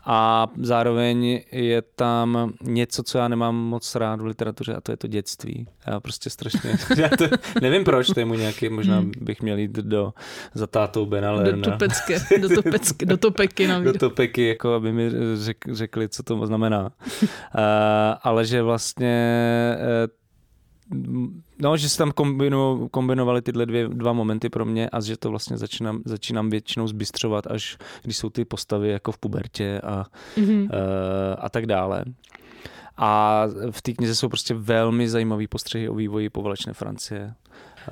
A 0.04 0.46
zároveň 0.60 1.40
je 1.52 1.82
tam 1.82 2.52
něco, 2.62 3.02
co 3.02 3.18
já 3.18 3.28
nemám 3.28 3.56
moc 3.56 3.94
rád 3.94 4.20
v 4.20 4.24
literatuře 4.24 4.74
a 4.74 4.80
to 4.80 4.92
je 4.92 4.96
to 4.96 5.06
dětství. 5.06 5.66
Já 5.86 6.00
prostě 6.00 6.30
strašně, 6.30 6.76
já 6.96 7.08
to, 7.08 7.24
nevím 7.62 7.84
proč, 7.84 8.06
to 8.06 8.20
je 8.20 8.26
mu 8.26 8.34
nějaký, 8.34 8.68
možná 8.68 8.98
hmm. 8.98 9.12
bych 9.20 9.42
měl 9.42 9.58
jít 9.58 9.70
do, 9.70 10.14
za 10.54 10.66
tátou 10.66 11.06
Benalerna. 11.06 11.62
Do 11.62 11.70
topecké, 11.70 12.18
do, 12.38 12.48
topecké, 12.48 13.06
do 13.06 13.16
topeky. 13.16 13.66
Do 13.84 13.92
topeky, 13.92 14.48
jako 14.48 14.72
aby 14.72 14.92
mi 14.92 15.10
řek, 15.34 15.64
řekli, 15.72 16.08
co 16.08 16.22
to 16.22 16.46
znamená. 16.46 16.82
uh, 16.82 17.20
ale 18.22 18.44
že 18.44 18.62
vlastně 18.62 19.36
uh, 19.78 20.25
No, 21.58 21.76
že 21.76 21.88
se 21.88 21.98
tam 21.98 22.12
kombinu, 22.12 22.88
kombinovaly 22.88 23.42
tyhle 23.42 23.66
dvě, 23.66 23.88
dva 23.88 24.12
momenty 24.12 24.48
pro 24.48 24.64
mě 24.64 24.88
a 24.88 25.00
že 25.00 25.16
to 25.16 25.30
vlastně 25.30 25.56
začínám, 25.56 26.02
začínám 26.04 26.50
většinou 26.50 26.88
zbystřovat, 26.88 27.46
až 27.46 27.78
když 28.02 28.16
jsou 28.16 28.30
ty 28.30 28.44
postavy 28.44 28.88
jako 28.88 29.12
v 29.12 29.18
pubertě 29.18 29.80
a, 29.80 30.04
mm-hmm. 30.36 30.62
uh, 30.62 30.68
a 31.38 31.48
tak 31.48 31.66
dále. 31.66 32.04
A 32.96 33.42
v 33.70 33.82
té 33.82 33.92
knize 33.92 34.14
jsou 34.14 34.28
prostě 34.28 34.54
velmi 34.54 35.08
zajímavé 35.08 35.48
postřehy 35.48 35.88
o 35.88 35.94
vývoji 35.94 36.30
poválečné 36.30 36.72
Francie. 36.72 37.34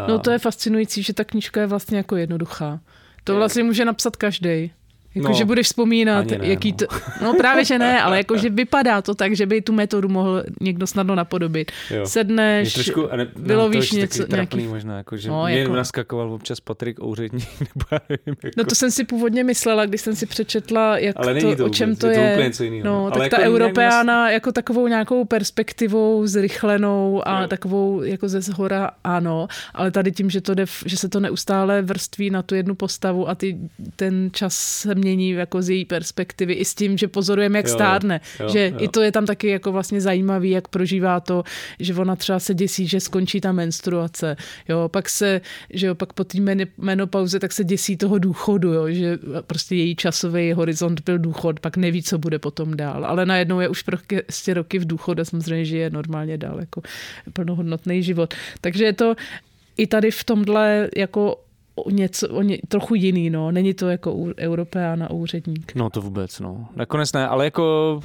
No 0.08 0.18
to 0.18 0.30
je 0.30 0.38
fascinující, 0.38 1.02
že 1.02 1.14
ta 1.14 1.24
knížka 1.24 1.60
je 1.60 1.66
vlastně 1.66 1.96
jako 1.96 2.16
jednoduchá. 2.16 2.80
To 3.24 3.36
vlastně 3.36 3.62
může 3.62 3.84
napsat 3.84 4.16
každý. 4.16 4.72
Jako, 5.14 5.28
no, 5.28 5.34
že 5.34 5.44
budeš 5.44 5.66
vzpomínat, 5.66 6.26
ne, 6.26 6.38
jaký 6.42 6.70
no. 6.70 6.76
to... 6.76 6.86
No 7.22 7.34
právě, 7.34 7.64
že 7.64 7.78
ne, 7.78 8.02
ale 8.02 8.16
jako, 8.16 8.36
že 8.36 8.50
vypadá 8.50 9.02
to 9.02 9.14
tak, 9.14 9.36
že 9.36 9.46
by 9.46 9.62
tu 9.62 9.72
metodu 9.72 10.08
mohl 10.08 10.44
někdo 10.60 10.86
snadno 10.86 11.14
napodobit. 11.14 11.72
Jo. 11.90 12.06
Sedneš, 12.06 12.74
trošku, 12.74 13.08
ne, 13.16 13.24
no, 13.24 13.30
vylovíš 13.36 13.90
to 13.90 13.96
něco, 13.96 14.26
nějaký... 14.30 14.66
možná, 14.66 14.96
jako, 14.96 15.16
že 15.16 15.28
no, 15.28 15.44
mě 15.44 15.58
jako... 15.58 15.72
naskakoval 15.72 16.32
občas 16.32 16.60
Patrik 16.60 17.02
Ouředník, 17.02 17.48
nebo 17.60 17.86
já 17.92 17.98
nevím, 18.08 18.36
jako... 18.44 18.54
No 18.56 18.64
to 18.64 18.74
jsem 18.74 18.90
si 18.90 19.04
původně 19.04 19.44
myslela, 19.44 19.86
když 19.86 20.00
jsem 20.00 20.16
si 20.16 20.26
přečetla, 20.26 20.98
jak 20.98 21.16
ale 21.18 21.34
to, 21.40 21.56
to, 21.56 21.66
o 21.66 21.68
čem 21.68 21.96
to 21.96 22.06
je. 22.06 22.18
je. 22.18 22.50
To 22.56 22.64
je 22.64 22.84
no, 22.84 23.10
tak 23.10 23.22
jako 23.22 23.36
ta 23.36 23.42
Europeána 23.42 24.30
jako 24.30 24.52
takovou 24.52 24.86
nějakou 24.86 25.24
perspektivou 25.24 26.26
zrychlenou 26.26 27.28
a 27.28 27.42
jo. 27.42 27.48
takovou 27.48 28.02
jako 28.02 28.28
ze 28.28 28.40
zhora 28.40 28.90
ano, 29.04 29.48
ale 29.74 29.90
tady 29.90 30.12
tím, 30.12 30.30
že, 30.30 30.40
to 30.40 30.54
jde, 30.54 30.64
že 30.86 30.96
se 30.96 31.08
to 31.08 31.20
neustále 31.20 31.82
vrství 31.82 32.30
na 32.30 32.42
tu 32.42 32.54
jednu 32.54 32.74
postavu 32.74 33.28
a 33.28 33.34
ty, 33.34 33.58
ten 33.96 34.28
čas 34.32 34.54
se 34.54 34.94
mění 35.04 35.30
jako 35.30 35.62
z 35.62 35.70
její 35.70 35.84
perspektivy 35.84 36.52
i 36.52 36.64
s 36.64 36.74
tím, 36.74 36.98
že 36.98 37.08
pozorujeme, 37.08 37.58
jak 37.58 37.66
jo, 37.66 37.74
stárne. 37.74 38.20
Jo, 38.40 38.48
že 38.48 38.72
jo. 38.72 38.78
i 38.80 38.88
to 38.88 39.02
je 39.02 39.12
tam 39.12 39.26
taky 39.26 39.48
jako 39.48 39.72
vlastně 39.72 40.00
zajímavý, 40.00 40.50
jak 40.50 40.68
prožívá 40.68 41.20
to, 41.20 41.44
že 41.78 41.94
ona 41.94 42.16
třeba 42.16 42.38
se 42.38 42.54
děsí, 42.54 42.86
že 42.86 43.00
skončí 43.00 43.40
ta 43.40 43.52
menstruace. 43.52 44.36
Jo, 44.68 44.88
pak 44.88 45.08
se, 45.08 45.40
že 45.70 45.86
jo, 45.86 45.94
pak 45.94 46.12
po 46.12 46.24
té 46.24 46.38
menopauze 46.78 47.40
tak 47.40 47.52
se 47.52 47.64
děsí 47.64 47.96
toho 47.96 48.18
důchodu, 48.18 48.72
jo, 48.72 48.90
že 48.90 49.18
prostě 49.46 49.74
její 49.74 49.96
časový 49.96 50.52
horizont 50.52 51.00
byl 51.00 51.18
důchod, 51.18 51.60
pak 51.60 51.76
neví, 51.76 52.02
co 52.02 52.18
bude 52.18 52.38
potom 52.38 52.76
dál. 52.76 53.04
Ale 53.04 53.26
najednou 53.26 53.60
je 53.60 53.68
už 53.68 53.82
prostě 53.82 54.54
roky 54.54 54.78
v 54.78 54.86
důchodu 54.86 55.20
a 55.20 55.24
samozřejmě 55.24 55.64
žije 55.64 55.90
normálně 55.90 56.38
dál, 56.38 56.60
jako 56.60 56.82
plnohodnotný 57.32 58.02
život. 58.02 58.34
Takže 58.60 58.84
je 58.84 58.92
to 58.92 59.14
i 59.76 59.86
tady 59.86 60.10
v 60.10 60.24
tomhle 60.24 60.88
jako 60.96 61.44
o 61.74 61.90
něco, 61.90 62.28
o 62.28 62.42
ně, 62.42 62.58
trochu 62.68 62.94
jiný, 62.94 63.30
no. 63.30 63.50
Není 63.50 63.74
to 63.74 63.88
jako 63.88 64.12
u, 64.12 64.32
Europeána 64.38 65.10
úředník. 65.10 65.74
No 65.74 65.90
to 65.90 66.00
vůbec, 66.00 66.40
no. 66.40 66.68
Nakonec 66.76 67.12
ne, 67.12 67.28
ale 67.28 67.44
jako 67.44 68.00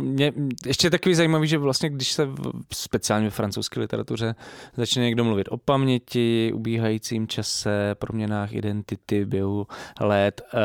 mě, 0.00 0.32
ještě 0.66 0.86
je 0.86 0.90
takový 0.90 1.14
zajímavý, 1.14 1.48
že 1.48 1.58
vlastně 1.58 1.90
když 1.90 2.12
se 2.12 2.24
v, 2.24 2.52
speciálně 2.72 3.24
ve 3.24 3.30
francouzské 3.30 3.80
literatuře 3.80 4.34
začne 4.76 5.02
někdo 5.02 5.24
mluvit 5.24 5.48
o 5.50 5.56
paměti, 5.56 6.52
ubíhajícím 6.54 7.28
čase, 7.28 7.94
proměnách 7.94 8.52
identity, 8.52 9.24
běhu 9.24 9.66
let, 10.00 10.42
uh, 10.54 10.60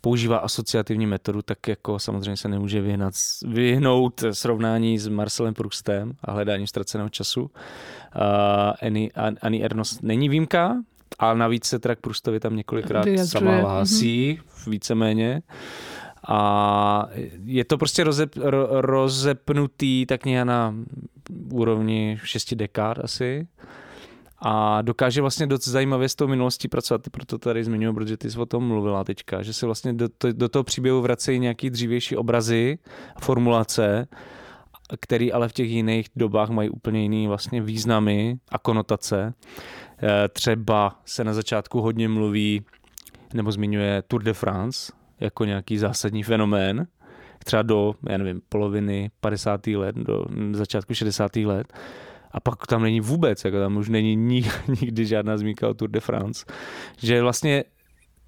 používá 0.00 0.38
asociativní 0.38 1.06
metodu, 1.06 1.42
tak 1.42 1.68
jako 1.68 1.98
samozřejmě 1.98 2.36
se 2.36 2.48
nemůže 2.48 2.80
vyhnat, 2.80 3.14
vyhnout 3.46 4.24
srovnání 4.32 4.98
s 4.98 5.08
Marcelem 5.08 5.54
Proustem 5.54 6.12
a 6.24 6.32
hledáním 6.32 6.66
ztraceného 6.66 7.08
času. 7.08 7.50
Uh, 8.16 8.86
Annie, 8.86 9.10
Annie 9.42 9.64
Ernst 9.64 10.02
není 10.02 10.28
výjimka, 10.28 10.76
ale 11.18 11.38
navíc 11.38 11.64
se 11.64 11.78
teda 11.78 11.94
k 11.94 12.00
Prustovi 12.00 12.40
tam 12.40 12.56
několikrát 12.56 13.04
Vyjadřuje. 13.04 13.26
sama 13.26 13.56
hlásí, 13.56 14.40
mm-hmm. 14.40 14.70
víceméně. 14.70 15.42
A 16.28 17.08
je 17.44 17.64
to 17.64 17.78
prostě 17.78 18.04
rozep, 18.04 18.36
ro, 18.36 18.68
rozepnutý 18.70 20.06
ta 20.06 20.18
kniha 20.18 20.44
na 20.44 20.74
úrovni 21.50 22.18
šesti 22.24 22.56
dekád 22.56 22.98
asi. 22.98 23.46
A 24.38 24.82
dokáže 24.82 25.20
vlastně 25.20 25.46
dost 25.46 25.68
zajímavě 25.68 26.08
s 26.08 26.14
tou 26.14 26.28
minulostí 26.28 26.68
pracovat, 26.68 27.02
proto 27.10 27.38
tady 27.38 27.64
zmiňuji, 27.64 27.94
protože 27.94 28.16
ty 28.16 28.30
jsi 28.30 28.38
o 28.38 28.46
tom 28.46 28.68
mluvila 28.68 29.04
teďka, 29.04 29.42
že 29.42 29.52
se 29.52 29.66
vlastně 29.66 29.92
do, 29.92 30.08
to, 30.08 30.32
do 30.32 30.48
toho 30.48 30.64
příběhu 30.64 31.02
vracejí 31.02 31.38
nějaký 31.38 31.70
dřívější 31.70 32.16
obrazy, 32.16 32.78
formulace, 33.20 34.08
který 35.00 35.32
ale 35.32 35.48
v 35.48 35.52
těch 35.52 35.68
jiných 35.68 36.06
dobách 36.16 36.50
mají 36.50 36.70
úplně 36.70 37.02
jiný 37.02 37.26
vlastně 37.26 37.62
významy 37.62 38.38
a 38.48 38.58
konotace. 38.58 39.34
Eh, 40.02 40.28
třeba 40.28 41.00
se 41.04 41.24
na 41.24 41.34
začátku 41.34 41.80
hodně 41.80 42.08
mluví 42.08 42.64
nebo 43.34 43.52
zmiňuje 43.52 44.02
Tour 44.08 44.22
de 44.22 44.32
France 44.32 44.92
jako 45.20 45.44
nějaký 45.44 45.78
zásadní 45.78 46.22
fenomén, 46.22 46.86
třeba 47.44 47.62
do, 47.62 47.94
já 48.08 48.18
nevím, 48.18 48.40
poloviny 48.48 49.10
50. 49.20 49.66
let, 49.66 49.96
do 49.96 50.24
začátku 50.52 50.94
60. 50.94 51.36
let. 51.36 51.72
A 52.30 52.40
pak 52.40 52.66
tam 52.66 52.82
není 52.82 53.00
vůbec, 53.00 53.44
jako 53.44 53.58
tam 53.58 53.76
už 53.76 53.88
není 53.88 54.16
nikdy 54.80 55.06
žádná 55.06 55.36
zmínka 55.36 55.68
o 55.68 55.74
Tour 55.74 55.90
de 55.90 56.00
France. 56.00 56.44
Že 56.98 57.22
vlastně 57.22 57.64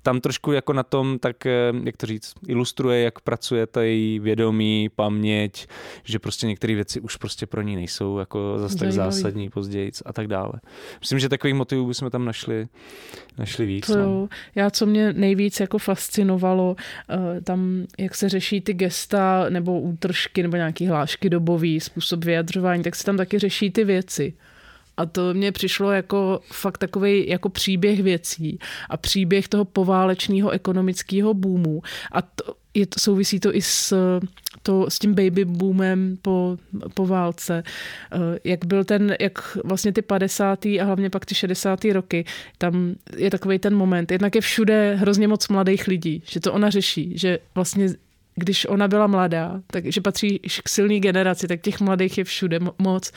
tam 0.09 0.21
trošku 0.21 0.53
jako 0.53 0.73
na 0.73 0.83
tom, 0.83 1.19
tak 1.19 1.47
eh, 1.47 1.73
jak 1.85 1.97
to 1.97 2.07
říct, 2.07 2.35
ilustruje, 2.47 3.01
jak 3.03 3.21
pracuje 3.21 3.67
ta 3.67 3.83
její 3.83 4.19
vědomí, 4.19 4.89
paměť, 4.97 5.67
že 6.05 6.19
prostě 6.19 6.47
některé 6.47 6.75
věci 6.75 7.01
už 7.01 7.17
prostě 7.17 7.47
pro 7.47 7.63
ní 7.63 7.77
nejsou 7.77 8.19
jako 8.19 8.59
zase 8.59 8.79
tak 8.79 8.93
zásadní 8.93 9.51
později 9.51 9.91
a 10.05 10.13
tak 10.13 10.27
dále. 10.27 10.53
Myslím, 11.01 11.19
že 11.19 11.29
takových 11.29 11.57
motivů 11.57 11.87
bychom 11.87 12.11
tam 12.11 12.25
našli, 12.25 12.69
našli 13.39 13.67
víc. 13.67 13.87
To 13.87 13.97
no. 13.97 14.29
Já, 14.55 14.71
co 14.71 14.87
mě 14.87 15.13
nejvíc 15.13 15.61
jako 15.61 15.79
fascinovalo, 15.79 16.77
eh, 17.11 17.41
tam, 17.41 17.85
jak 17.99 18.15
se 18.15 18.29
řeší 18.29 18.61
ty 18.61 18.75
gesta 18.75 19.47
nebo 19.49 19.81
útržky 19.81 20.43
nebo 20.43 20.57
nějaký 20.57 20.87
hlášky 20.87 21.31
dobový, 21.31 21.81
způsob 21.81 22.25
vyjadřování, 22.25 22.83
tak 22.83 22.97
se 22.97 23.05
tam 23.05 23.17
taky 23.17 23.39
řeší 23.39 23.71
ty 23.71 23.85
věci. 23.85 24.35
A 24.99 25.07
to 25.07 25.35
mně 25.35 25.53
přišlo 25.53 25.93
jako 25.93 26.41
fakt 26.45 26.79
takový 26.79 27.29
jako 27.29 27.49
příběh 27.49 28.03
věcí 28.03 28.59
a 28.91 28.97
příběh 28.97 29.49
toho 29.49 29.65
poválečného 29.65 30.51
ekonomického 30.51 31.35
boomu. 31.35 31.83
A 32.13 32.23
to, 32.23 32.55
je 32.75 32.87
to, 32.87 33.01
souvisí 33.01 33.41
to 33.41 33.57
i 33.57 33.63
s, 33.63 33.95
to, 34.63 34.91
s 34.91 34.99
tím 34.99 35.15
baby 35.15 35.45
boomem 35.45 36.19
po, 36.23 36.59
po 36.95 37.07
válce. 37.07 37.63
Eh, 38.13 38.39
jak 38.45 38.65
byl 38.65 38.85
ten, 38.85 39.17
jak 39.21 39.59
vlastně 39.65 39.93
ty 39.93 40.03
50. 40.03 40.67
a 40.67 40.85
hlavně 40.85 41.11
pak 41.11 41.27
ty 41.27 41.35
60. 41.35 41.85
roky, 41.85 42.25
tam 42.59 42.95
je 43.17 43.31
takový 43.31 43.59
ten 43.59 43.77
moment. 43.77 44.13
Jednak 44.13 44.35
je 44.35 44.41
všude 44.41 44.95
hrozně 44.95 45.29
moc 45.29 45.49
mladých 45.49 45.87
lidí, 45.87 46.23
že 46.27 46.41
to 46.41 46.53
ona 46.53 46.71
řeší, 46.71 47.13
že 47.19 47.39
vlastně 47.55 47.89
když 48.39 48.67
ona 48.67 48.89
byla 48.89 49.07
mladá, 49.07 49.61
takže 49.67 50.01
patří 50.01 50.39
k 50.65 50.69
silné 50.69 50.99
generaci, 51.01 51.49
tak 51.49 51.61
těch 51.61 51.81
mladých 51.81 52.19
je 52.19 52.25
všude 52.25 52.59
moc. 52.79 53.13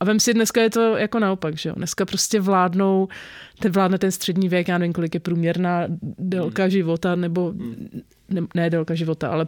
A 0.00 0.04
vem 0.04 0.20
si, 0.20 0.34
dneska 0.34 0.62
je 0.62 0.70
to 0.70 0.96
jako 0.96 1.18
naopak, 1.18 1.58
že 1.58 1.68
jo? 1.68 1.74
Dneska 1.74 2.04
prostě 2.04 2.40
vládnou, 2.40 3.08
ten 3.58 3.72
vládne 3.72 3.98
ten 3.98 4.10
střední 4.10 4.48
věk, 4.48 4.68
já 4.68 4.78
nevím, 4.78 4.92
kolik 4.92 5.14
je 5.14 5.20
průměrná 5.20 5.84
délka 6.18 6.62
hmm. 6.62 6.70
života, 6.70 7.14
nebo 7.14 7.50
hmm. 7.50 8.02
ne, 8.28 8.40
ne 8.54 8.70
délka 8.70 8.94
života, 8.94 9.28
ale 9.28 9.46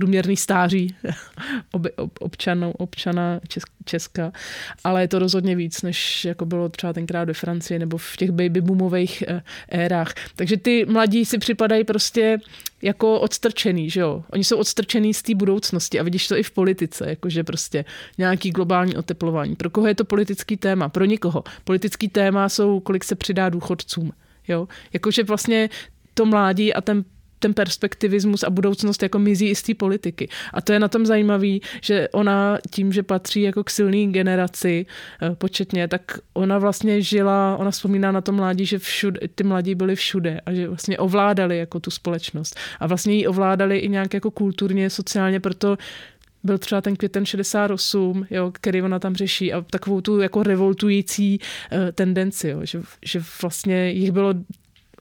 průměrný 0.00 0.36
stáří 0.36 0.96
ob, 1.72 1.86
ob, 1.96 2.18
občanou, 2.20 2.70
občana 2.70 3.40
Česka, 3.84 4.32
ale 4.84 5.02
je 5.02 5.08
to 5.08 5.18
rozhodně 5.18 5.56
víc, 5.56 5.82
než 5.82 6.24
jako 6.24 6.46
bylo 6.46 6.68
třeba 6.68 6.92
tenkrát 6.92 7.24
ve 7.24 7.34
Francii 7.34 7.78
nebo 7.78 7.98
v 7.98 8.16
těch 8.16 8.30
baby 8.30 8.60
boomových 8.60 9.24
eh, 9.28 9.42
érách. 9.68 10.14
Takže 10.36 10.56
ty 10.56 10.86
mladí 10.88 11.24
si 11.24 11.38
připadají 11.38 11.84
prostě 11.84 12.38
jako 12.82 13.20
odstrčený, 13.20 13.90
že 13.90 14.00
jo? 14.00 14.24
Oni 14.32 14.44
jsou 14.44 14.56
odstrčený 14.56 15.14
z 15.14 15.22
té 15.22 15.34
budoucnosti 15.34 16.00
a 16.00 16.02
vidíš 16.02 16.28
to 16.28 16.36
i 16.36 16.42
v 16.42 16.50
politice, 16.50 17.04
jakože 17.08 17.44
prostě 17.44 17.84
nějaký 18.18 18.50
globální 18.50 18.96
oteplování. 18.96 19.56
Pro 19.56 19.70
koho 19.70 19.86
je 19.86 19.94
to 19.94 20.04
politický 20.04 20.56
téma? 20.56 20.88
Pro 20.88 21.04
nikoho. 21.04 21.44
Politický 21.64 22.08
téma 22.08 22.48
jsou, 22.48 22.80
kolik 22.80 23.04
se 23.04 23.14
přidá 23.14 23.48
důchodcům. 23.48 24.12
Jo? 24.48 24.68
Jakože 24.92 25.22
vlastně 25.22 25.68
to 26.14 26.26
mládí 26.26 26.74
a 26.74 26.80
ten 26.80 27.04
ten 27.40 27.54
perspektivismus 27.54 28.42
a 28.42 28.50
budoucnost 28.50 29.02
jako 29.02 29.18
mizí 29.18 29.48
i 29.48 29.54
z 29.54 29.62
té 29.62 29.74
politiky. 29.74 30.28
A 30.52 30.60
to 30.60 30.72
je 30.72 30.78
na 30.78 30.88
tom 30.88 31.06
zajímavý, 31.06 31.62
že 31.82 32.08
ona 32.08 32.58
tím, 32.70 32.92
že 32.92 33.02
patří 33.02 33.42
jako 33.42 33.64
k 33.64 33.70
silné 33.70 34.12
generaci 34.12 34.86
eh, 35.22 35.34
početně, 35.34 35.88
tak 35.88 36.18
ona 36.34 36.58
vlastně 36.58 37.02
žila, 37.02 37.56
ona 37.56 37.70
vzpomíná 37.70 38.12
na 38.12 38.20
to 38.20 38.32
mládí, 38.32 38.66
že 38.66 38.78
všude, 38.78 39.20
ty 39.34 39.44
mladí 39.44 39.74
byli 39.74 39.96
všude 39.96 40.40
a 40.46 40.52
že 40.52 40.68
vlastně 40.68 40.98
ovládali 40.98 41.58
jako 41.58 41.80
tu 41.80 41.90
společnost. 41.90 42.56
A 42.80 42.86
vlastně 42.86 43.14
ji 43.14 43.26
ovládali 43.26 43.78
i 43.78 43.88
nějak 43.88 44.14
jako 44.14 44.30
kulturně, 44.30 44.90
sociálně, 44.90 45.40
proto 45.40 45.76
byl 46.44 46.58
třeba 46.58 46.80
ten 46.80 46.96
květen 46.96 47.26
68, 47.26 48.26
jo, 48.30 48.50
který 48.54 48.82
ona 48.82 48.98
tam 48.98 49.14
řeší 49.14 49.52
a 49.52 49.60
takovou 49.70 50.00
tu 50.00 50.20
jako 50.20 50.42
revoltující 50.42 51.38
uh, 51.38 51.78
tendenci, 51.94 52.48
jo, 52.48 52.60
že, 52.64 52.82
že 53.04 53.22
vlastně 53.42 53.90
jich 53.90 54.12
bylo 54.12 54.34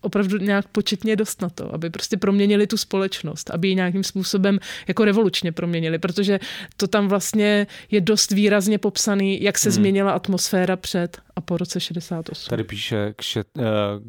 opravdu 0.02 0.38
nějak 0.38 0.68
početně 0.68 1.16
dost 1.16 1.42
na 1.42 1.50
to, 1.50 1.74
aby 1.74 1.90
prostě 1.90 2.18
proměnili 2.18 2.68
tu 2.68 2.78
společnost, 2.78 3.52
aby 3.52 3.68
ji 3.68 3.76
nějakým 3.76 4.04
způsobem 4.04 4.60
jako 4.88 5.06
revolučně 5.06 5.52
proměnili, 5.52 6.00
protože 6.00 6.40
to 6.78 6.88
tam 6.88 7.08
vlastně 7.08 7.68
je 7.92 8.02
dost 8.02 8.32
výrazně 8.32 8.78
popsaný, 8.78 9.44
jak 9.44 9.58
se 9.58 9.70
hmm. 9.70 9.76
změnila 9.76 10.12
atmosféra 10.12 10.76
před 10.76 11.18
a 11.36 11.42
po 11.42 11.58
roce 11.58 11.80
68. 11.80 12.50
Tady 12.50 12.64
píše 12.64 13.14
k 13.16 13.22
šet, 13.22 13.48
uh, 13.58 13.64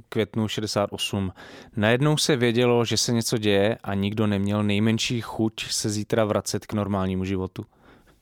květnu 0.08 0.48
68. 0.48 1.32
Najednou 1.76 2.16
se 2.16 2.36
vědělo, 2.36 2.84
že 2.84 2.96
se 2.96 3.12
něco 3.12 3.38
děje 3.38 3.78
a 3.82 3.94
nikdo 3.94 4.26
neměl 4.26 4.62
nejmenší 4.62 5.20
chuť 5.20 5.64
se 5.70 5.90
zítra 5.90 6.24
vracet 6.24 6.66
k 6.66 6.72
normálnímu 6.72 7.24
životu. 7.24 7.64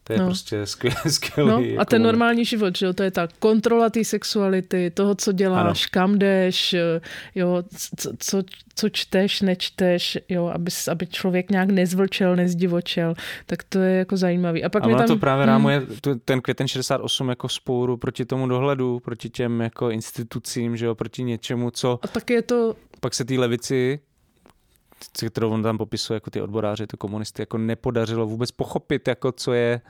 To 0.09 0.15
je 0.15 0.19
no. 0.19 0.27
prostě 0.27 0.67
skvělý, 0.67 0.97
skvělý. 1.09 1.51
No, 1.51 1.61
jako 1.61 1.81
a 1.81 1.85
ten 1.85 2.03
normální 2.03 2.45
život, 2.45 2.79
že 2.79 2.87
jo, 2.87 2.93
to 2.93 3.03
je 3.03 3.11
ta 3.11 3.29
kontrola 3.39 3.91
té 3.91 4.05
sexuality, 4.05 4.91
toho, 4.91 5.15
co 5.15 5.33
děláš, 5.33 5.83
ano. 5.83 5.89
kam 5.91 6.19
jdeš, 6.19 6.75
jo, 7.35 7.63
co, 7.97 8.11
co, 8.19 8.43
co 8.75 8.89
čteš, 8.89 9.41
nečteš, 9.41 10.19
jo, 10.29 10.47
aby, 10.47 10.71
aby 10.91 11.07
člověk 11.07 11.51
nějak 11.51 11.71
nezvlčel, 11.71 12.37
nezdivočel, 12.37 13.15
tak 13.47 13.63
to 13.63 13.79
je 13.79 13.99
jako 13.99 14.17
zajímavý. 14.17 14.65
A 14.65 14.69
pak 14.69 14.85
a 14.85 14.97
tam, 14.97 15.07
to 15.07 15.17
právě 15.17 15.45
hmm. 15.45 15.53
rámuje 15.53 15.83
ten 16.25 16.41
květen 16.41 16.69
68 16.69 17.29
jako 17.29 17.49
spouru 17.49 17.97
proti 17.97 18.25
tomu 18.25 18.47
dohledu, 18.47 19.01
proti 19.01 19.31
těm 19.31 19.61
jako 19.61 19.91
institucím, 19.91 20.77
že 20.77 20.87
jo, 20.87 20.95
proti 20.95 21.23
něčemu, 21.23 21.71
co... 21.71 21.99
A 22.03 22.09
tak 22.09 22.31
je 22.31 22.43
to... 22.43 22.75
Pak 23.01 23.15
se 23.15 23.25
té 23.25 23.35
levici 23.35 24.01
kterou 25.27 25.51
on 25.51 25.63
tam 25.63 25.79
popisuje 25.79 26.17
jako 26.17 26.31
ty 26.31 26.41
odboráři, 26.41 26.87
ty 26.87 26.97
komunisty, 26.97 27.43
jako 27.43 27.59
nepodařilo 27.59 28.27
vůbec 28.27 28.51
pochopit, 28.51 29.09
jako 29.09 29.33
co 29.33 29.53
je 29.53 29.81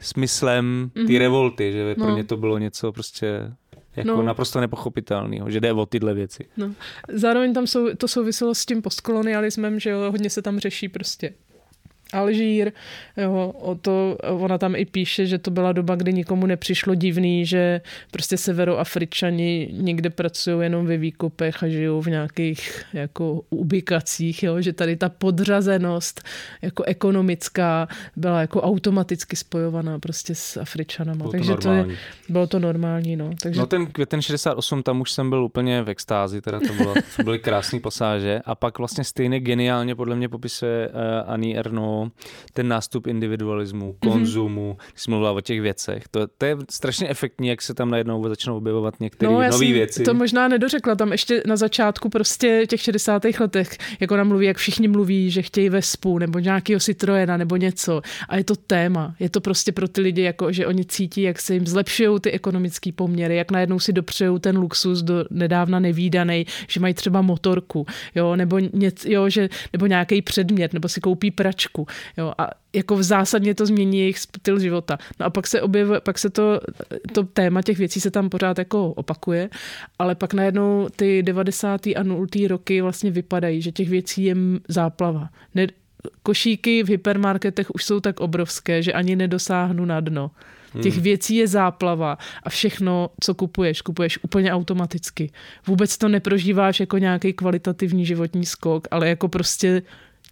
smyslem 0.00 0.90
té 0.94 1.00
mm-hmm. 1.00 1.18
revolty, 1.18 1.72
že 1.72 1.94
no. 1.98 2.04
pro 2.04 2.16
ně 2.16 2.24
to 2.24 2.36
bylo 2.36 2.58
něco 2.58 2.92
prostě 2.92 3.52
jako 3.96 4.08
no. 4.08 4.22
naprosto 4.22 4.60
nepochopitelného, 4.60 5.50
že 5.50 5.60
jde 5.60 5.72
o 5.72 5.86
tyhle 5.86 6.14
věci. 6.14 6.48
No. 6.56 6.74
Zároveň 7.12 7.54
tam 7.54 7.66
jsou, 7.66 7.94
to 7.94 8.08
souviselo 8.08 8.54
s 8.54 8.66
tím 8.66 8.82
postkolonialismem, 8.82 9.80
že 9.80 9.90
jo, 9.90 10.10
hodně 10.10 10.30
se 10.30 10.42
tam 10.42 10.58
řeší 10.58 10.88
prostě 10.88 11.34
Alžír, 12.12 12.72
jo, 13.16 13.54
o 13.58 13.74
to, 13.74 14.18
ona 14.30 14.58
tam 14.58 14.76
i 14.76 14.84
píše, 14.84 15.26
že 15.26 15.38
to 15.38 15.50
byla 15.50 15.72
doba, 15.72 15.94
kdy 15.94 16.12
nikomu 16.12 16.46
nepřišlo 16.46 16.94
divný, 16.94 17.46
že 17.46 17.80
prostě 18.10 18.36
severoafričani 18.36 19.68
někde 19.72 20.10
pracují 20.10 20.62
jenom 20.62 20.86
ve 20.86 20.96
výkopech 20.96 21.62
a 21.62 21.68
žijou 21.68 22.00
v 22.00 22.06
nějakých 22.06 22.84
jako 22.92 23.42
ubikacích, 23.50 24.42
jo, 24.42 24.60
že 24.60 24.72
tady 24.72 24.96
ta 24.96 25.08
podřazenost 25.08 26.22
jako 26.62 26.82
ekonomická 26.82 27.88
byla 28.16 28.40
jako 28.40 28.62
automaticky 28.62 29.36
spojovaná 29.36 29.98
prostě 29.98 30.34
s 30.34 30.56
Afričanama. 30.56 31.18
Bylo 31.18 31.30
Takže 31.30 31.54
to, 31.54 31.60
to 31.60 31.72
je, 31.72 31.86
bylo 32.28 32.46
to 32.46 32.58
normální. 32.58 33.16
No. 33.16 33.30
Takže... 33.42 33.60
no 33.60 33.66
ten 33.66 33.86
květen 33.86 34.22
68, 34.22 34.82
tam 34.82 35.00
už 35.00 35.12
jsem 35.12 35.30
byl 35.30 35.44
úplně 35.44 35.82
v 35.82 35.88
extázi, 35.88 36.40
teda 36.40 36.60
to, 36.60 36.72
bylo, 36.72 36.94
to 37.16 37.22
byly 37.22 37.38
krásné 37.38 37.80
pasáže 37.80 38.40
a 38.44 38.54
pak 38.54 38.78
vlastně 38.78 39.04
stejně 39.04 39.40
geniálně 39.40 39.94
podle 39.94 40.16
mě 40.16 40.28
popisuje 40.28 40.88
uh, 40.88 40.94
Annie 41.32 41.58
Erno 41.58 41.99
ten 42.52 42.68
nástup 42.68 43.06
individualismu, 43.06 43.86
mhm. 43.86 44.12
konzumu, 44.12 44.76
mm-hmm. 44.78 44.92
když 44.92 45.06
mluvila 45.06 45.32
o 45.32 45.40
těch 45.40 45.60
věcech. 45.60 46.08
To, 46.08 46.26
to 46.38 46.46
je 46.46 46.56
strašně 46.70 47.08
efektní, 47.08 47.48
jak 47.48 47.62
se 47.62 47.74
tam 47.74 47.90
najednou 47.90 48.28
začnou 48.28 48.56
objevovat 48.56 49.00
některé 49.00 49.32
no, 49.32 49.40
nové 49.50 49.72
věci. 49.72 50.02
To 50.02 50.14
možná 50.14 50.48
nedořekla, 50.48 50.94
tam 50.94 51.12
ještě 51.12 51.42
na 51.46 51.56
začátku 51.56 52.08
prostě 52.08 52.66
těch 52.66 52.80
60. 52.80 53.22
letech, 53.40 53.78
jako 54.00 54.16
nám 54.16 54.28
mluví, 54.28 54.46
jak 54.46 54.56
všichni 54.56 54.88
mluví, 54.88 55.30
že 55.30 55.42
chtějí 55.42 55.68
vespu 55.68 56.18
nebo 56.18 56.38
nějakého 56.38 56.80
Citroena 56.80 57.36
nebo 57.36 57.56
něco. 57.56 58.02
A 58.28 58.36
je 58.36 58.44
to 58.44 58.56
téma. 58.56 59.14
Je 59.20 59.30
to 59.30 59.40
prostě 59.40 59.72
pro 59.72 59.88
ty 59.88 60.00
lidi, 60.00 60.22
jako, 60.22 60.52
že 60.52 60.66
oni 60.66 60.84
cítí, 60.84 61.22
jak 61.22 61.40
se 61.40 61.54
jim 61.54 61.66
zlepšují 61.66 62.20
ty 62.20 62.30
ekonomické 62.30 62.92
poměry, 62.92 63.36
jak 63.36 63.50
najednou 63.50 63.78
si 63.78 63.92
dopřejou 63.92 64.38
ten 64.38 64.58
luxus 64.58 65.02
do 65.02 65.24
nedávna 65.30 65.78
nevýdaný, 65.80 66.46
že 66.68 66.80
mají 66.80 66.94
třeba 66.94 67.22
motorku, 67.22 67.86
jo, 68.14 68.36
nebo, 68.36 68.58
něco, 68.58 69.08
jo, 69.10 69.28
že, 69.28 69.48
nebo 69.72 69.86
nějaký 69.86 70.22
předmět, 70.22 70.72
nebo 70.72 70.88
si 70.88 71.00
koupí 71.00 71.30
pračku. 71.30 71.86
Jo, 72.16 72.32
a 72.38 72.50
jako 72.72 72.96
v 72.96 73.02
zásadně 73.02 73.54
to 73.54 73.66
změní 73.66 73.98
jejich 73.98 74.18
styl 74.18 74.58
života. 74.58 74.98
No 75.20 75.26
a 75.26 75.30
pak 75.30 75.46
se 75.46 75.62
objevuje, 75.62 76.00
pak 76.00 76.18
se 76.18 76.30
to, 76.30 76.60
to 77.12 77.22
téma 77.22 77.62
těch 77.62 77.78
věcí 77.78 78.00
se 78.00 78.10
tam 78.10 78.28
pořád 78.28 78.58
jako 78.58 78.92
opakuje, 78.92 79.50
ale 79.98 80.14
pak 80.14 80.34
najednou 80.34 80.88
ty 80.96 81.22
90. 81.22 81.86
a 81.86 82.02
0. 82.02 82.26
roky 82.48 82.80
vlastně 82.80 83.10
vypadají, 83.10 83.62
že 83.62 83.72
těch 83.72 83.88
věcí 83.88 84.24
je 84.24 84.36
záplava. 84.68 85.28
Ne, 85.54 85.66
košíky 86.22 86.82
v 86.82 86.88
hypermarketech 86.88 87.70
už 87.70 87.84
jsou 87.84 88.00
tak 88.00 88.20
obrovské, 88.20 88.82
že 88.82 88.92
ani 88.92 89.16
nedosáhnu 89.16 89.84
na 89.84 90.00
dno. 90.00 90.30
Těch 90.82 90.94
hmm. 90.94 91.02
věcí 91.02 91.36
je 91.36 91.48
záplava 91.48 92.18
a 92.42 92.50
všechno, 92.50 93.10
co 93.20 93.34
kupuješ, 93.34 93.82
kupuješ 93.82 94.18
úplně 94.22 94.52
automaticky. 94.52 95.32
Vůbec 95.66 95.98
to 95.98 96.08
neprožíváš 96.08 96.80
jako 96.80 96.98
nějaký 96.98 97.32
kvalitativní 97.32 98.06
životní 98.06 98.46
skok, 98.46 98.88
ale 98.90 99.08
jako 99.08 99.28
prostě 99.28 99.82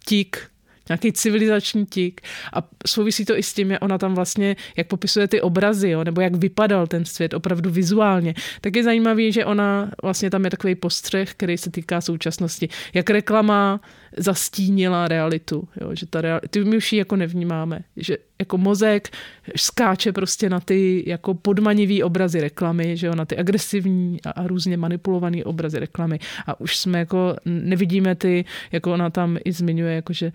tik 0.05 0.47
nějaký 0.89 1.11
civilizační 1.11 1.85
tik. 1.85 2.21
A 2.53 2.63
souvisí 2.87 3.25
to 3.25 3.37
i 3.37 3.43
s 3.43 3.53
tím, 3.53 3.71
jak 3.71 3.83
ona 3.83 3.97
tam 3.97 4.15
vlastně, 4.15 4.55
jak 4.77 4.87
popisuje 4.87 5.27
ty 5.27 5.41
obrazy, 5.41 5.89
jo, 5.89 6.03
nebo 6.03 6.21
jak 6.21 6.35
vypadal 6.35 6.87
ten 6.87 7.05
svět 7.05 7.33
opravdu 7.33 7.69
vizuálně, 7.69 8.33
tak 8.61 8.75
je 8.75 8.83
zajímavý, 8.83 9.31
že 9.31 9.45
ona 9.45 9.91
vlastně 10.03 10.29
tam 10.29 10.45
je 10.45 10.51
takový 10.51 10.75
postřeh, 10.75 11.33
který 11.33 11.57
se 11.57 11.71
týká 11.71 12.01
současnosti. 12.01 12.69
Jak 12.93 13.09
reklama 13.09 13.81
zastínila 14.17 15.07
realitu, 15.07 15.67
jo, 15.81 15.95
že 15.95 16.05
ta 16.05 16.21
realita, 16.21 16.47
ty 16.47 16.63
my 16.63 16.77
už 16.77 16.93
ji 16.93 16.99
jako 16.99 17.15
nevnímáme, 17.15 17.79
že 17.97 18.17
jako 18.39 18.57
mozek 18.57 19.09
skáče 19.55 20.11
prostě 20.11 20.49
na 20.49 20.59
ty 20.59 21.03
jako 21.07 21.33
podmanivý 21.33 22.03
obrazy 22.03 22.41
reklamy, 22.41 22.97
že 22.97 23.07
jo, 23.07 23.15
na 23.15 23.25
ty 23.25 23.37
agresivní 23.37 24.21
a, 24.25 24.29
a 24.31 24.47
různě 24.47 24.77
manipulované 24.77 25.43
obrazy 25.43 25.79
reklamy. 25.79 26.19
A 26.47 26.59
už 26.59 26.77
jsme 26.77 26.99
jako, 26.99 27.35
nevidíme 27.45 28.15
ty, 28.15 28.45
jako 28.71 28.93
ona 28.93 29.09
tam 29.09 29.37
i 29.45 29.51
zmiňuje, 29.51 29.95
jako 29.95 30.13
že 30.13 30.31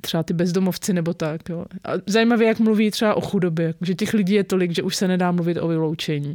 třeba 0.00 0.22
ty 0.22 0.34
bezdomovci 0.34 0.92
nebo 0.92 1.14
tak. 1.14 1.48
Jo. 1.48 1.64
A 1.84 1.92
zajímavé, 2.06 2.44
jak 2.44 2.58
mluví 2.58 2.90
třeba 2.90 3.14
o 3.14 3.20
chudobě, 3.20 3.74
že 3.80 3.94
těch 3.94 4.14
lidí 4.14 4.34
je 4.34 4.44
tolik, 4.44 4.70
že 4.70 4.82
už 4.82 4.96
se 4.96 5.08
nedá 5.08 5.32
mluvit 5.32 5.58
o 5.58 5.68
vyloučení. 5.68 6.34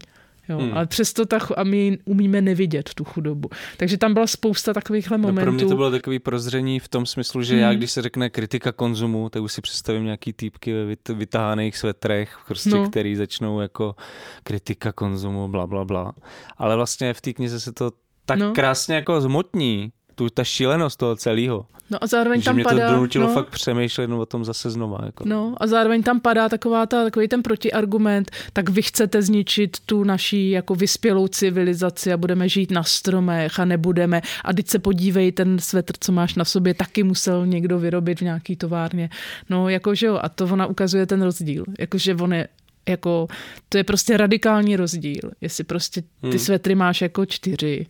Jo, 0.50 0.58
hmm. 0.58 0.74
Ale 0.74 0.86
přesto 0.86 1.26
tak 1.26 1.44
a 1.58 1.64
my 1.64 1.98
umíme 2.06 2.42
nevidět 2.42 2.94
tu 2.94 3.04
chudobu. 3.04 3.50
Takže 3.78 3.98
tam 3.98 4.14
byla 4.14 4.28
spousta 4.28 4.74
takovýchhle 4.74 5.18
momentů. 5.18 5.40
No 5.40 5.46
pro 5.46 5.52
mě 5.52 5.66
to 5.66 5.76
bylo 5.76 5.92
takový 5.92 6.20
prozření 6.20 6.80
v 6.80 6.88
tom 6.88 7.06
smyslu, 7.06 7.44
že 7.44 7.54
hmm. 7.54 7.64
já, 7.64 7.74
když 7.74 7.92
se 7.92 8.02
řekne 8.02 8.30
kritika 8.30 8.72
konzumu, 8.72 9.30
tak 9.30 9.44
už 9.44 9.54
si 9.54 9.62
představím 9.62 10.04
nějaký 10.04 10.34
týpky 10.34 10.74
ve 10.74 11.14
vytáhaných 11.14 11.78
svetrech, 11.78 12.38
prostě, 12.48 12.70
no. 12.70 12.90
který 12.90 13.16
začnou 13.16 13.60
jako 13.60 13.96
kritika 14.44 14.92
konzumu, 14.92 15.48
bla, 15.48 15.68
bla, 15.68 15.86
bla. 15.86 16.14
Ale 16.58 16.76
vlastně 16.76 17.14
v 17.14 17.22
té 17.22 17.34
knize 17.34 17.60
se 17.60 17.72
to 17.72 17.92
tak 18.26 18.40
no. 18.40 18.54
krásně 18.54 18.96
jako 18.96 19.22
zmotní, 19.22 19.92
tu, 20.16 20.30
ta 20.30 20.44
šílenost 20.44 21.00
toho 21.00 21.16
celého. 21.16 21.66
No 21.90 22.04
a 22.04 22.08
zároveň 22.08 22.42
že 22.42 22.46
tam 22.46 22.56
mě 22.56 22.64
padá... 22.64 22.88
to 22.88 22.94
donutilo 22.94 23.28
no, 23.28 23.34
fakt 23.34 23.50
přemýšlet 23.50 24.12
o 24.12 24.26
tom 24.26 24.46
zase 24.46 24.70
znova. 24.70 25.00
Jako. 25.06 25.24
No 25.28 25.56
a 25.58 25.68
zároveň 25.68 26.04
tam 26.04 26.20
padá 26.20 26.50
taková 26.50 26.86
ta, 26.86 27.04
takový 27.04 27.28
ten 27.28 27.44
protiargument, 27.44 28.32
tak 28.54 28.70
vy 28.70 28.82
chcete 28.82 29.22
zničit 29.22 29.78
tu 29.86 30.04
naší 30.04 30.50
jako 30.50 30.76
vyspělou 30.76 31.28
civilizaci 31.28 32.14
a 32.14 32.18
budeme 32.18 32.50
žít 32.50 32.72
na 32.72 32.84
stromech 32.84 33.60
a 33.60 33.66
nebudeme. 33.66 34.22
A 34.44 34.54
teď 34.54 34.68
se 34.68 34.80
podívej, 34.80 35.32
ten 35.32 35.60
svetr, 35.60 35.94
co 36.00 36.12
máš 36.12 36.36
na 36.36 36.46
sobě, 36.46 36.74
taky 36.74 37.04
musel 37.04 37.48
někdo 37.48 37.80
vyrobit 37.80 38.20
v 38.20 38.24
nějaký 38.24 38.56
továrně. 38.56 39.10
No 39.50 39.70
jakože 39.70 40.06
jo, 40.06 40.20
a 40.22 40.30
to 40.30 40.46
ona 40.46 40.66
ukazuje 40.66 41.06
ten 41.06 41.22
rozdíl. 41.22 41.66
Jakože 41.80 42.16
on 42.16 42.34
je 42.34 42.48
jako, 42.90 43.28
to 43.70 43.78
je 43.78 43.84
prostě 43.84 44.18
radikální 44.18 44.76
rozdíl. 44.76 45.32
Jestli 45.42 45.64
prostě 45.64 46.02
ty 46.02 46.28
hmm. 46.30 46.40
svetry 46.40 46.76
máš 46.76 47.02
jako 47.02 47.26
čtyři 47.26 47.86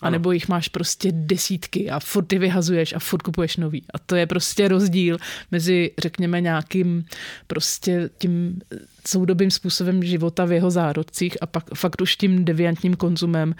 a 0.00 0.10
nebo 0.10 0.32
jich 0.32 0.48
máš 0.48 0.68
prostě 0.68 1.12
desítky 1.12 1.90
a 1.90 2.00
furt 2.00 2.24
ty 2.24 2.38
vyhazuješ 2.38 2.92
a 2.92 2.98
furt 2.98 3.22
kupuješ 3.22 3.56
nový. 3.56 3.84
A 3.94 3.98
to 3.98 4.16
je 4.16 4.26
prostě 4.26 4.68
rozdíl 4.68 5.18
mezi, 5.50 5.90
řekněme, 5.98 6.40
nějakým 6.40 7.04
prostě 7.46 8.10
tím 8.18 8.60
soudobým 9.06 9.50
způsobem 9.50 10.02
života 10.02 10.44
v 10.44 10.52
jeho 10.52 10.70
zárodcích 10.70 11.36
a 11.40 11.46
pak 11.46 11.64
fakt 11.74 12.00
už 12.00 12.16
tím 12.16 12.44
deviantním 12.44 12.94
konzumem, 12.94 13.54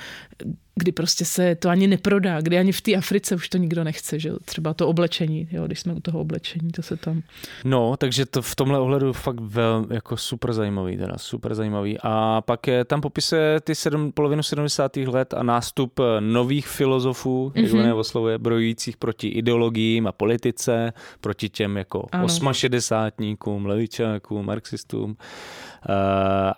kdy 0.78 0.92
prostě 0.92 1.24
se 1.24 1.54
to 1.54 1.68
ani 1.68 1.86
neprodá, 1.86 2.40
kdy 2.40 2.58
ani 2.58 2.72
v 2.72 2.80
té 2.80 2.94
Africe 2.94 3.34
už 3.34 3.48
to 3.48 3.58
nikdo 3.58 3.84
nechce, 3.84 4.18
že 4.18 4.30
třeba 4.44 4.74
to 4.74 4.88
oblečení, 4.88 5.48
jo, 5.52 5.66
když 5.66 5.80
jsme 5.80 5.92
u 5.92 6.00
toho 6.00 6.20
oblečení, 6.20 6.70
to 6.70 6.82
se 6.82 6.96
tam... 6.96 7.22
No, 7.64 7.96
takže 7.96 8.26
to 8.26 8.42
v 8.42 8.56
tomhle 8.56 8.78
ohledu 8.78 9.12
fakt 9.12 9.40
vel, 9.40 9.86
jako 9.90 10.16
super 10.16 10.52
zajímavý, 10.52 10.96
teda 10.96 11.18
super 11.18 11.54
zajímavý. 11.54 11.98
A 12.02 12.40
pak 12.40 12.66
je, 12.66 12.84
tam 12.84 13.00
popisuje 13.00 13.60
ty 13.60 13.74
sedm, 13.74 14.12
polovinu 14.12 14.42
70. 14.42 14.96
let 14.96 15.34
a 15.34 15.42
nástup 15.42 16.00
eh, 16.00 16.20
nových 16.20 16.68
filozofů, 16.68 17.52
mm-hmm. 17.54 17.76
jak 17.76 17.86
mhm. 17.86 17.98
oslovuje, 17.98 18.38
brojujících 18.38 18.96
proti 18.96 19.28
ideologiím 19.28 20.06
a 20.06 20.12
politice, 20.12 20.92
proti 21.20 21.48
těm 21.48 21.76
jako 21.76 22.06
osmašedesátníkům, 22.22 23.66
levičákům, 23.66 24.46
marxistům. 24.46 25.10
Uh, 25.10 25.94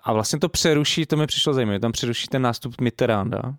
a 0.05 0.13
vlastně 0.13 0.39
to 0.39 0.49
přeruší, 0.49 1.07
to 1.07 1.17
mi 1.17 1.27
přišlo 1.27 1.55
zajímavé, 1.55 1.81
tam 1.81 1.93
přeruší 1.93 2.27
ten 2.27 2.43
nástup 2.43 2.81
Mitterranda, 2.81 3.55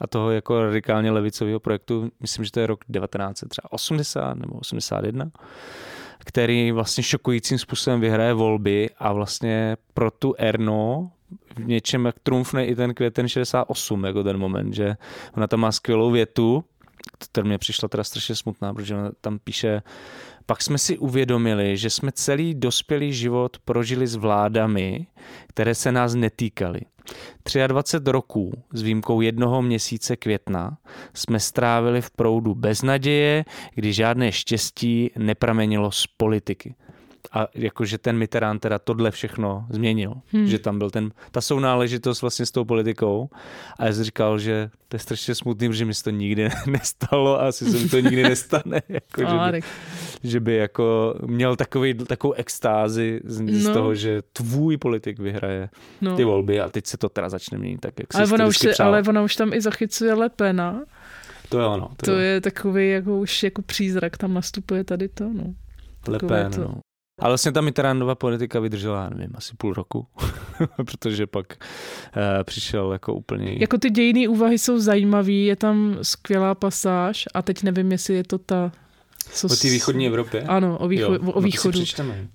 a 0.00 0.06
toho 0.06 0.30
jako 0.30 0.60
radikálně 0.60 1.10
levicového 1.10 1.60
projektu, 1.60 2.10
myslím, 2.20 2.44
že 2.44 2.52
to 2.52 2.60
je 2.60 2.66
rok 2.66 2.84
1980 2.92 4.34
nebo 4.34 4.58
81, 4.58 5.30
který 6.18 6.72
vlastně 6.72 7.02
šokujícím 7.02 7.58
způsobem 7.58 8.00
vyhraje 8.00 8.34
volby 8.34 8.90
a 8.98 9.12
vlastně 9.12 9.76
pro 9.94 10.10
tu 10.10 10.34
Erno 10.38 11.10
v 11.56 11.66
něčem 11.66 12.04
jak 12.04 12.18
trumfne 12.18 12.66
i 12.66 12.74
ten 12.74 12.94
květen 12.94 13.28
68, 13.28 14.04
jako 14.04 14.22
ten 14.22 14.38
moment, 14.38 14.74
že 14.74 14.96
ona 15.36 15.46
tam 15.46 15.60
má 15.60 15.72
skvělou 15.72 16.10
větu, 16.10 16.64
která 17.18 17.46
mě 17.46 17.58
přišla 17.58 17.88
teda 17.88 18.04
strašně 18.04 18.34
smutná, 18.34 18.74
protože 18.74 18.94
ona 18.94 19.10
tam 19.20 19.38
píše, 19.38 19.82
pak 20.46 20.62
jsme 20.62 20.78
si 20.78 20.98
uvědomili, 20.98 21.76
že 21.76 21.90
jsme 21.90 22.12
celý 22.12 22.54
dospělý 22.54 23.12
život 23.12 23.56
prožili 23.64 24.06
s 24.06 24.14
vládami, 24.14 25.06
které 25.48 25.74
se 25.74 25.92
nás 25.92 26.14
netýkaly. 26.14 26.80
23 27.66 28.12
roků 28.12 28.52
s 28.72 28.82
výjimkou 28.82 29.20
jednoho 29.20 29.62
měsíce 29.62 30.16
května 30.16 30.78
jsme 31.14 31.40
strávili 31.40 32.02
v 32.02 32.10
proudu 32.10 32.54
bez 32.54 32.82
naděje, 32.82 33.44
kdy 33.74 33.92
žádné 33.92 34.32
štěstí 34.32 35.10
nepramenilo 35.18 35.90
z 35.90 36.06
politiky. 36.06 36.74
A 37.32 37.46
jakože 37.54 37.98
ten 37.98 38.18
Mitterrand 38.18 38.62
teda 38.62 38.78
tohle 38.78 39.10
všechno 39.10 39.66
změnil, 39.70 40.14
hmm. 40.32 40.46
že 40.46 40.58
tam 40.58 40.78
byl 40.78 40.90
ten, 40.90 41.10
ta 41.30 41.40
sounáležitost 41.40 42.22
vlastně 42.22 42.46
s 42.46 42.50
tou 42.50 42.64
politikou 42.64 43.28
a 43.78 43.86
já 43.86 43.92
jsem 43.92 44.04
říkal, 44.04 44.38
že 44.38 44.70
to 44.88 44.96
je 44.96 45.00
strašně 45.00 45.34
smutný, 45.34 45.68
protože 45.68 45.84
mi 45.84 45.94
se 45.94 46.04
to 46.04 46.10
nikdy 46.10 46.48
nestalo 46.66 47.40
a 47.40 47.48
asi 47.48 47.70
se 47.70 47.78
mi 47.78 47.88
to 47.88 48.00
nikdy 48.00 48.22
nestane, 48.22 48.82
jako, 48.88 49.20
že, 49.20 49.52
by, 49.52 49.60
že 50.22 50.40
by 50.40 50.56
jako 50.56 51.14
měl 51.26 51.56
takový, 51.56 51.94
takovou 51.94 52.32
extázi 52.32 53.20
z, 53.24 53.40
no. 53.40 53.52
z 53.52 53.72
toho, 53.72 53.94
že 53.94 54.22
tvůj 54.32 54.76
politik 54.76 55.18
vyhraje 55.18 55.68
no. 56.00 56.16
ty 56.16 56.24
volby 56.24 56.60
a 56.60 56.68
teď 56.68 56.86
se 56.86 56.98
to 56.98 57.08
teda 57.08 57.28
začne 57.28 57.58
měnit 57.58 57.80
tak, 57.80 57.94
jak 57.98 58.14
ale 58.14 58.32
ona, 58.32 58.46
už 58.46 58.58
se, 58.58 58.74
ale 58.74 59.02
ona 59.08 59.22
už 59.22 59.36
tam 59.36 59.52
i 59.52 59.60
zachycuje 59.60 60.14
Lepena. 60.14 60.82
To 61.48 61.58
je 61.58 61.66
ono. 61.66 61.88
To, 61.96 62.06
to 62.06 62.12
je. 62.12 62.26
je 62.26 62.40
takový 62.40 62.90
jako 62.90 63.18
už 63.18 63.42
jako 63.42 63.62
přízrak, 63.62 64.16
tam 64.16 64.34
nastupuje 64.34 64.84
tady 64.84 65.08
to, 65.08 65.24
no. 65.32 65.54
Lepén, 66.08 66.52
to... 66.52 66.60
no. 66.60 66.80
Ale 67.18 67.30
vlastně 67.30 67.52
ta 67.52 67.60
Mitterrandova 67.60 68.14
politika 68.14 68.60
vydržela, 68.60 69.08
nevím, 69.08 69.32
asi 69.34 69.54
půl 69.56 69.72
roku, 69.72 70.06
protože 70.76 71.26
pak 71.26 71.46
uh, 71.56 72.22
přišel 72.44 72.92
jako 72.92 73.14
úplně... 73.14 73.56
Jako 73.58 73.78
ty 73.78 73.90
dějné 73.90 74.28
úvahy 74.28 74.58
jsou 74.58 74.78
zajímavé, 74.78 75.32
je 75.32 75.56
tam 75.56 75.98
skvělá 76.02 76.54
pasáž 76.54 77.24
a 77.34 77.42
teď 77.42 77.62
nevím, 77.62 77.92
jestli 77.92 78.14
je 78.14 78.24
to 78.24 78.38
ta 78.38 78.72
co 79.32 79.46
o 79.46 79.56
té 79.56 79.70
východní 79.70 80.06
Evropě? 80.06 80.42
Ano, 80.42 80.78
o, 80.78 80.88
výcho- 80.88 81.24
jo, 81.24 81.32
o 81.32 81.40
východu. 81.40 81.80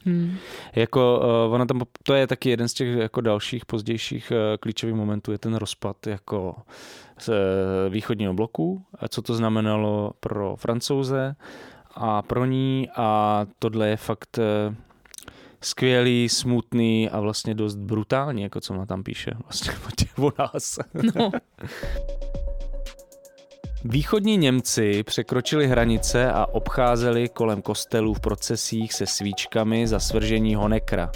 Hmm. 0.06 0.38
Jako, 0.76 1.22
uh, 1.48 1.54
ona 1.54 1.66
tam, 1.66 1.82
to 2.04 2.14
je 2.14 2.28
taky 2.28 2.50
jeden 2.50 2.68
z 2.68 2.74
těch 2.74 2.98
jako 2.98 3.22
dalších 3.22 3.66
pozdějších 3.66 4.32
uh, 4.32 4.38
klíčových 4.60 4.96
momentů, 4.96 5.32
je 5.32 5.38
ten 5.38 5.56
rozpad 5.56 6.08
jako 6.08 6.56
z 7.20 7.30
uh, 7.30 7.36
východního 7.90 8.34
bloku, 8.34 8.84
a 9.00 9.08
co 9.08 9.22
to 9.22 9.36
znamenalo 9.36 10.12
pro 10.20 10.56
francouze 10.56 11.36
a 11.96 12.22
pro 12.22 12.46
ní 12.46 12.90
a 12.96 13.46
tohle 13.60 13.90
je 13.90 13.98
fakt 13.98 14.38
uh, 14.38 14.76
skvělý, 15.62 16.30
smutný 16.30 17.10
a 17.10 17.20
vlastně 17.20 17.54
dost 17.56 17.76
brutální, 17.76 18.42
jako 18.42 18.62
co 18.62 18.74
ona 18.74 18.86
tam 18.86 19.04
píše 19.04 19.32
vlastně 19.44 19.74
o 20.18 20.32
nás. 20.40 20.80
No. 21.16 21.32
Východní 23.84 24.38
Němci 24.38 25.04
překročili 25.04 25.68
hranice 25.68 26.32
a 26.32 26.46
obcházeli 26.46 27.30
kolem 27.30 27.62
kostelů 27.62 28.14
v 28.14 28.20
procesích 28.20 28.94
se 28.94 29.06
svíčkami 29.06 29.88
za 29.88 30.00
svržení 30.00 30.56
Honekra. 30.56 31.12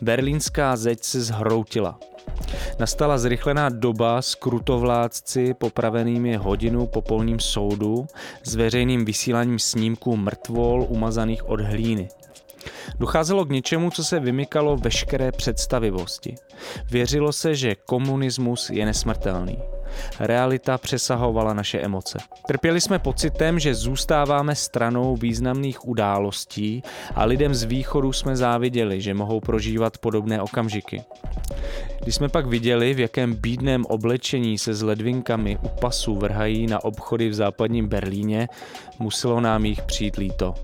Berlínská 0.00 0.76
zeď 0.76 1.04
se 1.04 1.20
zhroutila. 1.20 1.98
Nastala 2.78 3.18
zrychlená 3.18 3.68
doba 3.68 4.22
s 4.22 4.34
krutovládci 4.34 5.54
popravenými 5.54 6.36
hodinu 6.36 6.86
po 6.86 7.02
polním 7.02 7.40
soudu 7.40 8.06
s 8.42 8.54
veřejným 8.54 9.04
vysíláním 9.04 9.58
snímků 9.58 10.16
mrtvol 10.16 10.86
umazaných 10.88 11.48
od 11.48 11.60
hlíny. 11.60 12.08
Docházelo 12.98 13.44
k 13.44 13.50
něčemu, 13.50 13.90
co 13.90 14.04
se 14.04 14.20
vymykalo 14.20 14.76
veškeré 14.76 15.32
představivosti. 15.32 16.34
Věřilo 16.90 17.32
se, 17.32 17.54
že 17.54 17.74
komunismus 17.74 18.70
je 18.70 18.86
nesmrtelný. 18.86 19.58
Realita 20.20 20.78
přesahovala 20.78 21.54
naše 21.54 21.78
emoce. 21.78 22.18
Trpěli 22.46 22.80
jsme 22.80 22.98
pocitem, 22.98 23.58
že 23.58 23.74
zůstáváme 23.74 24.54
stranou 24.54 25.16
významných 25.16 25.88
událostí 25.88 26.82
a 27.14 27.24
lidem 27.24 27.54
z 27.54 27.62
východu 27.62 28.12
jsme 28.12 28.36
záviděli, 28.36 29.00
že 29.00 29.14
mohou 29.14 29.40
prožívat 29.40 29.98
podobné 29.98 30.42
okamžiky. 30.42 31.02
Když 32.02 32.14
jsme 32.14 32.28
pak 32.28 32.46
viděli, 32.46 32.94
v 32.94 33.00
jakém 33.00 33.34
bídném 33.34 33.84
oblečení 33.84 34.58
se 34.58 34.74
s 34.74 34.82
ledvinkami 34.82 35.58
u 35.62 35.68
pasu 35.68 36.14
vrhají 36.14 36.66
na 36.66 36.84
obchody 36.84 37.28
v 37.28 37.34
západním 37.34 37.88
Berlíně, 37.88 38.48
muselo 38.98 39.40
nám 39.40 39.64
jich 39.64 39.82
přijít 39.82 40.16
líto. 40.16 40.54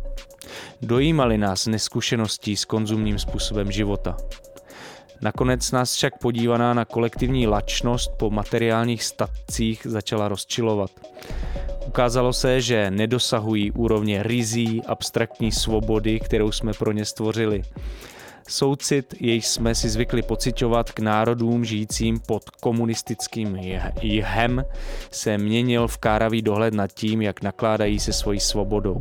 Dojímali 0.82 1.38
nás 1.38 1.66
neskušeností 1.66 2.56
s 2.56 2.64
konzumním 2.64 3.18
způsobem 3.18 3.72
života. 3.72 4.16
Nakonec 5.20 5.72
nás 5.72 5.94
však 5.94 6.18
podívaná 6.18 6.74
na 6.74 6.84
kolektivní 6.84 7.46
lačnost 7.46 8.10
po 8.16 8.30
materiálních 8.30 9.02
statcích 9.02 9.86
začala 9.90 10.28
rozčilovat. 10.28 10.90
Ukázalo 11.86 12.32
se, 12.32 12.60
že 12.60 12.90
nedosahují 12.90 13.70
úrovně 13.70 14.22
rizí 14.22 14.82
abstraktní 14.86 15.52
svobody, 15.52 16.20
kterou 16.20 16.52
jsme 16.52 16.72
pro 16.72 16.92
ně 16.92 17.04
stvořili. 17.04 17.62
Soucit, 18.48 19.14
jej 19.20 19.42
jsme 19.42 19.74
si 19.74 19.88
zvykli 19.88 20.22
pocitovat 20.22 20.92
k 20.92 21.00
národům 21.00 21.64
žijícím 21.64 22.20
pod 22.20 22.50
komunistickým 22.50 23.56
jihem, 24.02 24.64
se 25.10 25.38
měnil 25.38 25.88
v 25.88 25.98
káravý 25.98 26.42
dohled 26.42 26.74
nad 26.74 26.92
tím, 26.92 27.22
jak 27.22 27.42
nakládají 27.42 28.00
se 28.00 28.12
svojí 28.12 28.40
svobodou. 28.40 29.00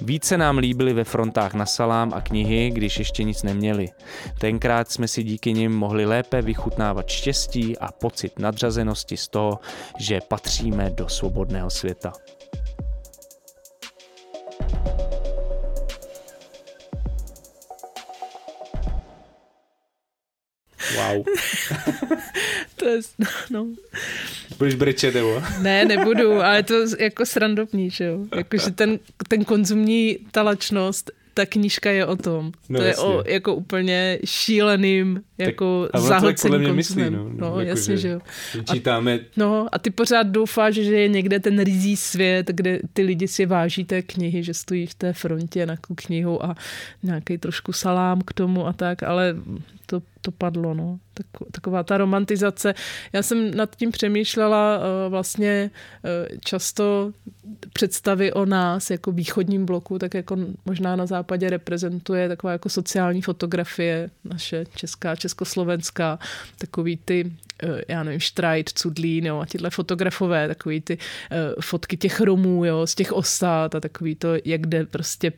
Více 0.00 0.38
nám 0.38 0.58
líbily 0.58 0.92
ve 0.92 1.04
frontách 1.04 1.54
na 1.54 1.66
salám 1.66 2.12
a 2.14 2.20
knihy, 2.20 2.70
když 2.70 2.98
ještě 2.98 3.24
nic 3.24 3.42
neměli. 3.42 3.88
Tenkrát 4.38 4.90
jsme 4.90 5.08
si 5.08 5.22
díky 5.22 5.52
nim 5.52 5.72
mohli 5.72 6.06
lépe 6.06 6.42
vychutnávat 6.42 7.08
štěstí 7.08 7.78
a 7.78 7.92
pocit 7.92 8.38
nadřazenosti 8.38 9.16
z 9.16 9.28
toho, 9.28 9.58
že 9.98 10.20
patříme 10.28 10.90
do 10.90 11.08
svobodného 11.08 11.70
světa. 11.70 12.12
Wow. 20.94 21.24
to 22.76 22.88
je, 22.88 23.00
no. 23.50 23.66
Budeš 24.58 24.74
brečet, 24.74 25.14
nebo? 25.14 25.42
ne, 25.60 25.84
nebudu, 25.84 26.42
ale 26.42 26.62
to 26.62 26.74
jako 26.98 27.26
srandovní, 27.26 27.90
že 27.90 28.04
jo. 28.04 28.18
Jakože 28.36 28.70
ten, 28.70 28.98
ten 29.28 29.44
konzumní 29.44 30.18
talačnost 30.30 31.10
ta 31.36 31.46
knížka 31.46 31.90
je 31.90 32.06
o 32.06 32.16
tom. 32.16 32.52
No, 32.68 32.80
to 32.80 32.86
jasně. 32.86 33.04
je 33.04 33.08
o 33.08 33.22
jako 33.26 33.54
úplně 33.54 34.18
šíleným 34.24 35.22
jako 35.38 35.88
tak, 35.92 36.00
zahlceným 36.00 36.74
myslí, 36.74 37.02
no, 37.02 37.10
no, 37.10 37.30
no 37.36 37.46
jako, 37.46 37.60
jasně, 37.60 37.96
že, 37.96 38.02
že 38.02 38.08
jo. 38.08 38.20
Čítáme. 38.72 39.14
A, 39.14 39.18
no 39.36 39.68
a 39.72 39.78
ty 39.78 39.90
pořád 39.90 40.22
doufáš, 40.22 40.74
že 40.74 40.94
je 40.94 41.08
někde 41.08 41.40
ten 41.40 41.60
rizí 41.60 41.96
svět, 41.96 42.46
kde 42.46 42.80
ty 42.92 43.02
lidi 43.02 43.28
si 43.28 43.46
váží 43.46 43.84
té 43.84 44.02
knihy, 44.02 44.42
že 44.42 44.54
stojí 44.54 44.86
v 44.86 44.94
té 44.94 45.12
frontě 45.12 45.66
na 45.66 45.76
knihu 45.94 46.44
a 46.44 46.56
nějaký 47.02 47.38
trošku 47.38 47.72
salám 47.72 48.20
k 48.20 48.32
tomu 48.32 48.66
a 48.66 48.72
tak, 48.72 49.02
ale 49.02 49.36
to, 49.86 50.02
to 50.26 50.32
padlo, 50.32 50.74
no. 50.74 50.98
Tak, 51.14 51.26
taková 51.50 51.82
ta 51.82 51.98
romantizace. 51.98 52.74
Já 53.12 53.22
jsem 53.22 53.54
nad 53.54 53.76
tím 53.76 53.90
přemýšlela 53.90 54.78
uh, 54.78 54.84
vlastně 55.10 55.70
uh, 55.70 56.38
často 56.44 57.12
představy 57.72 58.32
o 58.32 58.46
nás 58.46 58.90
jako 58.90 59.12
východním 59.12 59.66
bloku, 59.66 59.98
tak 59.98 60.14
jako 60.14 60.36
možná 60.64 60.96
na 60.96 61.06
západě 61.06 61.50
reprezentuje 61.50 62.28
taková 62.28 62.52
jako 62.52 62.68
sociální 62.68 63.22
fotografie 63.22 64.10
naše 64.24 64.64
česká, 64.74 65.16
československá, 65.16 66.18
takový 66.58 66.96
ty 67.04 67.32
Eh, 67.45 67.45
já 67.88 68.02
nevím, 68.02 68.20
Štrajt, 68.20 68.68
Cudlín, 68.68 69.26
jo, 69.26 69.38
a 69.38 69.46
tyhle 69.46 69.70
fotografové, 69.70 70.48
takový 70.48 70.80
ty 70.80 70.98
uh, 70.98 71.38
fotky 71.60 71.96
těch 71.96 72.20
Romů, 72.20 72.64
jo, 72.64 72.86
z 72.86 72.94
těch 72.94 73.12
osad 73.12 73.74
a 73.74 73.80
takový 73.80 74.14
to, 74.14 74.28
jak 74.44 74.66
jde 74.66 74.86
prostě 74.86 75.32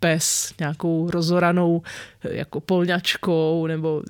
pes 0.00 0.54
nějakou 0.60 1.10
rozoranou 1.10 1.82
eh, 2.24 2.36
jako 2.36 2.60
polňačkou 2.60 3.66
nebo 3.66 4.02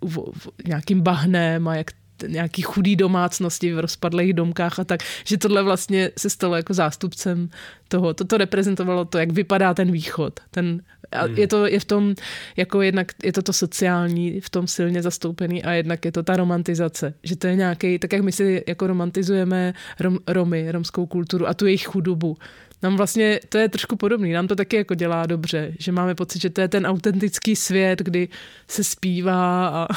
v, 0.00 0.18
v, 0.38 0.48
nějakým 0.66 1.00
bahnem 1.00 1.68
a 1.68 1.76
jak 1.76 1.90
nějaký 2.26 2.62
chudý 2.62 2.96
domácnosti 2.96 3.74
v 3.74 3.78
rozpadlých 3.78 4.32
domkách 4.32 4.78
a 4.78 4.84
tak, 4.84 5.00
že 5.24 5.38
tohle 5.38 5.62
vlastně 5.62 6.10
se 6.18 6.30
stalo 6.30 6.56
jako 6.56 6.74
zástupcem 6.74 7.50
toho. 7.88 8.14
Toto 8.14 8.36
reprezentovalo 8.36 9.04
to, 9.04 9.18
jak 9.18 9.32
vypadá 9.32 9.74
ten 9.74 9.92
východ. 9.92 10.40
Ten, 10.50 10.82
a 11.12 11.24
hmm. 11.24 11.36
je 11.36 11.48
to 11.48 11.66
je 11.66 11.80
v 11.80 11.84
tom, 11.84 12.14
jako 12.56 12.82
jednak 12.82 13.12
je 13.24 13.32
to 13.32 13.42
to 13.42 13.52
sociální, 13.52 14.40
v 14.40 14.50
tom 14.50 14.66
silně 14.66 15.02
zastoupený 15.02 15.64
a 15.64 15.72
jednak 15.72 16.04
je 16.04 16.12
to 16.12 16.22
ta 16.22 16.36
romantizace, 16.36 17.14
že 17.22 17.36
to 17.36 17.46
je 17.46 17.56
nějaký, 17.56 17.98
tak 17.98 18.12
jak 18.12 18.22
my 18.22 18.32
si 18.32 18.64
jako 18.66 18.86
romantizujeme 18.86 19.74
rom, 20.00 20.18
Romy, 20.26 20.72
romskou 20.72 21.06
kulturu 21.06 21.48
a 21.48 21.54
tu 21.54 21.66
jejich 21.66 21.86
chudobu, 21.86 22.36
nám 22.82 22.96
vlastně 22.96 23.40
to 23.48 23.58
je 23.58 23.68
trošku 23.68 23.96
podobný, 23.96 24.32
nám 24.32 24.48
to 24.48 24.56
taky 24.56 24.76
jako 24.76 24.94
dělá 24.94 25.26
dobře, 25.26 25.72
že 25.78 25.92
máme 25.92 26.14
pocit, 26.14 26.42
že 26.42 26.50
to 26.50 26.60
je 26.60 26.68
ten 26.68 26.86
autentický 26.86 27.56
svět, 27.56 27.98
kdy 27.98 28.28
se 28.68 28.84
zpívá 28.84 29.68
a 29.68 29.88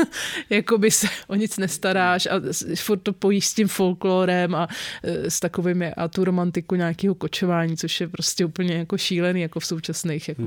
jako 0.50 0.78
by 0.78 0.90
se 0.90 1.06
o 1.28 1.34
nic 1.34 1.58
nestaráš 1.58 2.26
a 2.26 2.40
furt 2.76 2.98
to 2.98 3.12
pojíš 3.12 3.46
s 3.46 3.54
tím 3.54 3.68
folklorem 3.68 4.54
a 4.54 4.68
e, 5.02 5.30
s 5.30 5.40
takovými 5.40 5.94
a 5.94 6.08
tu 6.08 6.24
romantiku 6.24 6.74
nějakého 6.74 7.14
kočování, 7.14 7.76
což 7.76 8.00
je 8.00 8.08
prostě 8.08 8.44
úplně 8.44 8.74
jako 8.74 8.98
šílený 8.98 9.40
jako 9.40 9.60
v 9.60 9.66
současných. 9.66 10.28
Jako. 10.28 10.42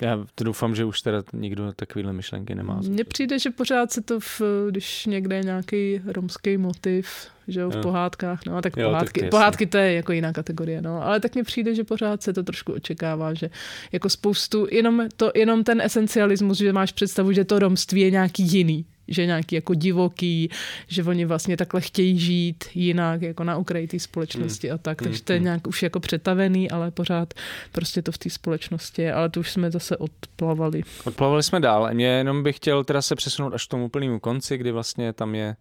Já 0.00 0.26
to 0.34 0.44
doufám, 0.44 0.74
že 0.74 0.84
už 0.84 1.00
teda 1.00 1.22
nikdo 1.32 1.72
takovýhle 1.72 2.12
myšlenky 2.12 2.54
nemá. 2.54 2.80
Mně 2.88 3.04
přijde, 3.04 3.38
že 3.38 3.50
pořád 3.50 3.92
se 3.92 4.00
to, 4.00 4.20
v, 4.20 4.42
když 4.70 5.06
někde 5.06 5.36
je 5.36 5.42
nějaký 5.42 6.00
romský 6.06 6.56
motiv, 6.56 7.28
že 7.48 7.60
jo, 7.60 7.70
v 7.70 7.80
pohádkách, 7.80 8.40
no, 8.46 8.62
tak 8.62 8.76
jo, 8.76 8.88
pohádky, 8.88 9.20
tak 9.20 9.30
pohádky 9.30 9.66
to 9.66 9.78
je 9.78 9.92
jako 9.92 10.12
jiná 10.12 10.32
kategorie, 10.32 10.82
no, 10.82 11.02
ale 11.02 11.20
tak 11.20 11.34
mi 11.34 11.42
přijde, 11.42 11.74
že 11.74 11.84
pořád 11.84 12.22
se 12.22 12.32
to 12.32 12.42
trošku 12.42 12.72
očekává, 12.72 13.34
že 13.34 13.50
jako 13.92 14.08
spoustu, 14.08 14.66
jenom, 14.70 15.08
to, 15.16 15.32
jenom 15.34 15.64
ten 15.64 15.80
esencialismus, 15.80 16.58
že 16.58 16.72
máš 16.72 16.92
představu, 16.92 17.32
že 17.32 17.44
to 17.44 17.58
romství 17.58 18.00
je 18.00 18.10
nějaký 18.10 18.42
jiný, 18.42 18.84
že 19.08 19.26
nějaký 19.26 19.54
jako 19.54 19.74
divoký, 19.74 20.50
že 20.88 21.04
oni 21.04 21.24
vlastně 21.24 21.56
takhle 21.56 21.80
chtějí 21.80 22.18
žít 22.18 22.64
jinak, 22.74 23.22
jako 23.22 23.44
na 23.44 23.56
okraji 23.56 23.86
té 23.86 23.98
společnosti 23.98 24.68
mm. 24.68 24.74
a 24.74 24.78
tak, 24.78 25.02
takže 25.02 25.22
to 25.22 25.32
je 25.32 25.38
hmm. 25.38 25.44
nějak 25.44 25.66
už 25.66 25.82
jako 25.82 26.00
přetavený, 26.00 26.70
ale 26.70 26.90
pořád 26.90 27.34
prostě 27.72 28.02
to 28.02 28.12
v 28.12 28.18
té 28.18 28.30
společnosti 28.30 29.02
je, 29.02 29.12
ale 29.12 29.28
to 29.28 29.40
už 29.40 29.50
jsme 29.50 29.70
zase 29.70 29.96
odplavali. 29.96 30.82
Odplavali 31.04 31.42
jsme 31.42 31.60
dál, 31.60 31.88
mě 31.92 32.06
jenom 32.06 32.42
bych 32.42 32.56
chtěl 32.56 32.84
teda 32.84 33.02
se 33.02 33.14
přesunout 33.14 33.54
až 33.54 33.66
k 33.66 33.70
tomu 33.70 33.84
úplnému 33.84 34.20
konci, 34.20 34.58
kdy 34.58 34.72
vlastně 34.72 35.12
tam 35.12 35.34
je 35.34 35.56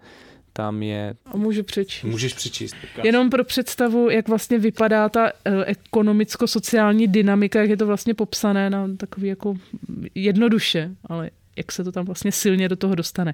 tam 0.58 0.84
je... 0.84 1.16
A 1.26 1.38
můžu 1.38 1.64
přečíst. 1.64 2.04
Můžeš 2.04 2.34
přečíst. 2.34 2.76
Jenom 3.04 3.30
pro 3.30 3.44
představu, 3.44 4.10
jak 4.10 4.28
vlastně 4.28 4.60
vypadá 4.60 5.10
ta 5.10 5.28
eh, 5.28 5.66
ekonomicko-sociální 5.66 7.08
dynamika, 7.08 7.62
jak 7.62 7.70
je 7.70 7.78
to 7.78 7.86
vlastně 7.86 8.14
popsané 8.14 8.70
na 8.70 8.88
takový 8.98 9.28
jako 9.28 9.56
jednoduše, 10.16 10.92
ale 11.06 11.30
jak 11.58 11.72
se 11.72 11.84
to 11.84 11.92
tam 11.92 12.06
vlastně 12.06 12.32
silně 12.32 12.70
do 12.70 12.76
toho 12.76 12.96
dostane. 12.96 13.34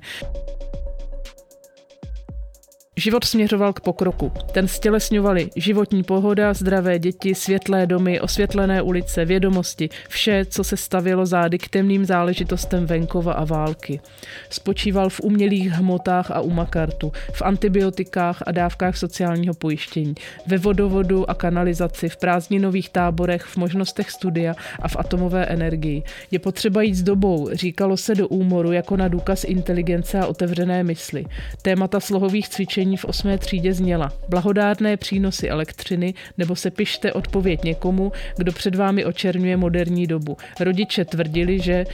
Život 2.98 3.24
směřoval 3.24 3.74
k 3.74 3.80
pokroku. 3.80 4.32
Ten 4.52 4.68
stělesňovali 4.68 5.50
životní 5.56 6.04
pohoda, 6.04 6.54
zdravé 6.54 7.00
děti, 7.00 7.36
světlé 7.36 7.88
domy, 7.88 8.20
osvětlené 8.20 8.82
ulice, 8.82 9.26
vědomosti, 9.26 9.90
vše, 10.10 10.46
co 10.46 10.64
se 10.64 10.78
stavilo 10.78 11.26
zády 11.26 11.58
k 11.58 11.70
temným 11.70 12.06
záležitostem 12.06 12.86
venkova 12.86 13.34
a 13.34 13.46
války. 13.46 14.00
Spočíval 14.50 15.10
v 15.10 15.20
umělých 15.20 15.72
hmotách 15.72 16.32
a 16.32 16.42
umakartu, 16.42 17.12
v 17.34 17.42
antibiotikách 17.42 18.44
a 18.46 18.52
dávkách 18.52 18.98
sociálního 18.98 19.54
pojištění, 19.54 20.16
ve 20.48 20.58
vodovodu 20.58 21.30
a 21.30 21.34
kanalizaci, 21.34 22.10
v 22.10 22.18
prázdninových 22.18 22.90
táborech, 22.90 23.44
v 23.44 23.58
možnostech 23.58 24.12
studia 24.12 24.56
a 24.80 24.88
v 24.88 24.96
atomové 25.00 25.46
energii. 25.46 26.04
Je 26.32 26.40
potřeba 26.40 26.82
jít 26.82 26.96
s 26.96 27.04
dobou, 27.04 27.50
říkalo 27.54 27.98
se 27.98 28.16
do 28.16 28.28
úmoru 28.28 28.72
jako 28.72 28.98
na 28.98 29.08
důkaz 29.08 29.44
inteligence 29.44 30.20
a 30.20 30.26
otevřené 30.26 30.84
mysli. 30.84 31.26
Témata 31.62 32.00
slohových 32.00 32.50
cvičení 32.50 32.81
cvičení 32.82 32.98
v 32.98 33.06
osmé 33.06 33.38
třídě 33.38 33.74
zněla 33.74 34.14
blahodárné 34.30 34.98
přínosy 34.98 35.50
elektřiny 35.50 36.14
nebo 36.38 36.56
se 36.56 36.72
pište 36.72 37.14
odpověď 37.14 37.64
někomu, 37.64 38.12
kdo 38.38 38.52
před 38.52 38.76
vámi 38.76 39.06
očerňuje 39.06 39.58
moderní 39.58 40.08
dobu. 40.08 40.38
Rodiče 40.60 41.06
tvrdili, 41.06 41.60
že 41.60 41.86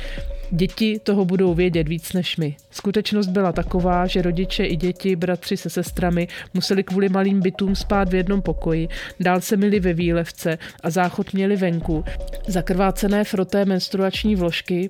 Děti 0.51 0.99
toho 1.03 1.25
budou 1.25 1.53
vědět 1.53 1.87
víc 1.87 2.13
než 2.13 2.37
my. 2.37 2.55
Skutečnost 2.71 3.27
byla 3.27 3.51
taková, 3.51 4.07
že 4.07 4.21
rodiče 4.21 4.65
i 4.65 4.75
děti, 4.75 5.15
bratři 5.15 5.57
se 5.57 5.69
sestrami 5.69 6.27
museli 6.53 6.83
kvůli 6.83 7.09
malým 7.09 7.41
bytům 7.41 7.75
spát 7.75 8.09
v 8.09 8.15
jednom 8.15 8.41
pokoji, 8.41 8.87
dál 9.19 9.41
se 9.41 9.57
mili 9.57 9.79
ve 9.79 9.93
výlevce 9.93 10.57
a 10.83 10.89
záchod 10.89 11.33
měli 11.33 11.55
venku. 11.55 12.03
Zakrvácené 12.47 13.23
froté 13.23 13.65
menstruační 13.65 14.35
vložky 14.35 14.89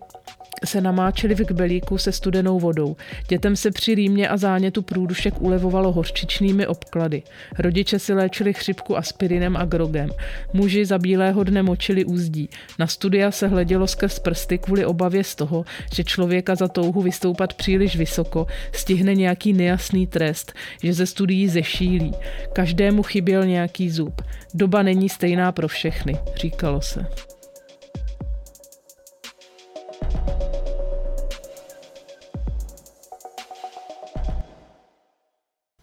se 0.65 0.81
namáčeli 0.81 1.35
v 1.35 1.45
kbelíku 1.45 1.97
se 1.97 2.11
studenou 2.11 2.59
vodou. 2.59 2.95
Dětem 3.27 3.55
se 3.55 3.71
při 3.71 3.95
rýmě 3.95 4.29
a 4.29 4.37
zánětu 4.37 4.81
průdušek 4.81 5.41
ulevovalo 5.41 5.91
hořčičnými 5.91 6.67
obklady. 6.67 7.23
Rodiče 7.59 7.99
si 7.99 8.13
léčili 8.13 8.53
chřipku 8.53 8.97
aspirinem 8.97 9.57
a 9.57 9.65
grogem. 9.65 10.09
Muži 10.53 10.85
za 10.85 10.97
bílého 10.97 11.43
dne 11.43 11.63
močili 11.63 12.05
úzdí. 12.05 12.49
Na 12.79 12.87
studia 12.87 13.31
se 13.31 13.47
hledělo 13.47 13.87
skrz 13.87 14.19
prsty 14.19 14.57
kvůli 14.57 14.85
obavě 14.85 15.23
z 15.23 15.35
toho, 15.35 15.65
že 15.93 16.03
člověka 16.03 16.55
za 16.55 16.67
touhu 16.67 17.01
vystoupat 17.01 17.53
příliš 17.53 17.95
vysoko 17.95 18.47
stihne 18.71 19.15
nějaký 19.15 19.53
nejasný 19.53 20.07
trest, 20.07 20.53
že 20.83 20.93
ze 20.93 21.05
studií 21.05 21.47
zešílí. 21.49 22.13
Každému 22.53 23.03
chyběl 23.03 23.45
nějaký 23.45 23.89
zub. 23.89 24.21
Doba 24.53 24.83
není 24.83 25.09
stejná 25.09 25.51
pro 25.51 25.67
všechny, 25.67 26.17
říkalo 26.35 26.81
se. 26.81 27.05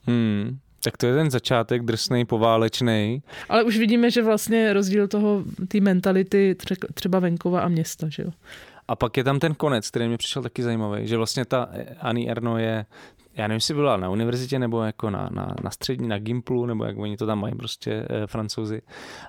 Hmm. 0.07 0.59
Tak 0.85 0.97
to 0.97 1.07
je 1.07 1.15
ten 1.15 1.31
začátek 1.31 1.83
drsný, 1.83 2.25
poválečný. 2.25 3.23
Ale 3.49 3.65
už 3.65 3.79
vidíme, 3.79 4.11
že 4.11 4.23
vlastně 4.23 4.73
rozdíl 4.73 5.09
toho, 5.09 5.45
té 5.69 5.81
mentality 5.81 6.57
třeba 6.95 7.19
venkova 7.19 7.61
a 7.61 7.69
města, 7.69 8.09
že 8.09 8.23
jo? 8.23 8.31
A 8.89 8.97
pak 8.97 9.17
je 9.17 9.25
tam 9.25 9.39
ten 9.39 9.55
konec, 9.55 9.91
který 9.91 10.09
mi 10.09 10.17
přišel 10.17 10.43
taky 10.43 10.63
zajímavý, 10.63 11.07
že 11.07 11.17
vlastně 11.17 11.45
ta 11.45 11.69
Annie 12.01 12.31
Erno 12.31 12.59
je, 12.59 12.87
já 13.37 13.49
nevím, 13.49 13.57
jestli 13.57 13.75
byla 13.75 13.97
na 13.97 14.11
univerzitě 14.11 14.59
nebo 14.59 14.83
jako 14.83 15.11
na, 15.11 15.29
na, 15.33 15.55
na 15.65 15.71
střední, 15.71 16.09
na 16.09 16.19
Gimplu, 16.19 16.67
nebo 16.67 16.85
jak 16.85 16.99
oni 16.99 17.17
to 17.17 17.27
tam 17.27 17.41
mají 17.41 17.55
prostě 17.55 18.07
e, 18.11 18.27
francouzi, 18.27 18.83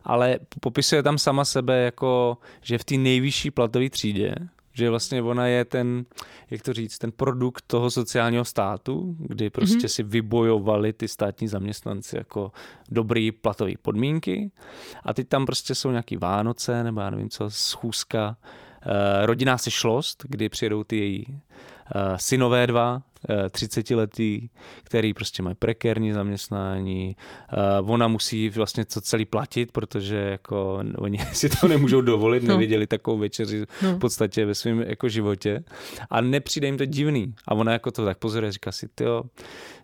ale 0.03 0.39
popisuje 0.60 1.03
tam 1.03 1.18
sama 1.18 1.45
sebe 1.45 1.77
jako, 1.77 2.38
že 2.61 2.77
v 2.77 2.84
té 2.84 2.97
nejvyšší 2.97 3.52
platové 3.52 3.89
třídě, 3.89 4.35
že 4.76 4.89
vlastně 4.89 5.22
ona 5.22 5.47
je 5.47 5.65
ten, 5.65 6.06
jak 6.49 6.61
to 6.61 6.73
říct, 6.73 6.97
ten 6.97 7.11
produkt 7.11 7.64
toho 7.68 7.91
sociálního 7.91 8.45
státu, 8.45 9.15
kdy 9.19 9.49
prostě 9.49 9.77
mm-hmm. 9.77 9.88
si 9.88 10.03
vybojovali 10.03 10.93
ty 10.93 11.07
státní 11.07 11.47
zaměstnanci 11.47 12.18
jako 12.18 12.52
dobrý 12.89 13.31
platový 13.31 13.77
podmínky 13.77 14.52
a 15.03 15.14
teď 15.14 15.27
tam 15.27 15.45
prostě 15.45 15.76
jsou 15.76 15.91
nějaký 15.91 16.18
Vánoce 16.18 16.84
nebo 16.84 17.02
já 17.02 17.10
nevím 17.10 17.30
co, 17.30 17.49
schůzka, 17.49 18.38
eh, 18.81 19.26
rodinná 19.26 19.57
sešlost, 19.57 20.23
kdy 20.30 20.49
přijedou 20.49 20.84
ty 20.84 20.97
její 20.97 21.26
eh, 21.27 22.18
synové 22.18 22.68
dva, 22.68 23.02
30 23.52 23.91
eh, 23.91 23.95
letý, 23.95 24.49
který 24.84 25.14
prostě 25.14 25.43
mají 25.43 25.56
prekérní 25.56 26.11
zaměstnání. 26.11 27.15
Ona 27.85 28.07
musí 28.07 28.49
vlastně 28.49 28.85
to 28.85 29.02
celý 29.02 29.26
platit, 29.26 29.72
protože 29.72 30.15
jako 30.15 30.84
oni 30.97 31.18
si 31.34 31.49
to 31.49 31.68
nemůžou 31.68 32.02
dovolit, 32.02 32.43
no. 32.43 32.47
nevěděli 32.47 32.88
takovou 32.88 33.18
večeři 33.18 33.65
no. 33.84 33.95
v 33.95 33.99
podstatě 33.99 34.45
ve 34.45 34.56
svém 34.56 34.80
jako 34.81 35.10
životě. 35.10 35.64
A 36.10 36.22
nepřijde 36.22 36.68
jim 36.68 36.77
to 36.77 36.85
divný. 36.85 37.34
A 37.47 37.56
ona 37.56 37.72
jako 37.72 37.91
to 37.91 38.06
tak 38.06 38.18
pozoruje, 38.18 38.52
říká 38.52 38.72
si, 38.72 38.89
jo, 39.02 39.23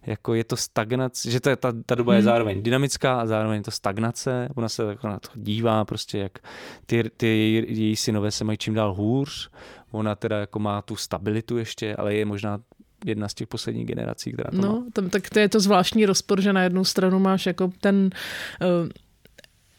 jako 0.06 0.34
je 0.34 0.44
to 0.44 0.58
stagnace, 0.58 1.32
že 1.32 1.40
to 1.40 1.50
je, 1.50 1.56
ta, 1.56 1.74
ta 1.86 1.96
doba 1.96 2.14
hmm. 2.14 2.18
je 2.18 2.24
zároveň 2.24 2.64
dynamická 2.64 3.22
a 3.22 3.26
zároveň 3.26 3.58
je 3.58 3.64
to 3.64 3.72
stagnace. 3.72 4.50
Ona 4.56 4.70
se 4.70 4.84
jako 4.84 5.08
na 5.08 5.20
to 5.20 5.30
dívá, 5.36 5.86
prostě 5.86 6.18
jak 6.18 6.40
ty, 6.86 7.04
ty 7.18 7.28
její 7.68 7.96
synové 7.96 8.32
se 8.32 8.44
mají 8.44 8.58
čím 8.58 8.74
dál 8.74 8.94
hůř. 8.94 9.50
Ona 9.92 10.16
teda 10.16 10.40
jako 10.40 10.60
má 10.60 10.82
tu 10.82 10.96
stabilitu 10.96 11.58
ještě, 11.58 11.96
ale 11.96 12.16
je 12.16 12.26
možná 12.26 12.60
jedna 13.06 13.28
z 13.28 13.34
těch 13.34 13.48
posledních 13.48 13.86
generací, 13.86 14.32
která 14.32 14.52
to 14.52 14.58
no, 14.58 14.68
má. 14.68 14.84
Tam, 14.94 15.10
tak 15.10 15.30
to 15.30 15.40
je 15.40 15.50
to 15.50 15.60
zvláštní 15.60 16.06
rozpor, 16.06 16.42
že 16.42 16.54
na 16.54 16.64
jednu 16.64 16.84
stranu 16.84 17.20
máš 17.20 17.46
jako 17.46 17.72
ten 17.82 18.10
uh, 18.62 18.90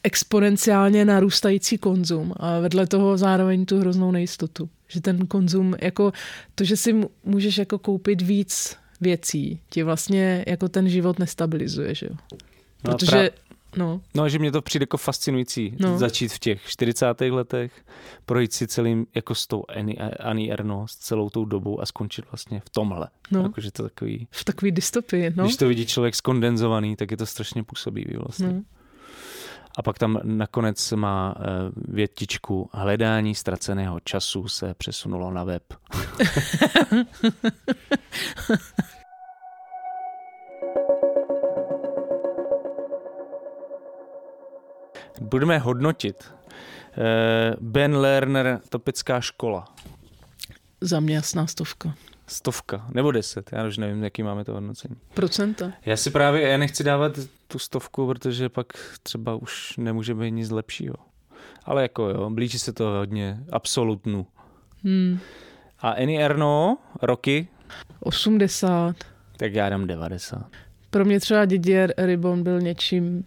exponenciálně 0.02 1.04
narůstající 1.04 1.78
konzum 1.78 2.32
a 2.36 2.58
vedle 2.58 2.86
toho 2.86 3.18
zároveň 3.18 3.66
tu 3.66 3.80
hroznou 3.80 4.10
nejistotu. 4.10 4.68
Že 4.88 5.00
ten 5.00 5.26
konzum, 5.26 5.74
jako 5.80 6.12
to, 6.54 6.64
že 6.64 6.76
si 6.76 7.00
můžeš 7.24 7.58
jako 7.58 7.78
koupit 7.78 8.22
víc 8.22 8.76
věcí, 9.00 9.60
ti 9.70 9.82
vlastně 9.82 10.44
jako 10.46 10.68
ten 10.68 10.88
život 10.88 11.18
nestabilizuje, 11.18 11.94
že 11.94 12.06
jo? 12.06 12.16
No 12.84 12.92
Protože 12.92 13.30
No. 13.76 14.00
no, 14.14 14.28
že 14.28 14.38
mě 14.38 14.52
to 14.52 14.62
přijde 14.62 14.82
jako 14.82 14.96
fascinující 14.96 15.76
no. 15.80 15.98
začít 15.98 16.32
v 16.32 16.38
těch 16.38 16.66
40. 16.66 17.20
letech, 17.20 17.72
projít 18.26 18.52
si 18.52 18.66
celým 18.66 19.06
jako 19.14 19.34
s 19.34 19.46
tou 19.46 19.64
Annie 20.20 20.52
Ernaux 20.52 20.96
celou 20.96 21.30
tou 21.30 21.44
dobou 21.44 21.80
a 21.80 21.86
skončit 21.86 22.24
vlastně 22.32 22.60
v 22.60 22.70
tomhle. 22.70 23.08
No. 23.30 23.42
Jako, 23.42 23.60
že 23.60 23.72
to 23.72 23.82
takový... 23.82 24.28
V 24.30 24.44
takový 24.44 24.72
dystopii, 24.72 25.32
no. 25.36 25.44
Když 25.44 25.56
to 25.56 25.68
vidí 25.68 25.86
člověk 25.86 26.14
skondenzovaný, 26.14 26.96
tak 26.96 27.10
je 27.10 27.16
to 27.16 27.26
strašně 27.26 27.64
působivý 27.64 28.16
vlastně. 28.16 28.48
No. 28.48 28.62
A 29.78 29.82
pak 29.82 29.98
tam 29.98 30.20
nakonec 30.22 30.92
má 30.92 31.34
uh, 31.36 31.44
větičku 31.94 32.70
hledání 32.72 33.34
ztraceného 33.34 34.00
času 34.00 34.48
se 34.48 34.74
přesunulo 34.74 35.30
na 35.30 35.44
web. 35.44 35.62
Budeme 45.22 45.58
hodnotit. 45.58 46.24
Eh, 46.98 47.56
ben 47.60 47.96
Lerner, 47.96 48.60
topická 48.68 49.20
škola. 49.20 49.64
Za 50.80 51.00
mě 51.00 51.14
jasná 51.14 51.46
stovka. 51.46 51.94
Stovka, 52.26 52.86
nebo 52.90 53.12
deset, 53.12 53.50
já 53.52 53.66
už 53.66 53.78
nevím, 53.78 54.04
jaký 54.04 54.22
máme 54.22 54.44
to 54.44 54.52
hodnocení. 54.52 54.96
Procenta? 55.14 55.72
Já 55.86 55.96
si 55.96 56.10
právě, 56.10 56.48
já 56.48 56.56
nechci 56.56 56.84
dávat 56.84 57.18
tu 57.48 57.58
stovku, 57.58 58.06
protože 58.06 58.48
pak 58.48 58.66
třeba 59.02 59.34
už 59.34 59.76
nemůže 59.76 60.14
být 60.14 60.30
nic 60.30 60.50
lepšího. 60.50 60.94
Ale 61.64 61.82
jako 61.82 62.08
jo, 62.08 62.30
blíží 62.30 62.58
se 62.58 62.72
to 62.72 62.84
hodně 62.84 63.44
absolutnu. 63.52 64.26
Hmm. 64.84 65.18
A 65.78 65.90
Annie 65.90 66.24
Erno, 66.24 66.78
roky? 67.02 67.48
80. 68.00 68.96
Tak 69.36 69.54
já 69.54 69.68
dám 69.68 69.86
90. 69.86 70.46
Pro 70.90 71.04
mě 71.04 71.20
třeba 71.20 71.44
Didier 71.44 71.94
Ribon 71.98 72.42
byl 72.42 72.60
něčím 72.60 73.24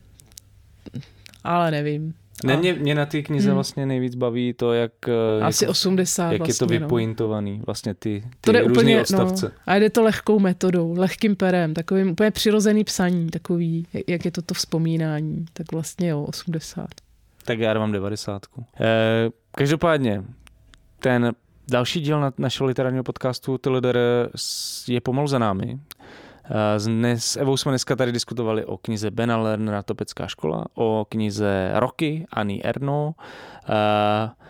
ale 1.45 1.71
nevím. 1.71 2.13
Ne, 2.43 2.57
mě, 2.57 2.73
mě 2.73 2.95
na 2.95 3.05
té 3.05 3.21
knize 3.21 3.47
hmm. 3.47 3.55
vlastně 3.55 3.85
nejvíc 3.85 4.15
baví 4.15 4.53
to, 4.53 4.73
jak, 4.73 4.91
eh, 5.39 5.43
Asi 5.43 5.63
jak, 5.63 5.71
80 5.71 6.31
jak 6.31 6.39
vlastně, 6.39 6.51
je 6.53 6.55
to 6.55 6.65
no. 6.65 6.79
vypointovaný, 6.79 7.61
vlastně 7.65 7.93
ty, 7.93 8.23
ty 8.41 8.51
to 8.51 8.51
různé 8.51 8.71
úplně, 8.71 8.95
no. 8.95 9.01
odstavce. 9.01 9.45
No, 9.45 9.51
a 9.65 9.75
jde 9.75 9.89
to 9.89 10.03
lehkou 10.03 10.39
metodou, 10.39 10.93
lehkým 10.97 11.35
perem, 11.35 11.73
takovým 11.73 12.09
úplně 12.09 12.31
přirozený 12.31 12.83
psaní, 12.83 13.29
takový, 13.29 13.87
jak 14.07 14.25
je 14.25 14.31
to 14.31 14.41
to 14.41 14.53
vzpomínání. 14.53 15.45
Tak 15.53 15.71
vlastně 15.71 16.09
jo, 16.09 16.23
80. 16.23 16.87
Tak 17.45 17.59
já 17.59 17.73
dávám 17.73 17.91
90. 17.91 18.41
Eh, 18.79 19.29
každopádně, 19.51 20.23
ten 20.99 21.33
další 21.67 22.01
díl 22.01 22.19
na 22.21 22.33
našeho 22.37 22.67
literárního 22.67 23.03
podcastu 23.03 23.57
Ty 23.57 23.69
je 24.87 25.01
pomalu 25.01 25.27
za 25.27 25.39
námi. 25.39 25.79
Dnes, 26.85 27.25
s 27.25 27.37
Evou 27.37 27.57
jsme 27.57 27.71
dneska 27.71 27.95
tady 27.95 28.11
diskutovali 28.11 28.65
o 28.65 28.77
knize 28.77 29.11
Bena 29.11 29.37
Lernera 29.37 29.83
Topecká 29.83 30.27
škola, 30.27 30.65
o 30.73 31.05
knize 31.09 31.71
Roky 31.75 32.25
Annie 32.31 32.61
Erno. 32.63 33.15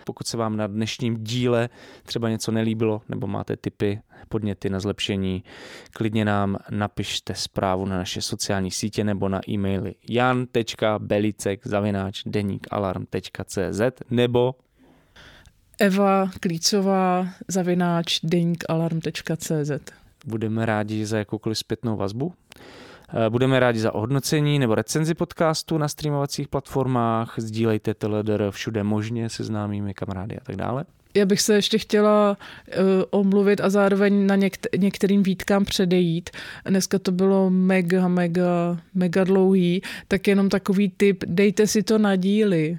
Pokud 0.04 0.28
se 0.28 0.38
vám 0.38 0.58
na 0.58 0.68
dnešním 0.68 1.24
díle 1.24 1.70
třeba 2.04 2.30
něco 2.30 2.52
nelíbilo 2.52 3.02
nebo 3.10 3.28
máte 3.28 3.58
tipy, 3.58 4.02
podněty 4.30 4.70
na 4.70 4.80
zlepšení, 4.80 5.44
klidně 5.94 6.26
nám 6.26 6.58
napište 6.70 7.36
zprávu 7.36 7.86
na 7.86 7.98
naše 7.98 8.22
sociální 8.22 8.72
sítě 8.72 9.04
nebo 9.04 9.30
na 9.30 9.42
e-maily 9.50 9.96
jan.belicek 10.10 11.68
zavináč 11.68 12.24
nebo 14.10 14.56
Eva 15.80 16.30
Klícová 16.40 17.28
zavináč 17.48 18.20
deníkalarm.cz 18.24 20.05
Budeme 20.26 20.66
rádi 20.66 21.06
za 21.06 21.18
jakoukoliv 21.18 21.58
zpětnou 21.58 21.98
vazbu. 21.98 22.34
Eh, 23.10 23.30
budeme 23.30 23.60
rádi 23.60 23.80
za 23.80 23.96
ohodnocení 23.96 24.60
nebo 24.60 24.76
recenzi 24.76 25.14
podcastu 25.14 25.78
na 25.78 25.88
streamovacích 25.88 26.48
platformách. 26.48 27.34
Sdílejte 27.38 27.94
TLDR 27.94 28.52
všude 28.52 28.84
možně 28.84 29.30
se 29.30 29.44
známými 29.44 29.94
kamarády 29.94 30.38
a 30.38 30.44
tak 30.44 30.56
dále. 30.56 30.86
Já 31.16 31.26
bych 31.26 31.42
se 31.42 31.56
ještě 31.56 31.78
chtěla 31.78 32.38
uh, 32.68 32.84
omluvit 33.10 33.62
a 33.62 33.70
zároveň 33.70 34.28
na 34.28 34.36
někt- 34.36 34.68
některým 34.78 35.24
výtkám 35.24 35.66
předejít. 35.66 36.30
Dneska 36.66 37.00
to 37.00 37.12
bylo 37.12 37.50
mega, 37.50 38.08
mega, 38.08 38.78
mega 38.94 39.24
dlouhý, 39.24 39.82
tak 40.08 40.28
jenom 40.28 40.50
takový 40.50 40.92
tip, 40.98 41.24
dejte 41.28 41.68
si 41.68 41.84
to 41.84 41.98
na 41.98 42.16
díly. 42.16 42.78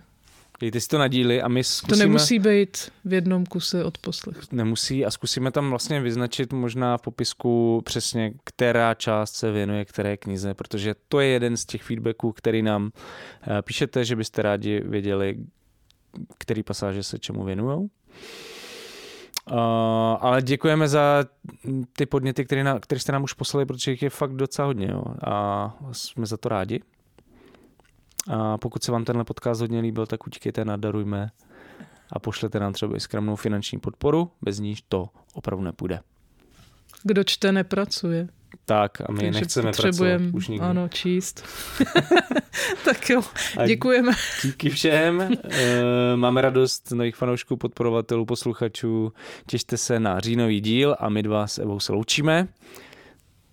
Dejte 0.61 0.81
si 0.81 0.89
to 0.89 0.99
na 0.99 1.09
díly 1.09 1.43
a 1.43 1.49
my 1.49 1.65
zkusíme... 1.65 1.97
To 1.97 2.09
nemusí 2.09 2.39
být 2.39 2.93
v 3.05 3.12
jednom 3.12 3.47
kuse 3.47 3.85
od 3.85 3.99
poslech. 3.99 4.37
Nemusí 4.53 5.05
a 5.05 5.11
zkusíme 5.11 5.51
tam 5.51 5.70
vlastně 5.70 6.01
vyznačit 6.01 6.53
možná 6.53 6.99
v 6.99 7.03
popisku 7.03 7.83
přesně, 7.85 8.33
která 8.45 8.95
část 8.95 9.35
se 9.35 9.53
věnuje 9.53 9.85
které 9.85 10.16
knize, 10.16 10.55
protože 10.55 10.95
to 11.09 11.20
je 11.20 11.28
jeden 11.28 11.57
z 11.57 11.65
těch 11.65 11.83
feedbacků, 11.83 12.33
který 12.33 12.62
nám 12.62 12.91
eh, 13.43 13.62
píšete, 13.62 14.05
že 14.05 14.16
byste 14.16 14.43
rádi 14.43 14.81
věděli, 14.81 15.37
který 16.39 16.62
pasáže 16.62 17.03
se 17.03 17.19
čemu 17.19 17.45
věnují. 17.45 17.91
Uh, 19.51 19.59
ale 20.20 20.43
děkujeme 20.43 20.89
za 20.89 21.24
ty 21.93 22.07
podněty, 22.07 22.45
které, 22.45 22.65
na, 22.65 22.78
které 22.81 22.99
jste 22.99 23.12
nám 23.12 23.23
už 23.23 23.33
poslali, 23.33 23.66
protože 23.66 23.91
jich 23.91 24.03
je 24.03 24.11
fakt 24.11 24.33
docela 24.33 24.66
hodně 24.66 24.89
jo. 24.91 25.05
a 25.27 25.74
jsme 25.93 26.27
za 26.27 26.37
to 26.37 26.49
rádi. 26.49 26.81
A 28.31 28.59
pokud 28.59 28.82
se 28.82 28.93
vám 28.93 29.05
tenhle 29.05 29.24
podcast 29.24 29.61
hodně 29.61 29.81
líbil, 29.81 30.07
tak 30.07 30.27
utíkejte 30.27 30.65
na 30.65 30.77
Darujme 30.77 31.31
a 32.12 32.19
pošlete 32.19 32.61
nám 32.61 32.73
třeba 32.73 32.97
i 32.97 33.01
skromnou 33.01 33.36
finanční 33.36 33.78
podporu, 33.78 34.31
bez 34.43 34.59
níž 34.59 34.82
to 34.89 35.09
opravdu 35.35 35.65
nepůjde. 35.65 36.01
Kdo 37.03 37.24
čte, 37.24 37.53
nepracuje. 37.53 38.28
Tak 38.65 39.01
a 39.01 39.12
my 39.12 39.19
Takže 39.19 39.40
nechceme 39.40 39.73
pracovat 39.73 40.20
už 40.32 40.48
nikdy. 40.48 40.66
Ano, 40.66 40.89
číst. 40.89 41.44
tak 42.85 43.11
jo, 43.11 43.23
děkujeme. 43.66 44.12
díky 44.43 44.70
všem. 44.70 45.28
Eh, 45.51 46.16
máme 46.16 46.40
radost 46.40 46.90
nových 46.90 47.16
fanoušků, 47.16 47.57
podporovatelů, 47.57 48.24
posluchačů. 48.27 49.12
Těšte 49.47 49.77
se 49.77 50.01
na 50.01 50.20
říjnový 50.20 50.61
díl 50.61 50.97
a 50.98 51.09
my 51.09 51.23
dva 51.23 51.47
s 51.47 51.59
Evou 51.59 51.81
se 51.81 51.93
loučíme. 51.93 52.48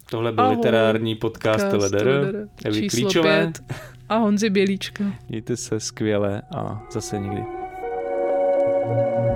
Tohle 0.09 0.31
byl 0.31 0.43
Ahoj. 0.43 0.55
literární 0.55 1.15
podcast 1.15 1.65
LDR. 1.73 2.47
Evy 2.65 2.89
Klíčové. 2.89 3.51
Pět. 3.51 3.77
A 4.09 4.17
Honzi 4.17 4.49
Bělíčka. 4.49 5.03
Mějte 5.29 5.57
se 5.57 5.79
skvěle 5.79 6.41
a 6.55 6.83
zase 6.91 7.19
někdy. 7.19 7.43
thank 8.83 9.27
you 9.27 9.32